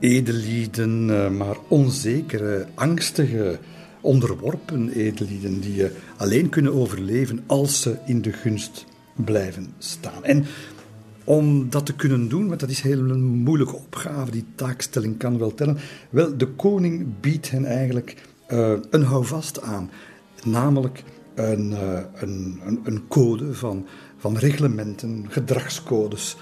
edellieden, 0.00 1.10
eh, 1.10 1.30
maar 1.30 1.56
onzekere, 1.68 2.66
angstige, 2.74 3.58
onderworpen 4.00 4.88
edellieden 4.88 5.60
die 5.60 5.74
je 5.74 5.96
alleen 6.16 6.48
kunnen 6.48 6.74
overleven 6.74 7.42
als 7.46 7.80
ze 7.80 7.96
in 8.06 8.22
de 8.22 8.32
gunst 8.32 8.86
blijven 9.14 9.74
staan. 9.78 10.24
En 10.24 10.44
om 11.24 11.70
dat 11.70 11.86
te 11.86 11.94
kunnen 11.94 12.28
doen, 12.28 12.48
want 12.48 12.60
dat 12.60 12.70
is 12.70 12.80
heel 12.80 12.98
een 12.98 13.24
moeilijke 13.24 13.76
opgave, 13.76 14.30
die 14.30 14.44
taakstelling 14.54 15.18
kan 15.18 15.38
wel 15.38 15.54
tellen. 15.54 15.78
Wel, 16.10 16.36
de 16.36 16.46
koning 16.46 17.06
biedt 17.20 17.50
hen 17.50 17.64
eigenlijk 17.64 18.16
uh, 18.52 18.72
een 18.90 19.02
houvast 19.02 19.62
aan, 19.62 19.90
namelijk 20.44 21.04
een, 21.34 21.70
uh, 21.70 22.00
een, 22.14 22.60
een, 22.64 22.80
een, 22.84 23.08
code 23.08 23.54
van, 23.54 23.86
van 24.16 24.36
reglementen, 24.36 25.26
gedragscodes, 25.28 26.36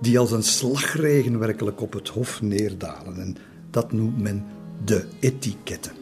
die 0.00 0.18
als 0.18 0.30
een 0.30 0.42
slagregen 0.42 1.38
werkelijk 1.38 1.80
op 1.80 1.92
het 1.92 2.08
hof 2.08 2.42
neerdalen. 2.42 3.20
En 3.20 3.36
dat 3.70 3.92
noemt 3.92 4.22
men 4.22 4.44
de 4.84 5.06
etiketten. 5.20 5.92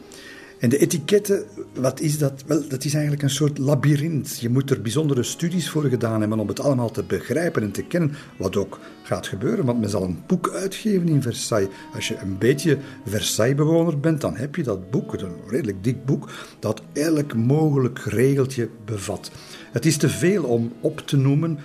En 0.62 0.68
de 0.68 0.78
etiketten, 0.78 1.44
wat 1.74 2.00
is 2.00 2.18
dat? 2.18 2.42
Wel, 2.46 2.68
dat 2.68 2.84
is 2.84 2.92
eigenlijk 2.92 3.22
een 3.22 3.30
soort 3.30 3.58
labyrint. 3.58 4.38
Je 4.38 4.48
moet 4.48 4.70
er 4.70 4.82
bijzondere 4.82 5.22
studies 5.22 5.70
voor 5.70 5.84
gedaan 5.84 6.20
hebben 6.20 6.38
om 6.38 6.48
het 6.48 6.60
allemaal 6.60 6.90
te 6.90 7.02
begrijpen 7.02 7.62
en 7.62 7.72
te 7.72 7.82
kennen, 7.82 8.14
wat 8.38 8.56
ook 8.56 8.78
gaat 9.02 9.26
gebeuren, 9.26 9.64
want 9.64 9.80
men 9.80 9.90
zal 9.90 10.02
een 10.02 10.22
boek 10.26 10.50
uitgeven 10.50 11.08
in 11.08 11.22
Versailles. 11.22 11.68
Als 11.94 12.08
je 12.08 12.18
een 12.18 12.38
beetje 12.38 12.78
Versailles-bewoner 13.06 14.00
bent, 14.00 14.20
dan 14.20 14.36
heb 14.36 14.56
je 14.56 14.62
dat 14.62 14.90
boek, 14.90 15.12
een 15.12 15.34
redelijk 15.48 15.84
dik 15.84 16.04
boek, 16.04 16.30
dat 16.58 16.82
elk 16.92 17.34
mogelijk 17.34 17.98
regeltje 17.98 18.68
bevat. 18.84 19.30
Het 19.72 19.86
is 19.86 19.96
te 19.96 20.08
veel 20.08 20.44
om 20.44 20.72
op 20.80 20.98
te 20.98 21.16
noemen. 21.16 21.58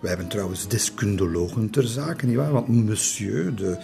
Wij 0.00 0.10
hebben 0.10 0.28
trouwens 0.28 0.68
deskundologen 0.68 1.70
ter 1.70 1.86
zake, 1.86 2.26
nietwaar? 2.26 2.52
Want 2.52 2.68
monsieur, 2.68 3.54
de 3.54 3.78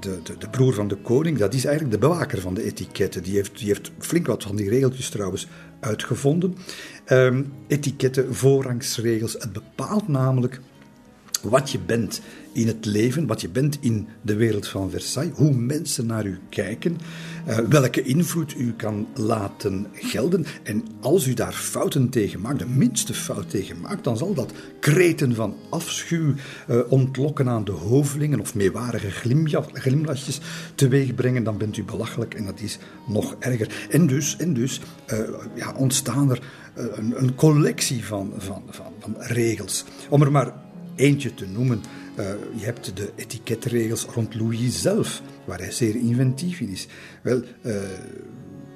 de, 0.00 0.20
de, 0.22 0.38
de, 0.38 0.48
broer 0.48 0.74
van 0.74 0.88
de 0.88 0.96
koning, 0.96 1.38
dat 1.38 1.54
is 1.54 1.64
eigenlijk 1.64 2.00
de 2.00 2.08
bewaker 2.08 2.40
van 2.40 2.54
de 2.54 2.62
etiketten. 2.62 3.22
Die 3.22 3.34
heeft, 3.34 3.58
die 3.58 3.66
heeft 3.66 3.90
flink 3.98 4.26
wat 4.26 4.42
van 4.42 4.56
die 4.56 4.68
regeltjes 4.68 5.08
trouwens 5.08 5.48
uitgevonden. 5.80 6.54
Um, 7.08 7.52
etiketten, 7.66 8.34
voorrangsregels. 8.34 9.32
Het 9.32 9.52
bepaalt 9.52 10.08
namelijk 10.08 10.60
wat 11.42 11.70
je 11.70 11.78
bent 11.78 12.20
in 12.52 12.66
het 12.66 12.86
leven, 12.86 13.26
wat 13.26 13.40
je 13.40 13.48
bent 13.48 13.78
in 13.80 14.08
de 14.22 14.34
wereld 14.34 14.68
van 14.68 14.90
Versailles, 14.90 15.36
hoe 15.36 15.52
mensen 15.52 16.06
naar 16.06 16.26
u 16.26 16.38
kijken, 16.48 16.98
uh, 17.48 17.58
welke 17.58 18.02
invloed 18.02 18.54
u 18.54 18.72
kan 18.76 19.06
laten 19.14 19.86
gelden. 19.92 20.46
En 20.62 20.84
als 21.00 21.26
u 21.26 21.34
daar 21.34 21.52
fouten 21.52 22.08
tegen 22.08 22.40
maakt, 22.40 22.58
de 22.58 22.66
minste 22.66 23.14
fout 23.14 23.50
tegen 23.50 23.80
maakt, 23.80 24.04
dan 24.04 24.16
zal 24.16 24.34
dat 24.34 24.52
kreten 24.80 25.34
van 25.34 25.54
afschuw 25.70 26.34
uh, 26.70 26.80
ontlokken 26.88 27.48
aan 27.48 27.64
de 27.64 27.72
hovelingen 27.72 28.40
of 28.40 28.54
meewarige 28.54 29.10
glimlachjes 29.72 30.40
teweeg 30.74 31.14
brengen. 31.14 31.44
Dan 31.44 31.58
bent 31.58 31.76
u 31.76 31.84
belachelijk 31.84 32.34
en 32.34 32.44
dat 32.44 32.60
is 32.60 32.78
nog 33.08 33.36
erger. 33.38 33.86
En 33.90 34.06
dus, 34.06 34.36
en 34.36 34.54
dus 34.54 34.80
uh, 35.12 35.18
ja, 35.54 35.72
ontstaan 35.76 36.30
er 36.30 36.42
een, 36.74 37.22
een 37.22 37.34
collectie 37.34 38.04
van, 38.04 38.32
van, 38.38 38.62
van, 38.70 38.92
van 39.00 39.14
regels. 39.18 39.84
Om 40.08 40.22
er 40.22 40.32
maar 40.32 40.52
eentje 41.00 41.34
te 41.34 41.46
noemen. 41.46 41.82
Uh, 42.18 42.26
je 42.56 42.64
hebt 42.64 42.96
de 42.96 43.12
etiketregels 43.16 44.04
rond 44.04 44.34
Louis 44.34 44.82
zelf, 44.82 45.22
waar 45.44 45.58
hij 45.58 45.70
zeer 45.70 45.96
inventief 45.96 46.60
in 46.60 46.68
is. 46.68 46.86
Wel, 47.22 47.42
uh, 47.62 47.74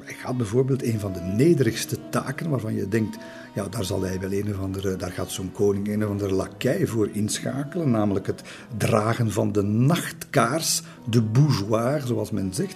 hij 0.04 0.14
gaat 0.14 0.36
bijvoorbeeld 0.36 0.82
een 0.82 1.00
van 1.00 1.12
de 1.12 1.20
nederigste 1.20 1.96
taken 2.10 2.50
waarvan 2.50 2.74
je 2.74 2.88
denkt, 2.88 3.18
ja, 3.54 3.68
daar 3.68 3.84
zal 3.84 4.02
hij 4.02 4.20
wel 4.20 4.32
een 4.32 4.54
of 4.54 4.60
andere, 4.60 4.96
daar 4.96 5.12
gaat 5.12 5.30
zo'n 5.30 5.52
koning 5.52 5.88
een 5.88 6.04
of 6.04 6.10
andere 6.10 6.34
lakij 6.34 6.86
voor 6.86 7.08
inschakelen, 7.12 7.90
namelijk 7.90 8.26
het 8.26 8.42
dragen 8.76 9.32
van 9.32 9.52
de 9.52 9.62
nachtkaars, 9.62 10.82
de 11.10 11.22
bougeoir, 11.22 12.02
zoals 12.06 12.30
men 12.30 12.54
zegt. 12.54 12.74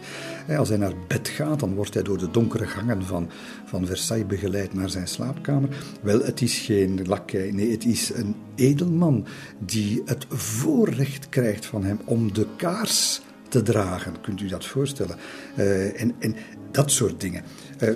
Als 0.58 0.68
hij 0.68 0.78
naar 0.78 0.92
bed 1.08 1.28
gaat, 1.28 1.60
dan 1.60 1.74
wordt 1.74 1.94
hij 1.94 2.02
door 2.02 2.18
de 2.18 2.30
donkere 2.30 2.66
gangen 2.66 3.04
van, 3.04 3.30
van 3.64 3.86
Versailles 3.86 4.26
begeleid 4.26 4.74
naar 4.74 4.90
zijn 4.90 5.08
slaapkamer. 5.08 5.68
Wel, 6.02 6.20
het 6.20 6.40
is 6.40 6.58
geen 6.58 7.06
lakij, 7.06 7.50
nee, 7.50 7.70
het 7.70 7.84
is 7.84 8.14
een 8.14 8.34
edelman 8.54 9.26
die 9.58 10.02
het 10.04 10.26
voorrecht 10.28 11.28
krijgt 11.28 11.66
van 11.66 11.84
hem 11.84 12.00
om 12.04 12.32
de 12.32 12.46
kaars 12.56 13.20
te 13.48 13.62
dragen. 13.62 14.20
Kunt 14.20 14.40
u 14.40 14.46
dat 14.46 14.66
voorstellen? 14.66 15.16
Uh, 15.58 16.00
en, 16.00 16.14
en 16.18 16.36
dat 16.70 16.90
soort 16.90 17.20
dingen. 17.20 17.42
Uh, 17.82 17.90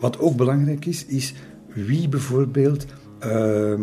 wat 0.00 0.18
ook 0.18 0.36
belangrijk 0.36 0.84
is, 0.84 1.04
is 1.04 1.34
wie 1.66 2.08
bijvoorbeeld. 2.08 2.86
Uh, 3.26 3.74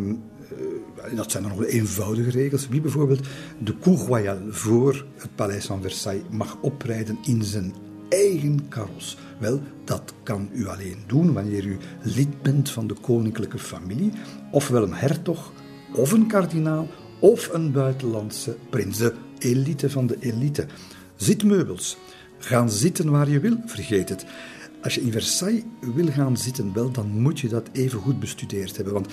dat 1.16 1.32
zijn 1.32 1.44
dan 1.44 1.52
nog 1.52 1.66
eenvoudige 1.66 2.30
regels. 2.30 2.68
Wie 2.68 2.82
bijvoorbeeld 2.82 3.28
de 3.60 3.78
Cour 3.80 3.98
Royale 3.98 4.52
voor 4.52 5.06
het 5.16 5.36
paleis 5.36 5.66
van 5.66 5.82
Versailles 5.82 6.24
mag 6.30 6.58
oprijden 6.62 7.18
in 7.24 7.44
zijn 7.44 7.74
eigen 8.10 8.68
karos. 8.68 9.18
Wel, 9.40 9.62
dat 9.84 10.14
kan 10.24 10.50
u 10.54 10.68
alleen 10.68 10.98
doen 11.08 11.34
wanneer 11.34 11.66
u 11.66 11.78
lid 12.02 12.42
bent 12.42 12.70
van 12.70 12.88
de 12.88 12.94
koninklijke 12.94 13.60
familie, 13.60 14.12
ofwel 14.52 14.84
een 14.84 14.94
hertog, 14.94 15.52
of 15.94 16.12
een 16.12 16.28
kardinaal, 16.28 16.88
of 17.20 17.54
een 17.54 17.72
buitenlandse 17.72 18.58
prins, 18.70 18.98
de 18.98 19.14
elite 19.40 19.90
van 19.90 20.08
de 20.08 20.18
elite. 20.20 20.66
Zitmeubels. 21.16 21.98
Gaan 22.40 22.70
zitten 22.70 23.10
waar 23.10 23.30
je 23.30 23.40
wil, 23.40 23.58
vergeet 23.66 24.10
het. 24.10 24.26
Als 24.84 24.96
je 24.96 25.02
in 25.02 25.12
Versailles 25.12 25.64
wil 25.82 26.08
gaan 26.08 26.38
zitten, 26.38 26.74
wel, 26.74 26.92
dan 26.92 27.08
moet 27.08 27.40
je 27.40 27.48
dat 27.48 27.70
even 27.72 28.00
goed 28.00 28.20
bestudeerd 28.20 28.76
hebben. 28.76 28.94
Want 28.94 29.08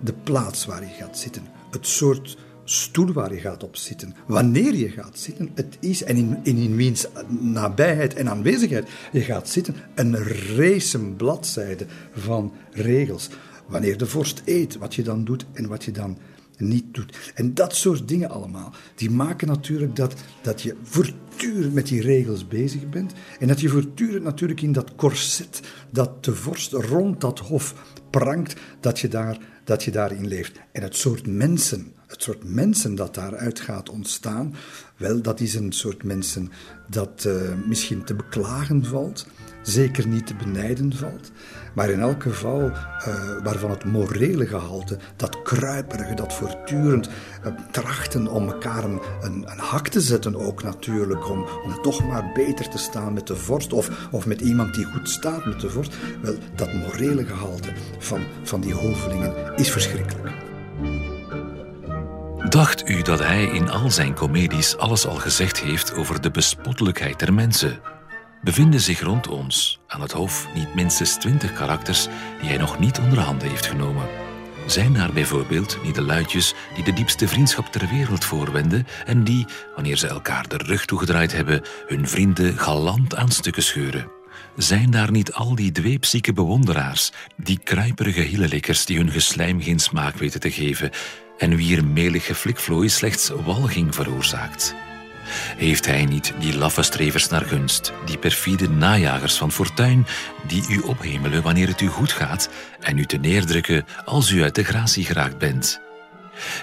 de 0.00 0.12
plaats 0.12 0.66
waar 0.66 0.82
je 0.82 0.94
gaat 0.98 1.18
zitten, 1.18 1.42
het 1.70 1.86
soort 1.86 2.36
stoel 2.64 3.12
waar 3.12 3.34
je 3.34 3.40
gaat 3.40 3.62
op 3.62 3.76
zitten, 3.76 4.14
wanneer 4.26 4.74
je 4.74 4.88
gaat 4.88 5.18
zitten, 5.18 5.50
het 5.54 5.76
is, 5.80 6.02
en 6.02 6.16
in, 6.16 6.38
in, 6.42 6.56
in 6.56 6.76
wiens 6.76 7.06
nabijheid 7.28 8.14
en 8.14 8.28
aanwezigheid 8.28 8.88
je 9.12 9.20
gaat 9.20 9.48
zitten, 9.48 9.74
een 9.94 10.16
racen 10.56 11.16
bladzijde 11.16 11.86
van 12.12 12.52
regels. 12.70 13.28
Wanneer 13.66 13.98
de 13.98 14.06
vorst 14.06 14.42
eet, 14.44 14.76
wat 14.76 14.94
je 14.94 15.02
dan 15.02 15.24
doet 15.24 15.46
en 15.52 15.68
wat 15.68 15.84
je 15.84 15.90
dan 15.90 16.18
niet 16.56 16.94
doet. 16.94 17.32
En 17.34 17.54
dat 17.54 17.74
soort 17.74 18.08
dingen 18.08 18.30
allemaal, 18.30 18.72
die 18.94 19.10
maken 19.10 19.48
natuurlijk 19.48 19.96
dat, 19.96 20.14
dat 20.42 20.62
je 20.62 20.76
voortdurend 20.82 21.74
met 21.74 21.86
die 21.86 22.02
regels 22.02 22.48
bezig 22.48 22.88
bent 22.88 23.12
en 23.38 23.48
dat 23.48 23.60
je 23.60 23.68
voortdurend 23.68 24.24
natuurlijk 24.24 24.62
in 24.62 24.72
dat 24.72 24.94
corset 24.94 25.60
dat 25.90 26.24
de 26.24 26.34
vorst 26.34 26.72
rond 26.72 27.20
dat 27.20 27.38
hof 27.38 27.74
prangt, 28.10 28.54
dat 28.80 29.00
je, 29.00 29.08
daar, 29.08 29.38
dat 29.64 29.82
je 29.82 29.90
daarin 29.90 30.26
leeft. 30.26 30.60
En 30.72 30.82
het 30.82 30.96
soort 30.96 31.26
mensen, 31.26 31.92
het 32.06 32.22
soort 32.22 32.44
mensen 32.44 32.94
dat 32.94 33.14
daaruit 33.14 33.60
gaat 33.60 33.88
ontstaan, 33.88 34.54
wel, 34.96 35.22
dat 35.22 35.40
is 35.40 35.54
een 35.54 35.72
soort 35.72 36.02
mensen 36.02 36.50
dat 36.88 37.24
uh, 37.26 37.34
misschien 37.66 38.04
te 38.04 38.14
beklagen 38.14 38.84
valt, 38.84 39.26
zeker 39.62 40.08
niet 40.08 40.26
te 40.26 40.34
benijden 40.34 40.92
valt, 40.92 41.30
maar 41.74 41.90
in 41.90 42.00
elk 42.00 42.22
geval 42.22 42.60
uh, 42.60 42.74
waarvan 43.42 43.70
het 43.70 43.84
morele 43.84 44.46
gehalte, 44.46 44.98
dat 45.16 45.42
kruiperige, 45.42 46.14
dat 46.14 46.34
voortdurend 46.34 47.08
uh, 47.08 47.52
trachten 47.70 48.26
om 48.26 48.48
elkaar 48.48 48.84
een, 48.84 49.00
een, 49.20 49.44
een, 49.50 49.58
hak 49.58 49.88
te 49.88 50.00
zetten 50.00 50.36
ook 50.36 50.62
natuurlijk, 50.62 51.30
om, 51.30 51.46
om 51.64 51.82
toch 51.82 52.06
maar 52.06 52.30
beter 52.34 52.68
te 52.68 52.78
staan 52.78 53.12
met 53.12 53.26
de 53.26 53.36
vorst 53.36 53.72
of, 53.72 53.90
of 54.10 54.26
met 54.26 54.40
iemand 54.40 54.74
die 54.74 54.84
goed 54.84 55.08
staat 55.08 55.44
met 55.44 55.60
de 55.60 55.70
vorst, 55.70 55.96
wel, 56.22 56.34
dat 56.54 56.72
morele 56.72 57.24
gehalte 57.24 57.72
van, 57.98 58.20
van 58.42 58.60
die 58.60 58.74
hovelingen 58.74 59.56
is 59.56 59.70
verschrikkelijk. 59.70 60.32
Dacht 62.48 62.88
u 62.88 63.02
dat 63.02 63.18
hij 63.18 63.44
in 63.44 63.70
al 63.70 63.90
zijn 63.90 64.14
comedies 64.14 64.76
alles 64.76 65.06
al 65.06 65.14
gezegd 65.14 65.60
heeft 65.60 65.94
over 65.94 66.20
de 66.20 66.30
bespottelijkheid 66.30 67.18
der 67.18 67.34
mensen? 67.34 67.80
Bevinden 68.44 68.80
zich 68.80 69.00
rond 69.00 69.28
ons 69.28 69.80
aan 69.86 70.00
het 70.00 70.12
hof 70.12 70.48
niet 70.54 70.74
minstens 70.74 71.14
twintig 71.14 71.52
karakters 71.52 72.06
die 72.40 72.48
hij 72.48 72.58
nog 72.58 72.78
niet 72.78 72.98
onder 72.98 73.18
handen 73.18 73.48
heeft 73.48 73.66
genomen. 73.66 74.08
Zijn 74.66 74.92
daar 74.92 75.12
bijvoorbeeld 75.12 75.78
niet 75.82 75.94
de 75.94 76.02
luidjes 76.02 76.54
die 76.74 76.84
de 76.84 76.92
diepste 76.92 77.28
vriendschap 77.28 77.66
ter 77.66 77.88
wereld 77.88 78.24
voorwenden 78.24 78.86
en 79.06 79.24
die, 79.24 79.46
wanneer 79.74 79.96
ze 79.96 80.06
elkaar 80.06 80.48
de 80.48 80.56
rug 80.56 80.84
toegedraaid 80.84 81.32
hebben, 81.32 81.62
hun 81.86 82.08
vrienden 82.08 82.58
galant 82.58 83.14
aan 83.14 83.30
stukken 83.30 83.62
scheuren? 83.62 84.10
Zijn 84.56 84.90
daar 84.90 85.10
niet 85.10 85.32
al 85.32 85.54
die 85.54 85.72
dweepzieke 85.72 86.32
bewonderaars, 86.32 87.12
die 87.36 87.58
kruiperige 87.64 88.20
hielenlikkers 88.20 88.84
die 88.84 88.96
hun 88.96 89.10
geslijm 89.10 89.62
geen 89.62 89.78
smaak 89.78 90.16
weten 90.16 90.40
te 90.40 90.50
geven 90.50 90.90
en 91.38 91.56
wier 91.56 91.84
melig 91.84 92.26
geflikvlooi 92.26 92.88
slechts 92.88 93.28
walging 93.44 93.94
veroorzaakt? 93.94 94.74
Heeft 95.56 95.86
hij 95.86 96.04
niet 96.04 96.32
die 96.38 96.56
laffe 96.56 96.82
strevers 96.82 97.28
naar 97.28 97.44
gunst, 97.44 97.92
die 98.06 98.18
perfide 98.18 98.68
najagers 98.68 99.36
van 99.36 99.52
fortuin, 99.52 100.06
die 100.46 100.64
u 100.68 100.78
ophemelen 100.78 101.42
wanneer 101.42 101.68
het 101.68 101.80
u 101.80 101.88
goed 101.88 102.12
gaat 102.12 102.48
en 102.80 102.98
u 102.98 103.04
te 103.04 103.16
neerdrukken 103.16 103.84
als 104.04 104.30
u 104.30 104.42
uit 104.42 104.54
de 104.54 104.64
gratie 104.64 105.04
geraakt 105.04 105.38
bent? 105.38 105.82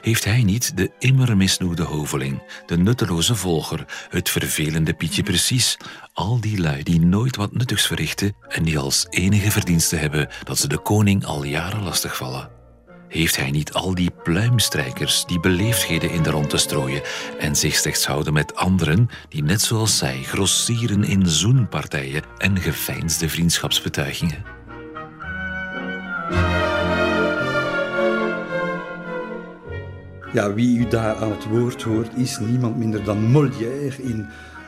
Heeft 0.02 0.24
hij 0.24 0.44
niet 0.44 0.78
de 0.78 0.92
immer 1.00 1.38
misnoegde 1.38 1.84
hoveling, 1.84 2.44
de 2.66 2.78
nutteloze 2.78 3.36
volger, 3.36 3.86
het 4.10 4.30
vervelende 4.30 4.94
Pietje 4.94 5.24
precies, 5.24 5.78
al 6.14 6.40
die 6.42 6.60
lui 6.60 6.84
die 6.84 7.00
nooit 7.00 7.36
wat 7.36 7.54
nuttigs 7.54 7.88
verrichten 7.88 8.36
en 8.48 8.64
die 8.64 8.80
als 8.80 9.06
enige 9.10 9.52
verdienste 9.52 9.96
hebben 9.96 10.30
dat 10.44 10.58
ze 10.58 10.68
de 10.68 10.78
koning 10.78 11.26
al 11.26 11.44
jaren 11.44 11.84
lastigvallen? 11.84 12.61
Heeft 13.12 13.38
hij 13.38 13.52
niet 13.52 13.74
al 13.74 13.96
die 13.96 14.12
pluimstrijkers 14.24 15.26
die 15.26 15.40
beleefdheden 15.40 16.12
in 16.12 16.24
de 16.24 16.30
rond 16.30 16.50
te 16.50 16.58
strooien 16.58 17.02
en 17.40 17.56
zich 17.56 17.76
slechts 17.76 18.06
houden 18.06 18.34
met 18.34 18.56
anderen 18.56 19.10
die 19.30 19.44
net 19.44 19.62
zoals 19.62 19.98
zij 19.98 20.24
grossieren 20.24 21.04
in 21.04 21.28
zoenpartijen 21.28 22.24
en 22.38 22.58
geveinsde 22.58 23.30
vriendschapsbetuigingen? 23.30 24.44
Ja, 30.34 30.54
wie 30.54 30.80
u 30.80 30.88
daar 30.88 31.16
aan 31.16 31.32
het 31.32 31.46
woord 31.46 31.82
hoort, 31.82 32.16
is 32.16 32.40
niemand 32.40 32.78
minder 32.78 33.04
dan 33.04 33.32
Molière 33.32 34.04
in 34.04 34.28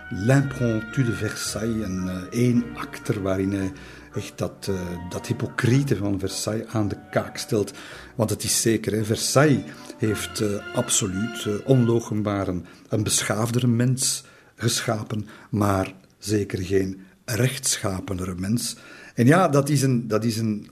L'Impromptu 0.10 1.04
de 1.04 1.14
Versailles, 1.14 1.86
een 1.86 2.06
uh, 2.06 2.42
één 2.42 2.66
acter 2.76 3.22
waarin 3.22 3.54
hij 3.54 3.72
echt 4.16 4.38
dat, 4.38 4.68
uh, 4.70 4.76
dat 5.10 5.28
hypocriete 5.28 5.96
van 5.96 6.20
Versailles 6.20 6.68
aan 6.68 6.88
de 6.88 6.98
kaak 7.12 7.38
stelt. 7.38 7.74
Want 8.16 8.30
het 8.30 8.44
is 8.44 8.62
zeker, 8.62 8.94
hè, 8.94 9.04
Versailles 9.04 9.64
heeft 9.98 10.42
uh, 10.42 10.76
absoluut 10.76 11.46
uh, 11.46 11.54
onlogenbaar 11.66 12.48
een, 12.48 12.66
een 12.90 13.04
beschaafdere 13.04 13.68
mens 13.68 14.24
geschapen, 14.56 15.28
maar 15.50 15.94
zeker 16.18 16.64
geen 16.64 17.02
rechtschapenere 17.26 18.36
mens. 18.36 18.76
En 19.16 19.26
ja, 19.26 19.48
dat 19.48 19.70
is 19.70 19.82
een, 19.82 20.08
dat 20.08 20.24
is 20.24 20.38
een, 20.38 20.68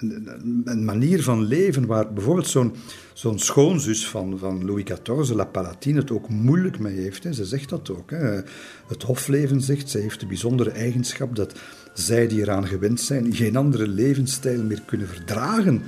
een, 0.00 0.62
een 0.64 0.84
manier 0.84 1.22
van 1.22 1.44
leven 1.44 1.86
waar 1.86 2.12
bijvoorbeeld 2.12 2.48
zo'n 2.48 2.74
zo'n 3.12 3.38
schoonzus 3.38 4.08
van, 4.08 4.38
van 4.38 4.64
Louis 4.64 4.84
XIV, 4.84 5.30
La 5.30 5.44
Palatine, 5.44 6.00
het 6.00 6.10
ook 6.10 6.28
moeilijk 6.28 6.78
mee 6.78 6.96
heeft. 6.96 7.24
Hè. 7.24 7.32
Ze 7.32 7.44
zegt 7.44 7.68
dat 7.68 7.90
ook. 7.90 8.10
Hè. 8.10 8.40
Het 8.86 9.02
hofleven 9.02 9.60
zegt, 9.60 9.90
ze 9.90 9.98
heeft 9.98 10.20
de 10.20 10.26
bijzondere 10.26 10.70
eigenschap 10.70 11.36
dat 11.36 11.60
zij 11.92 12.28
die 12.28 12.40
eraan 12.40 12.66
gewend 12.66 13.00
zijn, 13.00 13.34
geen 13.34 13.56
andere 13.56 13.88
levensstijl 13.88 14.62
meer 14.62 14.82
kunnen 14.86 15.08
verdragen. 15.08 15.82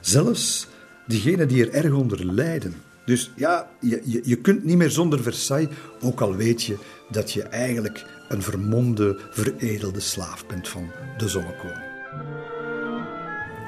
Zelfs 0.00 0.66
diegenen 1.06 1.48
die 1.48 1.66
er 1.66 1.84
erg 1.84 1.92
onder 1.92 2.24
lijden. 2.24 2.74
Dus 3.04 3.30
ja, 3.36 3.68
je, 3.80 4.02
je, 4.04 4.20
je 4.24 4.36
kunt 4.36 4.64
niet 4.64 4.76
meer 4.76 4.90
zonder 4.90 5.22
Versailles, 5.22 5.74
ook 6.00 6.20
al 6.20 6.34
weet 6.36 6.62
je 6.62 6.76
dat 7.10 7.32
je 7.32 7.42
eigenlijk 7.42 8.04
een 8.28 8.42
vermomde, 8.42 9.18
veredelde 9.30 10.00
slaaf 10.00 10.46
bent 10.46 10.68
van 10.68 10.90
de 11.18 11.28
zonnekoning. 11.28 11.88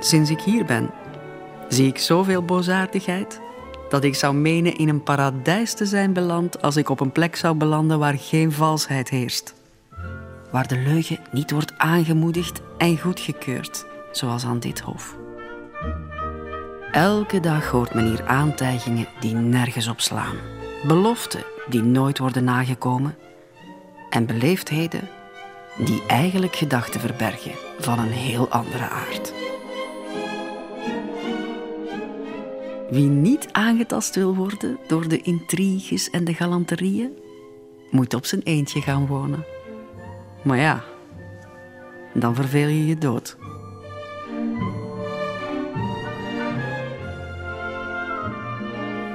Sinds 0.00 0.30
ik 0.30 0.40
hier 0.40 0.64
ben, 0.64 0.90
zie 1.68 1.86
ik 1.86 1.98
zoveel 1.98 2.44
boosaardigheid 2.44 3.40
dat 3.88 4.04
ik 4.04 4.14
zou 4.14 4.34
menen 4.34 4.76
in 4.76 4.88
een 4.88 5.02
paradijs 5.02 5.74
te 5.74 5.86
zijn 5.86 6.12
beland 6.12 6.62
als 6.62 6.76
ik 6.76 6.88
op 6.88 7.00
een 7.00 7.12
plek 7.12 7.36
zou 7.36 7.56
belanden 7.56 7.98
waar 7.98 8.18
geen 8.18 8.52
valsheid 8.52 9.08
heerst. 9.08 9.54
Waar 10.52 10.68
de 10.68 10.78
leugen 10.78 11.18
niet 11.30 11.50
wordt 11.50 11.72
aangemoedigd 11.78 12.60
en 12.78 12.98
goedgekeurd, 12.98 13.86
zoals 14.10 14.44
aan 14.44 14.58
dit 14.58 14.80
hof. 14.80 15.16
Elke 16.90 17.40
dag 17.40 17.70
hoort 17.70 17.94
men 17.94 18.08
hier 18.08 18.26
aantijgingen 18.26 19.06
die 19.20 19.34
nergens 19.34 19.88
op 19.88 20.00
slaan, 20.00 20.36
beloften 20.86 21.44
die 21.68 21.82
nooit 21.82 22.18
worden 22.18 22.44
nagekomen 22.44 23.16
en 24.10 24.26
beleefdheden 24.26 25.08
die 25.78 26.02
eigenlijk 26.06 26.56
gedachten 26.56 27.00
verbergen 27.00 27.52
van 27.78 27.98
een 27.98 28.12
heel 28.12 28.48
andere 28.48 28.88
aard. 28.88 29.32
Wie 32.90 33.08
niet 33.08 33.48
aangetast 33.52 34.14
wil 34.14 34.34
worden 34.34 34.78
door 34.86 35.08
de 35.08 35.20
intriges 35.20 36.10
en 36.10 36.24
de 36.24 36.34
galanterieën, 36.34 37.18
moet 37.90 38.14
op 38.14 38.26
zijn 38.26 38.42
eentje 38.42 38.80
gaan 38.80 39.06
wonen. 39.06 39.51
Maar 40.44 40.58
ja, 40.58 40.82
dan 42.14 42.34
verveel 42.34 42.68
je 42.68 42.86
je 42.86 42.98
dood. 42.98 43.36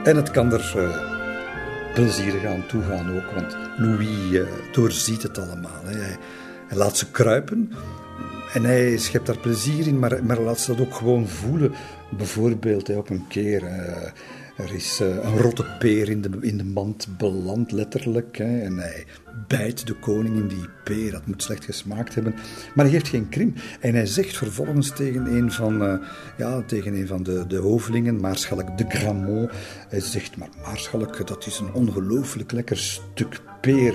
En 0.04 0.16
het 0.16 0.32
kan 0.32 0.54
er 0.54 0.74
uh, 0.78 0.98
plezierig 1.94 2.46
aan 2.46 2.66
toegaan 2.68 3.16
ook, 3.16 3.32
want 3.36 3.58
Louis 3.78 4.32
uh, 4.32 4.48
doorziet 4.72 5.24
het 5.24 5.38
allemaal. 5.38 5.82
Hè. 5.84 5.98
Hij, 6.68 6.78
laat 6.78 6.98
ze 6.98 7.12
kruipen 7.12 7.72
en 8.54 8.64
hij 8.64 8.98
schept 8.98 9.26
daar 9.26 9.38
plezier 9.38 9.88
in, 9.88 10.00
maar, 10.00 10.24
maar 10.24 10.40
laat 10.40 10.60
ze 10.60 10.76
dat 10.76 10.86
ook 10.86 10.94
gewoon 10.94 11.28
voelen. 11.28 11.74
Bijvoorbeeld 12.10 12.88
hè, 12.88 12.96
op 12.96 13.10
een 13.10 13.26
keer. 13.28 13.64
Uh, 13.64 14.12
er 14.58 14.74
is 14.74 15.02
uh, 15.02 15.08
een 15.08 15.38
rotte 15.38 15.66
peer 15.80 16.10
in 16.10 16.22
de, 16.22 16.30
in 16.42 16.58
de 16.58 16.64
mand 16.64 17.08
beland, 17.18 17.72
letterlijk. 17.72 18.38
Hè, 18.38 18.60
en 18.60 18.78
hij 18.78 19.06
bijt 19.48 19.88
de 19.88 19.94
koning 19.94 20.36
in 20.36 20.48
die 20.48 20.70
peer. 20.84 21.12
Dat 21.12 21.26
moet 21.26 21.44
slecht 21.44 21.66
gesmaakt 21.66 22.16
hebben. 22.16 22.36
Maar 22.76 22.86
hij 22.86 22.94
geeft 22.94 23.08
geen 23.08 23.30
krim. 23.30 23.54
En 23.80 23.94
hij 23.94 24.06
zegt 24.06 24.38
vervolgens 24.38 24.92
tegen 24.96 25.26
een 25.26 25.52
van, 25.52 25.84
uh, 25.84 25.94
ja, 26.38 26.62
tegen 26.62 26.94
een 26.94 27.08
van 27.08 27.24
de, 27.24 27.48
de 27.48 27.58
hovelingen, 27.58 28.20
Maarschalk 28.20 28.78
de 28.78 28.86
Gramont. 28.88 29.52
Hij 29.90 30.00
zegt, 30.00 30.38
maar 30.38 30.50
Maarschalk, 30.64 31.28
dat 31.28 31.46
is 31.46 31.60
een 31.60 31.74
ongelooflijk 31.74 32.52
lekker 32.52 32.78
stuk 32.78 33.42
peer. 33.62 33.94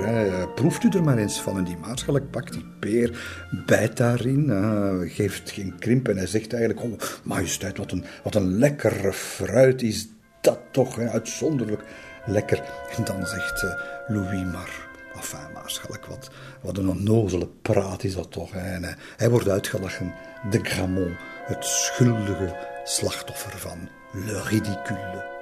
Proeft 0.55 0.85
u 0.85 0.89
er 0.89 1.03
maar 1.03 1.19
eens 1.19 1.41
van. 1.41 1.57
En 1.57 1.65
die 1.65 1.77
Maarschalk 1.77 2.31
pakt 2.31 2.53
die 2.53 2.65
peer, 2.79 3.25
bijt 3.67 3.97
daarin, 3.97 4.45
uh, 4.49 4.95
geeft 5.05 5.51
geen 5.51 5.75
krimp. 5.79 6.09
En 6.09 6.17
hij 6.17 6.27
zegt 6.27 6.53
eigenlijk, 6.53 6.85
oh, 6.85 7.01
majesteit, 7.23 7.79
wat 7.79 7.93
een, 7.93 8.05
wat 8.25 8.35
een 8.35 8.59
lekkere 8.59 9.13
fruit 9.13 9.83
is 9.83 10.09
dat 10.43 10.59
toch, 10.71 10.97
hè, 10.97 11.11
uitzonderlijk 11.11 11.83
lekker. 12.27 12.63
En 12.97 13.05
dan 13.05 13.27
zegt 13.27 13.63
uh, 13.63 13.75
Louis 14.07 14.53
maar, 14.53 14.89
enfin, 15.15 15.53
maarschalk, 15.55 16.07
wat, 16.07 16.31
wat 16.61 16.79
een 16.79 16.89
onnozele 16.89 17.49
praat 17.63 18.05
is 18.05 18.15
dat 18.15 18.31
toch. 18.31 18.55
En, 18.55 18.83
uh, 18.83 18.89
hij 19.17 19.31
wordt 19.31 19.49
uitgelachen, 19.49 20.15
de 20.51 20.59
Gramont, 20.63 21.17
het 21.45 21.65
schuldige 21.65 22.57
slachtoffer 22.85 23.59
van 23.59 23.89
Le 24.13 24.43
Ridicule. 24.43 25.42